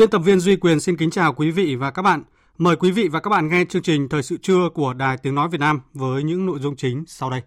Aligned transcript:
Biên 0.00 0.10
tập 0.10 0.18
viên 0.18 0.40
Duy 0.40 0.56
Quyền 0.56 0.80
xin 0.80 0.96
kính 0.96 1.10
chào 1.10 1.32
quý 1.32 1.50
vị 1.50 1.76
và 1.76 1.90
các 1.90 2.02
bạn. 2.02 2.22
Mời 2.58 2.76
quý 2.76 2.90
vị 2.90 3.08
và 3.08 3.20
các 3.20 3.30
bạn 3.30 3.48
nghe 3.48 3.64
chương 3.64 3.82
trình 3.82 4.08
Thời 4.08 4.22
sự 4.22 4.36
trưa 4.42 4.68
của 4.74 4.92
Đài 4.92 5.16
Tiếng 5.16 5.34
Nói 5.34 5.48
Việt 5.48 5.60
Nam 5.60 5.80
với 5.94 6.22
những 6.22 6.46
nội 6.46 6.58
dung 6.58 6.76
chính 6.76 7.04
sau 7.06 7.30
đây. 7.30 7.42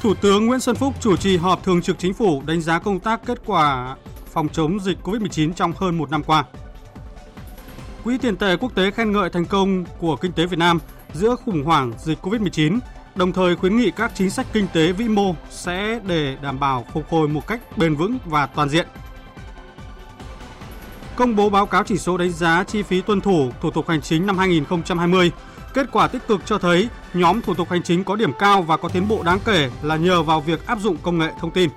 Thủ 0.00 0.14
tướng 0.14 0.46
Nguyễn 0.46 0.60
Xuân 0.60 0.76
Phúc 0.76 0.94
chủ 1.00 1.16
trì 1.16 1.36
họp 1.36 1.64
thường 1.64 1.82
trực 1.82 1.98
chính 1.98 2.14
phủ 2.14 2.42
đánh 2.46 2.60
giá 2.60 2.78
công 2.78 3.00
tác 3.00 3.20
kết 3.26 3.42
quả 3.46 3.96
phòng 4.26 4.48
chống 4.48 4.80
dịch 4.80 4.98
COVID-19 5.02 5.52
trong 5.52 5.72
hơn 5.76 5.98
một 5.98 6.10
năm 6.10 6.22
qua. 6.22 6.44
Quỹ 8.04 8.18
tiền 8.18 8.36
tệ 8.36 8.56
quốc 8.56 8.74
tế 8.74 8.90
khen 8.90 9.12
ngợi 9.12 9.30
thành 9.30 9.46
công 9.46 9.84
của 9.98 10.16
kinh 10.16 10.32
tế 10.32 10.46
Việt 10.46 10.58
Nam 10.58 10.78
giữa 11.12 11.36
khủng 11.44 11.64
hoảng 11.64 11.92
dịch 11.98 12.18
COVID-19 12.22 12.78
đồng 13.20 13.32
thời 13.32 13.56
khuyến 13.56 13.76
nghị 13.76 13.90
các 13.90 14.12
chính 14.14 14.30
sách 14.30 14.46
kinh 14.52 14.66
tế 14.72 14.92
vĩ 14.92 15.08
mô 15.08 15.34
sẽ 15.50 16.00
để 16.06 16.36
đảm 16.42 16.60
bảo 16.60 16.86
phục 16.92 17.08
hồi 17.08 17.28
một 17.28 17.46
cách 17.46 17.60
bền 17.76 17.94
vững 17.94 18.18
và 18.24 18.46
toàn 18.46 18.68
diện. 18.68 18.86
Công 21.16 21.36
bố 21.36 21.50
báo 21.50 21.66
cáo 21.66 21.84
chỉ 21.84 21.98
số 21.98 22.16
đánh 22.16 22.32
giá 22.32 22.64
chi 22.64 22.82
phí 22.82 23.00
tuân 23.00 23.20
thủ 23.20 23.50
thủ 23.60 23.70
tục 23.70 23.88
hành 23.88 24.00
chính 24.00 24.26
năm 24.26 24.38
2020, 24.38 25.32
kết 25.74 25.86
quả 25.92 26.08
tích 26.08 26.26
cực 26.28 26.40
cho 26.46 26.58
thấy 26.58 26.88
nhóm 27.14 27.40
thủ 27.40 27.54
tục 27.54 27.70
hành 27.70 27.82
chính 27.82 28.04
có 28.04 28.16
điểm 28.16 28.32
cao 28.38 28.62
và 28.62 28.76
có 28.76 28.88
tiến 28.88 29.08
bộ 29.08 29.22
đáng 29.22 29.38
kể 29.44 29.70
là 29.82 29.96
nhờ 29.96 30.22
vào 30.22 30.40
việc 30.40 30.66
áp 30.66 30.78
dụng 30.80 30.96
công 31.02 31.18
nghệ 31.18 31.28
thông 31.40 31.50
tin. 31.50 31.70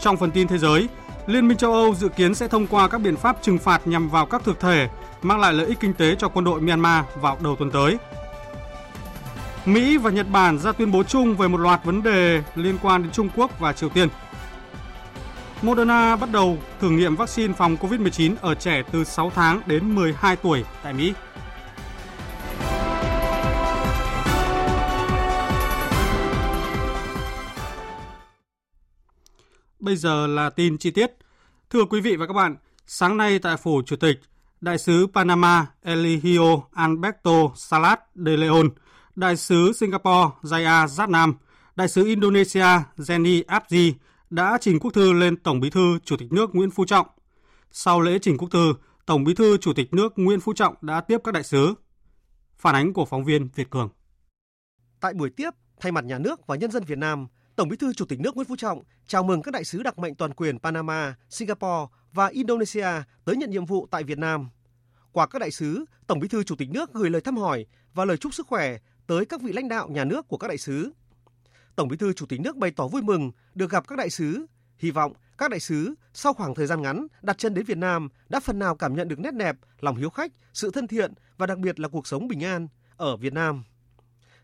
Trong 0.00 0.16
phần 0.16 0.30
tin 0.30 0.48
thế 0.48 0.58
giới, 0.58 0.88
Liên 1.26 1.48
minh 1.48 1.58
châu 1.58 1.72
Âu 1.72 1.94
dự 1.94 2.08
kiến 2.08 2.34
sẽ 2.34 2.48
thông 2.48 2.66
qua 2.66 2.88
các 2.88 3.00
biện 3.00 3.16
pháp 3.16 3.36
trừng 3.42 3.58
phạt 3.58 3.86
nhằm 3.86 4.08
vào 4.08 4.26
các 4.26 4.44
thực 4.44 4.60
thể 4.60 4.88
mang 5.22 5.40
lại 5.40 5.52
lợi 5.52 5.66
ích 5.66 5.80
kinh 5.80 5.94
tế 5.94 6.14
cho 6.18 6.28
quân 6.28 6.44
đội 6.44 6.60
Myanmar 6.60 7.04
vào 7.20 7.38
đầu 7.40 7.56
tuần 7.56 7.70
tới– 7.70 7.96
Mỹ 9.66 9.96
và 9.96 10.10
Nhật 10.10 10.26
Bản 10.30 10.58
ra 10.58 10.72
tuyên 10.72 10.90
bố 10.90 11.02
chung 11.02 11.36
về 11.36 11.48
một 11.48 11.58
loạt 11.58 11.84
vấn 11.84 12.02
đề 12.02 12.42
liên 12.54 12.78
quan 12.82 13.02
đến 13.02 13.12
Trung 13.12 13.28
Quốc 13.36 13.60
và 13.60 13.72
Triều 13.72 13.88
Tiên. 13.88 14.08
Moderna 15.62 16.16
bắt 16.16 16.32
đầu 16.32 16.58
thử 16.80 16.90
nghiệm 16.90 17.16
vaccine 17.16 17.54
phòng 17.54 17.76
COVID-19 17.80 18.34
ở 18.40 18.54
trẻ 18.54 18.82
từ 18.92 19.04
6 19.04 19.30
tháng 19.34 19.60
đến 19.66 19.94
12 19.94 20.36
tuổi 20.36 20.64
tại 20.82 20.92
Mỹ. 20.92 21.12
Bây 29.80 29.96
giờ 29.96 30.26
là 30.26 30.50
tin 30.50 30.78
chi 30.78 30.90
tiết. 30.90 31.12
Thưa 31.70 31.84
quý 31.84 32.00
vị 32.00 32.16
và 32.16 32.26
các 32.26 32.32
bạn, 32.32 32.56
sáng 32.86 33.16
nay 33.16 33.38
tại 33.38 33.56
phủ 33.56 33.82
Chủ 33.86 33.96
tịch, 33.96 34.20
Đại 34.60 34.78
sứ 34.78 35.06
Panama 35.14 35.66
Eligio 35.82 36.60
Alberto 36.72 37.50
Salas 37.56 37.98
de 38.14 38.36
Leon– 38.36 38.68
Đại 39.16 39.36
sứ 39.36 39.72
Singapore 39.72 40.30
Jaya 40.42 40.86
Zatnam, 40.86 41.32
Đại 41.76 41.88
sứ 41.88 42.04
Indonesia 42.04 42.66
Jenny 42.96 43.42
Abdi 43.46 43.94
đã 44.30 44.58
trình 44.60 44.78
quốc 44.78 44.90
thư 44.90 45.12
lên 45.12 45.36
Tổng 45.36 45.60
Bí 45.60 45.70
thư 45.70 45.98
Chủ 46.04 46.16
tịch 46.16 46.32
nước 46.32 46.54
Nguyễn 46.54 46.70
Phú 46.70 46.84
Trọng. 46.84 47.06
Sau 47.70 48.00
lễ 48.00 48.18
trình 48.18 48.38
quốc 48.38 48.48
thư, 48.48 48.74
Tổng 49.06 49.24
Bí 49.24 49.34
thư 49.34 49.56
Chủ 49.56 49.72
tịch 49.72 49.94
nước 49.94 50.12
Nguyễn 50.16 50.40
Phú 50.40 50.52
Trọng 50.52 50.74
đã 50.80 51.00
tiếp 51.00 51.18
các 51.24 51.34
đại 51.34 51.42
sứ. 51.42 51.74
Phản 52.58 52.74
ánh 52.74 52.92
của 52.92 53.04
phóng 53.04 53.24
viên 53.24 53.48
Việt 53.54 53.70
Cường. 53.70 53.88
Tại 55.00 55.14
buổi 55.14 55.30
tiếp, 55.30 55.50
thay 55.80 55.92
mặt 55.92 56.04
nhà 56.04 56.18
nước 56.18 56.46
và 56.46 56.56
nhân 56.56 56.70
dân 56.70 56.84
Việt 56.84 56.98
Nam, 56.98 57.26
Tổng 57.56 57.68
Bí 57.68 57.76
thư 57.76 57.92
Chủ 57.92 58.04
tịch 58.04 58.20
nước 58.20 58.36
Nguyễn 58.36 58.48
Phú 58.48 58.56
Trọng 58.56 58.82
chào 59.06 59.22
mừng 59.22 59.42
các 59.42 59.50
đại 59.50 59.64
sứ 59.64 59.82
đặc 59.82 59.98
mệnh 59.98 60.14
toàn 60.14 60.34
quyền 60.34 60.58
Panama, 60.58 61.14
Singapore 61.28 61.86
và 62.12 62.26
Indonesia 62.26 62.88
tới 63.24 63.36
nhận 63.36 63.50
nhiệm 63.50 63.66
vụ 63.66 63.86
tại 63.90 64.04
Việt 64.04 64.18
Nam. 64.18 64.48
Qua 65.12 65.26
các 65.26 65.38
đại 65.38 65.50
sứ, 65.50 65.84
Tổng 66.06 66.18
Bí 66.18 66.28
thư 66.28 66.44
Chủ 66.44 66.56
tịch 66.56 66.70
nước 66.70 66.92
gửi 66.92 67.10
lời 67.10 67.20
thăm 67.20 67.36
hỏi 67.36 67.66
và 67.94 68.04
lời 68.04 68.16
chúc 68.16 68.34
sức 68.34 68.46
khỏe 68.46 68.78
tới 69.06 69.24
các 69.24 69.42
vị 69.42 69.52
lãnh 69.52 69.68
đạo 69.68 69.88
nhà 69.88 70.04
nước 70.04 70.28
của 70.28 70.36
các 70.36 70.48
đại 70.48 70.58
sứ. 70.58 70.92
Tổng 71.76 71.88
Bí 71.88 71.96
thư 71.96 72.12
Chủ 72.12 72.26
tịch 72.26 72.40
nước 72.40 72.56
bày 72.56 72.70
tỏ 72.70 72.88
vui 72.88 73.02
mừng 73.02 73.32
được 73.54 73.70
gặp 73.70 73.88
các 73.88 73.98
đại 73.98 74.10
sứ, 74.10 74.46
hy 74.78 74.90
vọng 74.90 75.12
các 75.38 75.50
đại 75.50 75.60
sứ 75.60 75.94
sau 76.14 76.32
khoảng 76.32 76.54
thời 76.54 76.66
gian 76.66 76.82
ngắn 76.82 77.06
đặt 77.22 77.38
chân 77.38 77.54
đến 77.54 77.64
Việt 77.64 77.78
Nam 77.78 78.08
đã 78.28 78.40
phần 78.40 78.58
nào 78.58 78.76
cảm 78.76 78.94
nhận 78.94 79.08
được 79.08 79.18
nét 79.18 79.34
đẹp, 79.34 79.56
lòng 79.80 79.96
hiếu 79.96 80.10
khách, 80.10 80.32
sự 80.52 80.70
thân 80.70 80.86
thiện 80.86 81.12
và 81.38 81.46
đặc 81.46 81.58
biệt 81.58 81.80
là 81.80 81.88
cuộc 81.88 82.06
sống 82.06 82.28
bình 82.28 82.44
an 82.44 82.68
ở 82.96 83.16
Việt 83.16 83.32
Nam. 83.32 83.64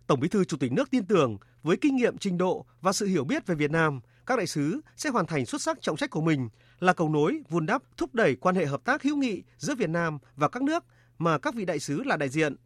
Tổng 0.07 0.21
Bí 0.21 0.29
thư 0.29 0.45
Chủ 0.45 0.57
tịch 0.57 0.73
nước 0.73 0.91
tin 0.91 1.07
tưởng 1.07 1.39
với 1.63 1.77
kinh 1.77 1.97
nghiệm 1.97 2.19
trình 2.19 2.39
độ 2.39 2.67
và 2.81 2.93
sự 2.93 3.07
hiểu 3.07 3.25
biết 3.25 3.47
về 3.47 3.55
Việt 3.55 3.71
Nam, 3.71 4.01
các 4.27 4.37
đại 4.37 4.47
sứ 4.47 4.81
sẽ 4.97 5.11
hoàn 5.11 5.27
thành 5.27 5.47
xuất 5.47 5.63
sắc 5.63 5.83
trọng 5.83 5.97
trách 5.97 6.11
của 6.11 6.21
mình 6.21 6.49
là 6.81 6.93
cầu 6.93 7.09
nối, 7.09 7.43
vun 7.49 7.67
đắp, 7.67 7.83
thúc 7.97 8.15
đẩy 8.15 8.37
quan 8.37 8.55
hệ 8.55 8.67
hợp 8.67 8.85
tác 8.85 9.03
hữu 9.03 9.17
nghị 9.17 9.43
giữa 9.59 9.75
Việt 9.75 9.91
Nam 9.91 10.19
và 10.37 10.49
các 10.49 10.63
nước 10.63 10.85
mà 11.19 11.39
các 11.39 11.55
vị 11.55 11.65
đại 11.65 11.79
sứ 11.79 12.03
là 12.03 12.17
đại 12.17 12.29
diện. 12.29 12.57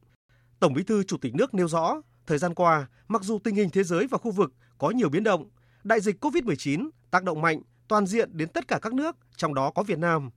Tổng 0.62 0.74
Bí 0.74 0.82
thư 0.82 1.02
Chủ 1.02 1.16
tịch 1.16 1.34
nước 1.34 1.54
nêu 1.54 1.68
rõ, 1.68 2.02
thời 2.26 2.38
gian 2.38 2.54
qua, 2.54 2.86
mặc 3.08 3.22
dù 3.22 3.38
tình 3.38 3.54
hình 3.54 3.70
thế 3.70 3.84
giới 3.84 4.06
và 4.06 4.18
khu 4.18 4.30
vực 4.30 4.52
có 4.78 4.90
nhiều 4.90 5.08
biến 5.08 5.24
động, 5.24 5.48
đại 5.84 6.00
dịch 6.00 6.24
COVID-19 6.24 6.90
tác 7.10 7.24
động 7.24 7.40
mạnh 7.40 7.62
toàn 7.88 8.06
diện 8.06 8.36
đến 8.36 8.48
tất 8.48 8.68
cả 8.68 8.78
các 8.82 8.92
nước, 8.94 9.16
trong 9.36 9.54
đó 9.54 9.70
có 9.70 9.82
Việt 9.82 9.98
Nam. 9.98 10.30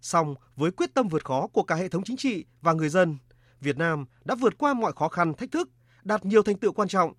Song 0.00 0.34
với 0.56 0.70
quyết 0.70 0.94
tâm 0.94 1.08
vượt 1.08 1.24
khó 1.24 1.46
của 1.46 1.62
cả 1.62 1.74
hệ 1.74 1.88
thống 1.88 2.04
chính 2.04 2.16
trị 2.16 2.44
và 2.62 2.72
người 2.72 2.88
dân, 2.88 3.18
Việt 3.60 3.78
Nam 3.78 4.04
đã 4.24 4.34
vượt 4.34 4.58
qua 4.58 4.74
mọi 4.74 4.92
khó 4.92 5.08
khăn, 5.08 5.34
thách 5.34 5.50
thức, 5.50 5.70
đạt 6.02 6.24
nhiều 6.24 6.42
thành 6.42 6.58
tựu 6.58 6.72
quan 6.72 6.88
trọng. 6.88 7.12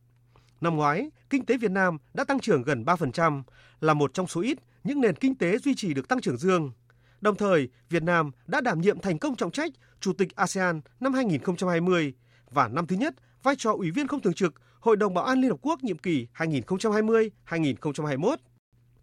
Năm 0.62 0.76
ngoái, 0.76 1.10
kinh 1.30 1.46
tế 1.46 1.58
Việt 1.58 1.72
Nam 1.72 1.98
đã 2.14 2.24
tăng 2.24 2.40
trưởng 2.40 2.64
gần 2.64 2.84
3%, 2.84 3.44
là 3.80 3.94
một 3.94 4.14
trong 4.14 4.28
số 4.28 4.42
ít 4.42 4.58
những 4.84 5.02
nền 5.02 5.16
kinh 5.16 5.36
tế 5.36 5.58
duy 5.58 5.76
trì 5.76 5.94
được 5.94 6.08
tăng 6.08 6.22
trưởng 6.22 6.38
dương. 6.38 6.72
Đồng 7.22 7.36
thời, 7.36 7.70
Việt 7.90 8.04
Nam 8.04 8.32
đã 8.46 8.62
đảm 8.62 8.82
nhiệm 8.82 9.00
thành 9.00 9.20
công 9.20 9.36
trọng 9.36 9.52
trách 9.52 9.72
Chủ 10.00 10.14
tịch 10.14 10.36
ASEAN 10.36 10.82
năm 11.00 11.14
2020 11.14 12.14
và 12.52 12.68
năm 12.68 12.88
thứ 12.88 12.96
nhất 12.96 13.16
vai 13.44 13.56
trò 13.58 13.72
Ủy 13.72 13.92
viên 13.92 14.08
không 14.08 14.22
thường 14.22 14.34
trực 14.34 14.54
Hội 14.80 14.98
đồng 14.98 15.14
Bảo 15.14 15.26
an 15.26 15.42
Liên 15.42 15.52
Hợp 15.52 15.58
Quốc 15.62 15.84
nhiệm 15.84 15.98
kỳ 15.98 16.28
2020-2021. 16.36 18.36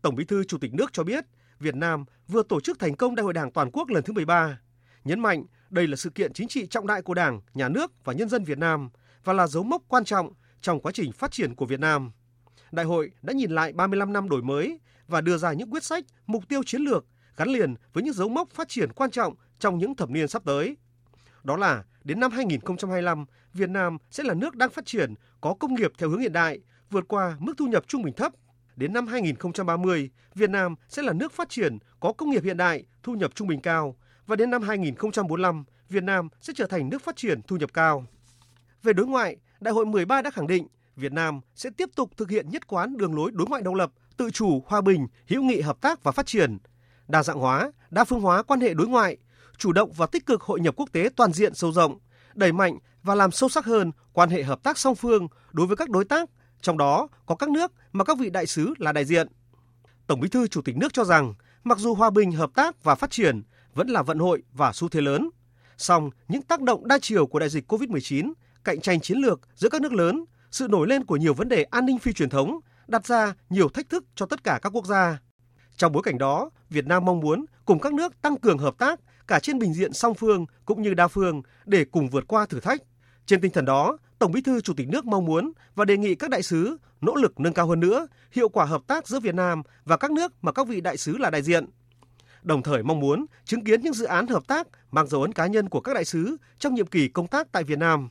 Tổng 0.03 0.14
Bí 0.14 0.25
thư 0.25 0.44
Chủ 0.44 0.59
tịch 0.59 0.75
nước 0.75 0.92
cho 0.92 1.04
biết, 1.04 1.25
Việt 1.58 1.75
Nam 1.75 2.04
vừa 2.28 2.42
tổ 2.42 2.60
chức 2.60 2.78
thành 2.78 2.97
công 2.97 3.14
Đại 3.14 3.25
hội 3.25 3.32
Đảng 3.32 3.50
toàn 3.50 3.70
quốc 3.72 3.91
lần 3.91 4.03
thứ 4.03 4.12
13, 4.12 4.58
nhấn 5.04 5.20
mạnh 5.20 5.44
đây 5.70 5.87
là 5.87 5.97
sự 5.97 6.10
kiện 6.10 6.32
chính 6.32 6.48
trị 6.48 6.66
trọng 6.66 6.87
đại 6.87 7.03
của 7.03 7.14
Đảng, 7.14 7.41
Nhà 7.54 7.69
nước 7.69 8.04
và 8.04 8.12
nhân 8.12 8.28
dân 8.28 8.44
Việt 8.44 8.58
Nam 8.58 8.91
và 9.25 9.32
là 9.32 9.47
dấu 9.47 9.62
mốc 9.62 9.82
quan 9.88 10.04
trọng 10.04 10.32
trong 10.60 10.81
quá 10.81 10.92
trình 10.92 11.12
phát 11.12 11.32
triển 11.32 11.54
của 11.54 11.66
Việt 11.66 11.81
Nam. 11.81 12.10
Đại 12.72 12.87
hội 12.87 13.10
đã 13.22 13.32
nhìn 13.32 13.50
lại 13.50 13.72
35 13.72 14.12
năm 14.12 14.28
đổi 14.28 14.42
mới 14.42 14.81
và 15.06 15.20
đưa 15.20 15.37
ra 15.37 15.53
những 15.53 15.70
quyết 15.70 15.84
sách, 15.84 16.04
mục 16.26 16.48
tiêu 16.48 16.62
chiến 16.66 16.82
lược 16.82 17.06
gắn 17.37 17.48
liền 17.48 17.75
với 17.92 18.03
những 18.03 18.14
dấu 18.14 18.28
mốc 18.28 18.50
phát 18.50 18.69
triển 18.69 18.92
quan 18.92 19.10
trọng 19.10 19.34
trong 19.58 19.78
những 19.78 19.94
thập 19.94 20.10
niên 20.10 20.28
sắp 20.28 20.42
tới. 20.44 20.76
Đó 21.44 21.56
là 21.56 21.84
đến 22.04 22.21
năm 22.21 22.31
2025, 22.31 23.25
Việt 23.55 23.70
Nam 23.70 23.96
sẽ 24.11 24.23
là 24.25 24.35
nước 24.35 24.56
đang 24.56 24.70
phát 24.70 24.87
triển, 24.87 25.14
có 25.40 25.55
công 25.55 25.75
nghiệp 25.75 25.93
theo 25.99 26.08
hướng 26.08 26.20
hiện 26.20 26.32
đại, 26.32 26.61
vượt 26.90 27.05
qua 27.08 27.37
mức 27.38 27.55
thu 27.56 27.67
nhập 27.67 27.85
trung 27.87 28.02
bình 28.02 28.14
thấp. 28.14 28.32
Đến 28.76 28.93
năm 28.93 29.06
2030, 29.06 30.11
Việt 30.35 30.50
Nam 30.50 30.75
sẽ 30.88 31.02
là 31.02 31.12
nước 31.12 31.32
phát 31.32 31.49
triển, 31.49 31.79
có 32.00 32.12
công 32.12 32.31
nghiệp 32.31 32.44
hiện 32.44 32.56
đại, 32.56 32.85
thu 33.02 33.12
nhập 33.12 33.31
trung 33.35 33.49
bình 33.49 33.61
cao. 33.61 33.96
Và 34.26 34.37
đến 34.37 34.50
năm 34.50 34.62
2045, 34.62 35.64
Việt 35.88 36.02
Nam 36.02 36.29
sẽ 36.40 36.52
trở 36.56 36.67
thành 36.67 36.88
nước 36.88 37.02
phát 37.02 37.17
triển 37.17 37.43
thu 37.43 37.56
nhập 37.56 37.70
cao. 37.75 38.06
Về 38.82 38.93
đối 38.93 39.06
ngoại, 39.06 39.37
Đại 39.61 39.75
hội 39.75 39.87
13 39.87 40.23
đã 40.23 40.31
khẳng 40.31 40.46
định 40.46 40.67
Việt 40.96 41.12
Nam 41.12 41.40
sẽ 41.55 41.70
tiếp 41.76 41.88
tục 41.96 42.11
thực 42.17 42.31
hiện 42.31 42.49
nhất 42.49 42.67
quán 42.67 42.96
đường 42.96 43.14
lối 43.14 43.31
đối 43.31 43.46
ngoại 43.46 43.62
độc 43.62 43.75
lập, 43.75 43.93
tự 44.17 44.31
chủ, 44.31 44.62
hòa 44.67 44.81
bình, 44.81 45.06
hữu 45.29 45.43
nghị 45.43 45.61
hợp 45.61 45.81
tác 45.81 46.02
và 46.02 46.12
phát 46.12 46.26
triển, 46.26 46.58
đa 47.08 47.23
dạng 47.23 47.38
hóa, 47.38 47.73
đa 47.90 48.05
phương 48.05 48.20
hóa 48.20 48.43
quan 48.43 48.61
hệ 48.61 48.75
đối 48.75 48.88
ngoại, 48.88 49.17
chủ 49.58 49.72
động 49.72 49.93
và 49.93 50.06
tích 50.06 50.26
cực 50.26 50.43
hội 50.43 50.60
nhập 50.60 50.75
quốc 50.76 50.88
tế 50.93 51.08
toàn 51.16 51.32
diện 51.32 51.55
sâu 51.55 51.72
rộng, 51.72 51.99
đẩy 52.34 52.52
mạnh 52.52 52.78
và 53.02 53.14
làm 53.14 53.31
sâu 53.31 53.49
sắc 53.49 53.64
hơn 53.64 53.93
quan 54.12 54.31
hệ 54.31 54.43
hợp 54.43 54.62
tác 54.62 54.78
song 54.78 54.94
phương 54.94 55.28
đối 55.52 55.66
với 55.66 55.76
các 55.76 55.90
đối 55.90 56.05
tác, 56.05 56.31
trong 56.60 56.78
đó 56.78 57.08
có 57.26 57.34
các 57.34 57.49
nước 57.49 57.72
mà 57.93 58.05
các 58.05 58.19
vị 58.19 58.31
đại 58.31 58.46
sứ 58.46 58.75
là 58.78 58.93
đại 58.93 59.05
diện. 59.05 59.28
Tổng 60.06 60.20
Bí 60.20 60.28
thư 60.28 60.49
Chủ 60.49 60.62
tịch 60.62 60.76
nước 60.76 60.93
cho 60.93 61.05
rằng, 61.05 61.34
mặc 61.64 61.78
dù 61.78 61.94
hòa 61.94 62.10
bình, 62.10 62.32
hợp 62.32 62.50
tác 62.55 62.84
và 62.84 62.94
phát 62.94 63.10
triển 63.10 63.43
vẫn 63.75 63.88
là 63.88 64.02
vận 64.02 64.19
hội 64.19 64.43
và 64.52 64.72
xu 64.72 64.88
thế 64.88 65.00
lớn, 65.00 65.31
Song, 65.78 66.11
những 66.28 66.43
tác 66.43 66.61
động 66.61 66.88
đa 66.88 66.99
chiều 67.02 67.26
của 67.26 67.38
đại 67.38 67.49
dịch 67.49 67.72
COVID-19, 67.72 68.32
cạnh 68.64 68.81
tranh 68.81 69.00
chiến 69.00 69.19
lược 69.19 69.40
giữa 69.54 69.69
các 69.69 69.82
nước 69.82 69.93
lớn, 69.93 70.25
sự 70.50 70.69
nổi 70.69 70.87
lên 70.88 71.04
của 71.04 71.16
nhiều 71.16 71.34
vấn 71.34 71.49
đề 71.49 71.62
an 71.62 71.87
ninh 71.87 71.99
phi 71.99 72.12
truyền 72.12 72.28
thống 72.28 72.61
đặt 72.87 73.06
ra 73.06 73.34
nhiều 73.50 73.69
thách 73.69 73.88
thức 73.88 74.04
cho 74.14 74.26
tất 74.26 74.44
cả 74.44 74.58
các 74.62 74.70
quốc 74.70 74.87
gia. 74.87 75.19
Trong 75.76 75.93
bối 75.93 76.02
cảnh 76.02 76.19
đó, 76.19 76.50
Việt 76.70 76.87
Nam 76.87 77.04
mong 77.04 77.20
muốn 77.20 77.44
cùng 77.64 77.81
các 77.81 77.93
nước 77.93 78.22
tăng 78.22 78.37
cường 78.37 78.58
hợp 78.58 78.78
tác 78.78 79.00
cả 79.28 79.40
trên 79.40 79.58
bình 79.58 79.75
diện 79.75 79.92
song 79.92 80.14
phương 80.14 80.46
cũng 80.64 80.82
như 80.82 80.94
đa 80.94 81.08
phương 81.08 81.42
để 81.64 81.84
cùng 81.84 82.08
vượt 82.08 82.25
qua 82.28 82.46
thử 82.46 82.60
thách. 82.60 82.82
Trên 83.26 83.40
tinh 83.40 83.52
thần 83.52 83.64
đó, 83.64 83.98
Tổng 84.19 84.32
Bí 84.32 84.40
thư 84.40 84.60
Chủ 84.60 84.75
tịch 84.76 84.88
nước 84.88 85.04
mong 85.04 85.25
muốn 85.25 85.52
và 85.75 85.84
đề 85.84 85.96
nghị 85.96 86.14
các 86.14 86.30
đại 86.30 86.42
sứ 86.42 86.76
nỗ 87.00 87.14
lực 87.14 87.40
nâng 87.40 87.52
cao 87.52 87.66
hơn 87.66 87.80
nữa 87.80 88.06
hiệu 88.32 88.48
quả 88.48 88.64
hợp 88.64 88.82
tác 88.86 89.08
giữa 89.08 89.20
Việt 89.20 89.34
Nam 89.34 89.62
và 89.84 89.96
các 89.96 90.10
nước 90.10 90.32
mà 90.42 90.52
các 90.52 90.69
vị 90.69 90.80
đại 90.80 90.96
sứ 90.96 91.19
là 91.19 91.30
đại 91.30 91.42
diện. 91.42 91.66
Đồng 92.42 92.62
thời 92.62 92.82
mong 92.82 93.00
muốn 93.00 93.26
chứng 93.44 93.64
kiến 93.64 93.80
những 93.82 93.92
dự 93.92 94.04
án 94.04 94.26
hợp 94.26 94.46
tác 94.48 94.66
mang 94.90 95.06
dấu 95.06 95.22
ấn 95.22 95.32
cá 95.32 95.46
nhân 95.46 95.69
của 95.69 95.80
các 95.80 95.94
đại 95.94 96.04
sứ 96.04 96.36
trong 96.58 96.75
nhiệm 96.75 96.86
kỳ 96.86 97.08
công 97.08 97.26
tác 97.26 97.52
tại 97.52 97.64
Việt 97.64 97.78
Nam. 97.78 98.08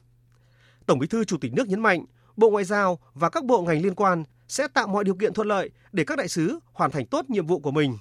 Tổng 0.85 0.99
Bí 0.99 1.07
thư 1.07 1.23
Chủ 1.23 1.37
tịch 1.37 1.53
nước 1.53 1.67
nhấn 1.67 1.79
mạnh, 1.79 2.05
Bộ 2.35 2.49
Ngoại 2.49 2.63
giao 2.63 2.99
và 3.13 3.29
các 3.29 3.45
bộ 3.45 3.61
ngành 3.61 3.81
liên 3.81 3.95
quan 3.95 4.23
sẽ 4.47 4.67
tạo 4.67 4.87
mọi 4.87 5.03
điều 5.03 5.15
kiện 5.15 5.33
thuận 5.33 5.47
lợi 5.47 5.69
để 5.91 6.03
các 6.03 6.17
đại 6.17 6.27
sứ 6.27 6.59
hoàn 6.73 6.91
thành 6.91 7.05
tốt 7.05 7.29
nhiệm 7.29 7.47
vụ 7.47 7.59
của 7.59 7.71
mình. 7.71 7.97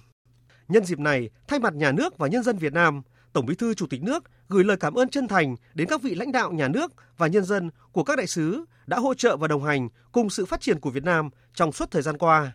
Nhân 0.68 0.84
dịp 0.84 0.98
này, 0.98 1.30
thay 1.48 1.58
mặt 1.58 1.74
nhà 1.74 1.92
nước 1.92 2.18
và 2.18 2.28
nhân 2.28 2.42
dân 2.42 2.58
Việt 2.58 2.72
Nam, 2.72 3.02
Tổng 3.32 3.46
Bí 3.46 3.54
thư 3.54 3.74
Chủ 3.74 3.86
tịch 3.86 4.02
nước 4.02 4.24
gửi 4.48 4.64
lời 4.64 4.76
cảm 4.76 4.94
ơn 4.94 5.08
chân 5.08 5.28
thành 5.28 5.56
đến 5.74 5.88
các 5.88 6.02
vị 6.02 6.14
lãnh 6.14 6.32
đạo 6.32 6.52
nhà 6.52 6.68
nước 6.68 6.92
và 7.16 7.26
nhân 7.26 7.44
dân 7.44 7.70
của 7.92 8.04
các 8.04 8.16
đại 8.16 8.26
sứ 8.26 8.64
đã 8.86 8.98
hỗ 8.98 9.14
trợ 9.14 9.36
và 9.36 9.48
đồng 9.48 9.64
hành 9.64 9.88
cùng 10.12 10.30
sự 10.30 10.46
phát 10.46 10.60
triển 10.60 10.80
của 10.80 10.90
Việt 10.90 11.04
Nam 11.04 11.30
trong 11.54 11.72
suốt 11.72 11.90
thời 11.90 12.02
gian 12.02 12.18
qua. 12.18 12.52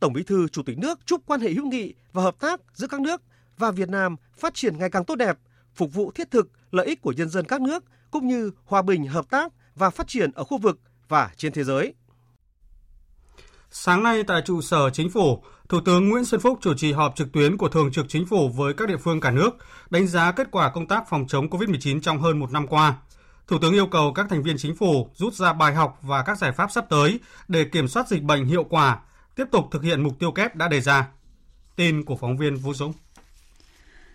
Tổng 0.00 0.12
Bí 0.12 0.22
thư 0.22 0.48
Chủ 0.48 0.62
tịch 0.62 0.78
nước 0.78 0.98
chúc 1.06 1.22
quan 1.26 1.40
hệ 1.40 1.52
hữu 1.52 1.66
nghị 1.66 1.94
và 2.12 2.22
hợp 2.22 2.40
tác 2.40 2.60
giữa 2.74 2.86
các 2.86 3.00
nước 3.00 3.22
và 3.58 3.70
Việt 3.70 3.88
Nam 3.88 4.16
phát 4.38 4.54
triển 4.54 4.78
ngày 4.78 4.90
càng 4.90 5.04
tốt 5.04 5.16
đẹp, 5.16 5.38
phục 5.74 5.94
vụ 5.94 6.10
thiết 6.10 6.30
thực 6.30 6.48
lợi 6.70 6.86
ích 6.86 7.02
của 7.02 7.12
nhân 7.12 7.28
dân 7.28 7.44
các 7.46 7.60
nước 7.60 7.84
cũng 8.10 8.26
như 8.26 8.50
hòa 8.64 8.82
bình, 8.82 9.06
hợp 9.06 9.30
tác 9.30 9.52
và 9.74 9.90
phát 9.90 10.08
triển 10.08 10.30
ở 10.34 10.44
khu 10.44 10.58
vực 10.58 10.80
và 11.08 11.30
trên 11.36 11.52
thế 11.52 11.64
giới. 11.64 11.94
Sáng 13.78 14.02
nay 14.02 14.22
tại 14.22 14.42
trụ 14.44 14.60
sở 14.60 14.90
chính 14.90 15.10
phủ, 15.10 15.42
Thủ 15.68 15.80
tướng 15.80 16.08
Nguyễn 16.08 16.24
Xuân 16.24 16.40
Phúc 16.40 16.58
chủ 16.62 16.74
trì 16.74 16.92
họp 16.92 17.16
trực 17.16 17.32
tuyến 17.32 17.56
của 17.56 17.68
Thường 17.68 17.92
trực 17.92 18.06
Chính 18.08 18.26
phủ 18.26 18.48
với 18.48 18.74
các 18.74 18.88
địa 18.88 18.96
phương 18.96 19.20
cả 19.20 19.30
nước, 19.30 19.50
đánh 19.90 20.06
giá 20.06 20.32
kết 20.32 20.48
quả 20.50 20.70
công 20.70 20.86
tác 20.86 21.08
phòng 21.08 21.24
chống 21.28 21.48
COVID-19 21.48 22.00
trong 22.00 22.20
hơn 22.20 22.38
một 22.38 22.52
năm 22.52 22.66
qua. 22.66 22.94
Thủ 23.46 23.58
tướng 23.58 23.72
yêu 23.72 23.86
cầu 23.86 24.12
các 24.12 24.26
thành 24.30 24.42
viên 24.42 24.56
chính 24.58 24.76
phủ 24.76 25.10
rút 25.14 25.34
ra 25.34 25.52
bài 25.52 25.74
học 25.74 25.98
và 26.02 26.22
các 26.22 26.38
giải 26.38 26.52
pháp 26.52 26.70
sắp 26.70 26.86
tới 26.90 27.20
để 27.48 27.64
kiểm 27.64 27.88
soát 27.88 28.08
dịch 28.08 28.22
bệnh 28.22 28.44
hiệu 28.44 28.64
quả, 28.64 28.98
tiếp 29.34 29.44
tục 29.52 29.64
thực 29.70 29.82
hiện 29.82 30.02
mục 30.02 30.18
tiêu 30.18 30.32
kép 30.32 30.56
đã 30.56 30.68
đề 30.68 30.80
ra. 30.80 31.08
Tin 31.76 32.04
của 32.04 32.16
phóng 32.16 32.36
viên 32.36 32.56
Vũ 32.56 32.74
Dũng. 32.74 32.92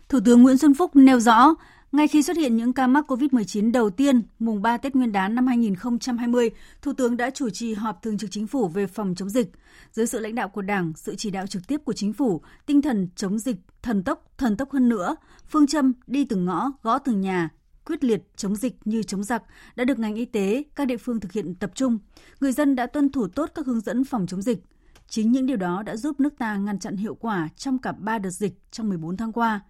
Thủ 0.09 0.19
tướng 0.25 0.41
Nguyễn 0.41 0.57
Xuân 0.57 0.73
Phúc 0.73 0.95
nêu 0.95 1.19
rõ, 1.19 1.53
ngay 1.91 2.07
khi 2.07 2.23
xuất 2.23 2.38
hiện 2.38 2.57
những 2.57 2.73
ca 2.73 2.88
mắc 2.88 3.11
COVID-19 3.11 3.71
đầu 3.71 3.89
tiên, 3.89 4.21
mùng 4.39 4.61
3 4.61 4.77
Tết 4.77 4.95
Nguyên 4.95 5.11
đán 5.11 5.35
năm 5.35 5.47
2020, 5.47 6.49
Thủ 6.81 6.93
tướng 6.93 7.17
đã 7.17 7.29
chủ 7.29 7.49
trì 7.49 7.73
họp 7.73 8.01
thường 8.01 8.17
trực 8.17 8.31
chính 8.31 8.47
phủ 8.47 8.67
về 8.67 8.88
phòng 8.88 9.15
chống 9.15 9.29
dịch. 9.29 9.51
Dưới 9.91 10.07
sự 10.07 10.19
lãnh 10.19 10.35
đạo 10.35 10.49
của 10.49 10.61
Đảng, 10.61 10.93
sự 10.95 11.15
chỉ 11.15 11.31
đạo 11.31 11.47
trực 11.47 11.67
tiếp 11.67 11.81
của 11.85 11.93
chính 11.93 12.13
phủ, 12.13 12.41
tinh 12.65 12.81
thần 12.81 13.07
chống 13.15 13.39
dịch 13.39 13.55
thần 13.81 14.03
tốc, 14.03 14.31
thần 14.38 14.57
tốc 14.57 14.71
hơn 14.71 14.89
nữa, 14.89 15.15
phương 15.49 15.67
châm 15.67 15.93
đi 16.07 16.25
từng 16.25 16.45
ngõ, 16.45 16.71
gõ 16.83 16.99
từng 16.99 17.21
nhà, 17.21 17.49
quyết 17.85 18.03
liệt 18.03 18.23
chống 18.35 18.55
dịch 18.55 18.75
như 18.85 19.03
chống 19.03 19.23
giặc 19.23 19.43
đã 19.75 19.83
được 19.83 19.99
ngành 19.99 20.15
y 20.15 20.25
tế, 20.25 20.63
các 20.75 20.85
địa 20.85 20.97
phương 20.97 21.19
thực 21.19 21.31
hiện 21.31 21.55
tập 21.55 21.71
trung. 21.75 21.99
Người 22.39 22.51
dân 22.51 22.75
đã 22.75 22.88
tuân 22.88 23.11
thủ 23.11 23.27
tốt 23.27 23.51
các 23.55 23.65
hướng 23.65 23.81
dẫn 23.81 24.03
phòng 24.03 24.27
chống 24.27 24.41
dịch. 24.41 24.63
Chính 25.07 25.31
những 25.31 25.45
điều 25.45 25.57
đó 25.57 25.83
đã 25.83 25.95
giúp 25.95 26.19
nước 26.19 26.38
ta 26.38 26.57
ngăn 26.57 26.79
chặn 26.79 26.95
hiệu 26.95 27.15
quả 27.15 27.49
trong 27.55 27.77
cả 27.77 27.91
3 27.91 28.17
đợt 28.17 28.29
dịch 28.29 28.53
trong 28.71 28.89
14 28.89 29.17
tháng 29.17 29.31
qua. 29.31 29.61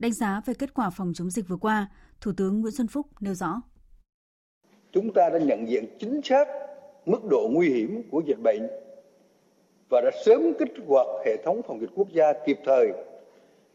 Đánh 0.00 0.12
giá 0.12 0.40
về 0.46 0.54
kết 0.54 0.74
quả 0.74 0.90
phòng 0.90 1.12
chống 1.14 1.30
dịch 1.30 1.48
vừa 1.48 1.56
qua, 1.56 1.90
Thủ 2.20 2.32
tướng 2.36 2.60
Nguyễn 2.60 2.72
Xuân 2.72 2.86
Phúc 2.86 3.06
nêu 3.20 3.34
rõ. 3.34 3.62
Chúng 4.92 5.12
ta 5.12 5.28
đã 5.32 5.38
nhận 5.38 5.68
diện 5.68 5.84
chính 5.98 6.20
xác 6.22 6.48
mức 7.06 7.24
độ 7.30 7.48
nguy 7.52 7.68
hiểm 7.68 8.02
của 8.10 8.22
dịch 8.26 8.38
bệnh 8.42 8.66
và 9.90 10.00
đã 10.00 10.10
sớm 10.24 10.52
kích 10.58 10.72
hoạt 10.86 11.06
hệ 11.26 11.36
thống 11.44 11.62
phòng 11.66 11.80
dịch 11.80 11.90
quốc 11.94 12.08
gia 12.12 12.32
kịp 12.46 12.58
thời 12.64 12.92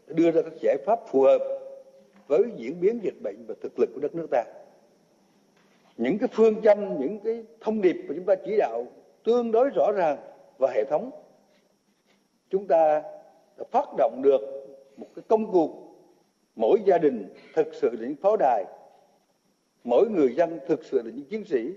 đưa 0.08 0.32
ra 0.32 0.42
các 0.42 0.54
giải 0.62 0.78
pháp 0.86 1.00
phù 1.08 1.22
hợp 1.22 1.40
với 2.28 2.44
diễn 2.58 2.80
biến 2.82 3.00
dịch 3.04 3.22
bệnh 3.24 3.46
và 3.48 3.56
thực 3.62 3.80
lực 3.80 3.90
của 3.94 4.00
đất 4.02 4.16
nước 4.16 4.28
ta. 4.32 4.44
Những 5.98 6.18
cái 6.18 6.30
phương 6.32 6.62
châm, 6.62 7.00
những 7.00 7.20
cái 7.20 7.44
thông 7.62 7.82
điệp 7.82 7.96
mà 8.08 8.16
chúng 8.16 8.26
ta 8.26 8.36
chỉ 8.46 8.58
đạo 8.58 8.86
tương 9.24 9.52
đối 9.52 9.70
rõ 9.70 9.92
ràng 9.92 10.18
và 10.58 10.72
hệ 10.76 10.84
thống. 10.90 11.12
Chúng 12.50 12.68
ta 12.68 13.02
đã 13.58 13.64
phát 13.72 13.86
động 13.98 14.22
được 14.24 14.42
một 14.98 15.08
cái 15.16 15.24
công 15.28 15.52
cuộc 15.52 15.85
mỗi 16.56 16.82
gia 16.86 16.98
đình 16.98 17.30
thực 17.54 17.68
sự 17.74 17.90
là 17.90 18.08
những 18.08 18.16
pháo 18.16 18.38
đài. 18.38 18.66
Mỗi 19.84 20.10
người 20.10 20.36
dân 20.36 20.60
thực 20.68 20.84
sự 20.84 21.02
là 21.06 21.12
những 21.16 21.26
chiến 21.26 21.46
sĩ. 21.46 21.74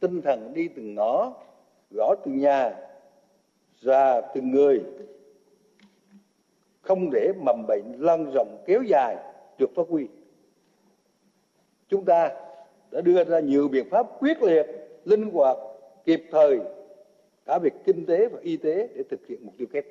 Tinh 0.00 0.22
thần 0.22 0.54
đi 0.54 0.68
từng 0.68 0.94
ngõ, 0.94 1.32
gõ 1.90 2.14
từng 2.24 2.38
nhà, 2.38 2.74
ra 3.80 4.20
từng 4.20 4.50
người. 4.50 4.82
Không 6.80 7.10
để 7.10 7.32
mầm 7.44 7.66
bệnh 7.68 7.92
lan 7.98 8.30
rộng 8.34 8.64
kéo 8.66 8.82
dài, 8.82 9.16
được 9.58 9.70
phát 9.74 9.86
huy. 9.88 10.06
Chúng 11.88 12.04
ta 12.04 12.30
đã 12.90 13.00
đưa 13.00 13.24
ra 13.24 13.40
nhiều 13.40 13.68
biện 13.68 13.90
pháp 13.90 14.06
quyết 14.20 14.42
liệt, 14.42 14.66
linh 15.04 15.30
hoạt, 15.30 15.56
kịp 16.04 16.22
thời, 16.30 16.60
cả 17.46 17.58
về 17.62 17.70
kinh 17.84 18.06
tế 18.06 18.28
và 18.28 18.38
y 18.42 18.56
tế 18.56 18.88
để 18.94 19.02
thực 19.10 19.26
hiện 19.26 19.38
mục 19.42 19.54
tiêu 19.58 19.66
kép. 19.72 19.84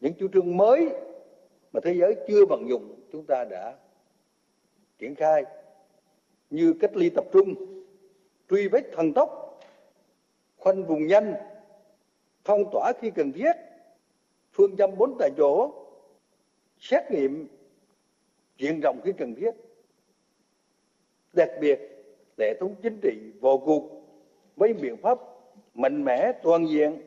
Những 0.00 0.14
chủ 0.14 0.28
trương 0.32 0.56
mới 0.56 0.88
mà 1.72 1.80
thế 1.84 1.94
giới 1.94 2.16
chưa 2.28 2.46
vận 2.46 2.68
dụng, 2.68 3.00
chúng 3.12 3.24
ta 3.26 3.44
đã 3.44 3.76
triển 4.98 5.14
khai 5.14 5.44
như 6.50 6.74
cách 6.80 6.96
ly 6.96 7.10
tập 7.10 7.24
trung, 7.32 7.54
truy 8.50 8.68
vết 8.68 8.82
thần 8.92 9.12
tốc, 9.12 9.60
khoanh 10.56 10.84
vùng 10.84 11.06
nhanh, 11.06 11.34
phong 12.44 12.64
tỏa 12.72 12.92
khi 13.00 13.10
cần 13.10 13.32
thiết, 13.32 13.52
phương 14.52 14.76
châm 14.76 14.90
bốn 14.98 15.16
tại 15.18 15.30
chỗ, 15.36 15.72
xét 16.78 17.10
nghiệm 17.10 17.48
diện 18.56 18.80
rộng 18.80 19.00
khi 19.04 19.12
cần 19.18 19.34
thiết. 19.34 19.50
Đặc 21.32 21.50
biệt, 21.60 21.80
hệ 22.38 22.54
thống 22.60 22.74
chính 22.82 23.00
trị 23.02 23.32
vào 23.40 23.58
cuộc 23.58 23.90
với 24.56 24.72
biện 24.72 24.96
pháp 24.96 25.18
mạnh 25.74 26.04
mẽ, 26.04 26.32
toàn 26.42 26.66
diện. 26.68 27.02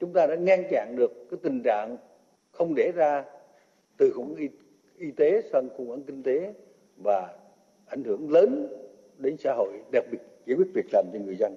Chúng 0.00 0.12
ta 0.12 0.26
đã 0.26 0.34
ngăn 0.34 0.64
chặn 0.70 0.96
được 0.96 1.12
cái 1.30 1.40
tình 1.42 1.62
trạng 1.62 1.96
không 2.50 2.74
để 2.74 2.92
ra 2.94 3.24
từ 3.98 4.12
khủng 4.14 4.34
y, 4.34 4.48
y 4.98 5.10
tế 5.16 5.42
sang 5.52 5.68
khủng 5.76 5.88
hoảng 5.88 6.02
kinh 6.06 6.22
tế 6.22 6.54
và 6.96 7.34
ảnh 7.86 8.04
hưởng 8.04 8.30
lớn 8.30 8.66
đến 9.18 9.36
xã 9.44 9.54
hội, 9.56 9.72
đặc 9.92 10.04
biệt 10.12 10.18
giải 10.46 10.56
quyết 10.56 10.66
việc 10.74 10.86
làm 10.92 11.04
cho 11.12 11.18
người 11.18 11.36
dân. 11.36 11.54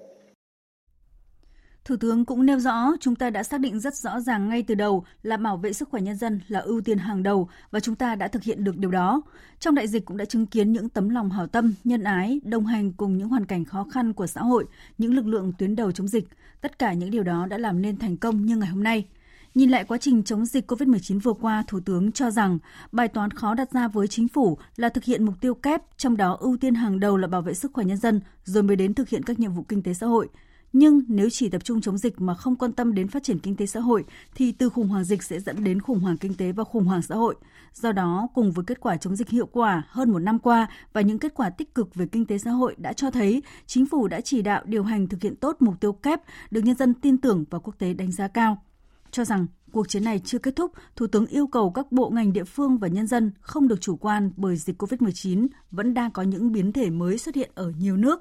Thủ 1.84 1.96
tướng 2.00 2.24
cũng 2.24 2.46
nêu 2.46 2.58
rõ 2.58 2.92
chúng 3.00 3.16
ta 3.16 3.30
đã 3.30 3.42
xác 3.42 3.60
định 3.60 3.80
rất 3.80 3.94
rõ 3.94 4.20
ràng 4.20 4.48
ngay 4.48 4.62
từ 4.62 4.74
đầu 4.74 5.04
là 5.22 5.36
bảo 5.36 5.56
vệ 5.56 5.72
sức 5.72 5.88
khỏe 5.88 6.00
nhân 6.00 6.16
dân 6.16 6.40
là 6.48 6.60
ưu 6.60 6.80
tiên 6.80 6.98
hàng 6.98 7.22
đầu 7.22 7.48
và 7.70 7.80
chúng 7.80 7.96
ta 7.96 8.14
đã 8.14 8.28
thực 8.28 8.42
hiện 8.42 8.64
được 8.64 8.76
điều 8.76 8.90
đó. 8.90 9.22
Trong 9.58 9.74
đại 9.74 9.88
dịch 9.88 10.04
cũng 10.04 10.16
đã 10.16 10.24
chứng 10.24 10.46
kiến 10.46 10.72
những 10.72 10.88
tấm 10.88 11.08
lòng 11.08 11.30
hảo 11.30 11.46
tâm, 11.46 11.74
nhân 11.84 12.02
ái, 12.02 12.40
đồng 12.44 12.66
hành 12.66 12.92
cùng 12.92 13.18
những 13.18 13.28
hoàn 13.28 13.46
cảnh 13.46 13.64
khó 13.64 13.86
khăn 13.92 14.12
của 14.12 14.26
xã 14.26 14.40
hội, 14.40 14.64
những 14.98 15.14
lực 15.14 15.26
lượng 15.26 15.52
tuyến 15.58 15.76
đầu 15.76 15.92
chống 15.92 16.08
dịch. 16.08 16.24
Tất 16.60 16.78
cả 16.78 16.92
những 16.92 17.10
điều 17.10 17.22
đó 17.22 17.46
đã 17.46 17.58
làm 17.58 17.82
nên 17.82 17.96
thành 17.96 18.16
công 18.16 18.46
như 18.46 18.56
ngày 18.56 18.68
hôm 18.68 18.82
nay– 18.82 19.06
Nhìn 19.54 19.70
lại 19.70 19.84
quá 19.84 19.98
trình 19.98 20.22
chống 20.22 20.46
dịch 20.46 20.72
COVID-19 20.72 21.20
vừa 21.20 21.32
qua, 21.32 21.64
Thủ 21.68 21.80
tướng 21.80 22.12
cho 22.12 22.30
rằng 22.30 22.58
bài 22.92 23.08
toán 23.08 23.30
khó 23.30 23.54
đặt 23.54 23.72
ra 23.72 23.88
với 23.88 24.08
chính 24.08 24.28
phủ 24.28 24.58
là 24.76 24.88
thực 24.88 25.04
hiện 25.04 25.24
mục 25.24 25.34
tiêu 25.40 25.54
kép, 25.54 25.82
trong 25.96 26.16
đó 26.16 26.36
ưu 26.40 26.56
tiên 26.56 26.74
hàng 26.74 27.00
đầu 27.00 27.16
là 27.16 27.28
bảo 27.28 27.42
vệ 27.42 27.54
sức 27.54 27.72
khỏe 27.74 27.84
nhân 27.84 27.96
dân, 27.96 28.20
rồi 28.44 28.62
mới 28.62 28.76
đến 28.76 28.94
thực 28.94 29.08
hiện 29.08 29.22
các 29.22 29.38
nhiệm 29.38 29.52
vụ 29.52 29.62
kinh 29.62 29.82
tế 29.82 29.94
xã 29.94 30.06
hội. 30.06 30.28
Nhưng 30.72 31.00
nếu 31.08 31.30
chỉ 31.30 31.48
tập 31.48 31.64
trung 31.64 31.80
chống 31.80 31.98
dịch 31.98 32.20
mà 32.20 32.34
không 32.34 32.56
quan 32.56 32.72
tâm 32.72 32.94
đến 32.94 33.08
phát 33.08 33.22
triển 33.22 33.38
kinh 33.38 33.56
tế 33.56 33.66
xã 33.66 33.80
hội 33.80 34.04
thì 34.34 34.52
từ 34.52 34.68
khủng 34.68 34.88
hoảng 34.88 35.04
dịch 35.04 35.22
sẽ 35.22 35.40
dẫn 35.40 35.64
đến 35.64 35.80
khủng 35.80 36.00
hoảng 36.00 36.16
kinh 36.16 36.34
tế 36.34 36.52
và 36.52 36.64
khủng 36.64 36.84
hoảng 36.84 37.02
xã 37.02 37.14
hội. 37.14 37.34
Do 37.74 37.92
đó, 37.92 38.28
cùng 38.34 38.52
với 38.52 38.64
kết 38.64 38.80
quả 38.80 38.96
chống 38.96 39.16
dịch 39.16 39.28
hiệu 39.28 39.46
quả 39.46 39.82
hơn 39.88 40.10
một 40.10 40.18
năm 40.18 40.38
qua 40.38 40.68
và 40.92 41.00
những 41.00 41.18
kết 41.18 41.34
quả 41.34 41.50
tích 41.50 41.74
cực 41.74 41.94
về 41.94 42.06
kinh 42.06 42.26
tế 42.26 42.38
xã 42.38 42.50
hội 42.50 42.74
đã 42.78 42.92
cho 42.92 43.10
thấy 43.10 43.42
chính 43.66 43.86
phủ 43.86 44.08
đã 44.08 44.20
chỉ 44.20 44.42
đạo 44.42 44.62
điều 44.64 44.84
hành 44.84 45.08
thực 45.08 45.22
hiện 45.22 45.36
tốt 45.36 45.56
mục 45.60 45.74
tiêu 45.80 45.92
kép 45.92 46.20
được 46.50 46.60
nhân 46.64 46.76
dân 46.76 46.94
tin 46.94 47.18
tưởng 47.18 47.44
và 47.50 47.58
quốc 47.58 47.74
tế 47.78 47.94
đánh 47.94 48.12
giá 48.12 48.28
cao. 48.28 48.62
Cho 49.10 49.24
rằng 49.24 49.46
cuộc 49.72 49.88
chiến 49.88 50.04
này 50.04 50.18
chưa 50.18 50.38
kết 50.38 50.56
thúc, 50.56 50.72
Thủ 50.96 51.06
tướng 51.06 51.26
yêu 51.26 51.46
cầu 51.46 51.70
các 51.70 51.92
bộ 51.92 52.10
ngành 52.10 52.32
địa 52.32 52.44
phương 52.44 52.78
và 52.78 52.88
nhân 52.88 53.06
dân 53.06 53.32
không 53.40 53.68
được 53.68 53.80
chủ 53.80 53.96
quan 53.96 54.32
bởi 54.36 54.56
dịch 54.56 54.82
COVID-19 54.82 55.46
vẫn 55.70 55.94
đang 55.94 56.10
có 56.10 56.22
những 56.22 56.52
biến 56.52 56.72
thể 56.72 56.90
mới 56.90 57.18
xuất 57.18 57.34
hiện 57.34 57.50
ở 57.54 57.72
nhiều 57.78 57.96
nước. 57.96 58.20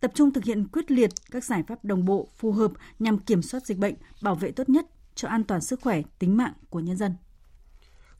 Tập 0.00 0.12
trung 0.14 0.32
thực 0.32 0.44
hiện 0.44 0.68
quyết 0.68 0.90
liệt 0.90 1.10
các 1.30 1.44
giải 1.44 1.62
pháp 1.62 1.84
đồng 1.84 2.04
bộ, 2.04 2.28
phù 2.36 2.52
hợp 2.52 2.72
nhằm 2.98 3.18
kiểm 3.18 3.42
soát 3.42 3.66
dịch 3.66 3.78
bệnh, 3.78 3.94
bảo 4.22 4.34
vệ 4.34 4.50
tốt 4.50 4.68
nhất 4.68 4.86
cho 5.14 5.28
an 5.28 5.44
toàn 5.44 5.60
sức 5.60 5.80
khỏe, 5.80 6.02
tính 6.18 6.36
mạng 6.36 6.52
của 6.70 6.80
nhân 6.80 6.96
dân. 6.96 7.12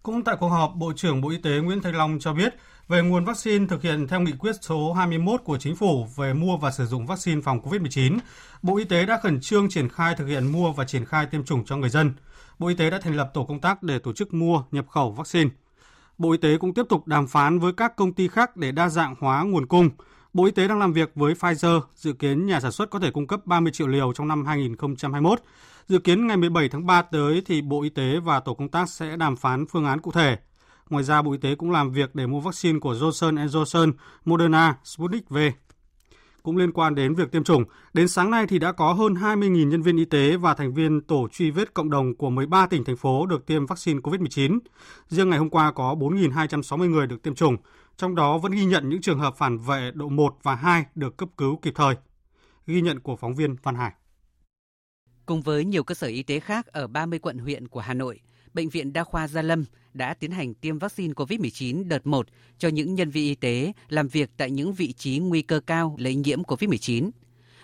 Cũng 0.07 0.25
tại 0.25 0.37
cuộc 0.41 0.49
họp, 0.49 0.75
Bộ 0.77 0.93
trưởng 0.97 1.21
Bộ 1.21 1.29
Y 1.29 1.37
tế 1.37 1.51
Nguyễn 1.59 1.83
Thanh 1.83 1.95
Long 1.95 2.19
cho 2.21 2.33
biết 2.33 2.55
về 2.89 3.03
nguồn 3.03 3.25
vaccine 3.25 3.67
thực 3.67 3.83
hiện 3.83 4.09
theo 4.09 4.21
nghị 4.21 4.33
quyết 4.33 4.53
số 4.61 4.93
21 4.93 5.41
của 5.45 5.59
Chính 5.59 5.77
phủ 5.77 6.07
về 6.17 6.33
mua 6.33 6.57
và 6.57 6.71
sử 6.71 6.87
dụng 6.87 7.07
vaccine 7.07 7.41
phòng 7.41 7.61
COVID-19, 7.61 8.19
Bộ 8.63 8.77
Y 8.77 8.85
tế 8.85 9.07
đã 9.07 9.21
khẩn 9.23 9.41
trương 9.41 9.69
triển 9.69 9.89
khai 9.89 10.15
thực 10.15 10.27
hiện 10.27 10.53
mua 10.53 10.73
và 10.73 10.85
triển 10.85 11.05
khai 11.05 11.27
tiêm 11.27 11.45
chủng 11.45 11.65
cho 11.65 11.77
người 11.77 11.89
dân. 11.89 12.13
Bộ 12.59 12.69
Y 12.69 12.75
tế 12.75 12.91
đã 12.91 13.01
thành 13.03 13.17
lập 13.17 13.31
tổ 13.35 13.45
công 13.45 13.61
tác 13.61 13.83
để 13.83 13.99
tổ 13.99 14.13
chức 14.13 14.35
mua, 14.35 14.63
nhập 14.71 14.89
khẩu 14.89 15.11
vaccine. 15.11 15.51
Bộ 16.19 16.33
Y 16.33 16.39
tế 16.39 16.57
cũng 16.59 16.75
tiếp 16.75 16.87
tục 16.89 17.07
đàm 17.07 17.27
phán 17.27 17.59
với 17.59 17.73
các 17.73 17.97
công 17.97 18.13
ty 18.13 18.29
khác 18.29 18.57
để 18.57 18.73
đa 18.73 18.89
dạng 18.89 19.15
hóa 19.21 19.43
nguồn 19.43 19.67
cung. 19.67 19.91
Bộ 20.33 20.45
Y 20.45 20.51
tế 20.51 20.69
đang 20.69 20.79
làm 20.79 20.93
việc 20.93 21.11
với 21.15 21.35
Pfizer, 21.35 21.81
dự 21.95 22.13
kiến 22.13 22.47
nhà 22.47 22.61
sản 22.61 22.73
xuất 22.73 22.91
có 22.91 22.99
thể 22.99 23.11
cung 23.11 23.27
cấp 23.27 23.41
30 23.45 23.73
triệu 23.73 23.87
liều 23.87 24.13
trong 24.13 24.29
năm 24.29 24.47
2021. 24.47 25.41
Dự 25.89 25.99
kiến 25.99 26.27
ngày 26.27 26.37
17 26.37 26.69
tháng 26.69 26.87
3 26.87 27.03
tới 27.03 27.43
thì 27.47 27.63
Bộ 27.63 27.83
Y 27.83 27.89
tế 27.89 28.21
và 28.21 28.41
tổ 28.41 28.55
công 28.55 28.69
tác 28.69 28.89
sẽ 28.89 29.17
đàm 29.17 29.37
phán 29.37 29.67
phương 29.67 29.85
án 29.85 30.01
cụ 30.01 30.13
thể. 30.13 30.39
Ngoài 30.91 31.05
ra, 31.05 31.23
Bộ 31.23 31.33
Y 31.33 31.39
tế 31.39 31.55
cũng 31.55 31.71
làm 31.71 31.93
việc 31.93 32.15
để 32.15 32.27
mua 32.27 32.41
vaccine 32.41 32.79
của 32.79 32.95
Johnson 32.95 33.47
Johnson, 33.47 33.93
Moderna, 34.25 34.77
Sputnik 34.85 35.29
V. 35.29 35.39
Cũng 36.43 36.57
liên 36.57 36.73
quan 36.73 36.95
đến 36.95 37.15
việc 37.15 37.33
tiêm 37.33 37.45
chủng, 37.45 37.65
đến 37.93 38.09
sáng 38.09 38.31
nay 38.31 38.47
thì 38.49 38.59
đã 38.59 38.73
có 38.73 38.93
hơn 38.93 39.15
20.000 39.15 39.69
nhân 39.69 39.83
viên 39.83 39.97
y 39.97 40.05
tế 40.05 40.37
và 40.37 40.55
thành 40.55 40.75
viên 40.75 41.01
tổ 41.01 41.29
truy 41.33 41.51
vết 41.51 41.75
cộng 41.75 41.91
đồng 41.91 42.15
của 42.15 42.31
13 42.31 42.67
tỉnh 42.67 42.85
thành 42.85 42.97
phố 42.97 43.27
được 43.27 43.47
tiêm 43.47 43.67
vaccine 43.67 44.01
COVID-19. 44.01 44.59
Riêng 45.09 45.31
ngày 45.31 45.39
hôm 45.39 45.51
qua 45.51 45.73
có 45.73 45.95
4.260 45.95 46.91
người 46.91 47.07
được 47.07 47.23
tiêm 47.23 47.35
chủng, 47.35 47.57
trong 47.97 48.15
đó 48.15 48.39
vẫn 48.39 48.53
ghi 48.53 48.65
nhận 48.65 48.89
những 48.89 49.01
trường 49.01 49.19
hợp 49.19 49.37
phản 49.37 49.59
vệ 49.59 49.91
độ 49.95 50.09
1 50.09 50.37
và 50.43 50.55
2 50.55 50.85
được 50.95 51.17
cấp 51.17 51.29
cứu 51.37 51.57
kịp 51.63 51.73
thời. 51.77 51.95
Ghi 52.67 52.81
nhận 52.81 53.01
của 53.01 53.17
phóng 53.17 53.35
viên 53.35 53.57
Văn 53.63 53.75
Hải. 53.75 53.93
Cùng 55.27 55.43
với 55.43 55.65
nhiều 55.65 55.85
cơ 55.85 55.95
sở 55.95 56.07
y 56.07 56.23
tế 56.23 56.41
khác 56.41 56.67
ở 56.67 56.87
30 56.87 57.19
quận 57.19 57.39
huyện 57.39 57.69
của 57.69 57.81
Hà 57.81 57.95
Nội, 57.95 58.21
Bệnh 58.55 58.69
viện 58.69 58.93
Đa 58.93 59.05
khoa 59.05 59.29
Gia 59.29 59.43
Lâm 59.43 59.65
đã 59.95 60.15
tiến 60.15 60.31
hành 60.31 60.55
tiêm 60.55 60.79
vaccine 60.79 61.13
COVID-19 61.13 61.89
đợt 61.89 62.07
1 62.07 62.27
cho 62.59 62.69
những 62.69 62.95
nhân 62.95 63.11
viên 63.11 63.25
y 63.25 63.35
tế 63.35 63.73
làm 63.89 64.09
việc 64.09 64.31
tại 64.37 64.51
những 64.51 64.75
vị 64.75 64.93
trí 64.93 65.19
nguy 65.19 65.43
cơ 65.43 65.61
cao 65.61 65.97
lây 65.99 66.15
nhiễm 66.15 66.43
COVID-19. 66.43 67.11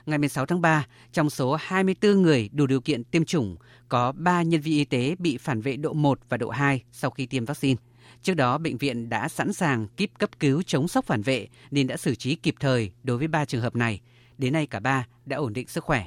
Ngày 0.07 0.19
16 0.19 0.47
tháng 0.47 0.61
3, 0.61 0.87
trong 1.13 1.31
số 1.31 1.57
24 1.61 2.23
người 2.23 2.49
đủ 2.53 2.67
điều 2.67 2.81
kiện 2.81 3.05
tiêm 3.05 3.25
chủng, 3.25 3.57
có 3.89 4.13
3 4.13 4.43
nhân 4.43 4.61
viên 4.61 4.75
y 4.75 4.85
tế 4.85 5.15
bị 5.19 5.37
phản 5.37 5.61
vệ 5.61 5.77
độ 5.77 5.93
1 5.93 6.21
và 6.29 6.37
độ 6.37 6.51
2 6.51 6.83
sau 6.93 7.11
khi 7.11 7.27
tiêm 7.27 7.45
vaccine. 7.45 7.81
Trước 8.23 8.35
đó, 8.35 8.59
bệnh 8.59 8.77
viện 8.77 9.09
đã 9.09 9.29
sẵn 9.29 9.53
sàng 9.53 9.87
kíp 9.87 10.11
cấp 10.19 10.31
cứu 10.41 10.63
chống 10.63 10.89
sốc 10.89 11.05
phản 11.05 11.23
vệ 11.23 11.49
nên 11.71 11.87
đã 11.87 11.97
xử 11.97 12.15
trí 12.15 12.35
kịp 12.35 12.55
thời 12.61 12.93
đối 13.03 13.19
với 13.19 13.29
3 13.29 13.45
trường 13.45 13.63
hợp 13.63 13.77
này. 13.77 14.01
Đến 14.39 14.53
nay 14.53 14.67
cả 14.67 14.81
ba 14.81 15.07
đã 15.27 15.37
ổn 15.37 15.53
định 15.53 15.69
sức 15.69 15.85
khỏe. 15.85 16.07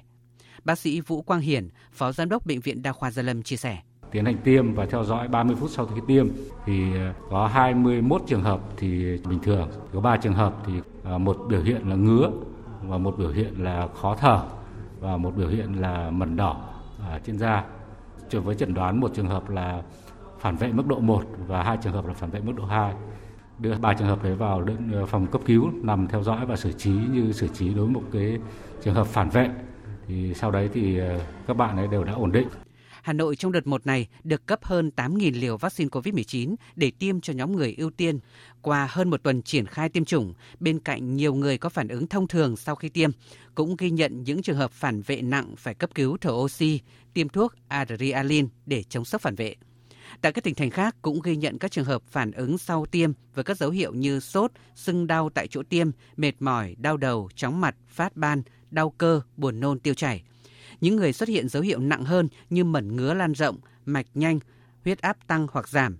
Bác 0.65 0.79
sĩ 0.79 1.01
Vũ 1.01 1.21
Quang 1.21 1.39
Hiển, 1.39 1.69
Phó 1.91 2.11
Giám 2.11 2.29
đốc 2.29 2.45
Bệnh 2.45 2.59
viện 2.59 2.81
Đa 2.81 2.91
khoa 2.91 3.11
Gia 3.11 3.23
Lâm 3.23 3.43
chia 3.43 3.55
sẻ. 3.55 3.77
Tiến 4.11 4.25
hành 4.25 4.37
tiêm 4.43 4.73
và 4.73 4.85
theo 4.85 5.03
dõi 5.03 5.27
30 5.27 5.55
phút 5.59 5.69
sau 5.71 5.85
khi 5.85 6.01
tiêm 6.07 6.27
thì 6.65 6.93
ờ, 6.97 7.13
có 7.29 7.47
21 7.47 8.21
trường 8.27 8.41
hợp 8.41 8.61
thì 8.77 9.17
bình 9.29 9.39
thường, 9.39 9.69
có 9.93 10.01
3 10.01 10.17
trường 10.17 10.33
hợp 10.33 10.55
thì 10.65 10.73
ờ, 11.03 11.17
một 11.17 11.37
biểu 11.49 11.63
hiện 11.63 11.89
là 11.89 11.95
ngứa 11.95 12.31
và 12.83 12.97
một 12.97 13.17
biểu 13.17 13.29
hiện 13.29 13.63
là 13.63 13.87
khó 14.01 14.15
thở 14.15 14.43
và 14.99 15.17
một 15.17 15.35
biểu 15.35 15.49
hiện 15.49 15.81
là 15.81 16.09
mẩn 16.09 16.35
đỏ 16.35 16.69
trên 17.25 17.37
da. 17.37 17.63
Trở 18.29 18.41
Với 18.41 18.55
chẩn 18.55 18.73
đoán 18.73 18.99
một 18.99 19.11
trường 19.15 19.27
hợp 19.27 19.49
là 19.49 19.81
phản 20.39 20.55
vệ 20.55 20.71
mức 20.71 20.87
độ 20.87 20.99
1 20.99 21.23
và 21.47 21.63
hai 21.63 21.77
trường 21.83 21.93
hợp 21.93 22.07
là 22.07 22.13
phản 22.13 22.29
vệ 22.29 22.39
mức 22.39 22.53
độ 22.55 22.65
2 22.65 22.93
đưa 23.59 23.77
ba 23.77 23.93
trường 23.93 24.07
hợp 24.07 24.23
đấy 24.23 24.35
vào 24.35 24.61
đơn 24.61 24.89
ờ, 24.93 25.05
phòng 25.05 25.27
cấp 25.27 25.41
cứu 25.45 25.71
nằm 25.81 26.07
theo 26.07 26.23
dõi 26.23 26.45
và 26.45 26.55
xử 26.55 26.71
trí 26.71 26.91
như 26.91 27.31
xử 27.31 27.47
trí 27.47 27.73
đối 27.73 27.85
với 27.85 27.93
một 27.93 28.03
cái 28.11 28.39
trường 28.83 28.93
hợp 28.93 29.07
phản 29.07 29.29
vệ 29.29 29.49
thì 30.07 30.33
sau 30.33 30.51
đấy 30.51 30.69
thì 30.73 30.97
ờ, 30.97 31.19
các 31.47 31.53
bạn 31.53 31.77
ấy 31.77 31.87
đều 31.87 32.03
đã 32.03 32.13
ổn 32.13 32.31
định 32.31 32.47
Hà 33.05 33.13
Nội 33.13 33.35
trong 33.35 33.51
đợt 33.51 33.67
1 33.67 33.87
này 33.87 34.07
được 34.23 34.45
cấp 34.45 34.59
hơn 34.63 34.91
8.000 34.95 35.39
liều 35.39 35.57
vaccine 35.57 35.89
COVID-19 35.89 36.55
để 36.75 36.91
tiêm 36.99 37.21
cho 37.21 37.33
nhóm 37.33 37.55
người 37.55 37.75
ưu 37.77 37.89
tiên. 37.89 38.19
Qua 38.61 38.87
hơn 38.91 39.09
một 39.09 39.23
tuần 39.23 39.41
triển 39.41 39.65
khai 39.65 39.89
tiêm 39.89 40.05
chủng, 40.05 40.33
bên 40.59 40.79
cạnh 40.79 41.15
nhiều 41.15 41.33
người 41.33 41.57
có 41.57 41.69
phản 41.69 41.87
ứng 41.87 42.07
thông 42.07 42.27
thường 42.27 42.55
sau 42.57 42.75
khi 42.75 42.89
tiêm, 42.89 43.09
cũng 43.55 43.75
ghi 43.77 43.89
nhận 43.89 44.23
những 44.23 44.41
trường 44.41 44.57
hợp 44.57 44.71
phản 44.71 45.01
vệ 45.01 45.21
nặng 45.21 45.53
phải 45.57 45.73
cấp 45.73 45.89
cứu 45.95 46.17
thở 46.21 46.31
oxy, 46.31 46.79
tiêm 47.13 47.29
thuốc 47.29 47.53
adrenaline 47.67 48.47
để 48.65 48.83
chống 48.83 49.05
sốc 49.05 49.21
phản 49.21 49.35
vệ. 49.35 49.55
Tại 50.21 50.31
các 50.31 50.43
tỉnh 50.43 50.55
thành 50.55 50.69
khác 50.69 50.95
cũng 51.01 51.21
ghi 51.21 51.35
nhận 51.35 51.57
các 51.57 51.71
trường 51.71 51.85
hợp 51.85 52.01
phản 52.07 52.31
ứng 52.31 52.57
sau 52.57 52.85
tiêm 52.85 53.11
với 53.33 53.43
các 53.43 53.57
dấu 53.57 53.69
hiệu 53.69 53.93
như 53.93 54.19
sốt, 54.19 54.51
sưng 54.75 55.07
đau 55.07 55.29
tại 55.29 55.47
chỗ 55.47 55.63
tiêm, 55.69 55.87
mệt 56.17 56.33
mỏi, 56.39 56.75
đau 56.79 56.97
đầu, 56.97 57.29
chóng 57.35 57.61
mặt, 57.61 57.75
phát 57.87 58.15
ban, 58.15 58.41
đau 58.71 58.89
cơ, 58.89 59.21
buồn 59.37 59.59
nôn, 59.59 59.79
tiêu 59.79 59.93
chảy– 59.93 60.23
những 60.81 60.95
người 60.95 61.13
xuất 61.13 61.29
hiện 61.29 61.49
dấu 61.49 61.63
hiệu 61.63 61.79
nặng 61.79 62.05
hơn 62.05 62.27
như 62.49 62.63
mẩn 62.63 62.95
ngứa 62.95 63.13
lan 63.13 63.33
rộng, 63.33 63.57
mạch 63.85 64.05
nhanh, 64.13 64.39
huyết 64.83 65.01
áp 65.01 65.27
tăng 65.27 65.47
hoặc 65.51 65.69
giảm, 65.69 65.97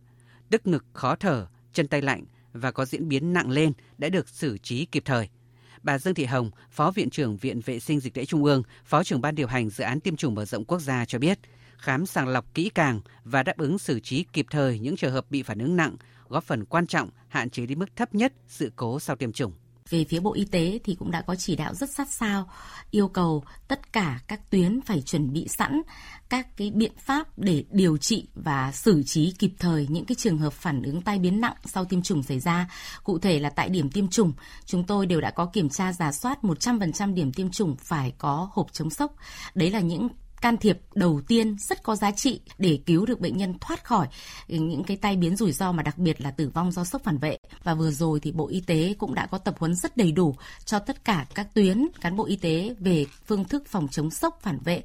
tức 0.49 0.67
ngực 0.67 0.85
khó 0.93 1.15
thở, 1.15 1.47
chân 1.73 1.87
tay 1.87 2.01
lạnh 2.01 2.23
và 2.53 2.71
có 2.71 2.85
diễn 2.85 3.07
biến 3.07 3.33
nặng 3.33 3.49
lên 3.49 3.73
đã 3.97 4.09
được 4.09 4.29
xử 4.29 4.57
trí 4.57 4.85
kịp 4.85 5.03
thời. 5.05 5.29
Bà 5.83 5.97
Dương 5.97 6.13
Thị 6.13 6.25
Hồng, 6.25 6.51
Phó 6.71 6.91
Viện 6.91 7.09
trưởng 7.09 7.37
Viện 7.37 7.61
Vệ 7.65 7.79
sinh 7.79 7.99
Dịch 7.99 8.13
tễ 8.13 8.25
Trung 8.25 8.43
ương, 8.43 8.63
Phó 8.85 9.03
trưởng 9.03 9.21
Ban 9.21 9.35
điều 9.35 9.47
hành 9.47 9.69
dự 9.69 9.83
án 9.83 9.99
tiêm 9.99 10.15
chủng 10.15 10.35
mở 10.35 10.45
rộng 10.45 10.65
quốc 10.65 10.79
gia 10.79 11.05
cho 11.05 11.19
biết, 11.19 11.39
khám 11.77 12.05
sàng 12.05 12.27
lọc 12.27 12.53
kỹ 12.53 12.69
càng 12.75 13.01
và 13.23 13.43
đáp 13.43 13.57
ứng 13.57 13.79
xử 13.79 13.99
trí 13.99 14.25
kịp 14.33 14.45
thời 14.49 14.79
những 14.79 14.95
trường 14.95 15.13
hợp 15.13 15.25
bị 15.29 15.43
phản 15.43 15.59
ứng 15.59 15.75
nặng, 15.75 15.95
góp 16.29 16.43
phần 16.43 16.65
quan 16.65 16.87
trọng 16.87 17.09
hạn 17.27 17.49
chế 17.49 17.65
đến 17.65 17.79
mức 17.79 17.95
thấp 17.95 18.15
nhất 18.15 18.33
sự 18.47 18.71
cố 18.75 18.99
sau 18.99 19.15
tiêm 19.15 19.31
chủng. 19.31 19.53
Về 19.89 20.05
phía 20.09 20.19
Bộ 20.19 20.33
Y 20.33 20.45
tế 20.45 20.79
thì 20.83 20.95
cũng 20.95 21.11
đã 21.11 21.21
có 21.21 21.35
chỉ 21.35 21.55
đạo 21.55 21.73
rất 21.73 21.89
sát 21.89 22.09
sao, 22.09 22.49
yêu 22.91 23.07
cầu 23.07 23.43
tất 23.67 23.93
cả 23.93 24.19
các 24.27 24.49
tuyến 24.49 24.81
phải 24.81 25.01
chuẩn 25.01 25.33
bị 25.33 25.47
sẵn 25.47 25.81
các 26.29 26.57
cái 26.57 26.71
biện 26.71 26.91
pháp 26.97 27.39
để 27.39 27.63
điều 27.71 27.97
trị 27.97 28.27
và 28.35 28.71
xử 28.71 29.03
trí 29.03 29.33
kịp 29.39 29.51
thời 29.59 29.87
những 29.89 30.05
cái 30.05 30.15
trường 30.15 30.37
hợp 30.37 30.53
phản 30.53 30.83
ứng 30.83 31.01
tai 31.01 31.19
biến 31.19 31.41
nặng 31.41 31.55
sau 31.65 31.85
tiêm 31.85 32.01
chủng 32.01 32.23
xảy 32.23 32.39
ra. 32.39 32.69
Cụ 33.03 33.19
thể 33.19 33.39
là 33.39 33.49
tại 33.49 33.69
điểm 33.69 33.89
tiêm 33.89 34.07
chủng, 34.07 34.33
chúng 34.65 34.83
tôi 34.83 35.05
đều 35.05 35.21
đã 35.21 35.31
có 35.31 35.45
kiểm 35.45 35.69
tra 35.69 35.93
giả 35.93 36.11
soát 36.11 36.39
100% 36.41 37.13
điểm 37.13 37.33
tiêm 37.33 37.51
chủng 37.51 37.75
phải 37.75 38.13
có 38.17 38.49
hộp 38.53 38.73
chống 38.73 38.89
sốc. 38.89 39.15
Đấy 39.55 39.71
là 39.71 39.79
những 39.79 40.07
can 40.45 40.57
thiệp 40.57 40.79
đầu 40.95 41.21
tiên 41.27 41.55
rất 41.59 41.83
có 41.83 41.95
giá 41.95 42.11
trị 42.11 42.39
để 42.57 42.79
cứu 42.85 43.05
được 43.05 43.19
bệnh 43.19 43.37
nhân 43.37 43.53
thoát 43.61 43.83
khỏi 43.83 44.07
những 44.47 44.83
cái 44.83 44.97
tai 44.97 45.15
biến 45.15 45.35
rủi 45.35 45.51
ro 45.51 45.71
mà 45.71 45.83
đặc 45.83 45.97
biệt 45.97 46.21
là 46.21 46.31
tử 46.31 46.49
vong 46.49 46.71
do 46.71 46.83
sốc 46.83 47.03
phản 47.03 47.17
vệ. 47.17 47.37
Và 47.63 47.73
vừa 47.73 47.91
rồi 47.91 48.19
thì 48.19 48.31
Bộ 48.31 48.47
Y 48.47 48.61
tế 48.61 48.95
cũng 48.97 49.15
đã 49.15 49.25
có 49.25 49.37
tập 49.37 49.55
huấn 49.59 49.75
rất 49.75 49.97
đầy 49.97 50.11
đủ 50.11 50.35
cho 50.65 50.79
tất 50.79 51.05
cả 51.05 51.25
các 51.35 51.53
tuyến 51.53 51.87
cán 52.01 52.15
bộ 52.15 52.25
y 52.25 52.35
tế 52.35 52.75
về 52.79 53.05
phương 53.25 53.45
thức 53.45 53.63
phòng 53.67 53.87
chống 53.91 54.11
sốc 54.11 54.39
phản 54.41 54.59
vệ 54.59 54.83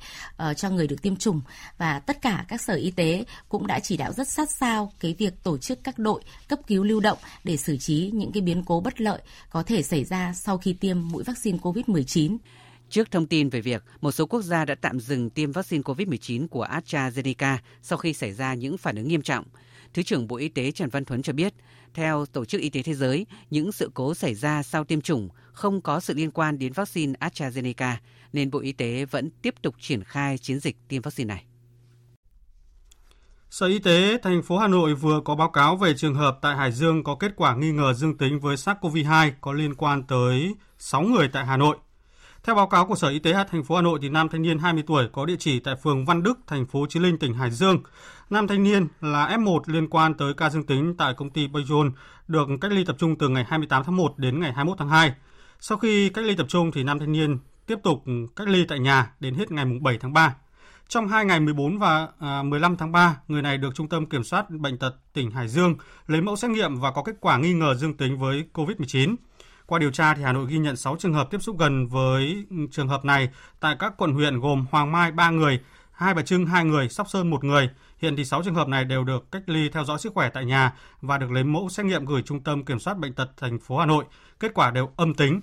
uh, 0.51 0.57
cho 0.57 0.71
người 0.71 0.87
được 0.87 1.03
tiêm 1.03 1.17
chủng 1.17 1.41
và 1.79 1.99
tất 1.99 2.23
cả 2.23 2.45
các 2.49 2.61
sở 2.61 2.75
y 2.75 2.91
tế 2.91 3.25
cũng 3.49 3.67
đã 3.67 3.81
chỉ 3.81 3.97
đạo 3.97 4.13
rất 4.13 4.29
sát 4.29 4.51
sao 4.51 4.93
cái 5.01 5.15
việc 5.19 5.43
tổ 5.43 5.59
chức 5.59 5.85
các 5.85 5.99
đội 5.99 6.23
cấp 6.49 6.59
cứu 6.67 6.85
lưu 6.85 7.01
động 7.01 7.19
để 7.45 7.57
xử 7.57 7.77
trí 7.77 8.11
những 8.15 8.33
cái 8.33 8.41
biến 8.41 8.65
cố 8.65 8.81
bất 8.81 9.01
lợi 9.01 9.23
có 9.51 9.63
thể 9.63 9.83
xảy 9.83 10.05
ra 10.05 10.33
sau 10.35 10.59
khi 10.59 10.73
tiêm 10.73 11.09
mũi 11.09 11.25
vaccine 11.25 11.59
COVID-19. 11.59 12.37
Trước 12.91 13.11
thông 13.11 13.27
tin 13.27 13.49
về 13.49 13.61
việc 13.61 13.85
một 14.01 14.13
số 14.13 14.27
quốc 14.27 14.43
gia 14.43 14.65
đã 14.65 14.75
tạm 14.75 15.01
dừng 15.01 15.31
tiêm 15.31 15.53
vaccine 15.53 15.83
COVID-19 15.83 16.49
của 16.49 16.67
AstraZeneca 16.67 17.59
sau 17.83 17.99
khi 17.99 18.13
xảy 18.13 18.33
ra 18.33 18.55
những 18.55 18.79
phản 18.79 18.97
ứng 18.97 19.09
nghiêm 19.09 19.23
trọng, 19.23 19.45
Thứ 19.95 20.03
trưởng 20.03 20.27
Bộ 20.27 20.37
Y 20.37 20.49
tế 20.49 20.71
Trần 20.71 20.89
Văn 20.89 21.05
Thuấn 21.05 21.23
cho 21.23 21.33
biết, 21.33 21.55
theo 21.95 22.27
Tổ 22.27 22.45
chức 22.45 22.61
Y 22.61 22.71
tế 22.71 22.83
Thế 22.83 22.95
giới, 22.95 23.27
những 23.51 23.73
sự 23.73 23.91
cố 23.95 24.15
xảy 24.15 24.35
ra 24.35 24.63
sau 24.63 24.85
tiêm 24.85 25.01
chủng 25.01 25.29
không 25.53 25.81
có 25.81 26.01
sự 26.01 26.15
liên 26.15 26.31
quan 26.31 26.59
đến 26.59 26.73
vaccine 26.73 27.13
AstraZeneca, 27.21 27.95
nên 28.33 28.51
Bộ 28.51 28.61
Y 28.61 28.73
tế 28.73 29.05
vẫn 29.05 29.31
tiếp 29.43 29.55
tục 29.63 29.75
triển 29.81 30.05
khai 30.05 30.39
chiến 30.39 30.61
dịch 30.61 30.77
tiêm 30.89 31.03
vaccine 31.03 31.35
này. 31.35 31.45
Sở 33.51 33.67
Y 33.67 33.79
tế 33.79 34.19
thành 34.23 34.43
phố 34.43 34.59
Hà 34.59 34.69
Nội 34.69 34.95
vừa 34.95 35.21
có 35.25 35.35
báo 35.35 35.51
cáo 35.51 35.77
về 35.77 35.95
trường 35.97 36.15
hợp 36.15 36.39
tại 36.43 36.57
Hải 36.57 36.73
Dương 36.73 37.05
có 37.05 37.15
kết 37.15 37.33
quả 37.37 37.57
nghi 37.57 37.73
ngờ 37.73 37.93
dương 37.93 38.19
tính 38.19 38.41
với 38.41 38.57
SARS-CoV-2 38.57 39.31
có 39.41 39.53
liên 39.53 39.75
quan 39.75 40.03
tới 40.03 40.55
6 40.79 41.03
người 41.03 41.29
tại 41.33 41.47
Hà 41.47 41.57
Nội. 41.57 41.77
Theo 42.45 42.55
báo 42.55 42.67
cáo 42.67 42.87
của 42.87 42.95
Sở 42.95 43.09
Y 43.09 43.19
tế 43.19 43.35
thành 43.51 43.65
phố 43.65 43.77
Hà 43.77 43.83
Nội 43.83 43.99
thì 44.03 44.09
nam 44.09 44.29
thanh 44.29 44.43
niên 44.43 44.59
20 44.59 44.85
tuổi 44.87 45.09
có 45.13 45.27
địa 45.27 45.37
chỉ 45.39 45.61
tại 45.61 45.77
phường 45.77 46.05
Văn 46.05 46.23
Đức, 46.23 46.39
thành 46.47 46.67
phố 46.67 46.87
Chí 46.89 47.01
Linh, 47.01 47.19
tỉnh 47.19 47.35
Hải 47.35 47.51
Dương. 47.51 47.83
Nam 48.31 48.49
thanh 48.49 48.63
niên 48.63 48.89
là 49.01 49.29
F1 49.29 49.61
liên 49.67 49.89
quan 49.89 50.15
tới 50.15 50.35
ca 50.35 50.51
dương 50.51 50.67
tính 50.67 50.95
tại 50.99 51.15
công 51.15 51.31
ty 51.31 51.49
Bayjon 51.49 51.91
được 52.29 52.49
cách 52.61 52.73
ly 52.73 52.85
tập 52.85 52.97
trung 52.99 53.19
từ 53.19 53.29
ngày 53.29 53.45
28 53.49 53.85
tháng 53.85 53.97
1 53.97 54.19
đến 54.19 54.41
ngày 54.41 54.53
21 54.53 54.79
tháng 54.79 54.89
2. 54.89 55.15
Sau 55.61 55.79
khi 55.79 56.09
cách 56.09 56.25
ly 56.25 56.35
tập 56.37 56.47
trung 56.49 56.73
thì 56.73 56.83
nam 56.83 56.99
thanh 56.99 57.13
niên 57.13 57.39
tiếp 57.67 57.79
tục 57.83 58.05
cách 58.37 58.49
ly 58.49 58.65
tại 58.69 58.79
nhà 58.79 59.13
đến 59.21 59.35
hết 59.35 59.53
ngày 59.53 59.65
7 59.81 59.99
tháng 59.99 60.13
3. 60.13 60.35
Trong 60.89 61.09
2 61.09 61.25
ngày 61.25 61.41
14 61.41 61.79
và 61.79 62.09
à, 62.19 62.43
15 62.43 62.77
tháng 62.77 62.93
3, 62.93 63.17
người 63.29 63.43
này 63.43 63.59
được 63.59 63.75
Trung 63.75 63.89
tâm 63.89 64.07
Kiểm 64.07 64.25
soát 64.25 64.51
Bệnh 64.51 64.79
tật 64.79 64.95
tỉnh 65.13 65.31
Hải 65.31 65.49
Dương 65.49 65.75
lấy 66.07 66.21
mẫu 66.21 66.37
xét 66.37 66.51
nghiệm 66.51 66.81
và 66.81 66.91
có 66.91 67.03
kết 67.03 67.15
quả 67.21 67.39
nghi 67.39 67.53
ngờ 67.53 67.75
dương 67.75 67.97
tính 67.97 68.19
với 68.19 68.45
COVID-19. 68.55 69.17
Qua 69.71 69.79
điều 69.79 69.91
tra 69.91 70.15
thì 70.15 70.23
Hà 70.23 70.33
Nội 70.33 70.47
ghi 70.49 70.59
nhận 70.59 70.77
6 70.77 70.97
trường 70.99 71.15
hợp 71.15 71.31
tiếp 71.31 71.43
xúc 71.43 71.59
gần 71.59 71.87
với 71.87 72.45
trường 72.71 72.89
hợp 72.89 73.05
này 73.05 73.29
tại 73.61 73.77
các 73.79 73.95
quận 73.97 74.13
huyện 74.13 74.41
gồm 74.41 74.67
Hoàng 74.71 74.93
Mai 74.93 75.13
3 75.13 75.31
người, 75.31 75.61
Hai 75.93 76.15
Bà 76.15 76.23
Trưng 76.23 76.47
2 76.47 76.65
người, 76.65 76.89
Sóc 76.89 77.09
Sơn 77.11 77.31
1 77.31 77.45
người. 77.45 77.71
Hiện 77.99 78.17
thì 78.17 78.25
6 78.25 78.43
trường 78.43 78.55
hợp 78.55 78.69
này 78.69 78.85
đều 78.85 79.05
được 79.05 79.33
cách 79.33 79.43
ly 79.47 79.69
theo 79.69 79.85
dõi 79.85 79.99
sức 79.99 80.15
khỏe 80.15 80.31
tại 80.35 80.45
nhà 80.45 80.73
và 81.03 81.19
được 81.19 81.31
lấy 81.31 81.45
mẫu 81.45 81.69
xét 81.69 81.87
nghiệm 81.87 82.05
gửi 82.05 82.23
Trung 82.23 82.41
tâm 82.41 82.65
Kiểm 82.65 82.79
soát 82.79 82.99
bệnh 82.99 83.13
tật 83.13 83.31
thành 83.37 83.59
phố 83.59 83.79
Hà 83.79 83.87
Nội. 83.87 84.05
Kết 84.41 84.55
quả 84.55 84.71
đều 84.71 84.91
âm 84.97 85.15
tính. 85.15 85.41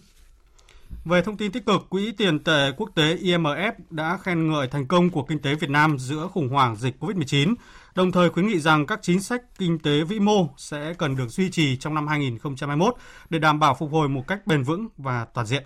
Về 1.06 1.22
thông 1.22 1.38
tin 1.38 1.52
tích 1.52 1.66
cực, 1.66 1.90
Quỹ 1.90 2.12
tiền 2.12 2.40
tệ 2.40 2.72
quốc 2.78 2.90
tế 2.96 3.16
IMF 3.16 3.72
đã 3.90 4.18
khen 4.24 4.52
ngợi 4.52 4.68
thành 4.68 4.88
công 4.88 5.10
của 5.10 5.24
kinh 5.24 5.40
tế 5.40 5.56
Việt 5.56 5.70
Nam 5.70 6.00
giữa 6.00 6.28
khủng 6.34 6.50
hoảng 6.50 6.76
dịch 6.76 6.96
COVID-19 7.00 7.56
đồng 7.98 8.12
thời 8.12 8.30
khuyến 8.30 8.48
nghị 8.48 8.60
rằng 8.60 8.86
các 8.86 9.00
chính 9.01 9.22
sách 9.22 9.42
kinh 9.58 9.80
tế 9.80 10.04
vĩ 10.04 10.20
mô 10.20 10.50
sẽ 10.58 10.94
cần 10.98 11.16
được 11.16 11.27
duy 11.30 11.50
trì 11.50 11.77
trong 11.77 11.96
năm 11.96 12.08
2021 12.08 12.96
để 13.30 13.39
đảm 13.39 13.60
bảo 13.60 13.75
phục 13.80 13.92
hồi 13.92 14.10
một 14.10 14.27
cách 14.27 14.48
bền 14.48 14.63
vững 14.63 14.88
và 14.98 15.25
toàn 15.34 15.48
diện. 15.48 15.63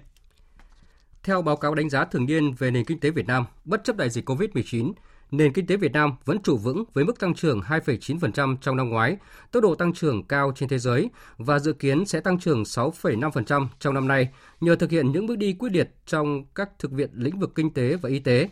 Theo 1.24 1.42
báo 1.42 1.58
cáo 1.58 1.76
đánh 1.76 1.90
giá 1.90 2.06
thường 2.06 2.26
niên 2.26 2.54
về 2.54 2.72
nền 2.72 2.86
kinh 2.86 3.00
tế 3.00 3.10
Việt 3.10 3.28
Nam, 3.28 3.46
bất 3.66 3.84
chấp 3.84 3.96
đại 3.96 4.10
dịch 4.10 4.30
COVID-19, 4.30 4.94
nền 5.32 5.54
kinh 5.54 5.68
tế 5.68 5.78
Việt 5.78 5.92
Nam 5.92 6.16
vẫn 6.26 6.42
trụ 6.42 6.58
vững 6.58 6.84
với 6.94 7.06
mức 7.06 7.20
tăng 7.20 7.36
trưởng 7.36 7.62
2,9% 7.62 8.58
trong 8.62 8.78
năm 8.78 8.90
ngoái, 8.90 9.18
tốc 9.52 9.64
độ 9.64 9.76
tăng 9.76 9.94
trưởng 9.94 10.24
cao 10.24 10.52
trên 10.56 10.70
thế 10.70 10.80
giới 10.80 11.10
và 11.38 11.60
dự 11.60 11.74
kiến 11.74 12.06
sẽ 12.06 12.20
tăng 12.20 12.40
trưởng 12.40 12.64
6,5% 12.64 13.68
trong 13.80 13.94
năm 13.94 14.08
nay 14.08 14.30
nhờ 14.62 14.76
thực 14.76 14.92
hiện 14.92 15.12
những 15.12 15.28
bước 15.28 15.38
đi 15.38 15.54
quyết 15.54 15.72
liệt 15.72 15.90
trong 16.06 16.46
các 16.56 16.70
thực 16.80 16.92
viện 16.92 17.10
lĩnh 17.14 17.40
vực 17.40 17.52
kinh 17.56 17.74
tế 17.74 17.96
và 17.96 18.10
y 18.10 18.20
tế. 18.20 18.50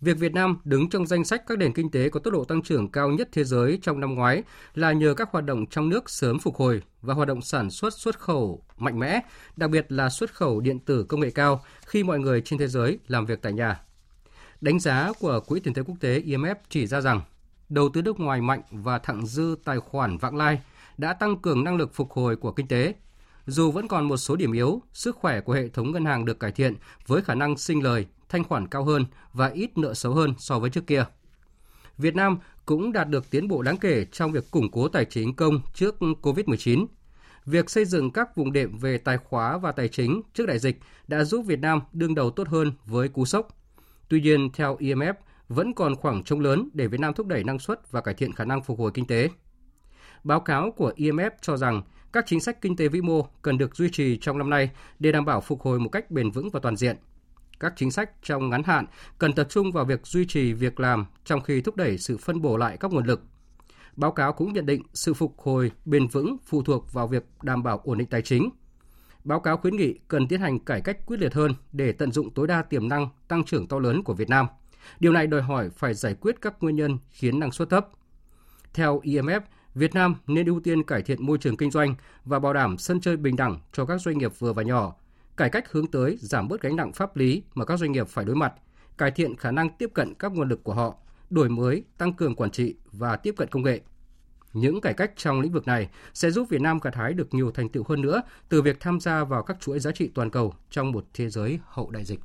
Việc 0.00 0.18
Việt 0.18 0.34
Nam 0.34 0.58
đứng 0.64 0.90
trong 0.90 1.06
danh 1.06 1.24
sách 1.24 1.42
các 1.46 1.58
nền 1.58 1.72
kinh 1.72 1.90
tế 1.90 2.08
có 2.08 2.20
tốc 2.20 2.34
độ 2.34 2.44
tăng 2.44 2.62
trưởng 2.62 2.90
cao 2.90 3.10
nhất 3.10 3.28
thế 3.32 3.44
giới 3.44 3.78
trong 3.82 4.00
năm 4.00 4.14
ngoái 4.14 4.42
là 4.74 4.92
nhờ 4.92 5.14
các 5.14 5.28
hoạt 5.32 5.44
động 5.44 5.66
trong 5.66 5.88
nước 5.88 6.10
sớm 6.10 6.38
phục 6.38 6.56
hồi 6.56 6.82
và 7.02 7.14
hoạt 7.14 7.28
động 7.28 7.42
sản 7.42 7.70
xuất 7.70 7.94
xuất 7.94 8.18
khẩu 8.18 8.62
mạnh 8.76 8.98
mẽ, 8.98 9.20
đặc 9.56 9.70
biệt 9.70 9.92
là 9.92 10.08
xuất 10.08 10.34
khẩu 10.34 10.60
điện 10.60 10.78
tử 10.78 11.04
công 11.04 11.20
nghệ 11.20 11.30
cao 11.30 11.64
khi 11.86 12.02
mọi 12.02 12.18
người 12.18 12.40
trên 12.40 12.58
thế 12.58 12.68
giới 12.68 12.98
làm 13.08 13.26
việc 13.26 13.42
tại 13.42 13.52
nhà. 13.52 13.80
Đánh 14.60 14.80
giá 14.80 15.12
của 15.20 15.40
Quỹ 15.40 15.60
tiền 15.60 15.74
tệ 15.74 15.82
quốc 15.82 15.96
tế 16.00 16.20
IMF 16.20 16.54
chỉ 16.68 16.86
ra 16.86 17.00
rằng 17.00 17.20
đầu 17.68 17.88
tư 17.88 18.02
nước 18.02 18.20
ngoài 18.20 18.40
mạnh 18.40 18.62
và 18.70 18.98
thặng 18.98 19.26
dư 19.26 19.56
tài 19.64 19.78
khoản 19.78 20.18
vãng 20.18 20.36
lai 20.36 20.60
đã 20.98 21.12
tăng 21.12 21.36
cường 21.36 21.64
năng 21.64 21.76
lực 21.76 21.94
phục 21.94 22.12
hồi 22.12 22.36
của 22.36 22.52
kinh 22.52 22.68
tế. 22.68 22.94
Dù 23.46 23.70
vẫn 23.70 23.88
còn 23.88 24.08
một 24.08 24.16
số 24.16 24.36
điểm 24.36 24.52
yếu, 24.52 24.82
sức 24.92 25.16
khỏe 25.16 25.40
của 25.40 25.52
hệ 25.52 25.68
thống 25.68 25.92
ngân 25.92 26.04
hàng 26.04 26.24
được 26.24 26.40
cải 26.40 26.52
thiện 26.52 26.74
với 27.06 27.22
khả 27.22 27.34
năng 27.34 27.56
sinh 27.56 27.82
lời, 27.82 28.06
thanh 28.28 28.44
khoản 28.44 28.68
cao 28.68 28.84
hơn 28.84 29.04
và 29.32 29.48
ít 29.48 29.78
nợ 29.78 29.94
xấu 29.94 30.14
hơn 30.14 30.34
so 30.38 30.58
với 30.58 30.70
trước 30.70 30.86
kia. 30.86 31.04
Việt 31.98 32.14
Nam 32.14 32.38
cũng 32.66 32.92
đạt 32.92 33.08
được 33.08 33.30
tiến 33.30 33.48
bộ 33.48 33.62
đáng 33.62 33.76
kể 33.76 34.04
trong 34.12 34.32
việc 34.32 34.50
củng 34.50 34.70
cố 34.70 34.88
tài 34.88 35.04
chính 35.04 35.34
công 35.34 35.60
trước 35.74 35.96
COVID-19. 36.00 36.86
Việc 37.46 37.70
xây 37.70 37.84
dựng 37.84 38.10
các 38.10 38.36
vùng 38.36 38.52
đệm 38.52 38.78
về 38.78 38.98
tài 38.98 39.18
khóa 39.18 39.58
và 39.58 39.72
tài 39.72 39.88
chính 39.88 40.22
trước 40.34 40.46
đại 40.46 40.58
dịch 40.58 40.80
đã 41.08 41.24
giúp 41.24 41.42
Việt 41.46 41.60
Nam 41.60 41.80
đương 41.92 42.14
đầu 42.14 42.30
tốt 42.30 42.48
hơn 42.48 42.72
với 42.84 43.08
cú 43.08 43.24
sốc. 43.24 43.48
Tuy 44.08 44.20
nhiên, 44.20 44.50
theo 44.52 44.76
IMF, 44.76 45.14
vẫn 45.48 45.74
còn 45.74 45.94
khoảng 45.94 46.24
trống 46.24 46.40
lớn 46.40 46.68
để 46.72 46.86
Việt 46.86 47.00
Nam 47.00 47.14
thúc 47.14 47.26
đẩy 47.26 47.44
năng 47.44 47.58
suất 47.58 47.92
và 47.92 48.00
cải 48.00 48.14
thiện 48.14 48.32
khả 48.32 48.44
năng 48.44 48.62
phục 48.62 48.78
hồi 48.78 48.90
kinh 48.94 49.06
tế. 49.06 49.28
Báo 50.24 50.40
cáo 50.40 50.70
của 50.70 50.92
IMF 50.96 51.30
cho 51.42 51.56
rằng 51.56 51.82
các 52.12 52.24
chính 52.26 52.40
sách 52.40 52.60
kinh 52.60 52.76
tế 52.76 52.88
vĩ 52.88 53.00
mô 53.00 53.28
cần 53.42 53.58
được 53.58 53.76
duy 53.76 53.88
trì 53.92 54.18
trong 54.20 54.38
năm 54.38 54.50
nay 54.50 54.70
để 54.98 55.12
đảm 55.12 55.24
bảo 55.24 55.40
phục 55.40 55.62
hồi 55.62 55.80
một 55.80 55.88
cách 55.88 56.10
bền 56.10 56.30
vững 56.30 56.50
và 56.50 56.60
toàn 56.60 56.76
diện. 56.76 56.96
Các 57.60 57.72
chính 57.76 57.90
sách 57.90 58.10
trong 58.22 58.50
ngắn 58.50 58.62
hạn 58.62 58.86
cần 59.18 59.32
tập 59.32 59.46
trung 59.50 59.72
vào 59.72 59.84
việc 59.84 60.06
duy 60.06 60.26
trì 60.26 60.52
việc 60.52 60.80
làm 60.80 61.06
trong 61.24 61.40
khi 61.40 61.60
thúc 61.60 61.76
đẩy 61.76 61.98
sự 61.98 62.16
phân 62.16 62.42
bổ 62.42 62.56
lại 62.56 62.76
các 62.80 62.92
nguồn 62.92 63.06
lực. 63.06 63.22
Báo 63.96 64.12
cáo 64.12 64.32
cũng 64.32 64.52
nhận 64.52 64.66
định 64.66 64.82
sự 64.94 65.14
phục 65.14 65.38
hồi 65.38 65.72
bền 65.84 66.08
vững 66.08 66.36
phụ 66.46 66.62
thuộc 66.62 66.92
vào 66.92 67.06
việc 67.06 67.24
đảm 67.42 67.62
bảo 67.62 67.80
ổn 67.84 67.98
định 67.98 68.08
tài 68.08 68.22
chính, 68.22 68.50
Báo 69.26 69.40
cáo 69.40 69.56
khuyến 69.56 69.76
nghị 69.76 69.94
cần 70.08 70.28
tiến 70.28 70.40
hành 70.40 70.58
cải 70.58 70.80
cách 70.80 71.06
quyết 71.06 71.20
liệt 71.20 71.34
hơn 71.34 71.52
để 71.72 71.92
tận 71.92 72.12
dụng 72.12 72.30
tối 72.30 72.46
đa 72.46 72.62
tiềm 72.62 72.88
năng 72.88 73.08
tăng 73.28 73.44
trưởng 73.44 73.66
to 73.66 73.78
lớn 73.78 74.02
của 74.02 74.14
Việt 74.14 74.28
Nam. 74.28 74.46
Điều 75.00 75.12
này 75.12 75.26
đòi 75.26 75.42
hỏi 75.42 75.70
phải 75.70 75.94
giải 75.94 76.14
quyết 76.14 76.40
các 76.40 76.54
nguyên 76.60 76.76
nhân 76.76 76.98
khiến 77.10 77.38
năng 77.38 77.52
suất 77.52 77.70
thấp. 77.70 77.88
Theo 78.74 79.00
IMF, 79.00 79.40
Việt 79.74 79.94
Nam 79.94 80.14
nên 80.26 80.46
ưu 80.46 80.60
tiên 80.60 80.82
cải 80.82 81.02
thiện 81.02 81.26
môi 81.26 81.38
trường 81.38 81.56
kinh 81.56 81.70
doanh 81.70 81.94
và 82.24 82.38
bảo 82.38 82.52
đảm 82.52 82.78
sân 82.78 83.00
chơi 83.00 83.16
bình 83.16 83.36
đẳng 83.36 83.60
cho 83.72 83.84
các 83.84 84.00
doanh 84.00 84.18
nghiệp 84.18 84.32
vừa 84.38 84.52
và 84.52 84.62
nhỏ, 84.62 84.94
cải 85.36 85.50
cách 85.50 85.72
hướng 85.72 85.86
tới 85.86 86.18
giảm 86.20 86.48
bớt 86.48 86.60
gánh 86.60 86.76
nặng 86.76 86.92
pháp 86.92 87.16
lý 87.16 87.42
mà 87.54 87.64
các 87.64 87.78
doanh 87.78 87.92
nghiệp 87.92 88.08
phải 88.08 88.24
đối 88.24 88.36
mặt, 88.36 88.52
cải 88.98 89.10
thiện 89.10 89.36
khả 89.36 89.50
năng 89.50 89.68
tiếp 89.78 89.90
cận 89.94 90.14
các 90.14 90.32
nguồn 90.32 90.48
lực 90.48 90.64
của 90.64 90.74
họ, 90.74 90.94
đổi 91.30 91.48
mới, 91.48 91.84
tăng 91.98 92.12
cường 92.12 92.34
quản 92.34 92.50
trị 92.50 92.74
và 92.92 93.16
tiếp 93.16 93.34
cận 93.36 93.48
công 93.48 93.62
nghệ– 93.62 93.80
những 94.56 94.80
cải 94.80 94.94
cách 94.94 95.10
trong 95.16 95.40
lĩnh 95.40 95.52
vực 95.52 95.66
này 95.66 95.88
sẽ 96.14 96.30
giúp 96.30 96.48
Việt 96.50 96.60
Nam 96.60 96.78
gặt 96.82 96.94
hái 96.94 97.12
được 97.12 97.34
nhiều 97.34 97.50
thành 97.50 97.68
tựu 97.68 97.84
hơn 97.88 98.00
nữa 98.00 98.22
từ 98.48 98.62
việc 98.62 98.80
tham 98.80 99.00
gia 99.00 99.24
vào 99.24 99.42
các 99.42 99.56
chuỗi 99.60 99.80
giá 99.80 99.92
trị 99.92 100.10
toàn 100.14 100.30
cầu 100.30 100.54
trong 100.70 100.92
một 100.92 101.04
thế 101.14 101.30
giới 101.30 101.58
hậu 101.66 101.90
đại 101.90 102.04
dịch. 102.04 102.20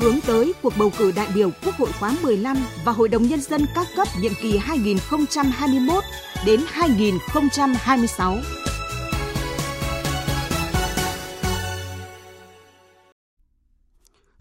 Hướng 0.00 0.20
tới 0.26 0.52
cuộc 0.62 0.72
bầu 0.78 0.90
cử 0.98 1.12
đại 1.16 1.28
biểu 1.34 1.50
Quốc 1.64 1.74
hội 1.74 1.92
khóa 1.92 2.16
15 2.22 2.56
và 2.84 2.92
Hội 2.92 3.08
đồng 3.08 3.22
Nhân 3.22 3.40
dân 3.40 3.60
các 3.74 3.86
cấp 3.96 4.08
nhiệm 4.20 4.32
kỳ 4.42 4.56
2021 4.56 6.04
đến 6.46 6.60
2026. 6.68 8.38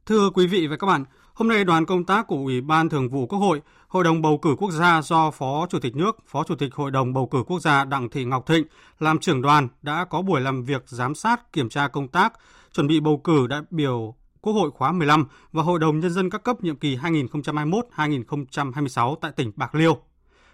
Thưa 0.06 0.30
quý 0.30 0.48
vị 0.48 0.68
và 0.68 0.78
các 0.78 0.88
bạn, 0.88 1.06
Hôm 1.34 1.48
nay, 1.48 1.64
đoàn 1.64 1.86
công 1.86 2.04
tác 2.04 2.28
của 2.28 2.36
Ủy 2.36 2.62
ban 2.62 2.90
Thường 2.90 3.10
vụ 3.10 3.28
Quốc 3.28 3.40
hội, 3.40 3.62
Hội 3.88 4.04
đồng 4.04 4.22
bầu 4.22 4.38
cử 4.38 4.56
quốc 4.60 4.72
gia 4.72 5.02
do 5.02 5.32
Phó 5.32 5.68
Chủ 5.70 5.80
tịch 5.80 5.96
nước, 5.96 6.18
Phó 6.28 6.44
Chủ 6.44 6.56
tịch 6.56 6.74
Hội 6.74 6.92
đồng 6.92 7.14
bầu 7.14 7.28
cử 7.28 7.44
quốc 7.48 7.60
gia 7.60 7.86
Đặng 7.86 8.10
Thị 8.10 8.26
Ngọc 8.26 8.48
Thịnh 8.48 8.66
làm 9.00 9.20
trưởng 9.20 9.42
đoàn 9.42 9.68
đã 9.82 10.06
có 10.06 10.22
buổi 10.22 10.42
làm 10.42 10.64
việc 10.64 10.84
giám 10.86 11.16
sát 11.16 11.54
kiểm 11.54 11.70
tra 11.70 11.88
công 11.88 12.08
tác 12.08 12.34
chuẩn 12.74 12.88
bị 12.88 13.00
bầu 13.00 13.18
cử 13.18 13.48
đại 13.48 13.62
biểu 13.70 14.16
Quốc 14.42 14.54
hội 14.54 14.72
khóa 14.72 14.92
15 14.92 15.28
và 15.52 15.64
Hội 15.64 15.80
đồng 15.80 16.00
Nhân 16.00 16.12
dân 16.12 16.30
các 16.30 16.44
cấp 16.44 16.64
nhiệm 16.64 16.76
kỳ 16.76 16.98
2021-2026 16.98 19.16
tại 19.16 19.32
tỉnh 19.32 19.52
Bạc 19.56 19.76
Liêu. 19.76 19.98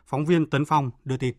Phóng 0.05 0.25
viên 0.25 0.49
Tấn 0.49 0.65
Phong 0.65 0.91
đưa 1.05 1.17
tin. 1.17 1.35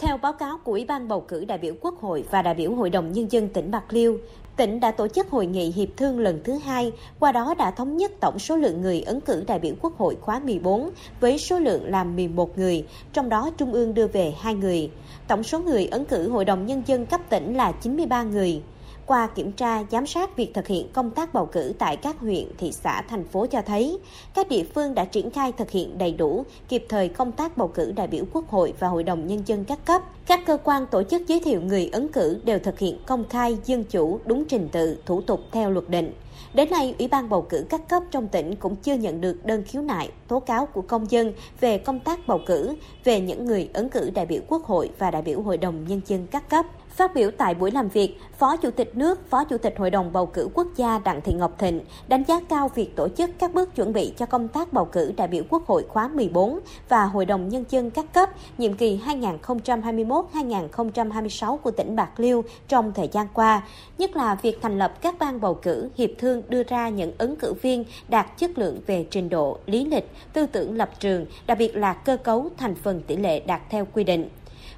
Theo 0.00 0.16
báo 0.16 0.32
cáo 0.32 0.58
của 0.64 0.72
Ủy 0.72 0.84
ban 0.84 1.08
bầu 1.08 1.20
cử 1.20 1.44
đại 1.44 1.58
biểu 1.58 1.74
Quốc 1.80 2.00
hội 2.00 2.24
và 2.30 2.42
đại 2.42 2.54
biểu 2.54 2.74
Hội 2.74 2.90
đồng 2.90 3.12
Nhân 3.12 3.32
dân 3.32 3.48
tỉnh 3.48 3.70
Bạc 3.70 3.84
Liêu, 3.90 4.18
tỉnh 4.56 4.80
đã 4.80 4.90
tổ 4.90 5.08
chức 5.08 5.30
hội 5.30 5.46
nghị 5.46 5.72
hiệp 5.72 5.88
thương 5.96 6.18
lần 6.18 6.40
thứ 6.44 6.52
hai, 6.52 6.92
qua 7.18 7.32
đó 7.32 7.54
đã 7.58 7.70
thống 7.70 7.96
nhất 7.96 8.12
tổng 8.20 8.38
số 8.38 8.56
lượng 8.56 8.82
người 8.82 9.02
ứng 9.02 9.20
cử 9.20 9.44
đại 9.46 9.58
biểu 9.58 9.74
Quốc 9.80 9.98
hội 9.98 10.16
khóa 10.20 10.38
14 10.38 10.90
với 11.20 11.38
số 11.38 11.58
lượng 11.58 11.90
là 11.90 12.04
11 12.04 12.58
người, 12.58 12.86
trong 13.12 13.28
đó 13.28 13.50
Trung 13.56 13.72
ương 13.72 13.94
đưa 13.94 14.06
về 14.06 14.34
2 14.40 14.54
người. 14.54 14.90
Tổng 15.28 15.42
số 15.42 15.60
người 15.60 15.86
ứng 15.86 16.04
cử 16.04 16.28
Hội 16.28 16.44
đồng 16.44 16.66
Nhân 16.66 16.82
dân 16.86 17.06
cấp 17.06 17.20
tỉnh 17.28 17.56
là 17.56 17.72
93 17.72 18.22
người. 18.22 18.62
Qua 19.06 19.26
kiểm 19.26 19.52
tra, 19.52 19.82
giám 19.90 20.06
sát 20.06 20.36
việc 20.36 20.54
thực 20.54 20.66
hiện 20.66 20.88
công 20.92 21.10
tác 21.10 21.34
bầu 21.34 21.46
cử 21.46 21.72
tại 21.78 21.96
các 21.96 22.18
huyện, 22.20 22.44
thị 22.58 22.72
xã, 22.72 23.02
thành 23.02 23.24
phố 23.24 23.46
cho 23.46 23.62
thấy, 23.62 23.98
các 24.34 24.48
địa 24.48 24.64
phương 24.74 24.94
đã 24.94 25.04
triển 25.04 25.30
khai 25.30 25.52
thực 25.52 25.70
hiện 25.70 25.98
đầy 25.98 26.12
đủ, 26.12 26.44
kịp 26.68 26.86
thời 26.88 27.08
công 27.08 27.32
tác 27.32 27.56
bầu 27.56 27.68
cử 27.68 27.92
đại 27.96 28.06
biểu 28.06 28.24
Quốc 28.32 28.48
hội 28.50 28.74
và 28.78 28.88
Hội 28.88 29.02
đồng 29.02 29.26
Nhân 29.26 29.42
dân 29.46 29.64
các 29.64 29.84
cấp. 29.84 30.02
Các 30.26 30.40
cơ 30.46 30.58
quan 30.64 30.86
tổ 30.86 31.02
chức 31.02 31.28
giới 31.28 31.40
thiệu 31.40 31.60
người 31.60 31.90
ứng 31.92 32.08
cử 32.08 32.40
đều 32.44 32.58
thực 32.58 32.78
hiện 32.78 32.98
công 33.06 33.28
khai, 33.28 33.58
dân 33.64 33.84
chủ, 33.84 34.20
đúng 34.24 34.44
trình 34.44 34.68
tự, 34.72 34.98
thủ 35.06 35.20
tục 35.20 35.40
theo 35.52 35.70
luật 35.70 35.88
định. 35.88 36.12
Đến 36.54 36.70
nay, 36.70 36.94
Ủy 36.98 37.08
ban 37.08 37.28
bầu 37.28 37.42
cử 37.42 37.64
các 37.68 37.88
cấp 37.88 38.02
trong 38.10 38.28
tỉnh 38.28 38.56
cũng 38.56 38.76
chưa 38.76 38.94
nhận 38.94 39.20
được 39.20 39.46
đơn 39.46 39.62
khiếu 39.66 39.82
nại, 39.82 40.10
tố 40.28 40.40
cáo 40.40 40.66
của 40.66 40.82
công 40.82 41.10
dân 41.10 41.32
về 41.60 41.78
công 41.78 42.00
tác 42.00 42.26
bầu 42.26 42.40
cử, 42.46 42.74
về 43.04 43.20
những 43.20 43.44
người 43.44 43.68
ứng 43.74 43.88
cử 43.88 44.10
đại 44.14 44.26
biểu 44.26 44.40
Quốc 44.48 44.64
hội 44.64 44.90
và 44.98 45.10
đại 45.10 45.22
biểu 45.22 45.42
Hội 45.42 45.56
đồng 45.56 45.84
Nhân 45.88 46.00
dân 46.06 46.26
các 46.26 46.48
cấp. 46.48 46.66
Phát 46.92 47.14
biểu 47.14 47.30
tại 47.30 47.54
buổi 47.54 47.70
làm 47.70 47.88
việc, 47.88 48.20
Phó 48.38 48.56
Chủ 48.56 48.70
tịch 48.70 48.96
nước, 48.96 49.30
Phó 49.30 49.44
Chủ 49.44 49.58
tịch 49.58 49.74
Hội 49.78 49.90
đồng 49.90 50.12
bầu 50.12 50.26
cử 50.26 50.48
quốc 50.54 50.66
gia 50.76 50.98
Đặng 50.98 51.20
Thị 51.20 51.32
Ngọc 51.32 51.58
Thịnh 51.58 51.80
đánh 52.08 52.24
giá 52.28 52.40
cao 52.48 52.70
việc 52.74 52.96
tổ 52.96 53.08
chức 53.08 53.30
các 53.38 53.54
bước 53.54 53.74
chuẩn 53.74 53.92
bị 53.92 54.12
cho 54.16 54.26
công 54.26 54.48
tác 54.48 54.72
bầu 54.72 54.84
cử 54.84 55.12
đại 55.16 55.28
biểu 55.28 55.42
Quốc 55.48 55.66
hội 55.66 55.84
khóa 55.88 56.08
14 56.08 56.60
và 56.88 57.04
Hội 57.04 57.26
đồng 57.26 57.48
Nhân 57.48 57.64
dân 57.68 57.90
các 57.90 58.12
cấp 58.12 58.30
nhiệm 58.58 58.74
kỳ 58.74 59.00
2021-2026 59.06 61.56
của 61.56 61.70
tỉnh 61.70 61.96
Bạc 61.96 62.20
Liêu 62.20 62.44
trong 62.68 62.92
thời 62.92 63.08
gian 63.12 63.26
qua, 63.34 63.62
nhất 63.98 64.16
là 64.16 64.34
việc 64.34 64.58
thành 64.62 64.78
lập 64.78 65.00
các 65.00 65.14
ban 65.18 65.40
bầu 65.40 65.54
cử 65.54 65.88
hiệp 65.96 66.10
thương 66.18 66.42
đưa 66.48 66.62
ra 66.62 66.88
những 66.88 67.12
ứng 67.18 67.36
cử 67.36 67.54
viên 67.62 67.84
đạt 68.08 68.38
chất 68.38 68.58
lượng 68.58 68.80
về 68.86 69.06
trình 69.10 69.28
độ, 69.28 69.58
lý 69.66 69.84
lịch, 69.84 70.10
tư 70.32 70.46
tưởng 70.46 70.76
lập 70.76 70.90
trường, 71.00 71.26
đặc 71.46 71.58
biệt 71.58 71.76
là 71.76 71.92
cơ 71.92 72.16
cấu 72.16 72.50
thành 72.56 72.74
phần 72.74 73.02
tỷ 73.06 73.16
lệ 73.16 73.40
đạt 73.40 73.60
theo 73.70 73.86
quy 73.92 74.04
định. 74.04 74.28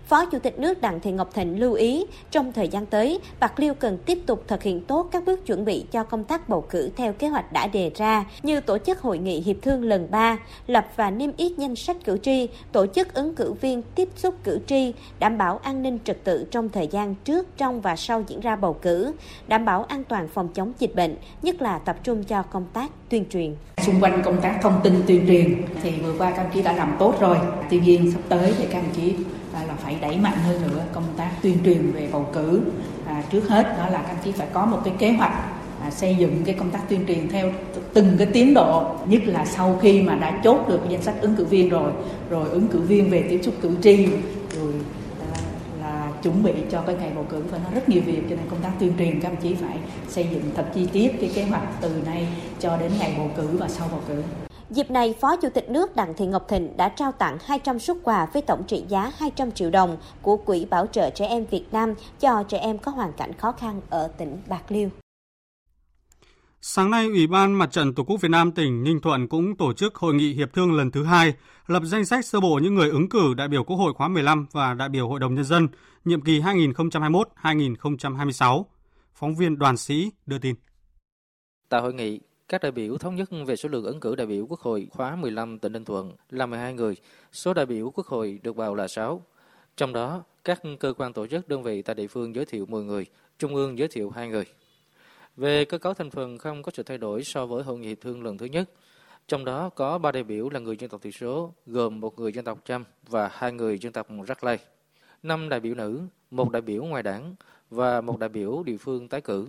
Phó 0.06 0.26
Chủ 0.26 0.38
tịch 0.38 0.58
nước 0.58 0.80
Đặng 0.80 1.00
Thị 1.00 1.12
Ngọc 1.12 1.34
Thịnh 1.34 1.60
lưu 1.60 1.72
ý, 1.72 2.06
trong 2.30 2.52
thời 2.52 2.68
gian 2.68 2.86
tới, 2.86 3.20
Bạc 3.40 3.60
Liêu 3.60 3.74
cần 3.74 3.98
tiếp 4.06 4.18
tục 4.26 4.44
thực 4.48 4.62
hiện 4.62 4.80
tốt 4.80 5.08
các 5.12 5.24
bước 5.24 5.46
chuẩn 5.46 5.64
bị 5.64 5.84
cho 5.90 6.04
công 6.04 6.24
tác 6.24 6.48
bầu 6.48 6.64
cử 6.70 6.90
theo 6.96 7.12
kế 7.12 7.28
hoạch 7.28 7.52
đã 7.52 7.66
đề 7.66 7.90
ra, 7.94 8.24
như 8.42 8.60
tổ 8.60 8.78
chức 8.78 9.00
hội 9.00 9.18
nghị 9.18 9.40
hiệp 9.40 9.56
thương 9.62 9.84
lần 9.84 10.08
3, 10.10 10.38
lập 10.66 10.86
và 10.96 11.10
niêm 11.10 11.30
yết 11.36 11.52
danh 11.56 11.76
sách 11.76 11.96
cử 12.04 12.18
tri, 12.22 12.48
tổ 12.72 12.86
chức 12.86 13.14
ứng 13.14 13.34
cử 13.34 13.52
viên 13.52 13.82
tiếp 13.82 14.08
xúc 14.16 14.34
cử 14.44 14.58
tri, 14.66 14.92
đảm 15.18 15.38
bảo 15.38 15.60
an 15.62 15.82
ninh 15.82 15.98
trật 16.04 16.24
tự 16.24 16.46
trong 16.50 16.68
thời 16.68 16.86
gian 16.86 17.14
trước, 17.14 17.56
trong 17.56 17.80
và 17.80 17.96
sau 17.96 18.24
diễn 18.26 18.40
ra 18.40 18.56
bầu 18.56 18.72
cử, 18.82 19.12
đảm 19.46 19.64
bảo 19.64 19.84
an 19.84 20.04
toàn 20.04 20.28
phòng 20.28 20.48
chống 20.54 20.72
dịch 20.78 20.94
bệnh, 20.94 21.16
nhất 21.42 21.62
là 21.62 21.78
tập 21.78 21.96
trung 22.02 22.24
cho 22.24 22.42
công 22.42 22.64
tác 22.72 22.90
tuyên 23.08 23.24
truyền. 23.30 23.54
Xung 23.86 24.00
quanh 24.00 24.22
công 24.24 24.40
tác 24.40 24.58
thông 24.62 24.80
tin 24.84 25.02
tuyên 25.06 25.26
truyền 25.26 25.62
thì 25.82 25.90
vừa 25.90 26.14
qua 26.18 26.30
các 26.30 26.42
đồng 26.42 26.52
chí 26.54 26.62
đã 26.62 26.72
làm 26.72 26.96
tốt 26.98 27.14
rồi. 27.20 27.36
Tuy 27.70 27.80
nhiên 27.80 28.12
sắp 28.12 28.20
tới 28.28 28.54
thì 28.58 28.66
các 28.70 28.82
đồng 28.82 28.92
chí 28.96 29.14
là 29.62 29.74
phải 29.74 29.96
đẩy 30.00 30.16
mạnh 30.16 30.38
hơn 30.46 30.62
nữa 30.62 30.82
công 30.92 31.04
tác 31.16 31.30
tuyên 31.42 31.58
truyền 31.64 31.92
về 31.92 32.08
bầu 32.12 32.26
cử. 32.32 32.60
À, 33.06 33.22
trước 33.30 33.48
hết 33.48 33.62
đó 33.78 33.88
là 33.88 33.98
các 34.02 34.08
anh 34.08 34.16
chị 34.24 34.32
phải 34.32 34.46
có 34.52 34.66
một 34.66 34.80
cái 34.84 34.94
kế 34.98 35.12
hoạch 35.12 35.32
à, 35.82 35.90
xây 35.90 36.16
dựng 36.16 36.42
cái 36.44 36.54
công 36.54 36.70
tác 36.70 36.88
tuyên 36.88 37.04
truyền 37.08 37.28
theo 37.28 37.50
từng 37.92 38.14
cái 38.18 38.26
tiến 38.26 38.54
độ 38.54 38.96
nhất 39.06 39.22
là 39.26 39.44
sau 39.44 39.78
khi 39.82 40.02
mà 40.02 40.14
đã 40.14 40.40
chốt 40.44 40.68
được 40.68 40.80
danh 40.88 41.02
sách 41.02 41.14
ứng 41.20 41.36
cử 41.36 41.44
viên 41.44 41.68
rồi 41.68 41.92
rồi 42.30 42.48
ứng 42.48 42.68
cử 42.68 42.80
viên 42.80 43.10
về 43.10 43.24
tiếp 43.30 43.40
xúc 43.42 43.54
cử 43.60 43.70
tri 43.82 44.06
rồi 44.56 44.72
à, 45.20 45.38
là 45.80 46.08
chuẩn 46.22 46.42
bị 46.42 46.52
cho 46.70 46.80
cái 46.80 46.96
ngày 47.00 47.10
bầu 47.14 47.26
cử. 47.30 47.42
Và 47.50 47.58
nó 47.64 47.70
rất 47.74 47.88
nhiều 47.88 48.02
việc 48.06 48.22
cho 48.30 48.36
nên 48.36 48.46
công 48.50 48.60
tác 48.60 48.70
tuyên 48.78 48.92
truyền 48.98 49.20
các 49.20 49.28
anh 49.28 49.36
chị 49.42 49.54
phải 49.54 49.76
xây 50.08 50.26
dựng 50.30 50.42
thật 50.56 50.66
chi 50.74 50.88
tiết 50.92 51.08
cái 51.20 51.30
kế 51.34 51.42
hoạch 51.42 51.80
từ 51.80 52.02
nay 52.06 52.26
cho 52.60 52.76
đến 52.76 52.92
ngày 52.98 53.14
bầu 53.18 53.30
cử 53.36 53.48
và 53.58 53.68
sau 53.68 53.88
bầu 53.90 54.00
cử. 54.08 54.22
Dịp 54.74 54.90
này, 54.90 55.14
Phó 55.20 55.36
Chủ 55.36 55.48
tịch 55.54 55.70
nước 55.70 55.96
Đặng 55.96 56.14
Thị 56.16 56.26
Ngọc 56.26 56.46
Thịnh 56.48 56.76
đã 56.76 56.88
trao 56.88 57.12
tặng 57.12 57.38
200 57.44 57.78
xuất 57.78 57.96
quà 58.02 58.26
với 58.32 58.42
tổng 58.42 58.62
trị 58.66 58.84
giá 58.88 59.12
200 59.18 59.52
triệu 59.52 59.70
đồng 59.70 59.96
của 60.22 60.36
Quỹ 60.36 60.66
Bảo 60.70 60.86
trợ 60.86 61.10
Trẻ 61.10 61.26
Em 61.26 61.46
Việt 61.50 61.64
Nam 61.72 61.94
cho 62.20 62.42
trẻ 62.48 62.58
em 62.58 62.78
có 62.78 62.92
hoàn 62.92 63.12
cảnh 63.12 63.32
khó 63.38 63.52
khăn 63.52 63.80
ở 63.90 64.08
tỉnh 64.18 64.38
Bạc 64.48 64.62
Liêu. 64.68 64.88
Sáng 66.60 66.90
nay, 66.90 67.06
Ủy 67.06 67.26
ban 67.26 67.52
Mặt 67.52 67.72
trận 67.72 67.94
Tổ 67.94 68.04
quốc 68.04 68.20
Việt 68.20 68.28
Nam 68.28 68.52
tỉnh 68.52 68.84
Ninh 68.84 69.00
Thuận 69.00 69.28
cũng 69.28 69.56
tổ 69.56 69.72
chức 69.72 69.94
hội 69.94 70.14
nghị 70.14 70.32
hiệp 70.32 70.52
thương 70.52 70.72
lần 70.72 70.90
thứ 70.90 71.04
hai, 71.04 71.34
lập 71.66 71.82
danh 71.84 72.04
sách 72.04 72.24
sơ 72.24 72.40
bộ 72.40 72.58
những 72.62 72.74
người 72.74 72.90
ứng 72.90 73.08
cử 73.08 73.34
đại 73.36 73.48
biểu 73.48 73.64
Quốc 73.64 73.76
hội 73.76 73.92
khóa 73.94 74.08
15 74.08 74.46
và 74.52 74.74
đại 74.74 74.88
biểu 74.88 75.08
Hội 75.08 75.20
đồng 75.20 75.34
Nhân 75.34 75.44
dân 75.44 75.68
nhiệm 76.04 76.20
kỳ 76.20 76.40
2021-2026. 76.40 78.64
Phóng 79.14 79.34
viên 79.34 79.58
Đoàn 79.58 79.76
Sĩ 79.76 80.10
đưa 80.26 80.38
tin. 80.38 80.54
Tại 81.68 81.80
hội 81.80 81.94
nghị, 81.94 82.20
các 82.48 82.62
đại 82.62 82.72
biểu 82.72 82.98
thống 82.98 83.16
nhất 83.16 83.28
về 83.46 83.56
số 83.56 83.68
lượng 83.68 83.84
ứng 83.84 84.00
cử 84.00 84.16
đại 84.16 84.26
biểu 84.26 84.46
Quốc 84.46 84.60
hội 84.60 84.88
khóa 84.90 85.16
15 85.16 85.58
tỉnh 85.58 85.72
Ninh 85.72 85.84
Thuận 85.84 86.12
là 86.30 86.46
12 86.46 86.74
người, 86.74 86.96
số 87.32 87.54
đại 87.54 87.66
biểu 87.66 87.90
Quốc 87.90 88.06
hội 88.06 88.40
được 88.42 88.56
bầu 88.56 88.74
là 88.74 88.88
6. 88.88 89.22
Trong 89.76 89.92
đó, 89.92 90.22
các 90.44 90.62
cơ 90.80 90.92
quan 90.96 91.12
tổ 91.12 91.26
chức 91.26 91.48
đơn 91.48 91.62
vị 91.62 91.82
tại 91.82 91.94
địa 91.94 92.06
phương 92.06 92.34
giới 92.34 92.44
thiệu 92.44 92.66
10 92.66 92.84
người, 92.84 93.06
trung 93.38 93.54
ương 93.54 93.78
giới 93.78 93.88
thiệu 93.88 94.10
2 94.10 94.28
người. 94.28 94.44
Về 95.36 95.64
cơ 95.64 95.78
cấu 95.78 95.94
thành 95.94 96.10
phần 96.10 96.38
không 96.38 96.62
có 96.62 96.72
sự 96.74 96.82
thay 96.82 96.98
đổi 96.98 97.24
so 97.24 97.46
với 97.46 97.62
hội 97.62 97.78
nghị 97.78 97.88
hiệp 97.88 98.00
thương 98.00 98.24
lần 98.24 98.38
thứ 98.38 98.46
nhất. 98.46 98.70
Trong 99.28 99.44
đó 99.44 99.68
có 99.68 99.98
3 99.98 100.12
đại 100.12 100.24
biểu 100.24 100.50
là 100.50 100.60
người 100.60 100.76
dân 100.76 100.90
tộc 100.90 101.02
thiểu 101.02 101.12
số, 101.12 101.52
gồm 101.66 102.00
một 102.00 102.18
người 102.18 102.32
dân 102.32 102.44
tộc 102.44 102.58
Chăm 102.64 102.84
và 103.08 103.30
hai 103.32 103.52
người 103.52 103.78
dân 103.78 103.92
tộc 103.92 104.06
Rắc 104.26 104.44
Lây. 104.44 104.58
5 105.22 105.48
đại 105.48 105.60
biểu 105.60 105.74
nữ, 105.74 106.00
một 106.30 106.50
đại 106.50 106.62
biểu 106.62 106.84
ngoài 106.84 107.02
đảng 107.02 107.34
và 107.70 108.00
một 108.00 108.18
đại 108.18 108.28
biểu 108.28 108.62
địa 108.62 108.76
phương 108.76 109.08
tái 109.08 109.20
cử. 109.20 109.46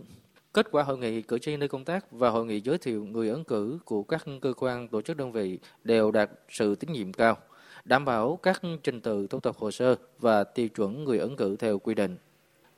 Kết 0.56 0.72
quả 0.72 0.84
hội 0.84 0.98
nghị 0.98 1.22
cử 1.22 1.40
tri 1.40 1.58
nơi 1.58 1.70
công 1.70 1.86
tác 1.86 2.12
và 2.12 2.30
hội 2.30 2.46
nghị 2.46 2.62
giới 2.62 2.78
thiệu 2.78 3.06
người 3.06 3.30
ứng 3.30 3.44
cử 3.44 3.80
của 3.86 4.04
các 4.04 4.26
cơ 4.42 4.54
quan 4.58 4.88
tổ 4.88 5.02
chức 5.02 5.18
đơn 5.18 5.32
vị 5.32 5.60
đều 5.84 6.12
đạt 6.12 6.30
sự 6.50 6.76
tín 6.76 6.92
nhiệm 6.92 7.14
cao, 7.14 7.38
đảm 7.86 8.06
bảo 8.06 8.40
các 8.44 8.62
trình 8.84 9.02
tự 9.02 9.28
thủ 9.28 9.40
tục 9.40 9.58
hồ 9.58 9.72
sơ 9.72 9.96
và 10.20 10.44
tiêu 10.44 10.68
chuẩn 10.70 11.04
người 11.04 11.18
ứng 11.18 11.36
cử 11.36 11.56
theo 11.56 11.80
quy 11.80 11.94
định. 11.94 12.18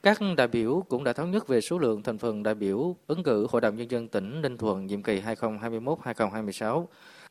Các 0.04 0.20
đại 0.38 0.48
biểu 0.48 0.84
cũng 0.90 1.04
đã 1.04 1.14
thống 1.14 1.32
nhất 1.32 1.48
về 1.48 1.62
số 1.62 1.80
lượng 1.80 2.04
thành 2.04 2.18
phần 2.18 2.44
đại 2.44 2.56
biểu 2.56 2.96
ứng 3.08 3.24
cử 3.24 3.48
Hội 3.50 3.62
đồng 3.62 3.76
Nhân 3.76 3.92
dân 3.92 4.08
tỉnh 4.08 4.42
Ninh 4.42 4.58
Thuận 4.58 4.86
nhiệm 4.86 5.04
kỳ 5.04 5.22
2021-2026. 5.22 6.86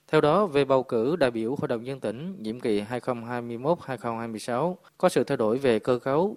Theo 0.09 0.20
đó, 0.20 0.46
về 0.46 0.64
bầu 0.64 0.82
cử 0.82 1.16
đại 1.16 1.30
biểu 1.30 1.56
Hội 1.59 1.68
đồng 1.68 1.82
Nhân 1.82 2.00
tỉnh 2.00 2.37
nhiệm 2.42 2.61
kỳ 2.61 2.82
2021-2026 2.82 4.76
có 4.98 5.09
sự 5.09 5.24
thay 5.24 5.37
đổi 5.37 5.59
về 5.59 5.78
cơ 5.78 5.98
cấu, 5.98 6.37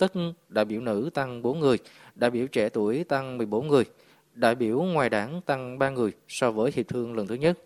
tức 0.00 0.12
đại 0.48 0.64
biểu 0.64 0.80
nữ 0.80 1.10
tăng 1.14 1.42
4 1.42 1.60
người, 1.60 1.78
đại 2.14 2.30
biểu 2.30 2.46
trẻ 2.46 2.68
tuổi 2.68 3.04
tăng 3.04 3.38
14 3.38 3.68
người, 3.68 3.84
đại 4.34 4.54
biểu 4.54 4.82
ngoài 4.82 5.10
đảng 5.10 5.40
tăng 5.46 5.78
3 5.78 5.90
người 5.90 6.12
so 6.28 6.50
với 6.50 6.72
hiệp 6.74 6.88
thương 6.88 7.16
lần 7.16 7.26
thứ 7.26 7.34
nhất. 7.34 7.58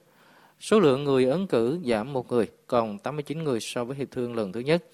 Số 0.61 0.81
lượng 0.81 1.05
người 1.05 1.25
ứng 1.25 1.47
cử 1.47 1.79
giảm 1.85 2.13
một 2.13 2.33
người, 2.33 2.47
còn 2.67 2.99
89 2.99 3.45
người 3.45 3.61
so 3.61 3.85
với 3.85 3.97
hiệp 3.97 4.11
thương 4.11 4.37
lần 4.37 4.53
thứ 4.53 4.61
nhất. 4.61 4.85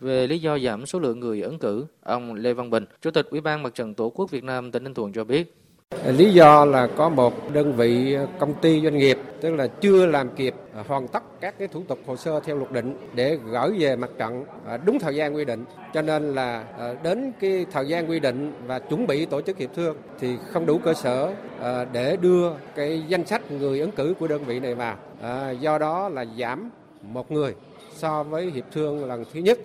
Về 0.00 0.26
lý 0.26 0.38
do 0.38 0.58
giảm 0.58 0.86
số 0.86 0.98
lượng 0.98 1.20
người 1.20 1.42
ứng 1.42 1.58
cử, 1.58 1.86
ông 2.02 2.34
Lê 2.34 2.52
Văn 2.52 2.70
Bình, 2.70 2.84
Chủ 3.02 3.10
tịch 3.10 3.26
Ủy 3.30 3.40
ban 3.40 3.62
Mặt 3.62 3.74
trận 3.74 3.94
Tổ 3.94 4.10
quốc 4.10 4.30
Việt 4.30 4.44
Nam 4.44 4.70
tỉnh 4.70 4.84
Ninh 4.84 4.94
Thuận 4.94 5.12
cho 5.12 5.24
biết. 5.24 5.61
Lý 6.06 6.32
do 6.32 6.64
là 6.64 6.86
có 6.86 7.08
một 7.08 7.52
đơn 7.52 7.72
vị 7.72 8.14
ờ, 8.14 8.26
công 8.38 8.54
ty 8.54 8.80
doanh 8.82 8.98
nghiệp, 8.98 9.18
tức 9.40 9.54
là 9.54 9.66
chưa 9.66 10.06
làm 10.06 10.28
kịp 10.28 10.54
ờ, 10.74 10.82
hoàn 10.88 11.08
tất 11.08 11.22
các 11.40 11.58
cái 11.58 11.68
thủ 11.68 11.82
tục 11.88 11.98
hồ 12.06 12.16
sơ 12.16 12.40
theo 12.40 12.56
luật 12.56 12.72
định 12.72 12.96
để 13.14 13.38
gửi 13.50 13.70
về 13.78 13.96
mặt 13.96 14.10
trận 14.18 14.44
đúng 14.84 14.98
thời 14.98 15.14
gian 15.14 15.36
quy 15.36 15.44
định. 15.44 15.64
Cho 15.94 16.02
nên 16.02 16.34
là 16.34 16.64
ờ, 16.78 16.96
đến 17.02 17.32
cái 17.40 17.66
thời 17.72 17.88
gian 17.88 18.10
quy 18.10 18.20
định 18.20 18.52
và 18.66 18.78
chuẩn 18.78 19.06
bị 19.06 19.26
tổ 19.26 19.40
chức 19.40 19.58
hiệp 19.58 19.70
thương 19.74 19.96
thì 20.20 20.36
không 20.50 20.66
đủ 20.66 20.78
cơ 20.78 20.94
sở 20.94 21.32
để 21.92 22.16
đưa 22.20 22.50
cái 22.74 23.02
danh 23.08 23.26
sách 23.26 23.50
người 23.50 23.80
ứng 23.80 23.90
cử 23.90 24.14
của 24.18 24.28
đơn 24.28 24.44
vị 24.44 24.60
này 24.60 24.74
vào. 24.74 24.96
Do 25.60 25.78
đó 25.78 26.08
là 26.08 26.24
giảm 26.38 26.70
một 27.02 27.32
người 27.32 27.54
so 27.94 28.22
với 28.22 28.50
hiệp 28.50 28.64
thương 28.72 29.04
lần 29.04 29.24
thứ 29.32 29.40
nhất 29.40 29.58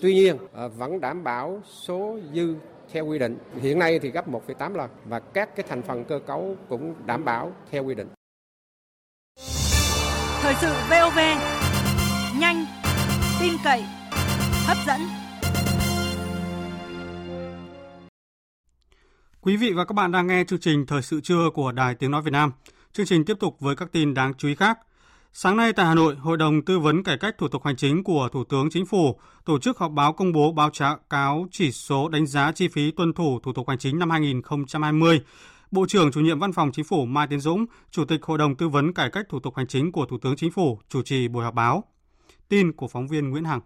Tuy 0.00 0.14
nhiên 0.14 0.36
vẫn 0.76 1.00
đảm 1.00 1.24
bảo 1.24 1.60
số 1.64 2.18
dư 2.34 2.54
theo 2.92 3.06
quy 3.06 3.18
định. 3.18 3.38
Hiện 3.60 3.78
nay 3.78 3.98
thì 3.98 4.10
gấp 4.10 4.28
1,8 4.28 4.74
lần 4.74 4.90
và 5.04 5.20
các 5.20 5.56
cái 5.56 5.66
thành 5.68 5.82
phần 5.82 6.04
cơ 6.04 6.20
cấu 6.26 6.56
cũng 6.68 6.94
đảm 7.06 7.24
bảo 7.24 7.52
theo 7.70 7.84
quy 7.84 7.94
định. 7.94 8.08
Thời 10.42 10.54
sự 10.60 10.72
VOV 10.90 11.18
nhanh, 12.40 12.66
tin 13.40 13.52
cậy, 13.64 13.82
hấp 14.66 14.76
dẫn. 14.86 15.00
Quý 19.40 19.56
vị 19.56 19.72
và 19.72 19.84
các 19.84 19.92
bạn 19.94 20.12
đang 20.12 20.26
nghe 20.26 20.44
chương 20.44 20.60
trình 20.60 20.86
Thời 20.86 21.02
sự 21.02 21.20
trưa 21.20 21.50
của 21.54 21.72
Đài 21.72 21.94
Tiếng 21.94 22.10
Nói 22.10 22.22
Việt 22.22 22.30
Nam. 22.30 22.52
Chương 22.92 23.06
trình 23.06 23.24
tiếp 23.24 23.36
tục 23.40 23.56
với 23.60 23.76
các 23.76 23.92
tin 23.92 24.14
đáng 24.14 24.34
chú 24.38 24.48
ý 24.48 24.54
khác. 24.54 24.78
Sáng 25.32 25.56
nay 25.56 25.72
tại 25.72 25.86
Hà 25.86 25.94
Nội, 25.94 26.16
Hội 26.16 26.36
đồng 26.36 26.64
Tư 26.64 26.78
vấn 26.78 27.02
Cải 27.02 27.18
cách 27.18 27.38
Thủ 27.38 27.48
tục 27.48 27.64
Hành 27.64 27.76
chính 27.76 28.04
của 28.04 28.28
Thủ 28.32 28.44
tướng 28.44 28.70
Chính 28.70 28.86
phủ 28.86 29.20
tổ 29.44 29.58
chức 29.58 29.78
họp 29.78 29.92
báo 29.92 30.12
công 30.12 30.32
bố 30.32 30.52
báo 30.52 30.70
cáo 31.10 31.46
chỉ 31.50 31.72
số 31.72 32.08
đánh 32.08 32.26
giá 32.26 32.52
chi 32.52 32.68
phí 32.68 32.90
tuân 32.90 33.12
thủ 33.12 33.40
thủ 33.42 33.52
tục 33.52 33.68
hành 33.68 33.78
chính 33.78 33.98
năm 33.98 34.10
2020. 34.10 35.20
Bộ 35.70 35.86
trưởng 35.86 36.12
chủ 36.12 36.20
nhiệm 36.20 36.38
Văn 36.38 36.52
phòng 36.52 36.72
Chính 36.72 36.84
phủ 36.84 37.04
Mai 37.04 37.26
Tiến 37.26 37.40
Dũng, 37.40 37.66
Chủ 37.90 38.04
tịch 38.04 38.22
Hội 38.22 38.38
đồng 38.38 38.56
Tư 38.56 38.68
vấn 38.68 38.92
Cải 38.92 39.10
cách 39.10 39.26
Thủ 39.28 39.40
tục 39.40 39.56
Hành 39.56 39.66
chính 39.66 39.92
của 39.92 40.06
Thủ 40.06 40.18
tướng 40.22 40.36
Chính 40.36 40.50
phủ 40.50 40.78
chủ 40.88 41.02
trì 41.02 41.28
buổi 41.28 41.44
họp 41.44 41.54
báo. 41.54 41.84
Tin 42.48 42.72
của 42.72 42.88
phóng 42.88 43.08
viên 43.08 43.30
Nguyễn 43.30 43.44
Hằng. 43.44 43.60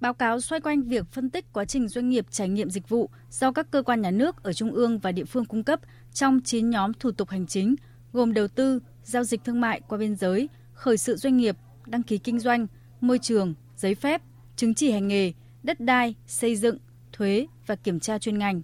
Báo 0.00 0.14
cáo 0.14 0.40
xoay 0.40 0.60
quanh 0.60 0.82
việc 0.82 1.06
phân 1.12 1.30
tích 1.30 1.44
quá 1.52 1.64
trình 1.64 1.88
doanh 1.88 2.08
nghiệp 2.08 2.26
trải 2.30 2.48
nghiệm 2.48 2.70
dịch 2.70 2.88
vụ 2.88 3.10
do 3.30 3.52
các 3.52 3.70
cơ 3.70 3.82
quan 3.82 4.02
nhà 4.02 4.10
nước 4.10 4.42
ở 4.42 4.52
trung 4.52 4.72
ương 4.72 4.98
và 4.98 5.12
địa 5.12 5.24
phương 5.24 5.44
cung 5.44 5.64
cấp 5.64 5.80
trong 6.12 6.40
9 6.44 6.70
nhóm 6.70 6.92
thủ 6.92 7.10
tục 7.10 7.28
hành 7.28 7.46
chính, 7.46 7.74
gồm 8.12 8.34
đầu 8.34 8.48
tư, 8.48 8.80
giao 9.04 9.24
dịch 9.24 9.44
thương 9.44 9.60
mại 9.60 9.80
qua 9.88 9.98
biên 9.98 10.16
giới, 10.16 10.48
khởi 10.72 10.98
sự 10.98 11.16
doanh 11.16 11.36
nghiệp, 11.36 11.56
đăng 11.86 12.02
ký 12.02 12.18
kinh 12.18 12.38
doanh, 12.38 12.66
môi 13.00 13.18
trường, 13.18 13.54
giấy 13.76 13.94
phép, 13.94 14.22
chứng 14.56 14.74
chỉ 14.74 14.90
hành 14.90 15.08
nghề, 15.08 15.32
đất 15.62 15.80
đai, 15.80 16.14
xây 16.26 16.56
dựng, 16.56 16.78
thuế 17.12 17.46
và 17.66 17.76
kiểm 17.76 18.00
tra 18.00 18.18
chuyên 18.18 18.38
ngành. 18.38 18.62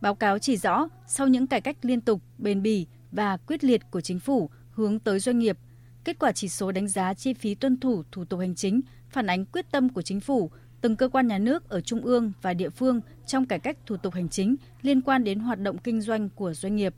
Báo 0.00 0.14
cáo 0.14 0.38
chỉ 0.38 0.56
rõ, 0.56 0.88
sau 1.06 1.28
những 1.28 1.46
cải 1.46 1.60
cách 1.60 1.76
liên 1.82 2.00
tục, 2.00 2.22
bền 2.38 2.62
bỉ 2.62 2.86
và 3.12 3.36
quyết 3.36 3.64
liệt 3.64 3.82
của 3.90 4.00
chính 4.00 4.20
phủ 4.20 4.50
hướng 4.70 4.98
tới 4.98 5.20
doanh 5.20 5.38
nghiệp, 5.38 5.58
kết 6.04 6.18
quả 6.18 6.32
chỉ 6.32 6.48
số 6.48 6.72
đánh 6.72 6.88
giá 6.88 7.14
chi 7.14 7.34
phí 7.34 7.54
tuân 7.54 7.80
thủ 7.80 8.02
thủ 8.12 8.24
tục 8.24 8.40
hành 8.40 8.54
chính 8.54 8.80
phản 9.08 9.26
ánh 9.26 9.44
quyết 9.44 9.66
tâm 9.70 9.88
của 9.88 10.02
chính 10.02 10.20
phủ, 10.20 10.50
từng 10.80 10.96
cơ 10.96 11.08
quan 11.08 11.26
nhà 11.26 11.38
nước 11.38 11.68
ở 11.68 11.80
trung 11.80 12.00
ương 12.00 12.32
và 12.42 12.54
địa 12.54 12.70
phương 12.70 13.00
trong 13.26 13.46
cải 13.46 13.58
cách 13.58 13.78
thủ 13.86 13.96
tục 13.96 14.14
hành 14.14 14.28
chính 14.28 14.56
liên 14.82 15.00
quan 15.00 15.24
đến 15.24 15.38
hoạt 15.38 15.60
động 15.60 15.78
kinh 15.78 16.00
doanh 16.00 16.28
của 16.28 16.54
doanh 16.54 16.76
nghiệp. 16.76 16.94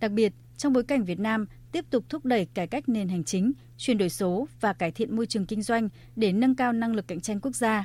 Đặc 0.00 0.12
biệt, 0.12 0.32
trong 0.56 0.72
bối 0.72 0.82
cảnh 0.82 1.04
Việt 1.04 1.20
Nam 1.20 1.46
tiếp 1.76 1.84
tục 1.90 2.04
thúc 2.08 2.24
đẩy 2.24 2.46
cải 2.54 2.66
cách 2.66 2.88
nền 2.88 3.08
hành 3.08 3.24
chính, 3.24 3.52
chuyển 3.76 3.98
đổi 3.98 4.08
số 4.08 4.48
và 4.60 4.72
cải 4.72 4.92
thiện 4.92 5.16
môi 5.16 5.26
trường 5.26 5.46
kinh 5.46 5.62
doanh 5.62 5.88
để 6.16 6.32
nâng 6.32 6.54
cao 6.54 6.72
năng 6.72 6.94
lực 6.94 7.08
cạnh 7.08 7.20
tranh 7.20 7.40
quốc 7.40 7.54
gia. 7.56 7.84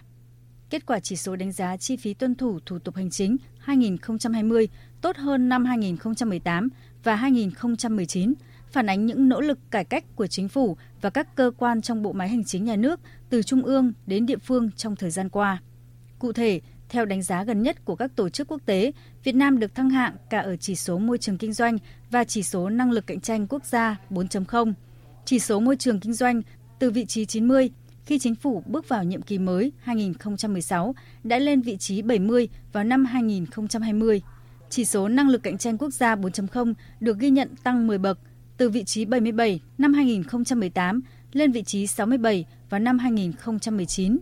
Kết 0.69 0.85
quả 0.85 0.99
chỉ 0.99 1.15
số 1.15 1.35
đánh 1.35 1.51
giá 1.51 1.77
chi 1.77 1.97
phí 1.97 2.13
tuân 2.13 2.35
thủ 2.35 2.59
thủ 2.65 2.79
tục 2.79 2.95
hành 2.95 3.09
chính 3.09 3.37
2020 3.59 4.69
tốt 5.01 5.17
hơn 5.17 5.49
năm 5.49 5.65
2018 5.65 6.69
và 7.03 7.15
2019, 7.15 8.33
phản 8.71 8.89
ánh 8.89 9.05
những 9.05 9.29
nỗ 9.29 9.41
lực 9.41 9.59
cải 9.71 9.85
cách 9.85 10.15
của 10.15 10.27
chính 10.27 10.47
phủ 10.47 10.77
và 11.01 11.09
các 11.09 11.35
cơ 11.35 11.51
quan 11.57 11.81
trong 11.81 12.01
bộ 12.01 12.13
máy 12.13 12.29
hành 12.29 12.43
chính 12.43 12.65
nhà 12.65 12.75
nước 12.75 12.99
từ 13.29 13.43
trung 13.43 13.63
ương 13.63 13.93
đến 14.05 14.25
địa 14.25 14.37
phương 14.37 14.71
trong 14.71 14.95
thời 14.95 15.11
gian 15.11 15.29
qua. 15.29 15.61
Cụ 16.19 16.33
thể, 16.33 16.61
theo 16.91 17.05
đánh 17.05 17.21
giá 17.21 17.43
gần 17.43 17.61
nhất 17.61 17.85
của 17.85 17.95
các 17.95 18.15
tổ 18.15 18.29
chức 18.29 18.47
quốc 18.47 18.61
tế, 18.65 18.91
Việt 19.23 19.35
Nam 19.35 19.59
được 19.59 19.75
thăng 19.75 19.89
hạng 19.89 20.15
cả 20.29 20.39
ở 20.39 20.55
chỉ 20.55 20.75
số 20.75 20.97
môi 20.97 21.17
trường 21.17 21.37
kinh 21.37 21.53
doanh 21.53 21.77
và 22.11 22.23
chỉ 22.23 22.43
số 22.43 22.69
năng 22.69 22.91
lực 22.91 23.07
cạnh 23.07 23.21
tranh 23.21 23.47
quốc 23.47 23.65
gia 23.65 23.97
4.0. 24.09 24.73
Chỉ 25.25 25.39
số 25.39 25.59
môi 25.59 25.75
trường 25.75 25.99
kinh 25.99 26.13
doanh 26.13 26.41
từ 26.79 26.91
vị 26.91 27.05
trí 27.05 27.25
90 27.25 27.69
khi 28.05 28.19
chính 28.19 28.35
phủ 28.35 28.63
bước 28.65 28.89
vào 28.89 29.03
nhiệm 29.03 29.21
kỳ 29.21 29.37
mới 29.37 29.71
2016 29.79 30.95
đã 31.23 31.39
lên 31.39 31.61
vị 31.61 31.77
trí 31.77 32.01
70 32.01 32.49
vào 32.73 32.83
năm 32.83 33.05
2020. 33.05 34.21
Chỉ 34.69 34.85
số 34.85 35.07
năng 35.07 35.29
lực 35.29 35.43
cạnh 35.43 35.57
tranh 35.57 35.77
quốc 35.77 35.93
gia 35.93 36.15
4.0 36.15 36.73
được 36.99 37.19
ghi 37.19 37.29
nhận 37.29 37.49
tăng 37.63 37.87
10 37.87 37.97
bậc 37.97 38.19
từ 38.57 38.69
vị 38.69 38.83
trí 38.83 39.05
77 39.05 39.59
năm 39.77 39.93
2018 39.93 41.01
lên 41.33 41.51
vị 41.51 41.63
trí 41.63 41.87
67 41.87 42.45
vào 42.69 42.79
năm 42.79 42.99
2019. 42.99 44.17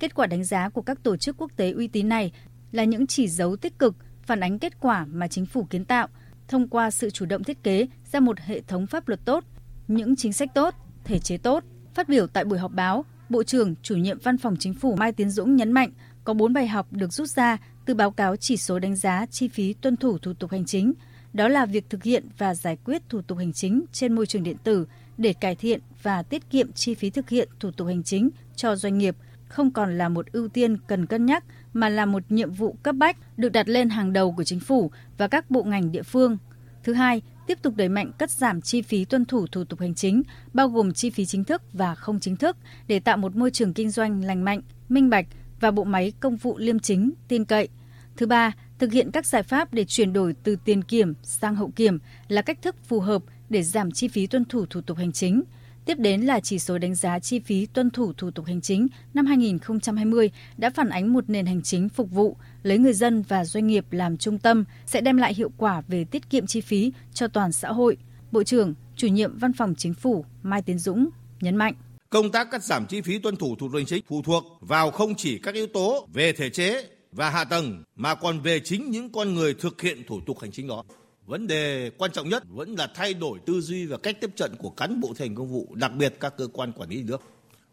Kết 0.00 0.14
quả 0.14 0.26
đánh 0.26 0.44
giá 0.44 0.68
của 0.68 0.82
các 0.82 1.02
tổ 1.02 1.16
chức 1.16 1.36
quốc 1.38 1.50
tế 1.56 1.70
uy 1.70 1.88
tín 1.88 2.08
này 2.08 2.32
là 2.72 2.84
những 2.84 3.06
chỉ 3.06 3.28
dấu 3.28 3.56
tích 3.56 3.78
cực 3.78 3.94
phản 4.22 4.40
ánh 4.40 4.58
kết 4.58 4.80
quả 4.80 5.06
mà 5.12 5.28
chính 5.28 5.46
phủ 5.46 5.66
kiến 5.70 5.84
tạo 5.84 6.08
thông 6.48 6.68
qua 6.68 6.90
sự 6.90 7.10
chủ 7.10 7.26
động 7.26 7.44
thiết 7.44 7.62
kế 7.62 7.86
ra 8.12 8.20
một 8.20 8.40
hệ 8.40 8.60
thống 8.60 8.86
pháp 8.86 9.08
luật 9.08 9.20
tốt, 9.24 9.44
những 9.88 10.16
chính 10.16 10.32
sách 10.32 10.54
tốt, 10.54 10.74
thể 11.04 11.18
chế 11.18 11.36
tốt. 11.36 11.64
Phát 11.94 12.08
biểu 12.08 12.26
tại 12.26 12.44
buổi 12.44 12.58
họp 12.58 12.72
báo, 12.72 13.04
Bộ 13.28 13.42
trưởng 13.42 13.74
chủ 13.82 13.96
nhiệm 13.96 14.18
Văn 14.22 14.38
phòng 14.38 14.56
Chính 14.58 14.74
phủ 14.74 14.96
Mai 14.96 15.12
Tiến 15.12 15.30
Dũng 15.30 15.56
nhấn 15.56 15.72
mạnh 15.72 15.90
có 16.24 16.34
4 16.34 16.52
bài 16.52 16.68
học 16.68 16.86
được 16.90 17.12
rút 17.12 17.28
ra 17.28 17.58
từ 17.86 17.94
báo 17.94 18.10
cáo 18.10 18.36
chỉ 18.36 18.56
số 18.56 18.78
đánh 18.78 18.96
giá 18.96 19.26
chi 19.26 19.48
phí 19.48 19.72
tuân 19.72 19.96
thủ 19.96 20.18
thủ 20.18 20.32
tục 20.32 20.50
hành 20.50 20.64
chính. 20.64 20.92
Đó 21.32 21.48
là 21.48 21.66
việc 21.66 21.90
thực 21.90 22.02
hiện 22.02 22.28
và 22.38 22.54
giải 22.54 22.78
quyết 22.84 23.02
thủ 23.08 23.20
tục 23.22 23.38
hành 23.38 23.52
chính 23.52 23.84
trên 23.92 24.12
môi 24.12 24.26
trường 24.26 24.42
điện 24.42 24.56
tử 24.64 24.86
để 25.18 25.32
cải 25.32 25.54
thiện 25.54 25.80
và 26.02 26.22
tiết 26.22 26.50
kiệm 26.50 26.72
chi 26.72 26.94
phí 26.94 27.10
thực 27.10 27.28
hiện 27.28 27.48
thủ 27.60 27.70
tục 27.70 27.86
hành 27.86 28.02
chính 28.02 28.30
cho 28.56 28.76
doanh 28.76 28.98
nghiệp– 28.98 29.16
không 29.50 29.70
còn 29.70 29.98
là 29.98 30.08
một 30.08 30.32
ưu 30.32 30.48
tiên 30.48 30.76
cần 30.86 31.06
cân 31.06 31.26
nhắc 31.26 31.44
mà 31.72 31.88
là 31.88 32.06
một 32.06 32.22
nhiệm 32.28 32.52
vụ 32.52 32.76
cấp 32.82 32.94
bách 32.94 33.38
được 33.38 33.48
đặt 33.48 33.68
lên 33.68 33.88
hàng 33.88 34.12
đầu 34.12 34.32
của 34.32 34.44
chính 34.44 34.60
phủ 34.60 34.90
và 35.18 35.28
các 35.28 35.50
bộ 35.50 35.62
ngành 35.62 35.92
địa 35.92 36.02
phương. 36.02 36.38
Thứ 36.84 36.92
hai, 36.92 37.22
tiếp 37.46 37.58
tục 37.62 37.74
đẩy 37.76 37.88
mạnh 37.88 38.10
cắt 38.18 38.30
giảm 38.30 38.60
chi 38.60 38.82
phí 38.82 39.04
tuân 39.04 39.24
thủ 39.24 39.46
thủ 39.46 39.64
tục 39.64 39.80
hành 39.80 39.94
chính, 39.94 40.22
bao 40.52 40.68
gồm 40.68 40.92
chi 40.92 41.10
phí 41.10 41.26
chính 41.26 41.44
thức 41.44 41.62
và 41.72 41.94
không 41.94 42.20
chính 42.20 42.36
thức 42.36 42.56
để 42.88 43.00
tạo 43.00 43.16
một 43.16 43.36
môi 43.36 43.50
trường 43.50 43.74
kinh 43.74 43.90
doanh 43.90 44.24
lành 44.24 44.44
mạnh, 44.44 44.60
minh 44.88 45.10
bạch 45.10 45.26
và 45.60 45.70
bộ 45.70 45.84
máy 45.84 46.12
công 46.20 46.36
vụ 46.36 46.58
liêm 46.58 46.78
chính, 46.78 47.10
tin 47.28 47.44
cậy. 47.44 47.68
Thứ 48.16 48.26
ba, 48.26 48.52
thực 48.78 48.92
hiện 48.92 49.10
các 49.10 49.26
giải 49.26 49.42
pháp 49.42 49.74
để 49.74 49.84
chuyển 49.84 50.12
đổi 50.12 50.34
từ 50.42 50.56
tiền 50.64 50.82
kiểm 50.82 51.14
sang 51.22 51.56
hậu 51.56 51.70
kiểm 51.76 51.98
là 52.28 52.42
cách 52.42 52.62
thức 52.62 52.76
phù 52.84 53.00
hợp 53.00 53.22
để 53.48 53.62
giảm 53.62 53.90
chi 53.92 54.08
phí 54.08 54.26
tuân 54.26 54.44
thủ 54.44 54.66
thủ 54.66 54.80
tục 54.80 54.98
hành 54.98 55.12
chính. 55.12 55.42
Tiếp 55.84 55.98
đến 55.98 56.20
là 56.20 56.40
chỉ 56.40 56.58
số 56.58 56.78
đánh 56.78 56.94
giá 56.94 57.18
chi 57.18 57.40
phí 57.40 57.66
tuân 57.66 57.90
thủ 57.90 58.12
thủ 58.12 58.30
tục 58.30 58.46
hành 58.46 58.60
chính 58.60 58.88
năm 59.14 59.26
2020 59.26 60.30
đã 60.56 60.70
phản 60.70 60.88
ánh 60.88 61.12
một 61.12 61.24
nền 61.30 61.46
hành 61.46 61.62
chính 61.62 61.88
phục 61.88 62.10
vụ, 62.10 62.36
lấy 62.62 62.78
người 62.78 62.92
dân 62.92 63.22
và 63.22 63.44
doanh 63.44 63.66
nghiệp 63.66 63.86
làm 63.90 64.16
trung 64.16 64.38
tâm 64.38 64.64
sẽ 64.86 65.00
đem 65.00 65.16
lại 65.16 65.34
hiệu 65.34 65.50
quả 65.56 65.82
về 65.88 66.04
tiết 66.04 66.30
kiệm 66.30 66.46
chi 66.46 66.60
phí 66.60 66.92
cho 67.12 67.28
toàn 67.28 67.52
xã 67.52 67.68
hội. 67.68 67.96
Bộ 68.32 68.42
trưởng, 68.42 68.74
chủ 68.96 69.06
nhiệm 69.06 69.38
Văn 69.38 69.52
phòng 69.52 69.74
Chính 69.74 69.94
phủ 69.94 70.24
Mai 70.42 70.62
Tiến 70.62 70.78
Dũng 70.78 71.08
nhấn 71.40 71.56
mạnh. 71.56 71.74
Công 72.10 72.32
tác 72.32 72.50
cắt 72.50 72.64
giảm 72.64 72.86
chi 72.86 73.00
phí 73.00 73.18
tuân 73.18 73.36
thủ 73.36 73.56
thủ 73.56 73.68
tục 73.68 73.74
hành 73.74 73.86
chính 73.86 74.04
phụ 74.08 74.22
thuộc 74.22 74.44
vào 74.60 74.90
không 74.90 75.14
chỉ 75.14 75.38
các 75.38 75.54
yếu 75.54 75.66
tố 75.66 76.08
về 76.12 76.32
thể 76.32 76.50
chế 76.50 76.84
và 77.12 77.30
hạ 77.30 77.44
tầng 77.44 77.82
mà 77.96 78.14
còn 78.14 78.40
về 78.40 78.60
chính 78.60 78.90
những 78.90 79.12
con 79.12 79.34
người 79.34 79.54
thực 79.54 79.80
hiện 79.80 80.02
thủ 80.08 80.20
tục 80.26 80.40
hành 80.40 80.52
chính 80.52 80.68
đó. 80.68 80.84
Vấn 81.30 81.46
đề 81.46 81.90
quan 81.98 82.12
trọng 82.12 82.28
nhất 82.28 82.42
vẫn 82.48 82.74
là 82.74 82.88
thay 82.94 83.14
đổi 83.14 83.38
tư 83.46 83.60
duy 83.60 83.86
và 83.86 83.96
cách 83.98 84.20
tiếp 84.20 84.30
cận 84.36 84.56
của 84.58 84.70
cán 84.70 85.00
bộ 85.00 85.12
thi 85.16 85.24
hành 85.24 85.34
công 85.34 85.48
vụ, 85.48 85.74
đặc 85.74 85.92
biệt 85.96 86.14
các 86.20 86.36
cơ 86.36 86.46
quan 86.52 86.72
quản 86.72 86.90
lý 86.90 86.96
nhà 86.96 87.02
nước. 87.06 87.22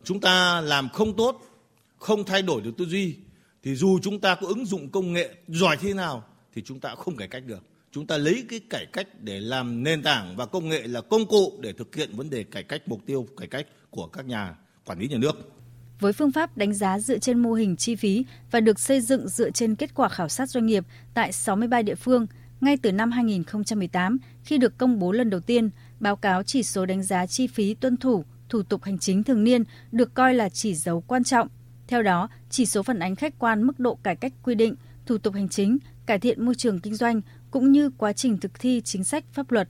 Chúng 0.04 0.20
ta 0.20 0.62
làm 0.62 0.89
không 0.89 1.15
tốt, 1.15 1.41
không 1.98 2.24
thay 2.24 2.41
đổi 2.41 2.62
được 2.62 2.72
tư 2.78 2.86
duy 2.86 3.15
thì 3.63 3.76
dù 3.76 4.00
chúng 4.02 4.20
ta 4.20 4.36
có 4.36 4.48
ứng 4.48 4.65
dụng 4.65 4.89
công 4.89 5.13
nghệ 5.13 5.36
giỏi 5.48 5.78
thế 5.78 5.93
nào 5.93 6.24
thì 6.56 6.62
chúng 6.65 6.80
ta 6.80 6.96
không 6.96 7.15
cải 7.15 7.28
cách 7.28 7.43
được. 7.46 7.63
Chúng 7.91 8.08
ta 8.08 8.17
lấy 8.17 8.46
cái 8.50 8.60
cải 8.70 8.86
cách 8.86 9.08
để 9.20 9.39
làm 9.39 9.84
nền 9.84 10.04
tảng 10.04 10.36
và 10.36 10.46
công 10.46 10.70
nghệ 10.70 10.88
là 10.88 11.02
công 11.02 11.26
cụ 11.26 11.60
để 11.62 11.74
thực 11.74 11.96
hiện 11.96 12.15
vấn 12.15 12.30
đề 12.30 12.43
cải 12.43 12.63
cách 12.63 12.82
mục 12.86 13.02
tiêu 13.06 13.28
cải 13.38 13.48
cách 13.48 13.67
của 13.89 14.08
các 14.08 14.26
nhà 14.26 14.56
quản 14.86 15.00
lý 15.00 15.08
nhà 15.08 15.17
nước 15.17 15.54
với 16.00 16.13
phương 16.13 16.32
pháp 16.32 16.58
đánh 16.58 16.74
giá 16.74 17.00
dựa 17.00 17.17
trên 17.17 17.39
mô 17.39 17.54
hình 17.54 17.76
chi 17.76 17.96
phí 17.96 18.26
và 18.52 18.60
được 18.60 18.80
xây 18.80 19.02
dựng 19.02 19.28
dựa 19.28 19.52
trên 19.52 19.76
kết 19.76 19.96
quả 19.96 20.10
khảo 20.10 20.30
sát 20.30 20.50
doanh 20.50 20.65
nghiệp 20.65 20.84
tại 21.13 21.32
63 21.32 21.82
địa 21.82 21.96
phương 21.96 22.28
ngay 22.62 22.78
từ 22.78 22.91
năm 22.91 23.12
2018 23.12 24.17
khi 24.43 24.58
được 24.58 24.78
công 24.78 25.00
bố 25.00 25.12
lần 25.12 25.30
đầu 25.30 25.39
tiên, 25.39 25.70
báo 26.00 26.15
cáo 26.15 26.43
chỉ 26.43 26.63
số 26.63 26.86
đánh 26.86 27.04
giá 27.04 27.26
chi 27.26 27.48
phí 27.48 27.74
tuân 27.74 27.98
thủ 27.98 28.24
thủ 28.50 28.63
tục 28.63 28.84
hành 28.84 29.00
chính 29.00 29.24
thường 29.24 29.43
niên 29.43 29.63
được 29.91 30.13
coi 30.13 30.34
là 30.34 30.50
chỉ 30.50 30.76
dấu 30.76 31.02
quan 31.02 31.24
trọng. 31.24 31.48
Theo 31.88 32.04
đó, 32.04 32.30
chỉ 32.50 32.65
số 32.65 32.84
phản 32.84 33.00
ánh 33.00 33.15
khách 33.15 33.39
quan 33.39 33.63
mức 33.63 33.80
độ 33.80 33.96
cải 34.04 34.15
cách 34.15 34.34
quy 34.43 34.56
định, 34.56 34.76
thủ 35.06 35.17
tục 35.17 35.34
hành 35.34 35.50
chính, 35.50 35.78
cải 36.06 36.20
thiện 36.20 36.46
môi 36.46 36.56
trường 36.56 36.80
kinh 36.80 36.96
doanh 36.96 37.22
cũng 37.52 37.72
như 37.72 37.89
quá 37.89 38.13
trình 38.13 38.38
thực 38.38 38.60
thi 38.60 38.82
chính 38.86 39.04
sách 39.04 39.26
pháp 39.34 39.52
luật. 39.52 39.70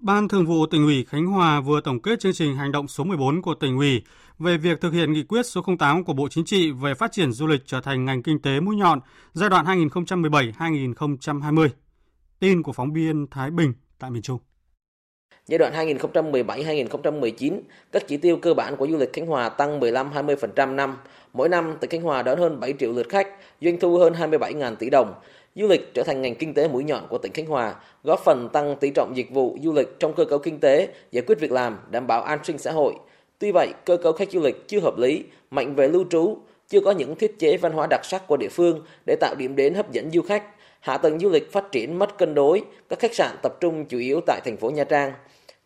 Ban 0.00 0.28
Thường 0.28 0.46
vụ 0.46 0.66
tỉnh 0.66 0.84
ủy 0.84 1.04
Khánh 1.08 1.26
Hòa 1.26 1.60
vừa 1.60 1.80
tổng 1.80 2.02
kết 2.02 2.20
chương 2.20 2.32
trình 2.32 2.56
hành 2.56 2.72
động 2.72 2.88
số 2.88 3.04
14 3.04 3.42
của 3.42 3.54
tỉnh 3.54 3.76
ủy 3.76 4.02
về 4.38 4.56
việc 4.56 4.80
thực 4.80 4.92
hiện 4.92 5.12
nghị 5.12 5.22
quyết 5.22 5.46
số 5.46 5.62
08 5.78 6.04
của 6.04 6.12
Bộ 6.12 6.28
Chính 6.28 6.44
trị 6.44 6.70
về 6.70 6.94
phát 6.94 7.12
triển 7.12 7.32
du 7.32 7.46
lịch 7.46 7.60
trở 7.66 7.80
thành 7.80 8.04
ngành 8.04 8.22
kinh 8.22 8.42
tế 8.42 8.60
mũi 8.60 8.76
nhọn 8.76 9.00
giai 9.32 9.50
đoạn 9.50 9.66
2017-2020. 9.66 11.68
Tin 12.38 12.62
của 12.62 12.72
phóng 12.72 12.92
viên 12.92 13.26
Thái 13.30 13.50
Bình 13.50 13.72
tại 13.98 14.10
miền 14.10 14.22
Trung. 14.22 14.38
Giai 15.46 15.58
đoạn 15.58 15.72
2017-2019, 15.72 17.60
các 17.92 18.02
chỉ 18.08 18.16
tiêu 18.16 18.36
cơ 18.36 18.54
bản 18.54 18.76
của 18.76 18.86
du 18.86 18.96
lịch 18.96 19.12
Khánh 19.12 19.26
Hòa 19.26 19.48
tăng 19.48 19.80
15-20% 19.80 20.74
năm. 20.74 20.96
Mỗi 21.32 21.48
năm, 21.48 21.74
tỉnh 21.80 21.90
Khánh 21.90 22.02
Hòa 22.02 22.22
đón 22.22 22.38
hơn 22.38 22.60
7 22.60 22.74
triệu 22.78 22.92
lượt 22.92 23.08
khách, 23.08 23.28
doanh 23.60 23.80
thu 23.80 23.98
hơn 23.98 24.12
27.000 24.12 24.74
tỷ 24.74 24.90
đồng. 24.90 25.14
Du 25.54 25.66
lịch 25.66 25.94
trở 25.94 26.02
thành 26.02 26.22
ngành 26.22 26.34
kinh 26.34 26.54
tế 26.54 26.68
mũi 26.68 26.84
nhọn 26.84 27.06
của 27.08 27.18
tỉnh 27.18 27.32
Khánh 27.32 27.46
Hòa, 27.46 27.74
góp 28.04 28.20
phần 28.24 28.48
tăng 28.48 28.76
tỷ 28.76 28.90
trọng 28.90 29.16
dịch 29.16 29.30
vụ 29.30 29.58
du 29.62 29.72
lịch 29.72 29.98
trong 29.98 30.14
cơ 30.14 30.24
cấu 30.24 30.38
kinh 30.38 30.60
tế, 30.60 30.88
giải 31.10 31.24
quyết 31.26 31.40
việc 31.40 31.52
làm, 31.52 31.78
đảm 31.90 32.06
bảo 32.06 32.22
an 32.22 32.38
sinh 32.44 32.58
xã 32.58 32.72
hội. 32.72 32.94
Tuy 33.38 33.52
vậy, 33.52 33.68
cơ 33.84 33.96
cấu 33.96 34.12
khách 34.12 34.30
du 34.30 34.40
lịch 34.40 34.68
chưa 34.68 34.80
hợp 34.80 34.98
lý, 34.98 35.24
mạnh 35.50 35.74
về 35.74 35.88
lưu 35.88 36.04
trú, 36.10 36.36
chưa 36.68 36.80
có 36.80 36.90
những 36.90 37.16
thiết 37.16 37.38
chế 37.38 37.56
văn 37.56 37.72
hóa 37.72 37.86
đặc 37.90 38.04
sắc 38.04 38.26
của 38.26 38.36
địa 38.36 38.48
phương 38.48 38.84
để 39.06 39.16
tạo 39.20 39.34
điểm 39.34 39.56
đến 39.56 39.74
hấp 39.74 39.92
dẫn 39.92 40.10
du 40.10 40.22
khách. 40.22 40.44
Hạ 40.80 40.98
tầng 40.98 41.18
du 41.18 41.28
lịch 41.28 41.52
phát 41.52 41.72
triển 41.72 41.98
mất 41.98 42.18
cân 42.18 42.34
đối, 42.34 42.62
các 42.88 42.98
khách 42.98 43.14
sạn 43.14 43.36
tập 43.42 43.56
trung 43.60 43.84
chủ 43.84 43.98
yếu 43.98 44.20
tại 44.26 44.40
thành 44.44 44.56
phố 44.56 44.70
Nha 44.70 44.84
Trang. 44.84 45.12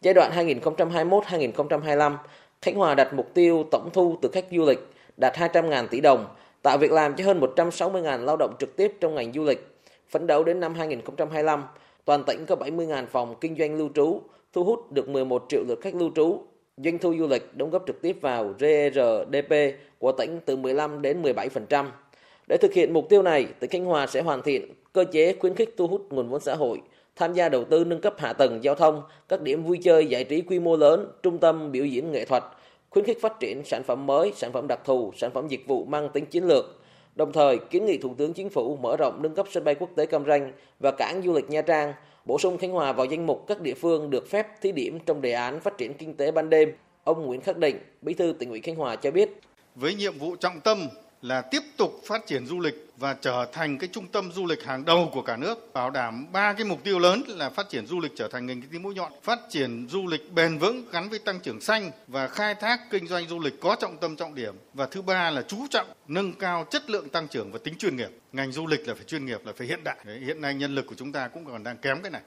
Giai 0.00 0.14
đoạn 0.14 0.32
2021-2025, 0.60 2.16
Khánh 2.62 2.74
Hòa 2.74 2.94
đặt 2.94 3.14
mục 3.14 3.34
tiêu 3.34 3.64
tổng 3.70 3.90
thu 3.92 4.18
từ 4.22 4.28
khách 4.32 4.46
du 4.52 4.64
lịch 4.64 4.80
đạt 5.16 5.34
200.000 5.34 5.86
tỷ 5.86 6.00
đồng, 6.00 6.26
tạo 6.62 6.78
việc 6.78 6.92
làm 6.92 7.14
cho 7.16 7.24
hơn 7.24 7.40
160.000 7.40 8.24
lao 8.24 8.36
động 8.36 8.54
trực 8.58 8.76
tiếp 8.76 8.92
trong 9.00 9.14
ngành 9.14 9.32
du 9.32 9.44
lịch. 9.44 9.73
Phấn 10.14 10.26
đấu 10.26 10.44
đến 10.44 10.60
năm 10.60 10.74
2025, 10.74 11.64
toàn 12.04 12.22
tỉnh 12.26 12.46
có 12.46 12.56
70.000 12.56 13.06
phòng 13.06 13.34
kinh 13.40 13.56
doanh 13.58 13.74
lưu 13.74 13.88
trú, 13.94 14.20
thu 14.52 14.64
hút 14.64 14.92
được 14.92 15.08
11 15.08 15.44
triệu 15.48 15.64
lượt 15.68 15.80
khách 15.82 15.94
lưu 15.94 16.10
trú. 16.16 16.38
Doanh 16.76 16.98
thu 16.98 17.14
du 17.18 17.26
lịch 17.26 17.56
đóng 17.56 17.70
góp 17.70 17.84
trực 17.86 18.02
tiếp 18.02 18.16
vào 18.20 18.54
GRDP 18.58 19.54
của 19.98 20.12
tỉnh 20.12 20.40
từ 20.44 20.56
15 20.56 21.02
đến 21.02 21.22
17%. 21.22 21.86
Để 22.48 22.56
thực 22.56 22.72
hiện 22.72 22.92
mục 22.92 23.08
tiêu 23.08 23.22
này, 23.22 23.46
tỉnh 23.60 23.70
Khánh 23.70 23.84
Hòa 23.84 24.06
sẽ 24.06 24.22
hoàn 24.22 24.42
thiện 24.42 24.74
cơ 24.92 25.04
chế 25.12 25.36
khuyến 25.40 25.54
khích 25.54 25.74
thu 25.76 25.86
hút 25.86 26.06
nguồn 26.10 26.28
vốn 26.28 26.40
xã 26.40 26.54
hội, 26.54 26.80
tham 27.16 27.32
gia 27.32 27.48
đầu 27.48 27.64
tư 27.64 27.84
nâng 27.84 28.00
cấp 28.00 28.14
hạ 28.18 28.32
tầng 28.32 28.64
giao 28.64 28.74
thông, 28.74 29.02
các 29.28 29.40
điểm 29.42 29.64
vui 29.64 29.78
chơi 29.82 30.06
giải 30.06 30.24
trí 30.24 30.40
quy 30.42 30.58
mô 30.58 30.76
lớn, 30.76 31.12
trung 31.22 31.38
tâm 31.38 31.72
biểu 31.72 31.84
diễn 31.84 32.12
nghệ 32.12 32.24
thuật, 32.24 32.42
khuyến 32.90 33.04
khích 33.04 33.20
phát 33.20 33.40
triển 33.40 33.64
sản 33.64 33.82
phẩm 33.82 34.06
mới, 34.06 34.32
sản 34.36 34.52
phẩm 34.52 34.66
đặc 34.68 34.80
thù, 34.84 35.12
sản 35.16 35.30
phẩm 35.30 35.48
dịch 35.48 35.66
vụ 35.66 35.84
mang 35.84 36.08
tính 36.08 36.26
chiến 36.26 36.44
lược, 36.44 36.83
Đồng 37.14 37.32
thời, 37.32 37.58
kiến 37.58 37.86
nghị 37.86 37.98
Thủ 37.98 38.14
tướng 38.18 38.32
Chính 38.32 38.50
phủ 38.50 38.76
mở 38.76 38.96
rộng 38.96 39.22
nâng 39.22 39.34
cấp 39.34 39.46
sân 39.50 39.64
bay 39.64 39.74
quốc 39.74 39.90
tế 39.96 40.06
Cam 40.06 40.24
Ranh 40.26 40.52
và 40.80 40.90
cảng 40.98 41.22
du 41.24 41.32
lịch 41.32 41.50
Nha 41.50 41.62
Trang, 41.62 41.92
bổ 42.24 42.38
sung 42.38 42.58
Khánh 42.58 42.70
Hòa 42.70 42.92
vào 42.92 43.06
danh 43.06 43.26
mục 43.26 43.44
các 43.46 43.60
địa 43.60 43.74
phương 43.74 44.10
được 44.10 44.30
phép 44.30 44.46
thí 44.60 44.72
điểm 44.72 44.98
trong 45.06 45.20
đề 45.20 45.32
án 45.32 45.60
phát 45.60 45.78
triển 45.78 45.94
kinh 45.94 46.14
tế 46.14 46.30
ban 46.30 46.50
đêm. 46.50 46.72
Ông 47.04 47.26
Nguyễn 47.26 47.40
Khắc 47.40 47.56
Định, 47.56 47.78
Bí 48.02 48.14
thư 48.14 48.34
tỉnh 48.38 48.50
ủy 48.50 48.60
Khánh 48.60 48.76
Hòa 48.76 48.96
cho 48.96 49.10
biết. 49.10 49.40
Với 49.74 49.94
nhiệm 49.94 50.18
vụ 50.18 50.36
trọng 50.36 50.60
tâm 50.60 50.88
là 51.24 51.42
tiếp 51.42 51.62
tục 51.76 52.00
phát 52.06 52.26
triển 52.26 52.46
du 52.46 52.60
lịch 52.60 52.74
và 52.96 53.14
trở 53.14 53.46
thành 53.52 53.78
cái 53.78 53.88
trung 53.92 54.06
tâm 54.06 54.32
du 54.32 54.46
lịch 54.46 54.64
hàng 54.64 54.84
đầu 54.84 55.10
của 55.12 55.22
cả 55.22 55.36
nước, 55.36 55.72
bảo 55.72 55.90
đảm 55.90 56.32
ba 56.32 56.52
cái 56.52 56.64
mục 56.64 56.84
tiêu 56.84 56.98
lớn 56.98 57.22
là 57.26 57.50
phát 57.50 57.68
triển 57.68 57.86
du 57.86 58.00
lịch 58.00 58.12
trở 58.16 58.28
thành 58.28 58.46
ngành 58.46 58.60
kinh 58.60 58.70
tế 58.70 58.78
mũi 58.78 58.94
nhọn, 58.94 59.12
phát 59.22 59.38
triển 59.50 59.86
du 59.90 60.06
lịch 60.06 60.32
bền 60.32 60.58
vững 60.58 60.84
gắn 60.92 61.08
với 61.08 61.18
tăng 61.18 61.40
trưởng 61.40 61.60
xanh 61.60 61.90
và 62.06 62.28
khai 62.28 62.54
thác 62.54 62.80
kinh 62.90 63.06
doanh 63.06 63.28
du 63.28 63.40
lịch 63.40 63.60
có 63.60 63.76
trọng 63.80 63.96
tâm 63.96 64.16
trọng 64.16 64.34
điểm 64.34 64.54
và 64.74 64.86
thứ 64.86 65.02
ba 65.02 65.30
là 65.30 65.42
chú 65.42 65.66
trọng 65.70 65.86
nâng 66.08 66.32
cao 66.32 66.66
chất 66.70 66.90
lượng 66.90 67.08
tăng 67.08 67.28
trưởng 67.28 67.52
và 67.52 67.58
tính 67.64 67.74
chuyên 67.78 67.96
nghiệp. 67.96 68.10
Ngành 68.32 68.52
du 68.52 68.66
lịch 68.66 68.88
là 68.88 68.94
phải 68.94 69.04
chuyên 69.04 69.26
nghiệp 69.26 69.40
là 69.44 69.52
phải 69.56 69.66
hiện 69.66 69.84
đại. 69.84 69.96
Hiện 70.26 70.40
nay 70.40 70.54
nhân 70.54 70.74
lực 70.74 70.86
của 70.86 70.94
chúng 70.94 71.12
ta 71.12 71.28
cũng 71.28 71.44
còn 71.44 71.64
đang 71.64 71.78
kém 71.78 72.02
cái 72.02 72.10
này. 72.10 72.22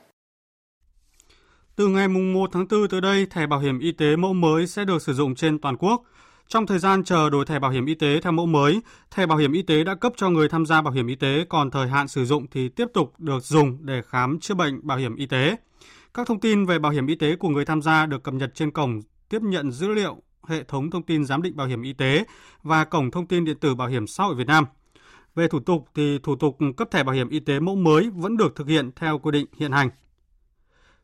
Từ 1.75 1.88
ngày 1.88 2.07
1 2.07 2.49
tháng 2.53 2.67
4 2.67 2.88
tới 2.89 3.01
đây, 3.01 3.25
thẻ 3.25 3.47
bảo 3.47 3.60
hiểm 3.60 3.79
y 3.79 3.91
tế 3.91 4.15
mẫu 4.15 4.33
mới 4.33 4.67
sẽ 4.67 4.86
được 4.86 5.01
sử 5.01 5.13
dụng 5.13 5.36
trên 5.36 5.60
toàn 5.60 5.77
quốc. 5.77 6.03
Trong 6.49 6.67
thời 6.67 6.79
gian 6.79 7.03
chờ 7.03 7.29
đổi 7.29 7.45
thẻ 7.45 7.60
bảo 7.60 7.71
hiểm 7.71 7.86
y 7.86 7.95
tế 7.95 8.21
theo 8.21 8.31
mẫu 8.31 8.45
mới, 8.45 8.81
thẻ 9.12 9.25
bảo 9.25 9.38
hiểm 9.38 9.51
y 9.51 9.62
tế 9.62 9.83
đã 9.83 9.95
cấp 9.95 10.13
cho 10.15 10.29
người 10.29 10.49
tham 10.49 10.65
gia 10.65 10.81
bảo 10.81 10.93
hiểm 10.93 11.07
y 11.07 11.15
tế 11.15 11.45
còn 11.49 11.71
thời 11.71 11.88
hạn 11.88 12.07
sử 12.07 12.25
dụng 12.25 12.47
thì 12.51 12.69
tiếp 12.69 12.88
tục 12.93 13.13
được 13.17 13.43
dùng 13.43 13.77
để 13.81 14.01
khám 14.07 14.39
chữa 14.39 14.53
bệnh 14.53 14.88
bảo 14.88 14.97
hiểm 14.97 15.15
y 15.15 15.25
tế. 15.25 15.55
Các 16.13 16.27
thông 16.27 16.39
tin 16.39 16.65
về 16.65 16.79
bảo 16.79 16.91
hiểm 16.91 17.07
y 17.07 17.15
tế 17.15 17.36
của 17.36 17.49
người 17.49 17.65
tham 17.65 17.81
gia 17.81 18.05
được 18.05 18.23
cập 18.23 18.33
nhật 18.33 18.55
trên 18.55 18.71
cổng 18.71 19.01
tiếp 19.29 19.41
nhận 19.41 19.71
dữ 19.71 19.88
liệu 19.88 20.21
hệ 20.47 20.63
thống 20.63 20.89
thông 20.89 21.03
tin 21.03 21.25
giám 21.25 21.41
định 21.41 21.55
bảo 21.55 21.67
hiểm 21.67 21.81
y 21.81 21.93
tế 21.93 22.25
và 22.63 22.86
cổng 22.86 23.12
thông 23.12 23.27
tin 23.27 23.45
điện 23.45 23.57
tử 23.60 23.75
bảo 23.75 23.88
hiểm 23.88 24.07
xã 24.07 24.23
hội 24.23 24.36
Việt 24.36 24.47
Nam. 24.47 24.65
Về 25.36 25.47
thủ 25.47 25.60
tục 25.60 25.88
thì 25.95 26.19
thủ 26.23 26.36
tục 26.36 26.57
cấp 26.77 26.91
thẻ 26.91 27.03
bảo 27.03 27.15
hiểm 27.15 27.29
y 27.29 27.39
tế 27.39 27.60
mẫu 27.60 27.75
mới 27.75 28.10
vẫn 28.15 28.38
được 28.38 28.55
thực 28.55 28.67
hiện 28.67 28.91
theo 28.95 29.19
quy 29.19 29.31
định 29.31 29.45
hiện 29.57 29.71
hành. 29.71 29.89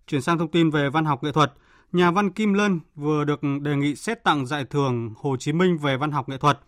Chuyển 0.08 0.22
sang 0.22 0.38
thông 0.38 0.52
tin 0.52 0.70
về 0.70 0.90
văn 0.90 1.06
học 1.06 1.24
nghệ 1.24 1.32
thuật, 1.32 1.54
nhà 1.94 2.12
văn 2.12 2.30
Kim 2.30 2.54
Lân 2.54 2.80
vừa 2.96 3.24
được 3.24 3.42
đề 3.62 3.76
nghị 3.76 3.96
xét 3.96 4.24
tặng 4.24 4.46
giải 4.46 4.66
thưởng 4.70 5.14
Hồ 5.18 5.38
Chí 5.38 5.54
Minh 5.54 5.78
về 5.78 5.98
văn 5.98 6.12
học 6.12 6.30
nghệ 6.30 6.38
thuật. 6.38 6.60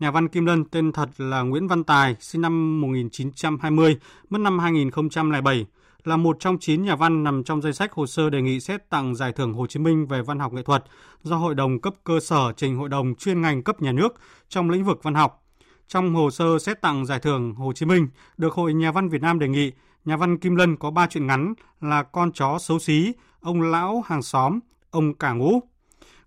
Nhà 0.00 0.10
văn 0.10 0.28
Kim 0.28 0.46
Lân 0.46 0.64
tên 0.64 0.92
thật 0.92 1.08
là 1.18 1.42
Nguyễn 1.42 1.68
Văn 1.68 1.84
Tài, 1.84 2.16
sinh 2.20 2.40
năm 2.40 2.80
1920, 2.80 3.96
mất 4.30 4.38
năm 4.40 4.58
2007, 4.58 5.66
là 6.04 6.16
một 6.16 6.36
trong 6.40 6.58
9 6.58 6.82
nhà 6.82 6.96
văn 6.96 7.24
nằm 7.24 7.44
trong 7.44 7.62
danh 7.62 7.72
sách 7.72 7.92
hồ 7.92 8.06
sơ 8.06 8.30
đề 8.30 8.42
nghị 8.42 8.60
xét 8.60 8.90
tặng 8.90 9.14
giải 9.14 9.32
thưởng 9.32 9.52
Hồ 9.52 9.66
Chí 9.66 9.80
Minh 9.80 10.06
về 10.06 10.22
văn 10.22 10.38
học 10.38 10.52
nghệ 10.52 10.62
thuật 10.62 10.84
do 11.22 11.36
Hội 11.36 11.54
đồng 11.54 11.80
cấp 11.80 11.94
cơ 12.04 12.20
sở 12.20 12.52
trình 12.56 12.76
Hội 12.76 12.88
đồng 12.88 13.14
chuyên 13.14 13.40
ngành 13.42 13.62
cấp 13.62 13.82
nhà 13.82 13.92
nước 13.92 14.14
trong 14.48 14.70
lĩnh 14.70 14.84
vực 14.84 15.00
văn 15.02 15.14
học. 15.14 15.44
Trong 15.88 16.14
hồ 16.14 16.30
sơ 16.30 16.58
xét 16.58 16.80
tặng 16.80 17.06
giải 17.06 17.18
thưởng 17.20 17.54
Hồ 17.54 17.72
Chí 17.72 17.86
Minh, 17.86 18.08
được 18.36 18.52
Hội 18.52 18.74
Nhà 18.74 18.92
văn 18.92 19.08
Việt 19.08 19.22
Nam 19.22 19.38
đề 19.38 19.48
nghị, 19.48 19.72
nhà 20.04 20.16
văn 20.16 20.38
Kim 20.38 20.56
Lân 20.56 20.76
có 20.76 20.90
3 20.90 21.06
truyện 21.06 21.26
ngắn 21.26 21.54
là 21.80 22.02
Con 22.02 22.32
chó 22.32 22.58
xấu 22.58 22.78
xí, 22.78 23.12
ông 23.40 23.62
lão 23.62 24.00
hàng 24.06 24.22
xóm, 24.22 24.58
ông 24.90 25.14
cả 25.14 25.32
ngũ. 25.32 25.60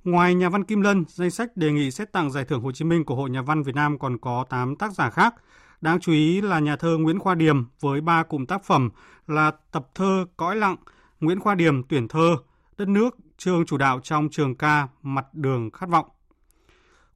Ngoài 0.03 0.35
nhà 0.35 0.49
văn 0.49 0.63
Kim 0.63 0.81
Lân, 0.81 1.05
danh 1.07 1.31
sách 1.31 1.57
đề 1.57 1.71
nghị 1.71 1.91
xét 1.91 2.11
tặng 2.11 2.31
giải 2.31 2.45
thưởng 2.45 2.61
Hồ 2.61 2.71
Chí 2.71 2.85
Minh 2.85 3.05
của 3.05 3.15
Hội 3.15 3.29
Nhà 3.29 3.41
văn 3.41 3.63
Việt 3.63 3.75
Nam 3.75 3.99
còn 3.99 4.17
có 4.17 4.45
8 4.49 4.75
tác 4.75 4.93
giả 4.93 5.09
khác. 5.09 5.35
Đáng 5.81 5.99
chú 5.99 6.11
ý 6.11 6.41
là 6.41 6.59
nhà 6.59 6.75
thơ 6.75 6.97
Nguyễn 6.97 7.19
Khoa 7.19 7.35
Điềm 7.35 7.65
với 7.79 8.01
ba 8.01 8.23
cụm 8.23 8.45
tác 8.45 8.63
phẩm 8.63 8.89
là 9.27 9.51
tập 9.71 9.87
thơ 9.95 10.25
Cõi 10.37 10.55
lặng, 10.55 10.75
Nguyễn 11.19 11.39
Khoa 11.39 11.55
Điềm 11.55 11.83
tuyển 11.83 12.07
thơ, 12.07 12.35
Đất 12.77 12.87
nước, 12.87 13.17
chương 13.37 13.65
chủ 13.65 13.77
đạo 13.77 13.99
trong 14.03 14.29
trường 14.31 14.55
ca 14.55 14.87
Mặt 15.01 15.25
đường 15.33 15.71
khát 15.71 15.89
vọng. 15.89 16.05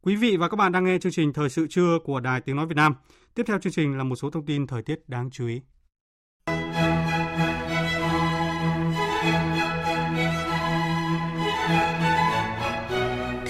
Quý 0.02 0.16
vị 0.16 0.38
và 0.38 0.50
các 0.50 0.56
bạn 0.56 0.72
đang 0.72 0.86
nghe 0.86 1.00
chương 1.00 1.12
trình 1.12 1.34
Thời 1.34 1.50
sự 1.50 1.68
trưa 1.68 2.00
của 2.04 2.20
Đài 2.20 2.42
Tiếng 2.42 2.56
Nói 2.56 2.66
Việt 2.66 2.76
Nam. 2.76 2.96
Tiếp 3.34 3.44
theo 3.48 3.60
chương 3.60 3.74
trình 3.74 3.98
là 3.98 4.04
một 4.04 4.16
số 4.16 4.30
thông 4.30 4.46
tin 4.46 4.68
thời 4.68 4.82
tiết 4.82 5.10
đáng 5.10 5.30
chú 5.32 5.48
ý. 5.48 5.62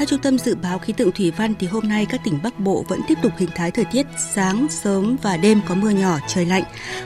Trung 0.07 0.19
tâm 0.19 0.37
Dự 0.37 0.55
báo 0.55 0.79
Khí 0.79 0.93
tượng 0.93 1.11
Thủy 1.11 1.31
văn 1.37 1.53
thì 1.59 1.67
hôm 1.67 1.87
nay 1.87 2.05
các 2.09 2.21
tỉnh 2.23 2.39
Bắc 2.43 2.59
Bộ 2.59 2.85
vẫn 2.87 2.99
tiếp 3.07 3.17
tục 3.21 3.31
hình 3.37 3.49
thái 3.55 3.71
thời 3.71 3.85
tiết 3.85 4.05
sáng, 4.33 4.67
sớm 4.69 5.17
và 5.21 5.37
đêm 5.37 5.61
có 5.67 5.75
mưa 5.75 5.89
nhỏ, 5.89 6.17
trời 6.27 6.45
lạnh, 6.45 6.63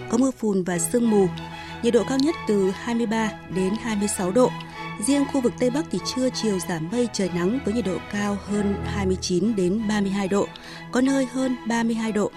có 0.09 0.17
mưa 0.17 0.31
phùn 0.31 0.63
và 0.63 0.79
sương 0.79 1.09
mù. 1.09 1.27
Nhiệt 1.83 1.93
độ 1.93 2.03
cao 2.09 2.17
nhất 2.17 2.35
từ 2.47 2.71
23 2.71 3.31
đến 3.55 3.73
26 3.81 4.31
độ. 4.31 4.51
Riêng 5.07 5.25
khu 5.33 5.41
vực 5.41 5.53
Tây 5.59 5.69
Bắc 5.69 5.85
thì 5.91 5.99
trưa 6.15 6.29
chiều 6.29 6.59
giảm 6.69 6.89
mây 6.91 7.07
trời 7.13 7.29
nắng 7.35 7.59
với 7.65 7.73
nhiệt 7.73 7.85
độ 7.85 7.97
cao 8.13 8.37
hơn 8.45 8.75
29 8.85 9.55
đến 9.55 9.87
32 9.87 10.27
độ, 10.27 10.47
có 10.91 11.01
nơi 11.01 11.25
hơn 11.25 11.55
32 11.67 12.11
độ. 12.11 12.31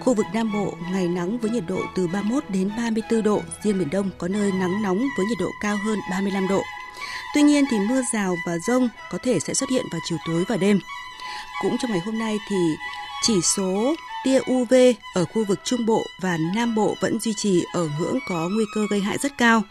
Khu 0.00 0.14
vực 0.14 0.26
Nam 0.34 0.52
Bộ 0.52 0.74
ngày 0.92 1.08
nắng 1.08 1.38
với 1.38 1.50
nhiệt 1.50 1.64
độ 1.66 1.80
từ 1.96 2.06
31 2.06 2.44
đến 2.48 2.70
34 2.76 3.22
độ, 3.22 3.42
riêng 3.62 3.78
miền 3.78 3.90
Đông 3.90 4.10
có 4.18 4.28
nơi 4.28 4.52
nắng 4.52 4.82
nóng 4.82 4.98
với 4.98 5.26
nhiệt 5.26 5.38
độ 5.40 5.48
cao 5.62 5.76
hơn 5.84 5.98
35 6.10 6.48
độ. 6.48 6.62
Tuy 7.34 7.42
nhiên 7.42 7.64
thì 7.70 7.78
mưa 7.78 8.02
rào 8.12 8.36
và 8.46 8.58
rông 8.58 8.88
có 9.10 9.18
thể 9.22 9.40
sẽ 9.40 9.54
xuất 9.54 9.70
hiện 9.70 9.84
vào 9.92 10.00
chiều 10.08 10.18
tối 10.26 10.44
và 10.48 10.56
đêm. 10.56 10.78
Cũng 11.62 11.76
trong 11.78 11.90
ngày 11.90 12.00
hôm 12.00 12.18
nay 12.18 12.38
thì 12.48 12.56
chỉ 13.22 13.40
số 13.56 13.94
tia 14.24 14.40
UV 14.52 14.74
ở 15.14 15.24
khu 15.24 15.44
vực 15.44 15.60
Trung 15.64 15.86
Bộ 15.86 16.06
và 16.20 16.36
Nam 16.54 16.74
Bộ 16.74 16.96
vẫn 17.00 17.20
duy 17.20 17.34
trì 17.34 17.64
ở 17.72 17.88
ngưỡng 17.98 18.18
có 18.28 18.48
nguy 18.48 18.64
cơ 18.74 18.86
gây 18.90 19.00
hại 19.00 19.18
rất 19.18 19.38
cao. 19.38 19.62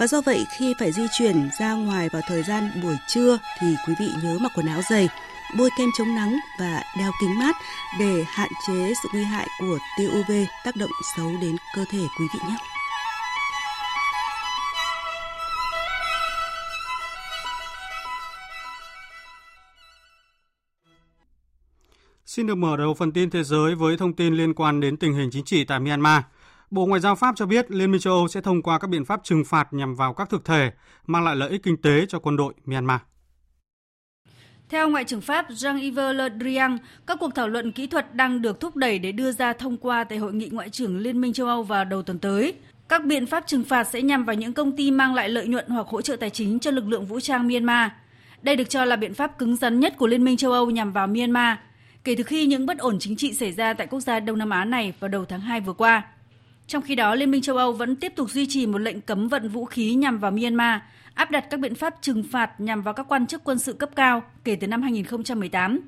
Và 0.00 0.06
do 0.06 0.20
vậy 0.20 0.46
khi 0.58 0.74
phải 0.78 0.92
di 0.92 1.02
chuyển 1.18 1.50
ra 1.60 1.72
ngoài 1.72 2.08
vào 2.12 2.22
thời 2.28 2.42
gian 2.42 2.80
buổi 2.82 2.96
trưa 3.08 3.38
thì 3.60 3.66
quý 3.86 3.94
vị 4.00 4.06
nhớ 4.22 4.38
mặc 4.40 4.52
quần 4.54 4.66
áo 4.66 4.80
dày, 4.90 5.08
bôi 5.56 5.70
kem 5.78 5.90
chống 5.98 6.14
nắng 6.14 6.38
và 6.60 6.82
đeo 6.98 7.12
kính 7.20 7.38
mát 7.38 7.56
để 7.98 8.24
hạn 8.28 8.48
chế 8.66 8.92
sự 9.02 9.08
nguy 9.12 9.24
hại 9.24 9.48
của 9.58 9.78
tia 9.98 10.06
UV 10.06 10.32
tác 10.64 10.76
động 10.76 10.90
xấu 11.16 11.32
đến 11.42 11.56
cơ 11.76 11.84
thể 11.90 12.02
quý 12.18 12.26
vị 12.34 12.40
nhé. 12.48 12.56
Xin 22.28 22.46
được 22.46 22.54
mở 22.54 22.76
đầu 22.76 22.94
phần 22.94 23.12
tin 23.12 23.30
thế 23.30 23.42
giới 23.44 23.74
với 23.74 23.96
thông 23.96 24.12
tin 24.12 24.34
liên 24.34 24.54
quan 24.54 24.80
đến 24.80 24.96
tình 24.96 25.14
hình 25.14 25.30
chính 25.32 25.44
trị 25.44 25.64
tại 25.64 25.80
Myanmar. 25.80 26.22
Bộ 26.70 26.86
Ngoại 26.86 27.00
giao 27.00 27.14
Pháp 27.14 27.34
cho 27.36 27.46
biết 27.46 27.70
Liên 27.70 27.90
minh 27.90 28.00
châu 28.00 28.12
Âu 28.12 28.28
sẽ 28.28 28.40
thông 28.40 28.62
qua 28.62 28.78
các 28.78 28.90
biện 28.90 29.04
pháp 29.04 29.20
trừng 29.24 29.44
phạt 29.44 29.72
nhằm 29.72 29.94
vào 29.94 30.14
các 30.14 30.30
thực 30.30 30.44
thể, 30.44 30.70
mang 31.06 31.24
lại 31.24 31.36
lợi 31.36 31.50
ích 31.50 31.62
kinh 31.62 31.76
tế 31.76 32.06
cho 32.08 32.18
quân 32.18 32.36
đội 32.36 32.54
Myanmar. 32.64 33.00
Theo 34.68 34.88
Ngoại 34.88 35.04
trưởng 35.04 35.20
Pháp 35.20 35.50
Jean-Yves 35.50 36.12
Le 36.12 36.28
Drian, 36.40 36.78
các 37.06 37.18
cuộc 37.20 37.34
thảo 37.34 37.48
luận 37.48 37.72
kỹ 37.72 37.86
thuật 37.86 38.14
đang 38.14 38.42
được 38.42 38.60
thúc 38.60 38.76
đẩy 38.76 38.98
để 38.98 39.12
đưa 39.12 39.32
ra 39.32 39.52
thông 39.52 39.76
qua 39.76 40.04
tại 40.04 40.18
Hội 40.18 40.32
nghị 40.32 40.48
Ngoại 40.48 40.70
trưởng 40.70 40.98
Liên 40.98 41.20
minh 41.20 41.32
châu 41.32 41.46
Âu 41.46 41.62
vào 41.62 41.84
đầu 41.84 42.02
tuần 42.02 42.18
tới. 42.18 42.54
Các 42.88 43.04
biện 43.04 43.26
pháp 43.26 43.44
trừng 43.46 43.64
phạt 43.64 43.84
sẽ 43.84 44.02
nhằm 44.02 44.24
vào 44.24 44.36
những 44.36 44.52
công 44.52 44.76
ty 44.76 44.90
mang 44.90 45.14
lại 45.14 45.28
lợi 45.28 45.48
nhuận 45.48 45.68
hoặc 45.68 45.86
hỗ 45.86 46.02
trợ 46.02 46.16
tài 46.16 46.30
chính 46.30 46.58
cho 46.58 46.70
lực 46.70 46.88
lượng 46.88 47.06
vũ 47.06 47.20
trang 47.20 47.48
Myanmar. 47.48 47.90
Đây 48.42 48.56
được 48.56 48.68
cho 48.68 48.84
là 48.84 48.96
biện 48.96 49.14
pháp 49.14 49.38
cứng 49.38 49.56
rắn 49.56 49.80
nhất 49.80 49.94
của 49.98 50.06
Liên 50.06 50.24
minh 50.24 50.36
châu 50.36 50.52
Âu 50.52 50.70
nhằm 50.70 50.92
vào 50.92 51.06
Myanmar, 51.06 51.58
kể 52.04 52.14
từ 52.14 52.22
khi 52.24 52.46
những 52.46 52.66
bất 52.66 52.78
ổn 52.78 52.98
chính 53.00 53.16
trị 53.16 53.34
xảy 53.34 53.52
ra 53.52 53.72
tại 53.72 53.86
quốc 53.86 54.00
gia 54.00 54.20
Đông 54.20 54.38
Nam 54.38 54.50
Á 54.50 54.64
này 54.64 54.92
vào 55.00 55.08
đầu 55.08 55.24
tháng 55.24 55.40
2 55.40 55.60
vừa 55.60 55.72
qua. 55.72 56.02
Trong 56.66 56.82
khi 56.82 56.94
đó, 56.94 57.14
Liên 57.14 57.30
minh 57.30 57.42
châu 57.42 57.56
Âu 57.56 57.72
vẫn 57.72 57.96
tiếp 57.96 58.12
tục 58.16 58.30
duy 58.30 58.46
trì 58.46 58.66
một 58.66 58.78
lệnh 58.78 59.00
cấm 59.00 59.28
vận 59.28 59.48
vũ 59.48 59.64
khí 59.64 59.94
nhằm 59.94 60.18
vào 60.18 60.30
Myanmar, 60.30 60.80
áp 61.14 61.30
đặt 61.30 61.44
các 61.50 61.60
biện 61.60 61.74
pháp 61.74 61.94
trừng 62.00 62.22
phạt 62.32 62.60
nhằm 62.60 62.82
vào 62.82 62.94
các 62.94 63.06
quan 63.08 63.26
chức 63.26 63.44
quân 63.44 63.58
sự 63.58 63.72
cấp 63.72 63.90
cao 63.96 64.22
kể 64.44 64.56
từ 64.56 64.66
năm 64.66 64.82
2018. 64.82 65.80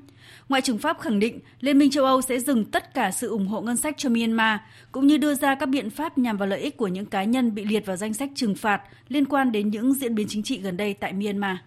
Ngoại 0.49 0.61
trưởng 0.61 0.77
Pháp 0.77 0.99
khẳng 0.99 1.19
định 1.19 1.39
Liên 1.59 1.79
minh 1.79 1.91
châu 1.91 2.05
Âu 2.05 2.21
sẽ 2.21 2.39
dừng 2.39 2.65
tất 2.65 2.93
cả 2.93 3.11
sự 3.11 3.29
ủng 3.29 3.47
hộ 3.47 3.61
ngân 3.61 3.77
sách 3.77 3.97
cho 3.97 4.09
Myanmar, 4.09 4.59
cũng 4.91 5.07
như 5.07 5.17
đưa 5.17 5.35
ra 5.35 5.55
các 5.55 5.69
biện 5.69 5.89
pháp 5.89 6.17
nhằm 6.17 6.37
vào 6.37 6.47
lợi 6.47 6.59
ích 6.59 6.77
của 6.77 6.87
những 6.87 7.05
cá 7.05 7.23
nhân 7.23 7.55
bị 7.55 7.65
liệt 7.65 7.85
vào 7.85 7.95
danh 7.95 8.13
sách 8.13 8.29
trừng 8.35 8.55
phạt 8.55 8.81
liên 9.07 9.25
quan 9.25 9.51
đến 9.51 9.69
những 9.69 9.93
diễn 9.93 10.15
biến 10.15 10.27
chính 10.29 10.43
trị 10.43 10.59
gần 10.59 10.77
đây 10.77 10.93
tại 10.93 11.13
Myanmar. 11.13 11.57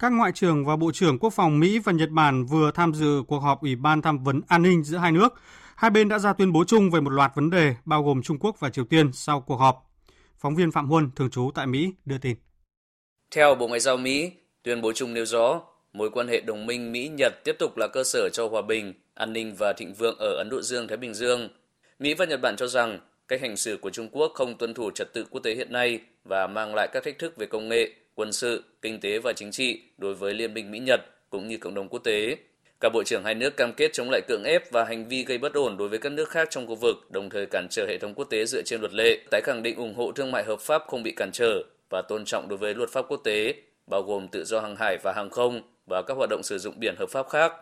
Các 0.00 0.12
ngoại 0.12 0.32
trưởng 0.34 0.64
và 0.64 0.76
bộ 0.76 0.92
trưởng 0.92 1.18
quốc 1.18 1.30
phòng 1.30 1.60
Mỹ 1.60 1.78
và 1.78 1.92
Nhật 1.92 2.10
Bản 2.10 2.46
vừa 2.46 2.70
tham 2.74 2.94
dự 2.94 3.22
cuộc 3.28 3.38
họp 3.38 3.62
Ủy 3.62 3.76
ban 3.76 4.02
tham 4.02 4.24
vấn 4.24 4.40
an 4.48 4.62
ninh 4.62 4.84
giữa 4.84 4.98
hai 4.98 5.12
nước. 5.12 5.28
Hai 5.76 5.90
bên 5.90 6.08
đã 6.08 6.18
ra 6.18 6.32
tuyên 6.32 6.52
bố 6.52 6.64
chung 6.64 6.90
về 6.90 7.00
một 7.00 7.10
loạt 7.10 7.32
vấn 7.34 7.50
đề 7.50 7.74
bao 7.84 8.02
gồm 8.02 8.22
Trung 8.22 8.38
Quốc 8.38 8.60
và 8.60 8.70
Triều 8.70 8.84
Tiên 8.84 9.12
sau 9.12 9.40
cuộc 9.40 9.56
họp. 9.56 9.90
Phóng 10.38 10.54
viên 10.54 10.72
Phạm 10.72 10.88
Huân, 10.88 11.10
thường 11.16 11.30
trú 11.30 11.50
tại 11.54 11.66
Mỹ, 11.66 11.92
đưa 12.04 12.18
tin. 12.18 12.36
Theo 13.30 13.54
Bộ 13.54 13.68
Ngoại 13.68 13.80
giao 13.80 13.96
Mỹ, 13.96 14.32
tuyên 14.62 14.80
bố 14.82 14.92
chung 14.92 15.14
nêu 15.14 15.26
rõ 15.26 15.60
mối 15.92 16.10
quan 16.10 16.28
hệ 16.28 16.40
đồng 16.40 16.66
minh 16.66 16.92
Mỹ-Nhật 16.92 17.32
tiếp 17.44 17.56
tục 17.58 17.76
là 17.76 17.88
cơ 17.92 18.04
sở 18.04 18.28
cho 18.32 18.48
hòa 18.48 18.62
bình, 18.62 18.94
an 19.14 19.32
ninh 19.32 19.54
và 19.58 19.72
thịnh 19.72 19.94
vượng 19.94 20.18
ở 20.18 20.36
Ấn 20.38 20.48
Độ 20.50 20.62
Dương-Thái 20.62 20.96
Bình 20.96 21.14
Dương. 21.14 21.48
Mỹ 21.98 22.14
và 22.14 22.24
Nhật 22.24 22.40
Bản 22.42 22.56
cho 22.56 22.66
rằng 22.66 22.98
cách 23.28 23.40
hành 23.40 23.56
xử 23.56 23.76
của 23.76 23.90
Trung 23.90 24.08
Quốc 24.12 24.32
không 24.34 24.58
tuân 24.58 24.74
thủ 24.74 24.90
trật 24.90 25.12
tự 25.14 25.26
quốc 25.30 25.40
tế 25.40 25.54
hiện 25.54 25.72
nay 25.72 26.00
và 26.24 26.46
mang 26.46 26.74
lại 26.74 26.88
các 26.92 27.04
thách 27.04 27.18
thức 27.18 27.36
về 27.36 27.46
công 27.46 27.68
nghệ, 27.68 27.90
quân 28.20 28.32
sự, 28.32 28.64
kinh 28.82 29.00
tế 29.00 29.18
và 29.18 29.32
chính 29.32 29.50
trị 29.50 29.82
đối 29.98 30.14
với 30.14 30.34
Liên 30.34 30.54
minh 30.54 30.70
Mỹ-Nhật 30.70 31.00
cũng 31.30 31.48
như 31.48 31.56
cộng 31.58 31.74
đồng 31.74 31.88
quốc 31.88 32.04
tế. 32.04 32.36
Các 32.80 32.92
bộ 32.92 33.02
trưởng 33.04 33.24
hai 33.24 33.34
nước 33.34 33.56
cam 33.56 33.72
kết 33.72 33.92
chống 33.92 34.10
lại 34.10 34.20
cưỡng 34.28 34.44
ép 34.44 34.72
và 34.72 34.84
hành 34.84 35.08
vi 35.08 35.24
gây 35.24 35.38
bất 35.38 35.54
ổn 35.54 35.76
đối 35.76 35.88
với 35.88 35.98
các 35.98 36.12
nước 36.12 36.28
khác 36.28 36.48
trong 36.50 36.66
khu 36.66 36.74
vực, 36.74 36.96
đồng 37.10 37.30
thời 37.30 37.46
cản 37.46 37.66
trở 37.70 37.86
hệ 37.86 37.98
thống 37.98 38.14
quốc 38.14 38.24
tế 38.24 38.44
dựa 38.44 38.62
trên 38.62 38.80
luật 38.80 38.92
lệ, 38.92 39.18
tái 39.30 39.40
khẳng 39.44 39.62
định 39.62 39.76
ủng 39.76 39.94
hộ 39.94 40.12
thương 40.12 40.30
mại 40.30 40.44
hợp 40.44 40.60
pháp 40.60 40.82
không 40.86 41.02
bị 41.02 41.12
cản 41.12 41.30
trở 41.32 41.62
và 41.90 42.02
tôn 42.02 42.24
trọng 42.24 42.48
đối 42.48 42.58
với 42.58 42.74
luật 42.74 42.90
pháp 42.90 43.04
quốc 43.08 43.20
tế, 43.24 43.54
bao 43.86 44.02
gồm 44.02 44.28
tự 44.28 44.44
do 44.44 44.60
hàng 44.60 44.76
hải 44.76 44.98
và 45.02 45.12
hàng 45.12 45.30
không 45.30 45.62
và 45.86 46.02
các 46.02 46.16
hoạt 46.16 46.30
động 46.30 46.42
sử 46.42 46.58
dụng 46.58 46.74
biển 46.80 46.94
hợp 46.98 47.10
pháp 47.10 47.28
khác. 47.28 47.52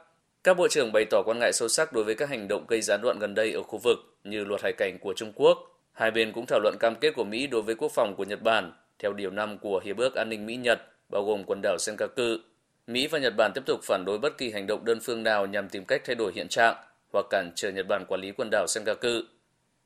Các 0.45 0.55
bộ 0.55 0.69
trưởng 0.69 0.93
bày 0.93 1.05
tỏ 1.11 1.23
quan 1.27 1.39
ngại 1.39 1.53
sâu 1.53 1.69
sắc 1.69 1.93
đối 1.93 2.05
với 2.05 2.15
các 2.15 2.29
hành 2.29 2.49
động 2.49 2.65
gây 2.69 2.81
gián 2.81 3.01
đoạn 3.03 3.19
gần 3.19 3.35
đây 3.35 3.53
ở 3.53 3.63
khu 3.63 3.79
vực 3.79 3.99
như 4.25 4.45
luật 4.45 4.63
hải 4.63 4.73
cảnh 4.73 4.99
của 5.01 5.15
Trung 5.17 5.33
Quốc. 5.35 5.59
Hai 5.93 6.11
bên 6.11 6.33
cũng 6.33 6.47
thảo 6.47 6.61
luận 6.61 6.77
cam 6.81 6.95
kết 6.95 7.11
của 7.11 7.25
Mỹ 7.25 7.47
đối 7.47 7.63
với 7.63 7.75
quốc 7.75 7.93
phòng 7.93 8.15
của 8.17 8.25
Nhật 8.25 8.43
Bản 8.43 8.73
theo 8.99 9.13
điều 9.13 9.31
5 9.31 9.59
của 9.59 9.81
Hiệp 9.85 9.97
ước 9.97 10.15
An 10.15 10.29
ninh 10.29 10.47
Mỹ-Nhật, 10.47 10.79
bao 11.09 11.25
gồm 11.25 11.45
quần 11.45 11.61
đảo 11.63 11.77
Senkaku. 11.79 12.23
Mỹ 12.87 13.07
và 13.07 13.19
Nhật 13.19 13.35
Bản 13.37 13.53
tiếp 13.55 13.63
tục 13.67 13.81
phản 13.83 14.05
đối 14.07 14.19
bất 14.19 14.39
kỳ 14.39 14.51
hành 14.51 14.67
động 14.67 14.85
đơn 14.85 14.99
phương 15.03 15.23
nào 15.23 15.47
nhằm 15.47 15.69
tìm 15.69 15.85
cách 15.85 16.03
thay 16.05 16.15
đổi 16.15 16.33
hiện 16.35 16.49
trạng 16.49 16.77
hoặc 17.13 17.27
cản 17.31 17.51
trở 17.55 17.71
Nhật 17.71 17.87
Bản 17.89 18.05
quản 18.09 18.21
lý 18.21 18.33
quần 18.33 18.49
đảo 18.51 18.67
Senkaku. 18.69 19.09